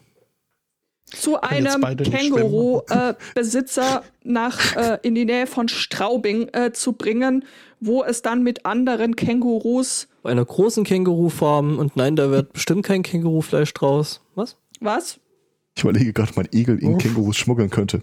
zu 1.06 1.40
einem 1.40 1.82
Känguru-Besitzer 1.96 4.02
nach 4.24 4.76
äh, 4.76 4.98
in 5.02 5.14
die 5.14 5.24
Nähe 5.24 5.46
von 5.46 5.68
Straubing 5.68 6.48
äh, 6.52 6.72
zu 6.72 6.92
bringen, 6.92 7.44
wo 7.80 8.02
es 8.04 8.22
dann 8.22 8.42
mit 8.42 8.66
anderen 8.66 9.16
Kängurus 9.16 10.08
Bei 10.22 10.30
einer 10.30 10.44
großen 10.44 10.84
Känguru-Farm 10.84 11.78
und 11.78 11.96
nein, 11.96 12.16
da 12.16 12.30
wird 12.30 12.52
bestimmt 12.52 12.84
kein 12.86 13.02
Kängurufleisch 13.02 13.72
draus. 13.74 14.20
Was? 14.34 14.56
was 14.80 15.18
Ich 15.76 15.82
überlege 15.82 16.12
gerade, 16.12 16.30
ob 16.30 16.36
mein 16.36 16.48
Igel 16.52 16.78
in 16.78 16.94
Uff. 16.94 17.02
Kängurus 17.02 17.36
schmuggeln 17.36 17.70
könnte. 17.70 18.02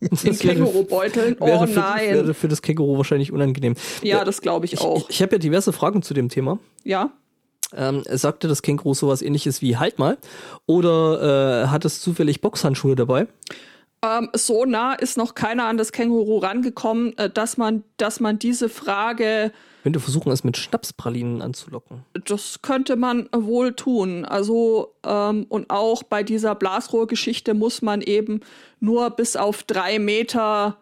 in 0.00 0.10
wäre, 0.22 0.36
Kängurubeuteln. 0.36 1.40
wäre, 1.40 1.58
Oh 1.62 1.66
für, 1.66 1.76
wäre 1.76 2.24
nein. 2.26 2.34
für 2.34 2.48
das 2.48 2.60
Känguru 2.62 2.98
wahrscheinlich 2.98 3.32
unangenehm. 3.32 3.74
Ja, 4.02 4.24
das 4.24 4.40
glaube 4.42 4.66
ich 4.66 4.74
Ich, 4.74 4.80
auch. 4.80 5.08
ich, 5.08 5.16
ich 5.16 5.22
habe 5.22 5.32
ja 5.32 5.38
diverse 5.38 5.72
Fragen 5.72 6.02
zu 6.02 6.12
dem 6.14 6.28
Thema. 6.28 6.58
Ja. 6.84 7.10
Ähm, 7.76 8.02
sagte 8.10 8.48
das 8.48 8.62
Känguru 8.62 8.94
sowas 8.94 9.22
ähnliches 9.22 9.62
wie 9.62 9.76
halt 9.76 9.98
mal? 9.98 10.18
Oder 10.66 11.64
äh, 11.64 11.66
hat 11.68 11.84
es 11.84 12.00
zufällig 12.00 12.40
Boxhandschuhe 12.40 12.96
dabei? 12.96 13.26
ähm, 14.06 14.30
so 14.34 14.64
nah 14.64 14.94
ist 14.94 15.16
noch 15.16 15.34
keiner 15.34 15.64
an 15.64 15.76
das 15.76 15.92
Känguru 15.92 16.38
rangekommen, 16.38 17.16
äh, 17.18 17.30
dass 17.30 17.56
man, 17.56 17.84
dass 17.96 18.20
man 18.20 18.38
diese 18.38 18.68
Frage, 18.68 19.52
Könnte 19.82 20.00
versuchen, 20.00 20.32
es 20.32 20.42
mit 20.42 20.56
Schnapspralinen 20.56 21.42
anzulocken. 21.42 22.04
das 22.24 22.60
könnte 22.60 22.96
man 22.96 23.28
wohl 23.32 23.72
tun. 23.72 24.24
Also 24.24 24.94
ähm, 25.04 25.46
und 25.48 25.70
auch 25.70 26.02
bei 26.02 26.22
dieser 26.22 26.54
Blasrohrgeschichte 26.54 27.54
muss 27.54 27.82
man 27.82 28.02
eben 28.02 28.40
nur 28.80 29.10
bis 29.10 29.36
auf 29.36 29.62
drei 29.62 29.98
Meter 29.98 30.76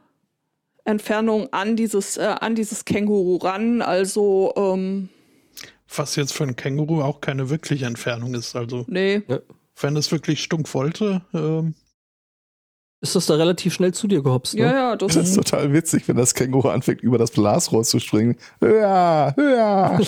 Entfernung 0.85 1.53
an 1.53 1.77
dieses, 1.77 2.17
äh, 2.17 2.35
an 2.41 2.55
dieses 2.55 2.85
Känguru 2.85 3.37
ran. 3.37 3.83
Also 3.83 4.53
ähm, 4.57 5.11
Was 5.95 6.17
jetzt 6.17 6.33
für 6.33 6.45
ein 6.45 6.57
Känguru 6.57 7.03
auch 7.03 7.21
keine 7.21 7.51
wirkliche 7.51 7.87
Entfernung 7.87 8.35
ist. 8.35 8.57
Also, 8.57 8.85
nee. 8.89 9.23
wenn 9.81 9.97
es 9.97 10.11
wirklich 10.13 10.43
stunk 10.43 10.73
wollte, 10.75 11.23
ähm, 11.35 11.75
Ist 13.01 13.15
das 13.15 13.27
da 13.27 13.35
relativ 13.35 13.75
schnell 13.75 13.93
zu 13.93 14.09
dir 14.09 14.23
gehopst? 14.23 14.55
Ne? 14.55 14.63
Ja, 14.63 14.73
ja, 14.73 14.97
das 14.97 15.15
Das 15.15 15.29
ist 15.29 15.35
total 15.35 15.73
witzig, 15.73 16.09
wenn 16.09 16.17
das 16.17 16.35
Känguru 16.35 16.69
anfängt, 16.69 17.03
über 17.03 17.19
das 17.19 17.31
Blasrohr 17.31 17.85
zu 17.85 18.01
springen. 18.01 18.37
Ja, 18.63 19.35
ja. 19.39 20.01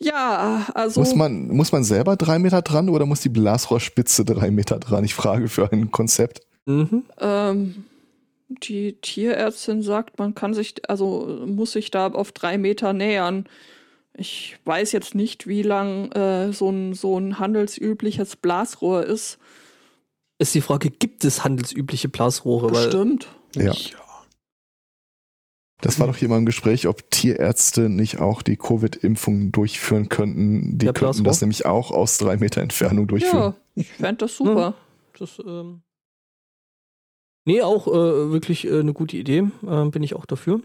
Ja, 0.00 0.66
also 0.74 1.00
Muss 1.00 1.14
man, 1.14 1.48
muss 1.48 1.72
man 1.72 1.82
selber 1.82 2.16
drei 2.16 2.38
Meter 2.38 2.62
dran 2.62 2.88
oder 2.88 3.04
muss 3.04 3.20
die 3.20 3.28
Blasrohrspitze 3.28 4.24
drei 4.24 4.50
Meter 4.50 4.78
dran? 4.78 5.04
Ich 5.04 5.14
frage 5.14 5.48
für 5.48 5.72
ein 5.72 5.90
Konzept. 5.90 6.42
Mhm. 6.66 7.04
ähm, 7.20 7.84
die 8.48 8.94
Tierärztin 8.94 9.82
sagt, 9.82 10.18
man 10.18 10.34
kann 10.34 10.54
sich, 10.54 10.88
also 10.88 11.42
muss 11.46 11.72
sich 11.72 11.90
da 11.90 12.08
auf 12.08 12.32
drei 12.32 12.58
Meter 12.58 12.92
nähern. 12.92 13.46
Ich 14.14 14.56
weiß 14.64 14.92
jetzt 14.92 15.14
nicht, 15.14 15.46
wie 15.46 15.62
lang 15.62 16.10
äh, 16.12 16.52
so, 16.52 16.70
ein, 16.70 16.94
so 16.94 17.18
ein 17.18 17.38
handelsübliches 17.38 18.36
Blasrohr 18.36 19.04
ist. 19.04 19.38
Ist 20.38 20.54
die 20.54 20.60
Frage, 20.60 20.90
gibt 20.90 21.24
es 21.24 21.44
handelsübliche 21.44 22.08
Blasrohre? 22.08 22.72
Weil 22.72 22.86
Bestimmt. 22.86 23.28
Ja. 23.54 23.72
Das 25.80 26.00
war 26.00 26.08
doch 26.08 26.16
hier 26.16 26.28
mal 26.28 26.38
im 26.38 26.46
Gespräch, 26.46 26.88
ob 26.88 27.08
Tierärzte 27.10 27.88
nicht 27.88 28.18
auch 28.18 28.42
die 28.42 28.56
Covid-Impfung 28.56 29.52
durchführen 29.52 30.08
könnten. 30.08 30.72
Die 30.78 30.86
Der 30.86 30.92
könnten 30.92 31.22
das 31.22 31.40
nämlich 31.40 31.66
auch 31.66 31.92
aus 31.92 32.18
drei 32.18 32.36
Meter 32.36 32.62
Entfernung 32.62 33.06
durchführen. 33.06 33.54
Ja, 33.54 33.56
ich 33.76 33.88
fände 33.88 34.16
das 34.24 34.36
super. 34.36 34.74
Das, 35.16 35.38
ähm 35.46 35.82
nee, 37.48 37.62
auch 37.62 37.86
äh, 37.86 38.30
wirklich 38.30 38.66
äh, 38.66 38.80
eine 38.80 38.92
gute 38.92 39.16
Idee. 39.16 39.50
Ähm, 39.66 39.90
bin 39.90 40.02
ich 40.02 40.14
auch 40.14 40.26
dafür. 40.26 40.60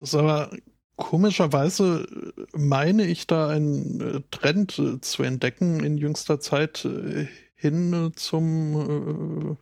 Das 0.00 0.08
ist 0.08 0.14
aber 0.14 0.50
komischerweise 0.96 2.06
äh, 2.36 2.58
meine 2.58 3.06
ich 3.06 3.26
da 3.26 3.48
einen 3.48 4.00
äh, 4.00 4.20
Trend 4.30 4.78
äh, 4.78 5.00
zu 5.00 5.22
entdecken 5.22 5.84
in 5.84 5.98
jüngster 5.98 6.40
Zeit 6.40 6.84
äh, 6.86 7.28
hin 7.54 7.92
äh, 7.92 8.12
zum 8.16 9.58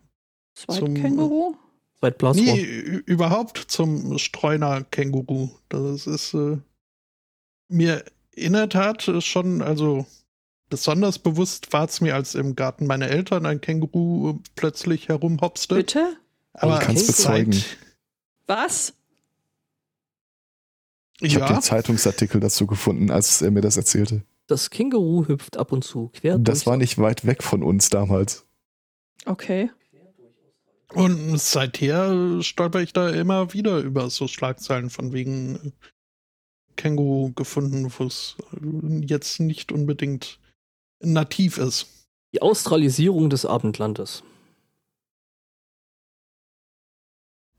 Zweitkänguru? 0.55 1.57
Zweit 1.99 2.15
äh, 2.15 2.19
Blasrohr. 2.19 2.45
nee, 2.45 2.63
überhaupt 3.07 3.59
zum 3.59 4.19
Streuner 4.19 4.85
Känguru. 4.85 5.51
Das 5.69 6.07
ist 6.07 6.33
äh, 6.35 6.59
mir 7.69 8.05
in 8.31 8.53
der 8.53 8.69
Tat 8.69 9.09
äh, 9.09 9.21
schon, 9.21 9.63
also 9.63 10.07
besonders 10.71 11.19
bewusst 11.19 11.73
war 11.73 11.85
es 11.87 12.01
mir, 12.01 12.15
als 12.15 12.35
im 12.35 12.57
Garten 12.57 12.87
meiner 12.87 13.09
Eltern 13.09 13.45
ein 13.45 13.61
Känguru 13.61 14.31
äh, 14.31 14.35
plötzlich 14.55 15.09
herumhopste. 15.09 15.75
Bitte? 15.75 16.17
Aber 16.55 16.79
Ich 16.79 16.87
kann's 16.87 17.07
seit- 17.07 17.47
bezeugen. 17.47 17.65
Was? 18.47 18.95
Ich 21.21 21.35
habe 21.37 21.45
Ja, 21.47 21.53
den 21.53 21.63
Zeitungsartikel 21.63 22.41
dazu 22.41 22.67
gefunden, 22.67 23.11
als 23.11 23.43
er 23.43 23.51
mir 23.51 23.61
das 23.61 23.77
erzählte. 23.77 24.23
Das 24.47 24.71
Känguru 24.71 25.29
hüpft 25.29 25.59
ab 25.59 25.71
und 25.73 25.85
zu 25.85 26.09
quer 26.15 26.39
Das 26.39 26.61
durch- 26.61 26.67
war 26.67 26.77
nicht 26.77 26.99
weit 26.99 27.27
weg 27.27 27.43
von 27.43 27.63
uns 27.63 27.91
damals. 27.91 28.47
Okay. 29.27 29.71
und 30.95 31.39
seither 31.39 32.43
stolper 32.43 32.81
ich 32.81 32.93
da 32.93 33.11
immer 33.11 33.53
wieder 33.53 33.79
über 33.79 34.11
so 34.11 34.27
Schlagzeilen 34.27 34.91
von 34.91 35.13
wegen 35.13 35.55
äh, 35.57 35.71
Känguru 36.77 37.33
gefunden, 37.33 37.93
wo 37.97 38.05
es 38.07 38.37
äh, 38.55 39.05
jetzt 39.07 39.39
nicht 39.39 39.71
unbedingt 39.71 40.41
nativ 41.01 41.59
ist. 41.59 41.87
die 42.33 42.43
Australisierung 42.43 43.29
des 43.29 43.45
Abendlandes. 43.45 44.23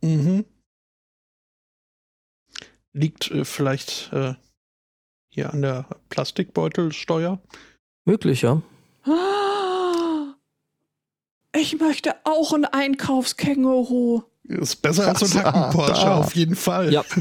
Mhm. 0.02 0.46
Liegt 2.94 3.32
äh, 3.32 3.46
vielleicht 3.46 4.12
äh, 4.14 4.36
hier 5.30 5.54
an 5.54 5.62
der 5.62 5.86
Plastikbeutelsteuer. 6.10 7.40
Möglich, 8.06 8.42
ja. 8.42 8.62
Ich 11.54 11.78
möchte 11.80 12.16
auch 12.24 12.54
ein 12.54 12.64
Einkaufskänguru. 12.64 14.24
Ist 14.46 14.82
besser 14.82 15.10
als 15.10 15.20
so 15.20 15.26
ein 15.26 15.34
Hacken-Porsche, 15.46 16.10
auf 16.10 16.34
jeden 16.34 16.56
Fall. 16.56 16.94
Ja. 16.94 17.04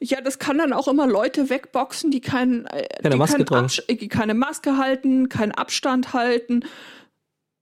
Ja, 0.00 0.20
das 0.20 0.38
kann 0.38 0.58
dann 0.58 0.72
auch 0.72 0.88
immer 0.88 1.06
Leute 1.06 1.50
wegboxen, 1.50 2.10
die, 2.10 2.20
kein, 2.20 2.66
äh, 2.66 2.86
Keine 3.02 3.14
die, 3.14 3.18
Maske 3.18 3.44
keinen 3.44 3.68
äh, 3.88 4.08
keine 4.08 4.34
Maske 4.34 4.76
halten, 4.76 5.28
keinen 5.28 5.52
Abstand 5.52 6.12
halten. 6.12 6.64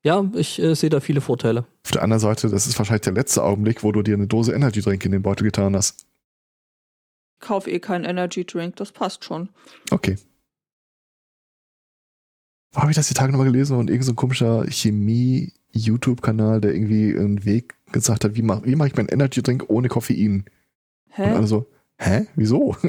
Ja, 0.02 0.24
ich 0.34 0.60
äh, 0.62 0.74
sehe 0.74 0.90
da 0.90 1.00
viele 1.00 1.20
Vorteile. 1.20 1.64
Auf 1.84 1.90
der 1.92 2.02
anderen 2.02 2.20
Seite, 2.20 2.48
das 2.48 2.66
ist 2.66 2.78
wahrscheinlich 2.78 3.02
der 3.02 3.14
letzte 3.14 3.42
Augenblick, 3.42 3.82
wo 3.82 3.90
du 3.90 4.02
dir 4.02 4.14
eine 4.14 4.26
Dose 4.26 4.52
Energy 4.52 4.80
Drink 4.80 5.04
in 5.04 5.12
den 5.12 5.22
Beutel 5.22 5.44
getan 5.44 5.74
hast. 5.74 6.06
Kauf 7.40 7.66
eh 7.66 7.80
keinen 7.80 8.04
Energy 8.04 8.44
Drink, 8.44 8.76
das 8.76 8.92
passt 8.92 9.24
schon. 9.24 9.48
Okay. 9.90 10.16
Wo 12.72 12.82
habe 12.82 12.90
ich 12.90 12.96
das 12.96 13.08
die 13.08 13.14
Tage 13.14 13.32
nochmal 13.32 13.50
gelesen 13.50 13.76
und 13.76 13.88
irgend 13.88 14.04
so 14.04 14.12
ein 14.12 14.16
komischer 14.16 14.64
Chemie-YouTube-Kanal, 14.70 16.60
der 16.60 16.74
irgendwie 16.74 17.16
einen 17.16 17.44
Weg 17.44 17.74
gesagt 17.90 18.24
hat, 18.24 18.36
wie 18.36 18.42
mache 18.42 18.64
wie 18.64 18.76
mach 18.76 18.86
ich 18.86 18.94
meinen 18.94 19.08
Energy 19.08 19.42
Drink 19.42 19.64
ohne 19.68 19.88
Koffein? 19.88 20.44
Und 21.16 21.24
Hä? 21.24 21.30
alle 21.30 21.46
so, 21.46 21.66
hä? 21.98 22.26
Wieso? 22.36 22.76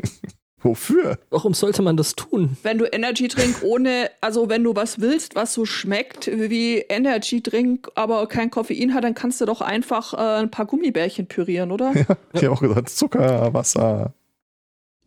Wofür? 0.64 1.20
Warum 1.30 1.54
sollte 1.54 1.84
man 1.84 1.98
das 1.98 2.16
tun? 2.16 2.58
Wenn 2.64 2.80
du 2.80 2.86
Energy 2.86 3.28
Drink 3.28 3.62
ohne, 3.62 4.10
also 4.22 4.50
wenn 4.50 4.64
du 4.64 4.76
was 4.76 5.00
willst, 5.00 5.36
was 5.36 5.54
so 5.54 5.66
schmeckt 5.66 6.28
wie 6.28 6.80
Energy 6.80 7.44
Drink, 7.44 7.90
aber 7.94 8.28
kein 8.28 8.50
Koffein 8.50 8.94
hat, 8.96 9.04
dann 9.04 9.14
kannst 9.14 9.40
du 9.40 9.46
doch 9.46 9.62
einfach 9.62 10.14
äh, 10.14 10.42
ein 10.42 10.50
paar 10.50 10.66
Gummibärchen 10.66 11.28
pürieren, 11.28 11.72
oder? 11.72 11.94
Ja, 12.08 12.18
ich 12.34 12.44
habe 12.44 12.52
auch 12.52 12.62
gesagt, 12.62 12.90
Zucker, 12.90 13.54
Wasser. 13.54 14.14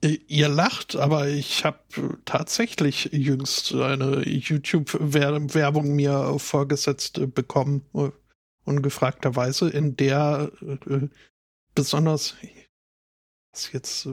Äh, 0.03 0.19
Ihr 0.29 0.49
lacht, 0.49 0.95
aber 0.95 1.29
ich 1.29 1.65
habe 1.65 1.79
tatsächlich 2.25 3.11
jüngst 3.13 3.75
eine 3.75 4.23
YouTube-Werbung 4.27 5.97
mir 5.97 6.37
vorgesetzt 6.39 7.19
äh, 7.19 7.27
bekommen, 7.27 7.83
äh, 7.95 8.11
ungefragterweise, 8.65 9.69
in 9.69 9.97
der 9.97 10.53
besonders 11.75 12.37
was 13.53 13.73
jetzt 13.73 14.09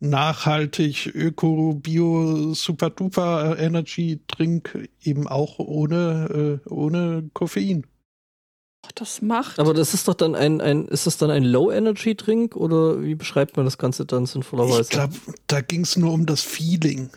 nachhaltig 0.00 1.12
Öko, 1.14 1.74
Bio, 1.74 2.54
Super 2.54 2.90
Duper 2.90 3.56
Energy 3.58 4.20
Drink 4.26 4.88
eben 5.02 5.28
auch 5.28 5.58
ohne, 5.58 6.60
äh, 6.64 6.68
ohne 6.68 7.30
Koffein. 7.32 7.86
Das 8.96 9.22
macht. 9.22 9.60
Aber 9.60 9.74
das 9.74 9.94
ist 9.94 10.08
doch 10.08 10.14
dann 10.14 10.34
ein, 10.34 10.60
ein 10.60 10.88
ist 10.88 11.06
das 11.06 11.16
dann 11.16 11.30
ein 11.30 11.44
Low-Energy-Drink 11.44 12.56
oder 12.56 13.00
wie 13.00 13.14
beschreibt 13.14 13.56
man 13.56 13.64
das 13.64 13.78
Ganze 13.78 14.04
dann 14.06 14.26
sinnvollerweise? 14.26 14.80
Ich 14.82 14.88
glaube, 14.88 15.14
da 15.46 15.60
ging 15.60 15.82
es 15.82 15.96
nur 15.96 16.12
um 16.12 16.26
das 16.26 16.42
Feeling. 16.42 17.10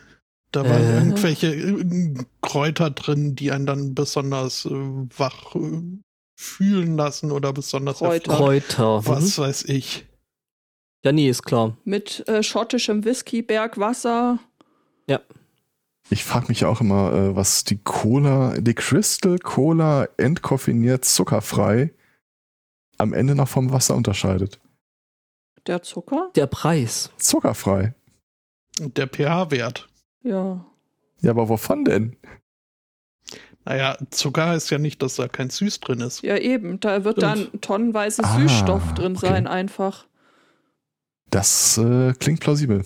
Da 0.51 0.63
waren 0.63 0.83
Äh. 0.83 0.97
irgendwelche 0.99 1.47
äh, 1.55 2.13
Kräuter 2.41 2.91
drin, 2.91 3.35
die 3.35 3.51
einen 3.51 3.65
dann 3.65 3.95
besonders 3.95 4.65
äh, 4.65 4.69
wach 4.69 5.55
äh, 5.55 5.81
fühlen 6.39 6.97
lassen 6.97 7.31
oder 7.31 7.51
besonders 7.51 7.97
Kräuter. 7.97 8.31
erfreut. 8.33 8.67
Kräuter. 8.69 9.01
Mhm. 9.01 9.07
Was 9.07 9.37
weiß 9.39 9.63
ich. 9.63 10.05
Ja, 11.05 11.11
nee, 11.11 11.29
ist 11.29 11.43
klar. 11.43 11.77
mit 11.83 12.27
äh, 12.27 12.41
schottischem 12.41 13.05
Whisky, 13.05 13.41
Bergwasser. 13.43 14.39
Ich 16.11 16.23
frage 16.23 16.49
mich 16.49 16.59
ja 16.59 16.67
auch 16.67 16.81
immer, 16.81 17.11
äh, 17.13 17.35
was 17.35 17.63
die 17.63 17.77
Cola, 17.83 18.53
die 18.59 18.75
Crystal 18.75 19.39
Cola 19.39 20.07
entkoffiniert 20.17 21.03
zuckerfrei 21.03 21.95
am 22.99 23.11
Ende 23.11 23.33
noch 23.33 23.47
vom 23.47 23.71
Wasser 23.71 23.95
unterscheidet. 23.95 24.59
Der 25.65 25.81
Zucker? 25.81 26.29
Der 26.35 26.45
Preis. 26.45 27.09
Zuckerfrei. 27.17 27.95
Der 28.77 29.07
pH-Wert. 29.07 29.87
Ja. 30.21 30.63
Ja, 31.21 31.31
aber 31.31 31.49
wovon 31.49 31.85
denn? 31.85 32.15
Naja, 33.63 33.97
Zucker 34.11 34.49
heißt 34.49 34.69
ja 34.69 34.77
nicht, 34.77 35.01
dass 35.01 35.15
da 35.15 35.27
kein 35.27 35.49
Süß 35.49 35.79
drin 35.79 36.01
ist. 36.01 36.21
Ja, 36.21 36.37
eben. 36.37 36.79
Da 36.79 37.03
wird 37.03 37.17
Stimmt. 37.17 37.49
dann 37.51 37.61
tonnenweise 37.61 38.23
Ah, 38.23 38.37
Süßstoff 38.37 38.93
drin 38.93 39.17
okay. 39.17 39.25
sein, 39.27 39.47
einfach. 39.47 40.05
Das 41.35 41.77
äh, 41.77 42.13
klingt 42.13 42.39
plausibel. 42.39 42.85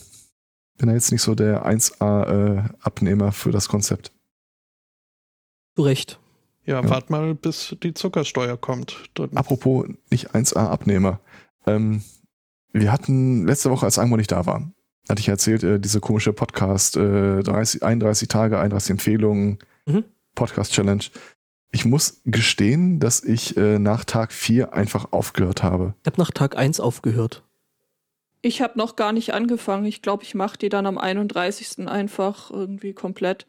Bin 0.80 0.90
ja 0.90 0.96
jetzt 0.96 1.12
nicht 1.12 1.22
so 1.22 1.36
der 1.36 1.68
1A-Abnehmer 1.68 3.32
für 3.32 3.52
das 3.52 3.70
Konzept. 3.70 4.12
Zu 5.76 5.84
Recht. 5.84 6.20
Ja, 6.66 6.82
Ja. 6.82 6.90
wart 6.90 7.12
mal, 7.12 7.36
bis 7.36 7.76
die 7.84 7.94
Zuckersteuer 7.94 8.58
kommt. 8.58 9.04
Dann 9.14 9.38
Apropos 9.38 9.86
nicht 10.10 10.34
1A-Abnehmer. 10.34 11.20
Ähm, 11.68 12.02
wir 12.74 12.92
hatten 12.92 13.46
letzte 13.46 13.70
Woche, 13.70 13.86
als 13.86 14.00
Angmo 14.00 14.18
nicht 14.18 14.32
da 14.32 14.48
war, 14.48 14.72
hatte 15.08 15.20
ich 15.20 15.28
erzählt, 15.30 15.64
äh, 15.64 15.80
diese 15.80 16.00
komische 16.00 16.34
Podcast, 16.34 16.98
äh, 16.98 17.44
30, 17.44 17.84
31 17.84 18.30
Tage, 18.30 18.58
31 18.60 18.90
Empfehlungen, 18.92 19.60
Mhm. 19.86 20.06
Podcast-Challenge. 20.34 21.04
Ich 21.72 21.86
muss 21.86 22.22
gestehen, 22.26 23.00
dass 23.00 23.24
ich 23.24 23.56
äh, 23.58 23.78
nach 23.78 24.06
Tag 24.06 24.32
4 24.34 24.74
einfach 24.74 25.12
aufgehört 25.12 25.62
habe. 25.62 25.94
Ich 26.02 26.08
habe 26.08 26.20
nach 26.20 26.32
Tag 26.32 26.58
1 26.58 26.80
aufgehört. 26.80 27.44
Ich 28.41 28.61
habe 28.61 28.78
noch 28.78 28.95
gar 28.95 29.11
nicht 29.11 29.34
angefangen. 29.34 29.86
Ich 29.86 30.02
glaube, 30.02 30.24
ich 30.24 30.34
mache 30.34 30.57
die 30.57 30.70
dann 30.70 30.86
am 30.86 30.98
31. 30.98 31.88
einfach 31.88 32.52
irgendwie 32.52 32.94
komplett. 32.94 33.45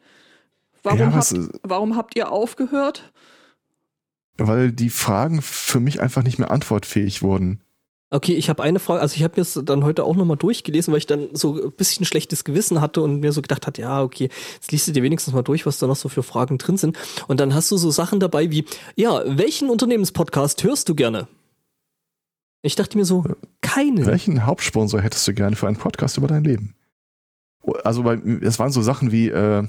Warum, 0.83 0.99
Ja, 0.99 1.13
habt, 1.13 1.33
warum 1.63 1.95
habt 1.95 2.15
ihr 2.15 2.31
aufgehört? 2.31 3.11
Weil 4.37 4.71
die 4.71 4.89
Fragen 4.89 5.41
für 5.41 5.79
mich 5.79 6.01
einfach 6.01 6.23
nicht 6.23 6.39
mehr 6.39 6.51
antwortfähig 6.51 7.21
wurden. 7.21 7.61
Okay, 8.13 8.33
ich 8.33 8.49
habe 8.49 8.61
eine 8.61 8.79
Frage, 8.79 8.99
also 8.99 9.15
ich 9.15 9.23
habe 9.23 9.35
mir 9.37 9.43
es 9.43 9.57
dann 9.63 9.85
heute 9.85 10.03
auch 10.03 10.17
nochmal 10.17 10.35
durchgelesen, 10.35 10.91
weil 10.91 10.97
ich 10.97 11.05
dann 11.05 11.29
so 11.31 11.63
ein 11.63 11.71
bisschen 11.71 12.05
schlechtes 12.05 12.43
Gewissen 12.43 12.81
hatte 12.81 13.01
und 13.01 13.21
mir 13.21 13.31
so 13.31 13.41
gedacht 13.41 13.65
hat, 13.67 13.77
ja, 13.77 14.03
okay, 14.03 14.27
jetzt 14.55 14.69
liest 14.73 14.89
du 14.89 14.91
dir 14.91 15.01
wenigstens 15.01 15.33
mal 15.33 15.43
durch, 15.43 15.65
was 15.65 15.79
da 15.79 15.87
noch 15.87 15.95
so 15.95 16.09
für 16.09 16.21
Fragen 16.21 16.57
drin 16.57 16.75
sind. 16.75 16.97
Und 17.29 17.39
dann 17.39 17.55
hast 17.55 17.71
du 17.71 17.77
so 17.77 17.89
Sachen 17.89 18.19
dabei 18.19 18.51
wie, 18.51 18.65
ja, 18.97 19.21
welchen 19.25 19.69
Unternehmenspodcast 19.69 20.61
hörst 20.65 20.89
du 20.89 20.95
gerne? 20.95 21.29
Ich 22.63 22.75
dachte 22.75 22.97
mir 22.97 23.05
so, 23.05 23.25
keinen. 23.61 24.05
Welchen 24.05 24.45
Hauptsponsor 24.45 25.01
hättest 25.01 25.27
du 25.27 25.33
gerne 25.33 25.55
für 25.55 25.67
einen 25.67 25.77
Podcast 25.77 26.17
über 26.17 26.27
dein 26.27 26.43
Leben? 26.43 26.75
Also 27.83 28.03
bei, 28.03 28.15
es 28.41 28.59
waren 28.59 28.71
so 28.71 28.83
Sachen 28.83 29.11
wie 29.11 29.29
äh, 29.29 29.67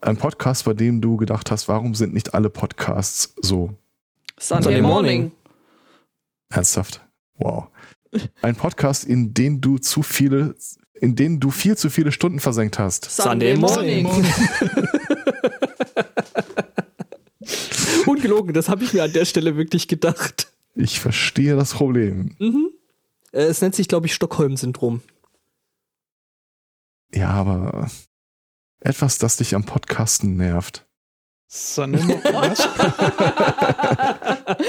ein 0.00 0.16
Podcast, 0.16 0.64
bei 0.64 0.74
dem 0.74 1.00
du 1.00 1.16
gedacht 1.16 1.52
hast, 1.52 1.68
warum 1.68 1.94
sind 1.94 2.14
nicht 2.14 2.34
alle 2.34 2.50
Podcasts 2.50 3.34
so 3.40 3.76
Sunday, 4.38 4.64
Sunday 4.64 4.82
Morning. 4.82 5.32
Ernsthaft? 6.48 7.00
Wow. 7.34 7.68
Ein 8.42 8.56
Podcast, 8.56 9.04
in 9.04 9.32
den 9.32 9.60
du 9.60 9.78
zu 9.78 10.02
viele, 10.02 10.56
in 10.94 11.14
den 11.14 11.38
du 11.38 11.50
viel 11.50 11.76
zu 11.76 11.90
viele 11.90 12.10
Stunden 12.10 12.40
versenkt 12.40 12.80
hast. 12.80 13.04
Sunday, 13.04 13.56
Sunday 13.56 14.02
Morning. 14.02 14.02
Morning. 14.04 14.32
Ungelogen, 18.06 18.52
das 18.52 18.68
habe 18.68 18.82
ich 18.82 18.92
mir 18.92 19.04
an 19.04 19.12
der 19.12 19.24
Stelle 19.24 19.56
wirklich 19.56 19.86
gedacht. 19.86 20.52
Ich 20.74 21.00
verstehe 21.00 21.56
das 21.56 21.74
Problem. 21.74 22.34
Mhm. 22.38 22.70
Äh, 23.32 23.42
Es 23.42 23.60
nennt 23.60 23.74
sich, 23.74 23.88
glaube 23.88 24.06
ich, 24.06 24.14
Stockholm-Syndrom. 24.14 25.02
Ja, 27.14 27.28
aber 27.30 27.90
etwas, 28.80 29.18
das 29.18 29.36
dich 29.36 29.54
am 29.54 29.64
Podcasten 29.64 30.36
nervt. 30.36 30.86
Was? 31.76 32.66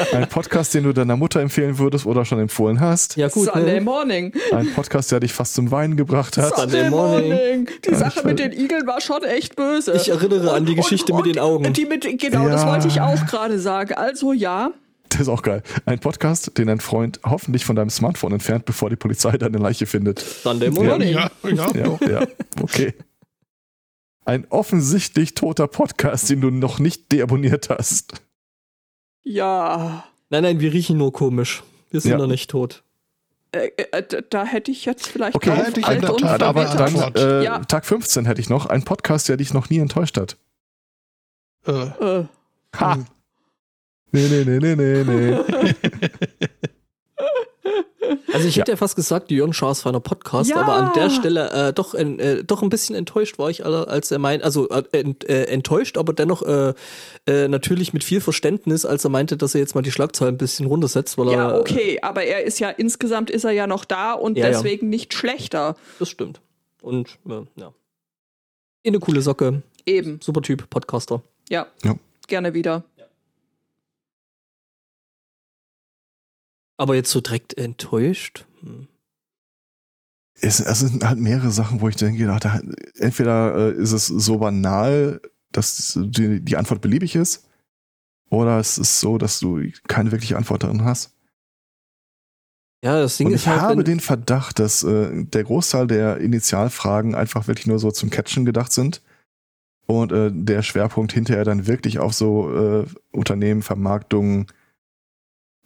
Ein 0.13 0.27
Podcast, 0.27 0.73
den 0.73 0.83
du 0.83 0.91
deiner 0.91 1.15
Mutter 1.15 1.39
empfehlen 1.39 1.77
würdest 1.77 2.05
oder 2.05 2.25
schon 2.25 2.39
empfohlen 2.39 2.81
hast. 2.81 3.15
Ja, 3.15 3.29
gut. 3.29 3.45
Sunday 3.45 3.75
Ne? 3.75 3.81
Morning. 3.81 4.33
Ein 4.51 4.73
Podcast, 4.73 5.09
der 5.13 5.21
dich 5.21 5.31
fast 5.31 5.53
zum 5.53 5.71
Weinen 5.71 5.95
gebracht 5.95 6.35
hat. 6.37 6.53
Sunday 6.57 6.89
Morning. 6.89 7.69
Die 7.85 7.91
Ja, 7.91 7.97
Sache 7.97 8.23
mit 8.27 8.39
den 8.39 8.51
Igeln 8.51 8.85
war 8.85 8.99
schon 8.99 9.23
echt 9.23 9.55
böse. 9.55 9.93
Ich 9.93 10.09
erinnere 10.09 10.51
an 10.53 10.65
die 10.65 10.75
Geschichte 10.75 11.13
mit 11.13 11.25
den 11.25 11.39
Augen. 11.39 11.71
Die 11.71 11.85
mit, 11.85 12.01
genau, 12.19 12.49
das 12.49 12.63
Ja. 12.63 12.71
wollte 12.73 12.89
ich 12.89 12.99
auch 12.99 13.25
gerade 13.27 13.57
sagen. 13.59 13.93
Also 13.93 14.33
ja, 14.33 14.71
Das 15.17 15.21
ist 15.21 15.27
auch 15.29 15.41
geil. 15.43 15.61
Ein 15.85 15.99
Podcast, 15.99 16.57
den 16.57 16.67
dein 16.67 16.79
Freund 16.79 17.19
hoffentlich 17.23 17.65
von 17.65 17.75
deinem 17.75 17.89
Smartphone 17.89 18.33
entfernt, 18.33 18.65
bevor 18.65 18.89
die 18.89 18.95
Polizei 18.95 19.31
deine 19.37 19.57
Leiche 19.57 19.85
findet. 19.85 20.19
Sunday 20.19 20.69
Morning. 20.71 21.09
ja, 21.13 21.29
ja. 21.43 21.71
Ja, 21.73 21.97
ja, 22.09 22.27
okay. 22.61 22.93
Ein 24.25 24.47
offensichtlich 24.49 25.35
toter 25.35 25.67
Podcast, 25.67 26.29
den 26.29 26.41
du 26.41 26.49
noch 26.49 26.79
nicht 26.79 27.11
deabonniert 27.11 27.69
hast. 27.69 28.13
ja. 29.23 30.05
Nein, 30.29 30.43
nein, 30.43 30.59
wir 30.61 30.73
riechen 30.73 30.97
nur 30.97 31.13
komisch. 31.13 31.61
Wir 31.91 32.01
sind 32.01 32.11
Ja. 32.11 32.17
noch 32.17 32.25
nicht 32.27 32.49
tot. 32.49 32.81
Äh, 33.51 33.67
äh, 33.91 34.23
da 34.31 34.45
hätte 34.45 34.71
ich 34.71 34.83
jetzt 34.85 35.05
vielleicht 35.07 35.35
Okay, 35.35 35.49
drauf 35.55 35.77
ich 35.77 35.85
alt 35.85 36.09
und 36.09 36.23
Aber 36.23 36.65
dann 36.65 36.95
äh, 37.15 37.43
Ja. 37.43 37.59
Tag 37.65 37.85
15 37.85 38.25
hätte 38.25 38.41
ich 38.41 38.49
noch. 38.49 38.65
Ein 38.65 38.81
Podcast, 38.83 39.29
der 39.29 39.37
dich 39.37 39.53
noch 39.53 39.69
nie 39.69 39.77
enttäuscht 39.77 40.17
hat. 40.17 40.37
Äh, 41.67 41.71
Äh, 41.71 42.25
Ha! 42.79 42.97
Nee, 44.13 44.27
nee, 44.29 44.43
nee, 44.45 44.59
nee, 44.59 44.75
nee, 44.75 45.03
nee. 45.03 45.39
Also 48.33 48.47
ich 48.47 48.57
hätte 48.57 48.71
ja 48.71 48.77
fast 48.77 48.95
gesagt, 48.95 49.31
Jörn 49.31 49.53
Schaas 49.53 49.81
feiner 49.81 49.99
Podcast, 50.01 50.49
Ja. 50.49 50.57
aber 50.57 50.73
an 50.73 50.91
der 50.93 51.09
Stelle 51.09 51.49
äh, 51.69 51.73
doch, 51.73 51.93
en- 51.93 52.19
äh, 52.19 52.43
doch 52.43 52.61
ein 52.61 52.69
bisschen 52.69 52.95
enttäuscht 52.95 53.39
war 53.39 53.49
ich, 53.49 53.65
alle- 53.65 53.87
als 53.87 54.11
er 54.11 54.19
meint, 54.19 54.43
also 54.43 54.67
äh, 54.69 54.83
ent, 54.91 55.27
äh, 55.29 55.45
enttäuscht, 55.45 55.97
aber 55.97 56.11
dennoch 56.13 56.41
äh, 56.41 56.73
äh, 57.27 57.47
natürlich 57.47 57.93
mit 57.93 58.03
viel 58.03 58.19
Verständnis, 58.21 58.85
als 58.85 59.03
er 59.05 59.09
meinte, 59.09 59.37
dass 59.37 59.55
er 59.55 59.61
jetzt 59.61 59.73
mal 59.75 59.81
die 59.81 59.91
Schlagzeilen 59.91 60.35
ein 60.35 60.37
bisschen 60.37 60.65
runtersetzt, 60.65 61.17
weil 61.17 61.31
ja, 61.31 61.51
er. 61.51 61.59
okay, 61.59 61.99
aber 62.01 62.23
er 62.23 62.43
ist 62.43 62.59
ja 62.59 62.69
insgesamt 62.69 63.29
ist 63.29 63.45
er 63.45 63.51
ja 63.51 63.67
noch 63.67 63.85
da 63.85 64.13
und 64.13 64.37
Ja, 64.37 64.45
ja. 64.47 64.51
deswegen 64.51 64.89
nicht 64.89 65.13
schlechter. 65.13 65.75
Das 65.99 66.09
stimmt. 66.09 66.41
Und 66.81 67.17
äh, 67.29 67.41
ja. 67.55 67.73
In 68.83 68.91
eine 68.93 68.99
coole 68.99 69.21
Socke, 69.21 69.61
Eben, 69.85 70.19
super 70.21 70.41
Typ, 70.41 70.69
Podcaster. 70.69 71.21
ja. 71.49 71.67
Ja. 71.83 71.95
Gerne 72.27 72.53
wieder. 72.53 72.83
Aber 76.77 76.95
jetzt 76.95 77.11
so 77.11 77.21
direkt 77.21 77.57
enttäuscht. 77.57 78.45
Hm. 78.61 78.87
Es, 80.39 80.59
es 80.59 80.79
sind 80.79 81.05
halt 81.07 81.19
mehrere 81.19 81.51
Sachen, 81.51 81.79
wo 81.79 81.87
ich 81.87 81.95
denke, 81.95 82.29
ach, 82.31 82.61
entweder 82.95 83.55
äh, 83.55 83.71
ist 83.73 83.91
es 83.91 84.07
so 84.07 84.39
banal, 84.39 85.21
dass 85.51 85.97
die, 86.01 86.41
die 86.41 86.57
Antwort 86.57 86.81
beliebig 86.81 87.15
ist, 87.15 87.47
oder 88.29 88.57
es 88.57 88.77
ist 88.77 88.99
so, 88.99 89.17
dass 89.17 89.39
du 89.39 89.61
keine 89.87 90.11
wirkliche 90.11 90.35
Antwort 90.37 90.63
darin 90.63 90.83
hast. 90.83 91.15
Ja, 92.83 92.99
das 92.99 93.15
Ding 93.15 93.27
Und 93.27 93.33
ist 93.33 93.43
ich 93.43 93.47
halt, 93.47 93.61
habe 93.61 93.83
den 93.83 93.99
Verdacht, 93.99 94.59
dass 94.59 94.83
äh, 94.83 95.23
der 95.23 95.43
Großteil 95.43 95.87
der 95.87 96.17
Initialfragen 96.17 97.15
einfach 97.15 97.47
wirklich 97.47 97.67
nur 97.67 97.79
so 97.79 97.91
zum 97.91 98.09
Catchen 98.09 98.43
gedacht 98.43 98.73
sind 98.73 99.01
und 99.85 100.11
äh, 100.11 100.31
der 100.33 100.63
Schwerpunkt 100.63 101.13
hinterher 101.13 101.45
dann 101.45 101.67
wirklich 101.67 101.99
auf 101.99 102.13
so 102.13 102.51
äh, 102.53 102.85
Unternehmen, 103.11 103.61
Vermarktung 103.61 104.47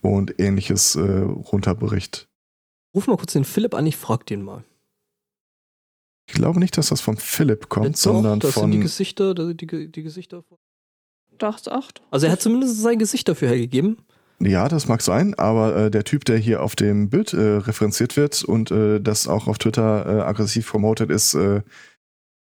und 0.01 0.39
ähnliches 0.39 0.95
äh, 0.95 1.01
runterbricht. 1.01 2.27
ruf 2.95 3.07
mal 3.07 3.17
kurz 3.17 3.33
den 3.33 3.45
Philipp 3.45 3.73
an, 3.73 3.85
ich 3.85 3.97
frag 3.97 4.25
den 4.25 4.41
mal. 4.41 4.63
Ich 6.29 6.33
glaube 6.33 6.59
nicht, 6.59 6.77
dass 6.77 6.89
das 6.89 6.99
von 6.99 7.17
Philipp 7.17 7.69
kommt, 7.69 7.95
Doch, 7.95 7.95
sondern 7.95 8.39
das 8.39 8.53
sind 8.55 8.71
die 8.71 8.77
von 8.77 8.81
Gesichter, 8.81 9.33
die, 9.33 9.55
die, 9.55 9.91
die 9.91 10.03
Gesichter. 10.03 10.43
Dachte 11.37 11.71
acht. 11.71 12.01
Also 12.11 12.25
er 12.25 12.31
hat 12.33 12.41
zumindest 12.41 12.81
sein 12.81 12.99
Gesicht 12.99 13.29
dafür 13.29 13.49
hergegeben. 13.49 13.97
Ja, 14.39 14.67
das 14.67 14.87
mag 14.87 15.01
sein, 15.01 15.33
aber 15.35 15.75
äh, 15.75 15.91
der 15.91 16.03
Typ, 16.03 16.25
der 16.25 16.37
hier 16.37 16.61
auf 16.61 16.75
dem 16.75 17.09
Bild 17.09 17.33
äh, 17.33 17.57
referenziert 17.57 18.17
wird 18.17 18.43
und 18.43 18.69
äh, 18.71 18.99
das 18.99 19.27
auch 19.27 19.47
auf 19.47 19.57
Twitter 19.57 20.05
äh, 20.05 20.21
aggressiv 20.21 20.69
promotet, 20.69 21.09
ist 21.09 21.33
äh, 21.33 21.61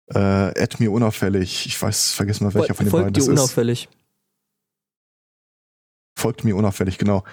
äh, 0.08 0.18
Add 0.18 0.78
mir 0.80 0.92
unauffällig. 0.92 1.66
Ich 1.66 1.82
weiß, 1.82 2.14
vergiss 2.14 2.40
mal, 2.40 2.54
welcher 2.54 2.76
von 2.76 2.86
den 2.86 2.92
beiden 2.92 3.14
das 3.14 3.24
ist. 3.24 3.30
unauffällig. 3.30 3.90
Folgt 6.18 6.44
mir 6.44 6.56
unauffällig, 6.56 6.98
genau. 6.98 7.24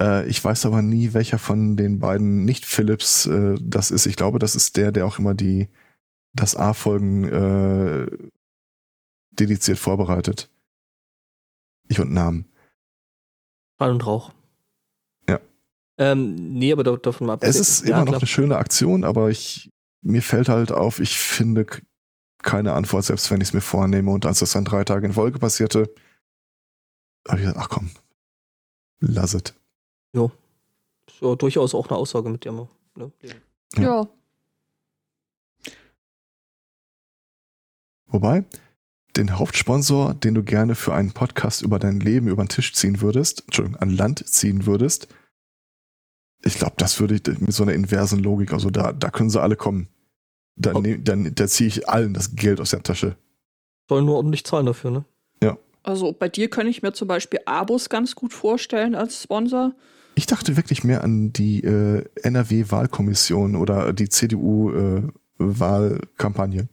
Äh, 0.00 0.28
ich 0.28 0.42
weiß 0.42 0.66
aber 0.66 0.82
nie, 0.82 1.12
welcher 1.12 1.38
von 1.38 1.76
den 1.76 1.98
beiden 1.98 2.44
nicht 2.44 2.64
Philips 2.64 3.26
äh, 3.26 3.56
das 3.60 3.90
ist. 3.90 4.06
Ich 4.06 4.16
glaube, 4.16 4.38
das 4.38 4.54
ist 4.54 4.76
der, 4.76 4.92
der 4.92 5.06
auch 5.06 5.18
immer 5.18 5.34
die 5.34 5.68
das 6.32 6.54
A-Folgen 6.54 7.24
äh, 7.24 8.06
dediziert 9.32 9.78
vorbereitet. 9.78 10.48
Ich 11.88 11.98
und 11.98 12.12
Namen. 12.12 12.46
Schall 13.78 13.90
und 13.90 14.06
Rauch. 14.06 14.32
Ja. 15.28 15.40
Ähm, 15.98 16.36
nee, 16.36 16.72
aber 16.72 16.84
da, 16.84 16.96
davon 16.96 17.26
mal 17.26 17.38
Es 17.40 17.56
ist 17.56 17.82
ja, 17.82 17.96
immer 17.96 18.04
noch 18.04 18.12
klar. 18.12 18.20
eine 18.20 18.26
schöne 18.28 18.56
Aktion, 18.58 19.02
aber 19.02 19.28
ich 19.28 19.70
mir 20.02 20.22
fällt 20.22 20.48
halt 20.48 20.72
auf, 20.72 21.00
ich 21.00 21.18
finde 21.18 21.66
keine 22.42 22.72
Antwort, 22.72 23.04
selbst 23.04 23.30
wenn 23.30 23.40
ich 23.40 23.48
es 23.48 23.54
mir 23.54 23.60
vornehme. 23.60 24.10
Und 24.10 24.24
als 24.24 24.38
das 24.38 24.52
dann 24.52 24.64
drei 24.64 24.84
Tage 24.84 25.06
in 25.06 25.12
Folge 25.12 25.38
passierte, 25.38 25.92
habe 27.28 27.38
ich 27.40 27.46
gesagt, 27.46 27.58
ach 27.60 27.68
komm, 27.68 27.90
lass 29.00 29.34
it. 29.34 29.54
Ist 30.12 31.20
ja 31.22 31.34
durchaus 31.34 31.74
auch 31.74 31.88
eine 31.88 31.98
Aussage, 31.98 32.28
mit 32.30 32.44
der 32.44 32.52
man. 32.52 32.68
Ne? 32.94 33.10
Ja. 33.76 33.82
Ja. 33.82 34.08
Wobei, 38.06 38.44
den 39.16 39.38
Hauptsponsor, 39.38 40.14
den 40.14 40.34
du 40.34 40.42
gerne 40.42 40.74
für 40.74 40.94
einen 40.94 41.12
Podcast 41.12 41.62
über 41.62 41.78
dein 41.78 42.00
Leben 42.00 42.28
über 42.28 42.42
den 42.44 42.48
Tisch 42.48 42.74
ziehen 42.74 43.00
würdest, 43.00 43.42
Entschuldigung, 43.46 43.80
an 43.80 43.90
Land 43.90 44.26
ziehen 44.28 44.66
würdest, 44.66 45.08
ich 46.42 46.54
glaube, 46.54 46.74
das 46.78 46.98
würde 47.00 47.16
ich 47.16 47.40
mit 47.40 47.52
so 47.52 47.62
einer 47.64 47.74
inversen 47.74 48.18
Logik, 48.20 48.52
also 48.52 48.70
da, 48.70 48.92
da 48.92 49.10
können 49.10 49.30
sie 49.30 49.40
alle 49.40 49.56
kommen. 49.56 49.88
Dann, 50.56 50.76
nehm- 50.82 51.04
dann 51.04 51.34
da 51.34 51.46
ziehe 51.46 51.68
ich 51.68 51.88
allen 51.88 52.14
das 52.14 52.34
Geld 52.34 52.60
aus 52.60 52.70
der 52.70 52.82
Tasche. 52.82 53.16
Sollen 53.88 54.06
nur 54.06 54.16
ordentlich 54.16 54.44
zahlen 54.44 54.66
dafür, 54.66 54.90
ne? 54.90 55.04
Also 55.90 56.12
bei 56.12 56.28
dir 56.28 56.48
könnte 56.48 56.70
ich 56.70 56.82
mir 56.82 56.92
zum 56.92 57.08
Beispiel 57.08 57.40
Abos 57.46 57.88
ganz 57.88 58.14
gut 58.14 58.32
vorstellen 58.32 58.94
als 58.94 59.24
Sponsor. 59.24 59.74
Ich 60.14 60.26
dachte 60.26 60.56
wirklich 60.56 60.84
mehr 60.84 61.02
an 61.02 61.32
die 61.32 61.64
äh, 61.64 62.04
NRW-Wahlkommission 62.22 63.56
oder 63.56 63.92
die 63.92 64.08
CDU-Wahlkampagne. 64.08 66.68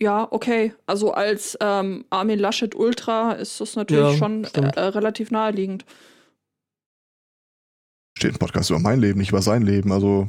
Ja, 0.00 0.28
okay. 0.30 0.74
Also 0.86 1.12
als 1.12 1.58
ähm, 1.60 2.04
Armin 2.10 2.38
Laschet 2.38 2.74
Ultra 2.74 3.32
ist 3.32 3.60
das 3.60 3.74
natürlich 3.76 4.12
Ja, 4.12 4.18
schon 4.18 4.44
äh, 4.44 4.70
äh, 4.76 4.80
relativ 4.80 5.30
naheliegend. 5.30 5.86
Steht 8.16 8.34
ein 8.34 8.38
Podcast 8.38 8.70
über 8.70 8.78
mein 8.80 9.00
Leben, 9.00 9.18
nicht 9.18 9.30
über 9.30 9.42
sein 9.42 9.62
Leben. 9.62 9.92
Also 9.92 10.28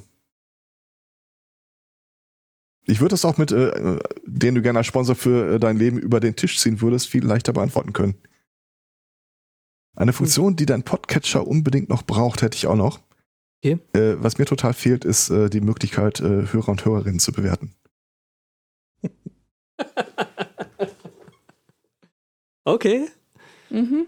Ich 2.90 3.02
würde 3.02 3.16
es 3.16 3.24
auch 3.24 3.38
mit, 3.38 3.52
äh, 3.52 4.00
den 4.26 4.56
du 4.56 4.62
gerne 4.62 4.80
als 4.80 4.88
Sponsor 4.88 5.16
für 5.16 5.56
äh, 5.56 5.60
dein 5.60 5.78
Leben 5.78 6.00
über 6.00 6.20
den 6.20 6.36
Tisch 6.36 6.60
ziehen 6.60 6.82
würdest, 6.82 7.08
viel 7.08 7.24
leichter 7.24 7.54
beantworten 7.54 7.94
können. 7.94 8.16
Eine 9.96 10.14
Funktion, 10.14 10.56
die 10.56 10.66
dein 10.66 10.84
Podcatcher 10.84 11.46
unbedingt 11.46 11.90
noch 11.90 12.04
braucht, 12.04 12.42
hätte 12.42 12.56
ich 12.56 12.68
auch 12.68 12.76
noch. 12.76 13.00
Okay. 13.64 13.80
Äh, 13.94 14.16
was 14.20 14.38
mir 14.38 14.46
total 14.46 14.74
fehlt, 14.74 15.06
ist 15.06 15.30
äh, 15.30 15.50
die 15.50 15.62
Möglichkeit, 15.62 16.20
äh, 16.22 16.48
Hörer 16.52 16.70
und 16.70 16.86
Hörerinnen 16.86 17.20
zu 17.20 17.32
bewerten. 17.32 17.76
Okay. 22.66 23.08
Mhm. 23.72 24.06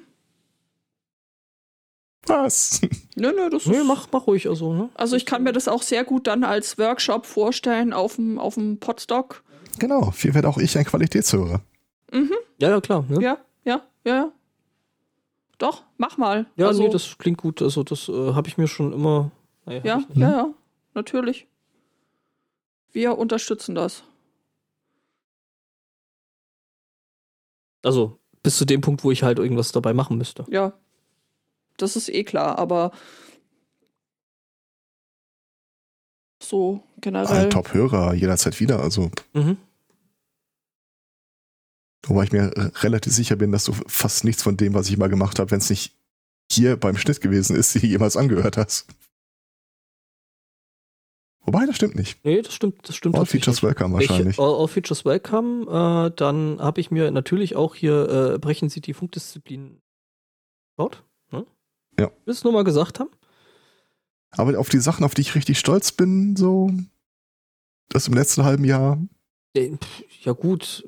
Was? 2.27 2.81
Nö, 3.15 3.31
nö, 3.35 3.49
das 3.49 3.65
Nee, 3.65 3.77
ist. 3.77 3.85
mach, 3.85 4.07
mach 4.11 4.27
ruhig 4.27 4.48
also, 4.48 4.73
ne? 4.73 4.89
Also 4.93 5.15
ich 5.15 5.26
kann 5.26 5.43
mir 5.43 5.53
das 5.53 5.68
auch 5.68 5.81
sehr 5.81 6.03
gut 6.03 6.27
dann 6.27 6.43
als 6.43 6.77
Workshop 6.77 7.26
vorstellen 7.26 7.93
auf 7.93 8.15
dem, 8.18 8.38
auf 8.39 8.53
dem 8.56 8.80
Podstock. 8.80 9.43
genau, 9.80 10.11
viel 10.11 10.34
werde 10.34 10.48
auch 10.48 10.57
ich 10.57 10.77
ein 10.77 10.85
Qualitätshörer. 10.85 11.61
Mhm. 12.11 12.34
Ja, 12.60 12.69
ja, 12.69 12.80
klar. 12.81 13.03
Ne? 13.10 13.22
Ja, 13.22 13.38
ja, 13.64 13.81
ja, 14.06 14.15
ja. 14.15 14.31
Doch, 15.57 15.84
mach 15.98 16.18
mal. 16.18 16.45
Ja, 16.56 16.68
also, 16.68 16.84
nee, 16.84 16.89
das 16.89 17.18
klingt 17.18 17.39
gut. 17.39 17.61
Also, 17.61 17.84
das 17.84 18.07
äh, 18.10 18.34
habe 18.34 18.48
ich 18.48 18.57
mir 18.57 18.68
schon 18.68 18.93
immer. 18.93 19.31
Nee, 19.65 19.77
hab 19.77 19.85
Ja, 19.85 19.98
nicht. 19.98 20.18
ja, 20.18 20.30
ja, 20.31 20.53
natürlich. 20.93 21.48
Wir 22.91 23.18
unterstützen 23.18 23.73
das. 23.76 24.03
Also, 27.84 28.19
bis 28.43 28.57
zu 28.57 28.65
dem 28.65 28.81
Punkt, 28.81 29.03
wo 29.03 29.11
ich 29.11 29.23
halt 29.23 29.39
irgendwas 29.39 29.72
dabei 29.72 29.93
machen 29.93 30.18
müsste. 30.18 30.45
Ja. 30.49 30.73
Das 31.77 31.95
ist 31.95 32.10
eh 32.10 32.23
klar, 32.23 32.57
aber 32.60 32.91
so 36.41 36.84
generell. 36.99 37.45
Ein 37.45 37.49
Top-Hörer 37.49 38.14
jederzeit 38.14 38.60
wieder. 38.60 38.81
Also, 38.81 39.11
Mhm. 39.34 39.57
wobei 42.06 42.23
ich 42.23 42.31
mir 42.31 42.52
relativ 42.81 43.14
sicher 43.14 43.35
bin, 43.35 43.52
dass 43.52 43.65
du 43.65 43.73
fast 43.88 44.23
nichts 44.23 44.43
von 44.43 44.57
dem, 44.57 44.73
was 44.73 44.89
ich 44.89 44.98
mal 44.98 45.10
gemacht 45.10 45.39
habe, 45.39 45.52
wenn 45.52 45.60
es 45.60 45.69
nicht 45.69 45.95
hier 46.52 46.77
beim 46.77 46.98
Schnitt 46.98 47.22
gewesen 47.22 47.56
ist, 47.56 47.76
die 47.76 47.88
jemals 47.88 48.18
angehört 48.18 48.57
hast. 48.57 48.88
Wobei, 51.43 51.65
das 51.65 51.76
stimmt 51.76 51.95
nicht. 51.95 52.23
Nee, 52.23 52.41
das 52.43 52.53
stimmt, 52.53 52.88
das 52.88 52.95
stimmt 52.95 53.15
All. 53.15 53.26
Features 53.26 53.64
welcome 53.64 53.95
wahrscheinlich. 53.95 54.35
Ich, 54.35 54.39
all, 54.39 54.53
all 54.53 54.68
Features 54.68 55.06
Welcome. 55.06 55.64
Äh, 55.65 56.15
dann 56.15 56.60
habe 56.60 56.80
ich 56.80 56.91
mir 56.91 57.10
natürlich 57.10 57.56
auch 57.56 57.73
hier 57.73 58.34
äh, 58.35 58.39
Brechen 58.39 58.69
Sie 58.69 58.80
die 58.80 58.93
Funkdisziplin 58.93 59.81
geschaut. 60.77 61.03
Ja. 62.02 62.11
Willst 62.26 62.40
es 62.40 62.44
nur 62.44 62.53
mal 62.53 62.64
gesagt 62.64 62.99
haben? 62.99 63.10
Aber 64.32 64.57
auf 64.60 64.69
die 64.69 64.80
Sachen, 64.80 65.03
auf 65.03 65.14
die 65.14 65.22
ich 65.22 65.36
richtig 65.36 65.60
stolz 65.60 65.91
bin, 65.91 66.36
so 66.36 66.72
das 67.90 68.07
im 68.07 68.14
letzten 68.14 68.44
halben 68.44 68.64
Jahr, 68.64 68.98
Ja, 69.56 70.32
gut. 70.32 70.88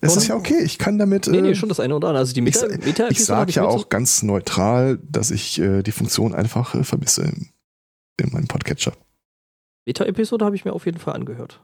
es 0.00 0.16
ist 0.16 0.28
ja 0.28 0.36
okay. 0.36 0.60
Ich 0.62 0.78
kann 0.78 0.98
damit. 0.98 1.26
Nee, 1.26 1.40
nee, 1.40 1.50
äh, 1.50 1.54
schon 1.56 1.68
das 1.68 1.80
eine 1.80 1.96
oder 1.96 2.08
andere. 2.08 2.20
Also 2.20 2.32
die 2.34 2.40
ich, 2.40 2.44
Meta, 2.44 2.60
sa- 2.60 2.78
Meta 2.78 3.08
ich 3.08 3.24
sage 3.24 3.52
ja 3.52 3.64
auch 3.64 3.88
ganz 3.88 4.22
neutral, 4.22 4.98
dass 5.02 5.30
ich 5.32 5.58
äh, 5.58 5.82
die 5.82 5.92
Funktion 5.92 6.34
einfach 6.34 6.74
äh, 6.74 6.84
vermisse 6.84 7.22
in, 7.22 7.48
in 8.20 8.32
meinem 8.32 8.46
Podcatcher. 8.46 8.92
Meta-Episode 9.86 10.44
habe 10.44 10.54
ich 10.56 10.64
mir 10.64 10.72
auf 10.72 10.86
jeden 10.86 10.98
Fall 10.98 11.14
angehört. 11.14 11.60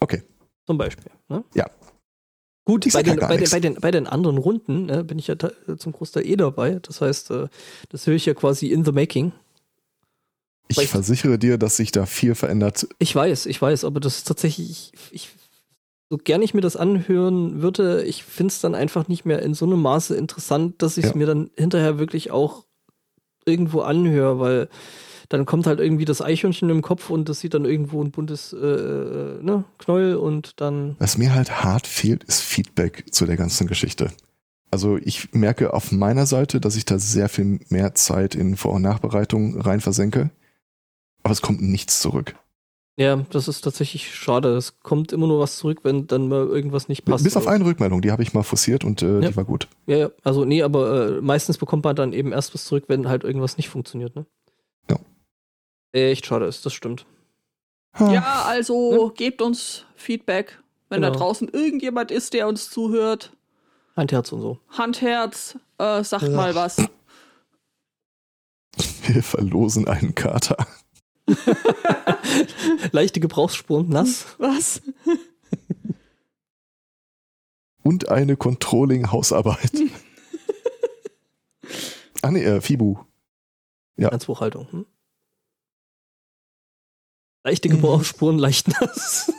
Okay. 0.00 0.22
Zum 0.66 0.78
Beispiel. 0.78 1.10
Ne? 1.28 1.42
Ja. 1.54 1.68
Gut, 2.70 2.86
Ich 2.86 2.92
bei 2.92 3.00
ja 3.00 3.02
den, 3.04 3.16
gar 3.16 3.28
bei, 3.28 3.36
den, 3.36 3.50
bei, 3.50 3.60
den, 3.60 3.74
bei 3.74 3.90
den 3.90 4.06
anderen 4.06 4.38
Runden 4.38 4.86
ne, 4.86 5.02
bin 5.02 5.18
ich 5.18 5.26
ja 5.26 5.34
ta- 5.34 5.50
zum 5.76 5.92
Großteil 5.92 6.24
eh 6.24 6.36
dabei. 6.36 6.78
Das 6.82 7.00
heißt, 7.00 7.30
äh, 7.32 7.48
das 7.88 8.06
höre 8.06 8.14
ich 8.14 8.26
ja 8.26 8.34
quasi 8.34 8.68
in 8.68 8.84
the 8.84 8.92
making. 8.92 9.32
Ich 10.68 10.76
Vielleicht- 10.76 10.92
versichere 10.92 11.36
dir, 11.38 11.58
dass 11.58 11.76
sich 11.76 11.90
da 11.90 12.06
viel 12.06 12.36
verändert. 12.36 12.86
Ich 13.00 13.12
weiß, 13.14 13.46
ich 13.46 13.60
weiß, 13.60 13.84
aber 13.84 13.98
das 13.98 14.18
ist 14.18 14.28
tatsächlich, 14.28 14.70
ich, 14.70 14.92
ich, 15.10 15.28
so 16.10 16.16
gern 16.16 16.42
ich 16.42 16.54
mir 16.54 16.60
das 16.60 16.76
anhören 16.76 17.60
würde, 17.60 18.04
ich 18.04 18.22
finde 18.22 18.52
es 18.52 18.60
dann 18.60 18.76
einfach 18.76 19.08
nicht 19.08 19.24
mehr 19.24 19.42
in 19.42 19.54
so 19.54 19.64
einem 19.66 19.82
Maße 19.82 20.14
interessant, 20.16 20.80
dass 20.80 20.96
ich 20.96 21.06
es 21.06 21.10
Ja. 21.10 21.16
mir 21.16 21.26
dann 21.26 21.50
hinterher 21.56 21.98
wirklich 21.98 22.30
auch 22.30 22.64
irgendwo 23.46 23.80
anhöre, 23.80 24.38
weil 24.38 24.68
dann 25.30 25.46
kommt 25.46 25.66
halt 25.66 25.80
irgendwie 25.80 26.04
das 26.04 26.20
Eichhörnchen 26.20 26.68
im 26.68 26.82
Kopf 26.82 27.08
und 27.08 27.28
das 27.28 27.40
sieht 27.40 27.54
dann 27.54 27.64
irgendwo 27.64 28.02
ein 28.04 28.10
buntes 28.10 28.52
äh, 28.52 28.56
äh, 28.58 29.42
ne, 29.42 29.64
Knäuel 29.78 30.16
und 30.16 30.60
dann. 30.60 30.96
Was 30.98 31.16
mir 31.16 31.34
halt 31.34 31.64
hart 31.64 31.86
fehlt, 31.86 32.24
ist 32.24 32.42
Feedback 32.42 33.06
zu 33.10 33.24
der 33.24 33.36
ganzen 33.36 33.66
Geschichte. 33.66 34.10
Also 34.72 34.98
ich 34.98 35.32
merke 35.32 35.72
auf 35.72 35.90
meiner 35.92 36.26
Seite, 36.26 36.60
dass 36.60 36.76
ich 36.76 36.84
da 36.84 36.98
sehr 36.98 37.28
viel 37.28 37.60
mehr 37.70 37.94
Zeit 37.94 38.34
in 38.34 38.56
Vor- 38.56 38.74
und 38.74 38.82
Nachbereitung 38.82 39.60
rein 39.60 39.80
versenke. 39.80 40.30
Aber 41.22 41.32
es 41.32 41.42
kommt 41.42 41.62
nichts 41.62 42.00
zurück. 42.00 42.34
Ja, 42.96 43.16
das 43.30 43.48
ist 43.48 43.62
tatsächlich 43.62 44.14
schade. 44.14 44.54
Es 44.56 44.80
kommt 44.80 45.12
immer 45.12 45.26
nur 45.26 45.40
was 45.40 45.56
zurück, 45.56 45.80
wenn 45.84 46.06
dann 46.06 46.28
mal 46.28 46.46
irgendwas 46.46 46.88
nicht 46.88 47.04
passt. 47.04 47.24
Bis 47.24 47.36
auf 47.36 47.46
eine 47.46 47.64
Rückmeldung, 47.64 48.02
die 48.02 48.10
habe 48.12 48.22
ich 48.22 48.34
mal 48.34 48.42
forciert 48.42 48.84
und 48.84 49.00
äh, 49.02 49.20
Ja. 49.20 49.28
die 49.30 49.36
war 49.36 49.44
gut. 49.44 49.68
Ja, 49.86 49.96
ja, 49.96 50.10
also 50.22 50.44
nee, 50.44 50.62
aber 50.62 51.18
äh, 51.18 51.20
meistens 51.20 51.56
bekommt 51.56 51.84
man 51.84 51.96
dann 51.96 52.12
eben 52.12 52.32
erst 52.32 52.52
was 52.52 52.64
zurück, 52.64 52.84
wenn 52.88 53.08
halt 53.08 53.24
irgendwas 53.24 53.56
nicht 53.56 53.68
funktioniert, 53.70 54.16
ne? 54.16 54.26
Echt 55.92 56.26
schade 56.26 56.46
ist, 56.46 56.64
das 56.66 56.72
stimmt. 56.72 57.06
Ja, 57.98 58.44
also 58.46 59.10
gebt 59.16 59.42
uns 59.42 59.84
Feedback. 59.96 60.58
Wenn 60.88 61.02
da 61.02 61.08
Genau. 61.08 61.18
draußen 61.20 61.48
irgendjemand 61.48 62.10
ist, 62.10 62.32
der 62.34 62.46
uns 62.48 62.70
zuhört, 62.70 63.32
Handherz 63.96 64.30
und 64.32 64.40
so. 64.40 64.58
Handherz, 64.70 65.58
äh, 65.78 66.02
sagt 66.04 66.22
Ja. 66.24 66.30
mal 66.30 66.54
was. 66.54 66.76
Wir 69.06 69.22
verlosen 69.22 69.88
einen 69.88 70.14
Kater. 70.14 70.56
Leichte 72.92 73.18
Gebrauchsspuren, 73.20 73.88
nass. 73.88 74.26
Was? 74.38 74.80
Und 77.82 78.08
eine 78.08 78.36
Controlling-Hausarbeit. 78.36 79.72
ah 82.22 82.30
nee, 82.30 82.44
äh, 82.44 82.60
Fibu. 82.60 82.98
Ja. 83.96 84.08
Finanzbuchhaltung. 84.08 84.70
Hm? 84.70 84.86
Leichte 87.44 87.68
Mhm. 87.68 87.72
Gebrauchsspuren, 87.74 88.38
leicht 88.38 88.68
nass. 88.80 89.32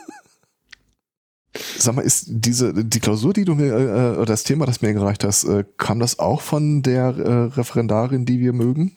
Sag 1.78 1.94
mal, 1.94 2.02
ist 2.02 2.24
diese, 2.28 2.72
die 2.84 3.00
Klausur, 3.00 3.34
die 3.34 3.44
du 3.44 3.54
mir, 3.54 3.72
äh, 3.74 4.16
oder 4.16 4.24
das 4.26 4.42
Thema, 4.44 4.64
das 4.64 4.78
du 4.78 4.86
mir 4.86 4.94
gereicht 4.94 5.22
hast, 5.22 5.44
äh, 5.44 5.64
kam 5.76 6.00
das 6.00 6.18
auch 6.18 6.40
von 6.40 6.82
der 6.82 7.04
äh, 7.16 7.32
Referendarin, 7.54 8.24
die 8.24 8.40
wir 8.40 8.52
mögen? 8.54 8.96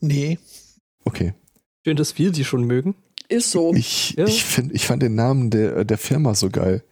Nee. 0.00 0.38
Okay. 1.04 1.32
Schön, 1.84 1.96
dass 1.96 2.18
wir 2.18 2.32
die 2.32 2.44
schon 2.44 2.64
mögen. 2.64 2.94
Ist 3.28 3.50
so. 3.52 3.72
Ich, 3.74 4.14
Ja. 4.18 4.26
ich, 4.26 4.44
find, 4.44 4.72
ich 4.74 4.86
fand 4.86 5.02
den 5.02 5.14
Namen 5.14 5.50
der, 5.50 5.84
der 5.84 5.98
Firma 5.98 6.34
so 6.34 6.50
geil. 6.50 6.84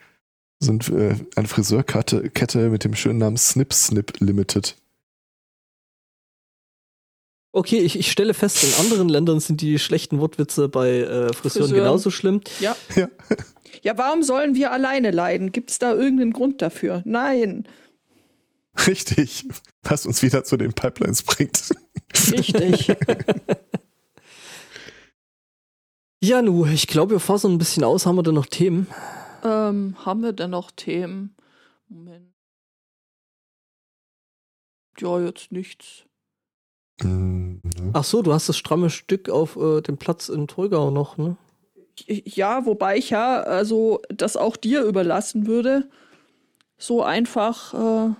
Sind 0.61 0.89
äh, 0.89 1.15
eine 1.37 1.49
Friseurkette 1.49 2.31
Kette 2.31 2.71
mit 2.71 2.83
dem 2.85 2.95
schönen 2.95 3.19
Namen 3.19 3.37
Snip 3.37 3.73
Snip 3.75 4.19
Limited. 4.21 4.77
Okay, 7.53 7.79
ich, 7.79 7.99
ich 7.99 8.11
stelle 8.11 8.35
fest, 8.35 8.63
in 8.63 8.73
anderen 8.85 9.09
Ländern 9.09 9.41
sind 9.41 9.61
die 9.61 9.79
schlechten 9.79 10.21
Wortwitze 10.21 10.69
bei 10.69 11.01
äh, 11.01 11.33
Friseuren 11.33 11.73
genauso 11.73 12.11
schlimm. 12.11 12.41
Ja. 12.61 12.77
Ja. 12.95 13.09
Ja, 13.83 13.97
warum 13.97 14.25
sollen 14.25 14.57
wir 14.57 14.73
alleine 14.73 15.13
leiden? 15.13 15.53
Gibt 15.53 15.71
es 15.71 15.79
da 15.79 15.93
irgendeinen 15.95 16.33
Grund 16.33 16.63
dafür? 16.63 17.03
Nein. 17.05 17.69
Richtig. 18.89 19.45
Was 19.85 20.05
uns 20.05 20.21
wieder 20.23 20.43
zu 20.43 20.57
den 20.57 20.73
Pipelines 20.73 21.23
bringt. 21.23 21.71
Richtig. 22.33 22.97
Ja, 26.21 26.43
nu, 26.43 26.67
ich 26.67 26.89
glaube, 26.89 27.13
wir 27.13 27.21
fassen 27.21 27.53
ein 27.53 27.59
bisschen 27.59 27.85
aus. 27.85 28.05
Haben 28.05 28.17
wir 28.17 28.25
denn 28.25 28.35
noch 28.35 28.47
Themen? 28.47 28.89
ähm, 29.45 29.95
haben 30.05 30.23
wir 30.23 30.33
denn 30.33 30.51
noch 30.51 30.73
Themen? 30.73 31.37
Moment. 31.89 32.35
Ja, 34.99 35.21
jetzt 35.21 35.53
nichts. 35.53 36.08
Ne. 37.05 37.61
Ach 37.93 38.05
so, 38.05 38.23
du 38.23 38.33
hast 38.33 38.49
das 38.49 38.57
stramme 38.57 38.91
Stück 38.91 39.29
auf 39.29 39.57
äh, 39.57 39.81
dem 39.81 39.99
Platz 39.99 40.29
in 40.29 40.49
Tolgau 40.49 40.91
noch, 40.91 41.17
ne? 41.17 41.37
Ja, 42.07 42.65
wobei 42.65 42.97
ich 42.97 43.11
ja 43.11 43.41
also 43.41 44.01
das 44.09 44.37
auch 44.37 44.57
dir 44.57 44.83
überlassen 44.83 45.47
würde. 45.47 45.89
So 46.77 47.03
einfach 47.03 47.75
äh, 47.75 48.15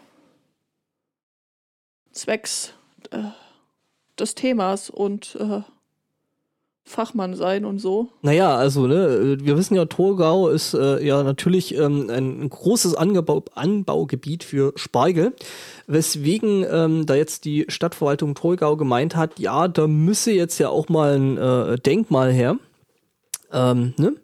zwecks 2.11 2.75
äh, 3.11 3.31
des 4.19 4.35
Themas 4.35 4.91
und 4.91 5.37
äh, 5.37 5.63
Fachmann 6.89 7.35
sein 7.35 7.65
und 7.65 7.79
so. 7.79 8.09
Naja, 8.23 8.57
also, 8.57 8.87
ne, 8.87 9.37
wir 9.41 9.57
wissen 9.57 9.75
ja, 9.75 9.85
Torgau 9.85 10.49
ist 10.49 10.75
äh, 10.75 11.05
ja 11.05 11.23
natürlich 11.23 11.75
ähm, 11.77 12.09
ein 12.11 12.49
großes 12.49 12.95
Angebau 12.95 13.45
Anbaugebiet 13.55 14.43
für 14.45 14.73
Spargel, 14.77 15.35
weswegen 15.87 16.65
ähm, 16.71 17.07
da 17.07 17.15
jetzt 17.15 17.45
die 17.45 17.67
Stadtverwaltung 17.69 18.35
Torgau 18.35 18.77
gemeint 18.77 19.15
hat, 19.17 19.39
ja, 19.39 19.69
da 19.69 19.87
müsse 19.87 20.33
jetzt 20.33 20.59
ja 20.59 20.69
auch 20.71 20.89
mal 20.89 21.15
ein 21.19 21.37
äh, 21.39 21.79
Denkmal 21.79 22.33
her. 22.33 22.57
Ähm, 23.53 23.95
ne? 23.97 24.15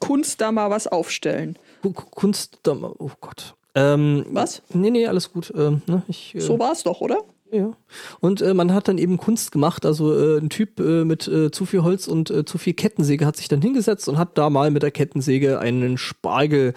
Kunst 0.00 0.40
da 0.40 0.52
mal 0.52 0.70
was 0.70 0.86
aufstellen. 0.86 1.56
Ku- 1.82 1.92
Ku- 1.92 2.06
Kunst, 2.10 2.58
da- 2.62 2.72
oh 2.98 3.10
Gott. 3.20 3.54
Ähm, 3.74 4.24
Was? 4.30 4.62
Nee, 4.72 4.90
nee, 4.90 5.06
alles 5.06 5.32
gut. 5.32 5.52
Ähm, 5.56 5.82
ne, 5.86 6.02
ich, 6.08 6.34
äh, 6.34 6.40
So 6.40 6.58
war's 6.58 6.82
doch, 6.82 7.00
oder? 7.00 7.18
Ja. 7.54 7.70
Und 8.18 8.42
äh, 8.42 8.52
man 8.52 8.74
hat 8.74 8.88
dann 8.88 8.98
eben 8.98 9.16
Kunst 9.16 9.52
gemacht. 9.52 9.86
Also 9.86 10.12
äh, 10.12 10.38
ein 10.38 10.50
Typ 10.50 10.80
äh, 10.80 11.04
mit 11.04 11.28
äh, 11.28 11.52
zu 11.52 11.66
viel 11.66 11.84
Holz 11.84 12.08
und 12.08 12.28
äh, 12.28 12.44
zu 12.44 12.58
viel 12.58 12.74
Kettensäge 12.74 13.24
hat 13.26 13.36
sich 13.36 13.46
dann 13.46 13.62
hingesetzt 13.62 14.08
und 14.08 14.18
hat 14.18 14.36
da 14.36 14.50
mal 14.50 14.72
mit 14.72 14.82
der 14.82 14.90
Kettensäge 14.90 15.60
einen 15.60 15.96
Spargel 15.96 16.74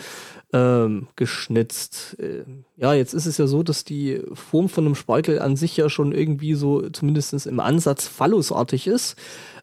ähm, 0.53 1.07
geschnitzt. 1.15 2.17
Äh, 2.19 2.43
ja, 2.75 2.93
jetzt 2.93 3.15
ist 3.15 3.25
es 3.25 3.39
ja 3.39 3.47
so, 3.47 3.63
dass 3.63 3.85
die 3.85 4.21
Form 4.33 4.69
von 4.69 4.85
einem 4.85 4.93
Spargel 4.93 5.39
an 5.39 5.55
sich 5.55 5.75
ja 5.77 5.89
schon 5.89 6.11
irgendwie 6.11 6.53
so 6.53 6.87
zumindest 6.91 7.47
im 7.47 7.59
Ansatz 7.59 8.07
phallusartig 8.07 8.85
ist. 8.85 9.15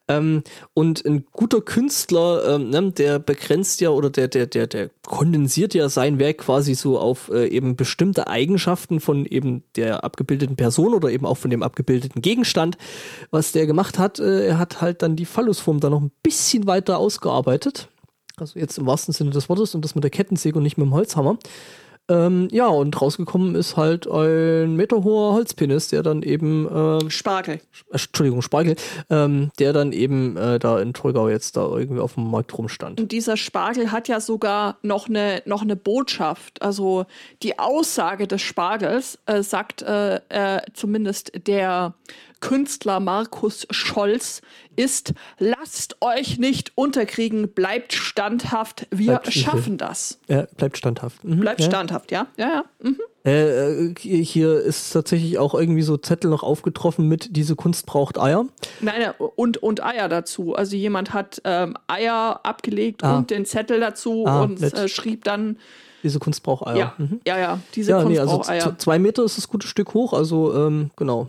Ähm, 0.07 0.43
und 0.75 1.05
ein 1.07 1.25
guter 1.33 1.63
Künstler, 1.63 2.57
ähm, 2.57 2.71
ne, 2.71 2.93
der 2.93 3.19
begrenzt 3.19 3.81
ja 3.81 3.89
oder 3.89 4.11
der, 4.11 4.29
der, 4.29 4.47
der, 4.47 4.67
der 4.67 4.91
kondensiert 5.07 5.73
ja 5.73 5.89
sein 5.89 6.19
Werk 6.19 6.39
quasi 6.39 6.75
so 6.75 6.99
auf 6.99 7.31
äh, 7.31 7.47
eben 7.49 7.75
bestimmte 7.77 8.27
Eigenschaften 8.27 9.01
von 9.01 9.25
eben 9.25 9.63
der 9.77 10.05
abgebildeten 10.05 10.57
Person 10.57 10.93
oder 10.93 11.11
eben 11.11 11.25
auch 11.25 11.39
von 11.39 11.51
dem 11.51 11.63
abgebildeten 11.63 12.21
Gegenstand. 12.21 12.77
Was 13.31 13.53
der 13.53 13.67
gemacht 13.67 13.99
hat, 13.99 14.19
äh, 14.19 14.47
er 14.47 14.59
hat 14.59 14.83
halt 14.83 15.01
dann 15.01 15.17
die 15.17 15.25
Phallusform 15.25 15.81
da 15.81 15.89
noch 15.89 16.03
ein 16.03 16.13
bisschen 16.23 16.67
weiter 16.67 16.99
ausgearbeitet. 16.99 17.89
Also 18.37 18.59
jetzt 18.59 18.77
im 18.79 18.87
wahrsten 18.87 19.15
Sinne 19.15 19.31
des 19.31 19.49
Wortes 19.49 19.75
und 19.75 19.85
das 19.85 19.95
mit 19.95 20.05
der 20.05 20.11
Kettensäge 20.11 20.59
und 20.59 20.65
nicht 20.65 20.77
mit 20.77 20.87
dem 20.87 20.93
Holzhammer. 20.93 21.39
Ähm, 22.09 22.49
ja, 22.51 22.67
und 22.67 23.01
rausgekommen 23.01 23.55
ist 23.55 23.77
halt 23.77 24.07
ein 24.07 24.77
meterhoher 24.77 25.33
Holzpenis, 25.33 25.89
der 25.89 26.03
dann 26.03 26.23
eben 26.23 26.69
ähm, 26.71 27.11
Spargel. 27.11 27.61
Entschuldigung, 27.91 28.43
Spargel, 28.43 28.77
ähm, 29.09 29.51
der 29.59 29.73
dann 29.73 29.93
eben 29.93 30.37
äh, 30.37 30.59
da 30.59 30.81
in 30.81 30.93
Trollgau 30.93 31.29
jetzt 31.31 31.57
da 31.57 31.67
irgendwie 31.67 32.01
auf 32.01 32.15
dem 32.15 32.31
Markt 32.31 32.57
rumstand. 32.59 33.01
Und 33.01 33.11
dieser 33.11 33.39
Spargel 33.39 33.91
hat 33.91 34.09
ja 34.09 34.21
sogar 34.21 34.77
noch 34.83 35.09
eine, 35.09 35.43
noch 35.47 35.63
eine 35.63 35.77
Botschaft. 35.77 36.61
Also 36.61 37.07
die 37.43 37.59
Aussage 37.59 38.27
des 38.27 38.43
Spargels 38.43 39.19
äh, 39.25 39.43
sagt 39.43 39.81
äh, 39.81 40.17
äh, 40.29 40.61
zumindest 40.75 41.33
der 41.47 41.95
Künstler 42.49 43.01
Markus 43.01 43.67
Scholz 43.71 44.43
ist, 44.77 45.15
lasst 45.39 45.97
euch 46.03 46.39
nicht 46.39 46.73
unterkriegen, 46.77 47.49
bleibt 47.49 47.95
standhaft, 47.95 48.87
wir 48.91 49.13
Bleibt 49.13 49.33
schaffen 49.33 49.79
das. 49.79 50.19
Er 50.29 50.47
bleibt 50.59 50.77
standhaft. 50.77 51.25
Mhm, 51.25 51.41
Bleibt 51.41 51.61
ja. 51.61 51.67
standhaft, 51.67 52.13
ja? 52.13 52.27
Ja, 52.37 52.47
ja. 52.49 52.65
Mhm. 52.83 52.99
Äh, 53.25 53.87
äh, 53.87 53.95
hier 53.97 54.61
ist 54.61 54.91
tatsächlich 54.93 55.39
auch 55.39 55.55
irgendwie 55.55 55.81
so 55.81 55.97
Zettel 55.97 56.29
noch 56.31 56.43
aufgetroffen 56.43 57.09
mit 57.09 57.35
diese 57.35 57.57
Kunst 57.57 57.87
braucht 57.87 58.19
Eier. 58.21 58.45
Nein, 58.83 58.95
nein, 59.01 59.15
und, 59.37 59.63
und 59.63 59.83
Eier 59.83 60.11
dazu. 60.11 60.55
Also 60.55 60.77
jemand 60.77 61.15
hat 61.15 61.41
ähm, 61.45 61.79
Eier 61.87 62.41
abgelegt 62.43 63.03
Ah. 63.03 63.17
und 63.17 63.31
den 63.31 63.47
Zettel 63.47 63.81
dazu 63.81 64.27
Ah, 64.27 64.43
und 64.43 64.61
äh, 64.63 64.87
schrieb 64.89 65.25
dann, 65.25 65.57
Diese 66.03 66.19
Kunst 66.19 66.43
braucht 66.43 66.67
Eier. 66.67 66.77
ja, 66.77 66.95
Mhm. 66.99 67.21
ja, 67.27 67.39
ja, 67.39 67.61
diese 67.75 67.93
Ja, 67.93 67.97
Kunst 68.03 68.11
nee, 68.13 68.19
also 68.19 68.37
braucht 68.37 68.51
Eier. 68.51 68.79
zwei 68.79 68.99
Meter 68.99 69.25
ist 69.25 69.39
das 69.39 69.49
gute 69.49 69.67
Stück 69.67 69.95
hoch, 69.95 70.13
also 70.13 70.55
ähm, 70.55 70.91
genau. 70.97 71.29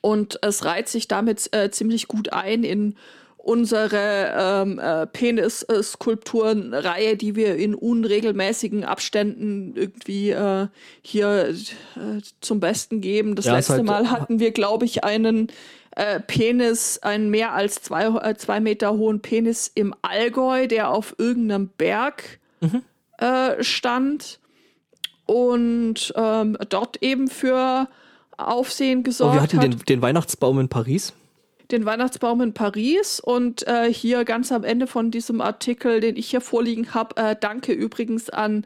Und 0.00 0.38
es 0.42 0.64
reiht 0.64 0.88
sich 0.88 1.06
damit 1.08 1.48
äh, 1.54 1.70
ziemlich 1.70 2.08
gut 2.08 2.32
ein 2.32 2.64
in 2.64 2.96
unsere 3.38 4.32
ähm, 4.36 4.78
äh, 4.80 5.06
Penis-Skulpturenreihe, 5.06 7.16
die 7.16 7.36
wir 7.36 7.56
in 7.56 7.74
unregelmäßigen 7.74 8.84
Abständen 8.84 9.74
irgendwie 9.76 10.30
äh, 10.30 10.66
hier 11.02 11.54
äh, 11.96 12.20
zum 12.40 12.60
Besten 12.60 13.00
geben. 13.00 13.34
Das 13.36 13.44
Ja, 13.46 13.56
letzte 13.56 13.74
halt- 13.74 13.84
Mal 13.84 14.10
hatten 14.10 14.38
wir, 14.40 14.50
glaube 14.52 14.84
ich, 14.84 15.04
einen 15.04 15.48
äh, 15.94 16.20
Penis, 16.20 16.98
einen 16.98 17.30
mehr 17.30 17.52
als 17.54 17.76
zwei, 17.82 18.04
äh, 18.06 18.34
zwei 18.36 18.60
Meter 18.60 18.92
hohen 18.94 19.20
Penis 19.20 19.70
im 19.74 19.94
Allgäu, 20.02 20.66
der 20.66 20.90
auf 20.90 21.14
irgendeinem 21.18 21.68
Berg 21.68 22.38
Mhm. 22.60 22.82
äh, 23.18 23.62
stand 23.62 24.40
und 25.26 26.10
ähm, 26.16 26.56
dort 26.70 27.02
eben 27.02 27.28
für 27.28 27.86
Aufsehen 28.36 29.00
Oh, 29.00 29.02
gesorgt 29.02 29.34
wir 29.34 29.42
hatten 29.42 29.56
hat 29.58 29.64
den, 29.64 29.78
den 29.78 30.02
Weihnachtsbaum 30.02 30.58
in 30.60 30.68
Paris. 30.68 31.12
den 31.70 31.84
Weihnachtsbaum 31.84 32.40
in 32.42 32.54
Paris 32.54 33.18
und 33.20 33.66
äh, 33.66 33.92
hier 33.92 34.24
ganz 34.24 34.52
am 34.52 34.62
Ende 34.64 34.86
von 34.86 35.10
diesem 35.10 35.40
Artikel, 35.40 36.00
den 36.00 36.16
ich 36.16 36.30
hier 36.30 36.40
vorliegen 36.40 36.94
habe, 36.94 37.16
äh, 37.16 37.36
danke 37.38 37.72
übrigens 37.72 38.30
an 38.30 38.64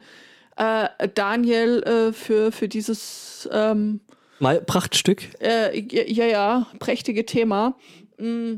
äh, 0.57 0.87
Daniel 1.15 1.81
äh, 1.83 2.13
für, 2.13 2.51
für 2.51 2.67
dieses 2.67 3.49
ähm, 3.51 4.01
Mal 4.39 4.61
Prachtstück. 4.61 5.23
äh, 5.39 5.79
ja, 6.11 6.25
ja, 6.25 6.67
prächtige 6.79 7.25
Thema. 7.25 7.75
Mm, 8.17 8.55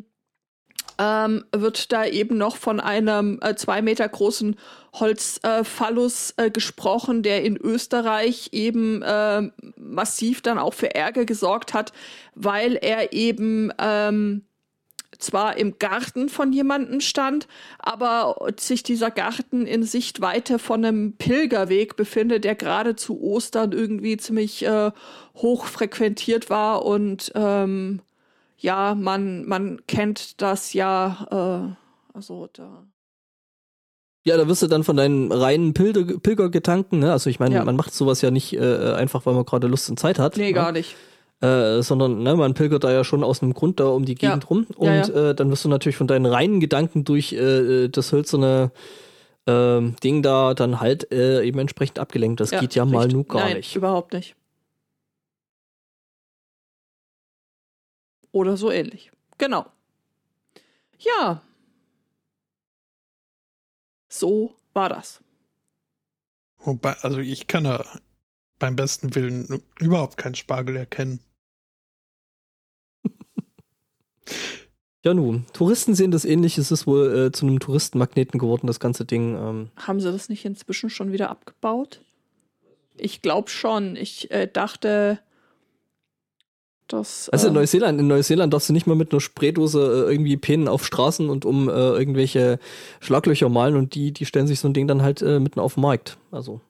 ähm, 0.97 1.43
wird 1.51 1.91
da 1.91 2.05
eben 2.05 2.37
noch 2.37 2.57
von 2.57 2.79
einem 2.79 3.39
äh, 3.41 3.55
zwei 3.55 3.81
Meter 3.81 4.07
großen 4.07 4.55
Holzphallus 4.93 6.33
äh, 6.37 6.51
gesprochen, 6.51 7.23
der 7.23 7.43
in 7.43 7.57
Österreich 7.57 8.49
eben 8.51 9.01
äh, 9.01 9.49
massiv 9.77 10.41
dann 10.41 10.57
auch 10.57 10.73
für 10.73 10.93
Ärger 10.93 11.25
gesorgt 11.25 11.73
hat, 11.73 11.93
weil 12.35 12.75
er 12.75 13.13
eben 13.13 13.71
ähm, 13.79 14.43
zwar 15.19 15.57
im 15.57 15.79
Garten 15.79 16.29
von 16.29 16.53
jemandem 16.53 17.01
stand, 17.01 17.47
aber 17.79 18.35
sich 18.59 18.83
dieser 18.83 19.11
Garten 19.11 19.65
in 19.65 19.83
Sichtweite 19.83 20.59
von 20.59 20.83
einem 20.83 21.13
Pilgerweg 21.13 21.95
befindet, 21.95 22.43
der 22.43 22.55
gerade 22.55 22.95
zu 22.95 23.21
Ostern 23.21 23.71
irgendwie 23.71 24.17
ziemlich 24.17 24.63
äh, 24.65 24.91
hoch 25.35 25.65
frequentiert 25.65 26.49
war 26.49 26.85
und 26.85 27.31
ähm, 27.35 28.01
ja, 28.63 28.95
man, 28.95 29.45
man 29.45 29.81
kennt 29.87 30.41
das 30.41 30.73
ja, 30.73 31.27
äh, 31.71 32.15
also 32.15 32.47
da. 32.53 32.85
Ja, 34.25 34.37
da 34.37 34.47
wirst 34.47 34.61
du 34.61 34.67
dann 34.67 34.85
von 34.85 34.95
deinen 34.95 35.31
reinen 35.33 35.73
Pilger, 35.73 36.17
Pilgergedanken, 36.17 36.99
ne? 36.99 37.11
Also 37.11 37.29
ich 37.29 37.39
meine, 37.41 37.55
Ja. 37.55 37.65
man 37.65 37.75
macht 37.75 37.93
sowas 37.93 38.21
ja 38.21 38.31
nicht 38.31 38.53
äh, 38.53 38.93
einfach, 38.93 39.25
weil 39.25 39.33
man 39.33 39.43
gerade 39.45 39.67
Lust 39.67 39.89
und 39.89 39.99
Zeit 39.99 40.17
hat. 40.17 40.37
Nee, 40.37 40.47
ne? 40.47 40.53
gar 40.53 40.71
nicht. 40.71 40.95
Äh, 41.41 41.81
sondern 41.81 42.23
ne, 42.23 42.35
man 42.37 42.53
pilgert 42.53 42.85
da 42.85 42.91
ja 42.93 43.03
schon 43.03 43.21
aus 43.21 43.41
einem 43.43 43.53
Grund 43.53 43.81
da 43.81 43.87
um 43.87 44.05
die 44.05 44.15
Ja. 44.17 44.29
Gegend 44.29 44.49
rum. 44.49 44.65
Und 44.77 44.87
Ja, 44.87 44.95
ja. 45.07 45.29
Äh, 45.31 45.35
dann 45.35 45.51
wirst 45.51 45.65
du 45.65 45.69
natürlich 45.69 45.97
von 45.97 46.07
deinen 46.07 46.25
reinen 46.25 46.61
Gedanken 46.61 47.03
durch 47.03 47.33
äh, 47.33 47.89
das 47.89 48.13
hölzerne 48.13 48.71
ähm, 49.45 49.97
Ding 50.01 50.23
da 50.23 50.53
dann 50.53 50.79
halt 50.79 51.11
äh, 51.11 51.43
eben 51.43 51.59
entsprechend 51.59 51.99
abgelenkt. 51.99 52.39
Das 52.39 52.51
geht 52.51 52.75
ja 52.75 52.85
mal 52.85 53.09
nur 53.09 53.25
gar 53.25 53.41
Nein, 53.41 53.57
nicht. 53.57 53.75
überhaupt 53.75 54.13
nicht. 54.13 54.37
Oder 58.33 58.57
so 58.57 58.71
ähnlich. 58.71 59.11
Genau. 59.37 59.67
Ja. 60.97 61.41
So 64.09 64.55
war 64.73 64.89
das. 64.89 65.21
Wobei, 66.57 66.93
also 67.01 67.19
ich 67.19 67.47
kann 67.47 67.65
da 67.65 67.85
beim 68.57 68.75
besten 68.75 69.15
Willen 69.15 69.61
überhaupt 69.79 70.17
keinen 70.17 70.35
Spargel 70.35 70.75
erkennen. 70.75 71.21
Ja, 75.05 75.13
nun, 75.13 75.45
Touristen 75.51 75.95
sehen 75.95 76.11
das 76.11 76.23
ähnlich. 76.23 76.57
Es 76.57 76.71
ist 76.71 76.87
wohl 76.87 77.25
äh, 77.25 77.31
zu 77.33 77.45
einem 77.45 77.59
Touristenmagneten 77.59 78.39
geworden, 78.39 78.67
das 78.67 78.79
ganze 78.79 79.03
Ding. 79.03 79.35
Ähm, 79.35 79.69
Haben 79.75 79.99
sie 79.99 80.09
das 80.09 80.29
nicht 80.29 80.45
inzwischen 80.45 80.89
schon 80.89 81.11
wieder 81.11 81.29
abgebaut? 81.29 81.99
Ich 82.95 83.21
glaube 83.21 83.49
schon. 83.49 83.97
Ich 83.97 84.31
äh, 84.31 84.47
dachte, 84.47 85.19
dass. 86.87 87.29
Also 87.29 87.47
in 87.47 87.53
äh, 87.53 87.59
Neuseeland, 87.59 87.99
in 87.99 88.07
Neuseeland 88.07 88.53
darfst 88.53 88.69
du 88.69 88.73
nicht 88.73 88.87
mal 88.87 88.95
mit 88.95 89.11
einer 89.11 89.21
Spraydose 89.21 89.79
äh, 90.07 90.11
irgendwie 90.11 90.37
Penen 90.37 90.67
auf 90.67 90.85
Straßen 90.85 91.29
und 91.29 91.45
um 91.45 91.69
äh, 91.69 91.71
irgendwelche 91.71 92.59
Schlaglöcher 92.99 93.49
malen 93.49 93.75
und 93.75 93.95
die, 93.95 94.11
die 94.11 94.25
stellen 94.25 94.47
sich 94.47 94.59
so 94.59 94.67
ein 94.67 94.73
Ding 94.73 94.87
dann 94.87 95.01
halt 95.01 95.21
äh, 95.21 95.39
mitten 95.39 95.59
auf 95.59 95.75
den 95.75 95.81
Markt. 95.81 96.17
Also 96.31 96.61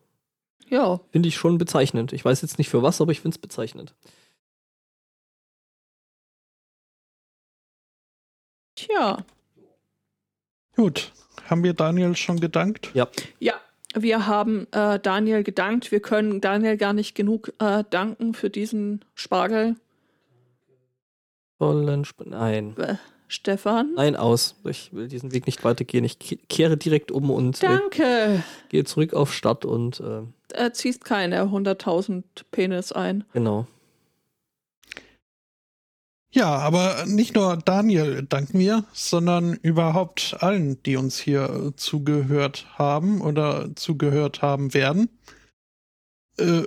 ja, 0.70 1.00
finde 1.12 1.30
ich 1.30 1.36
schon 1.36 1.58
bezeichnend. 1.58 2.14
Ich 2.14 2.26
weiß 2.26 2.42
jetzt 2.42 2.58
nicht 2.58 2.70
für 2.70 2.82
was, 2.82 3.02
aber 3.02 3.12
ich 3.12 3.22
finde 3.22 3.36
es 3.36 3.42
bezeichnend. 3.42 3.94
tja. 8.84 9.26
Gut, 10.76 11.12
haben 11.50 11.64
wir 11.64 11.74
Daniel 11.74 12.16
schon 12.16 12.40
gedankt? 12.40 12.92
Ja, 12.94 13.08
wir 13.96 14.26
haben 14.26 14.68
äh, 14.72 15.00
Daniel 15.00 15.44
gedankt. 15.44 15.92
Wir 15.92 16.00
können 16.00 16.42
Daniel 16.42 16.78
gar 16.78 16.94
nicht 16.94 17.16
genug 17.16 17.54
äh, 17.60 17.84
danken 17.90 18.34
für 18.34 18.50
diesen 18.50 19.06
Spargel. 19.14 19.76
Vollen 21.64 22.02
Sp 22.04 22.24
Nein. 22.26 22.76
Äh, 22.78 22.96
Stefan. 23.28 23.94
Nein, 23.96 24.16
aus. 24.16 24.56
Ich 24.66 24.94
will 24.94 25.08
diesen 25.08 25.32
Weg 25.32 25.48
nicht 25.48 25.64
weitergehen. 25.64 26.04
Ich 26.04 26.20
ke- 26.20 26.38
kehre 26.50 26.78
direkt 26.78 27.12
um 27.12 27.32
und 27.32 27.64
äh, 27.64 27.68
Danke. 27.68 28.44
gehe 28.70 28.84
zurück 28.84 29.14
auf 29.14 29.34
Stadt 29.34 29.66
und 29.66 30.00
äh, 30.02 30.22
Er 30.54 30.74
ziehst 30.74 31.04
keine 31.06 31.44
100.000 31.46 32.24
Penis 32.52 32.92
ein. 32.92 33.24
genau. 33.34 33.66
Ja, 36.36 36.48
aber 36.58 37.06
nicht 37.06 37.36
nur 37.36 37.58
Daniel 37.58 38.24
danken 38.24 38.58
wir, 38.58 38.86
sondern 38.92 39.54
überhaupt 39.54 40.36
allen, 40.40 40.82
die 40.82 40.98
uns 40.98 41.20
hier 41.20 41.74
zugehört 41.76 42.66
haben 42.74 43.22
oder 43.22 43.70
zugehört 43.76 44.42
haben 44.42 44.74
werden. 44.74 45.10
Äh, 46.40 46.64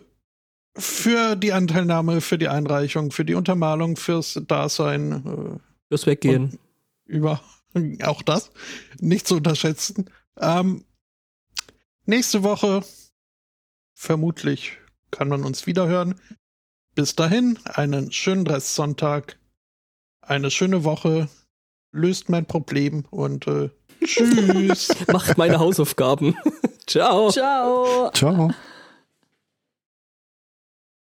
für 0.78 1.36
die 1.36 1.52
Anteilnahme, 1.52 2.20
für 2.20 2.38
die 2.38 2.48
Einreichung, 2.48 3.10
für 3.10 3.24
die 3.24 3.34
Untermalung, 3.34 3.96
fürs 3.96 4.40
Dasein, 4.46 5.60
Fürs 5.88 6.02
äh, 6.04 6.06
Weggehen. 6.06 6.42
und 6.44 6.58
über 7.06 7.40
auch 8.02 8.22
das 8.22 8.50
nicht 9.00 9.26
zu 9.26 9.36
unterschätzen. 9.36 10.10
Ähm, 10.38 10.84
nächste 12.04 12.42
Woche 12.42 12.82
vermutlich 13.94 14.78
kann 15.10 15.28
man 15.28 15.44
uns 15.44 15.66
wieder 15.66 15.86
hören. 15.86 16.20
bis 16.94 17.14
dahin, 17.14 17.58
einen 17.64 18.10
schönen 18.12 18.46
Restsonntag, 18.46 19.38
eine 20.22 20.50
schöne 20.50 20.84
Woche, 20.84 21.28
löst 21.92 22.28
mein 22.28 22.46
Problem 22.46 23.04
und 23.10 23.46
äh, 23.46 23.70
tschüss. 24.04 24.94
Macht 25.12 25.38
meine 25.38 25.58
Hausaufgaben. 25.58 26.36
Ciao. 26.86 27.30
Ciao. 27.30 28.10
Ciao. 28.12 28.50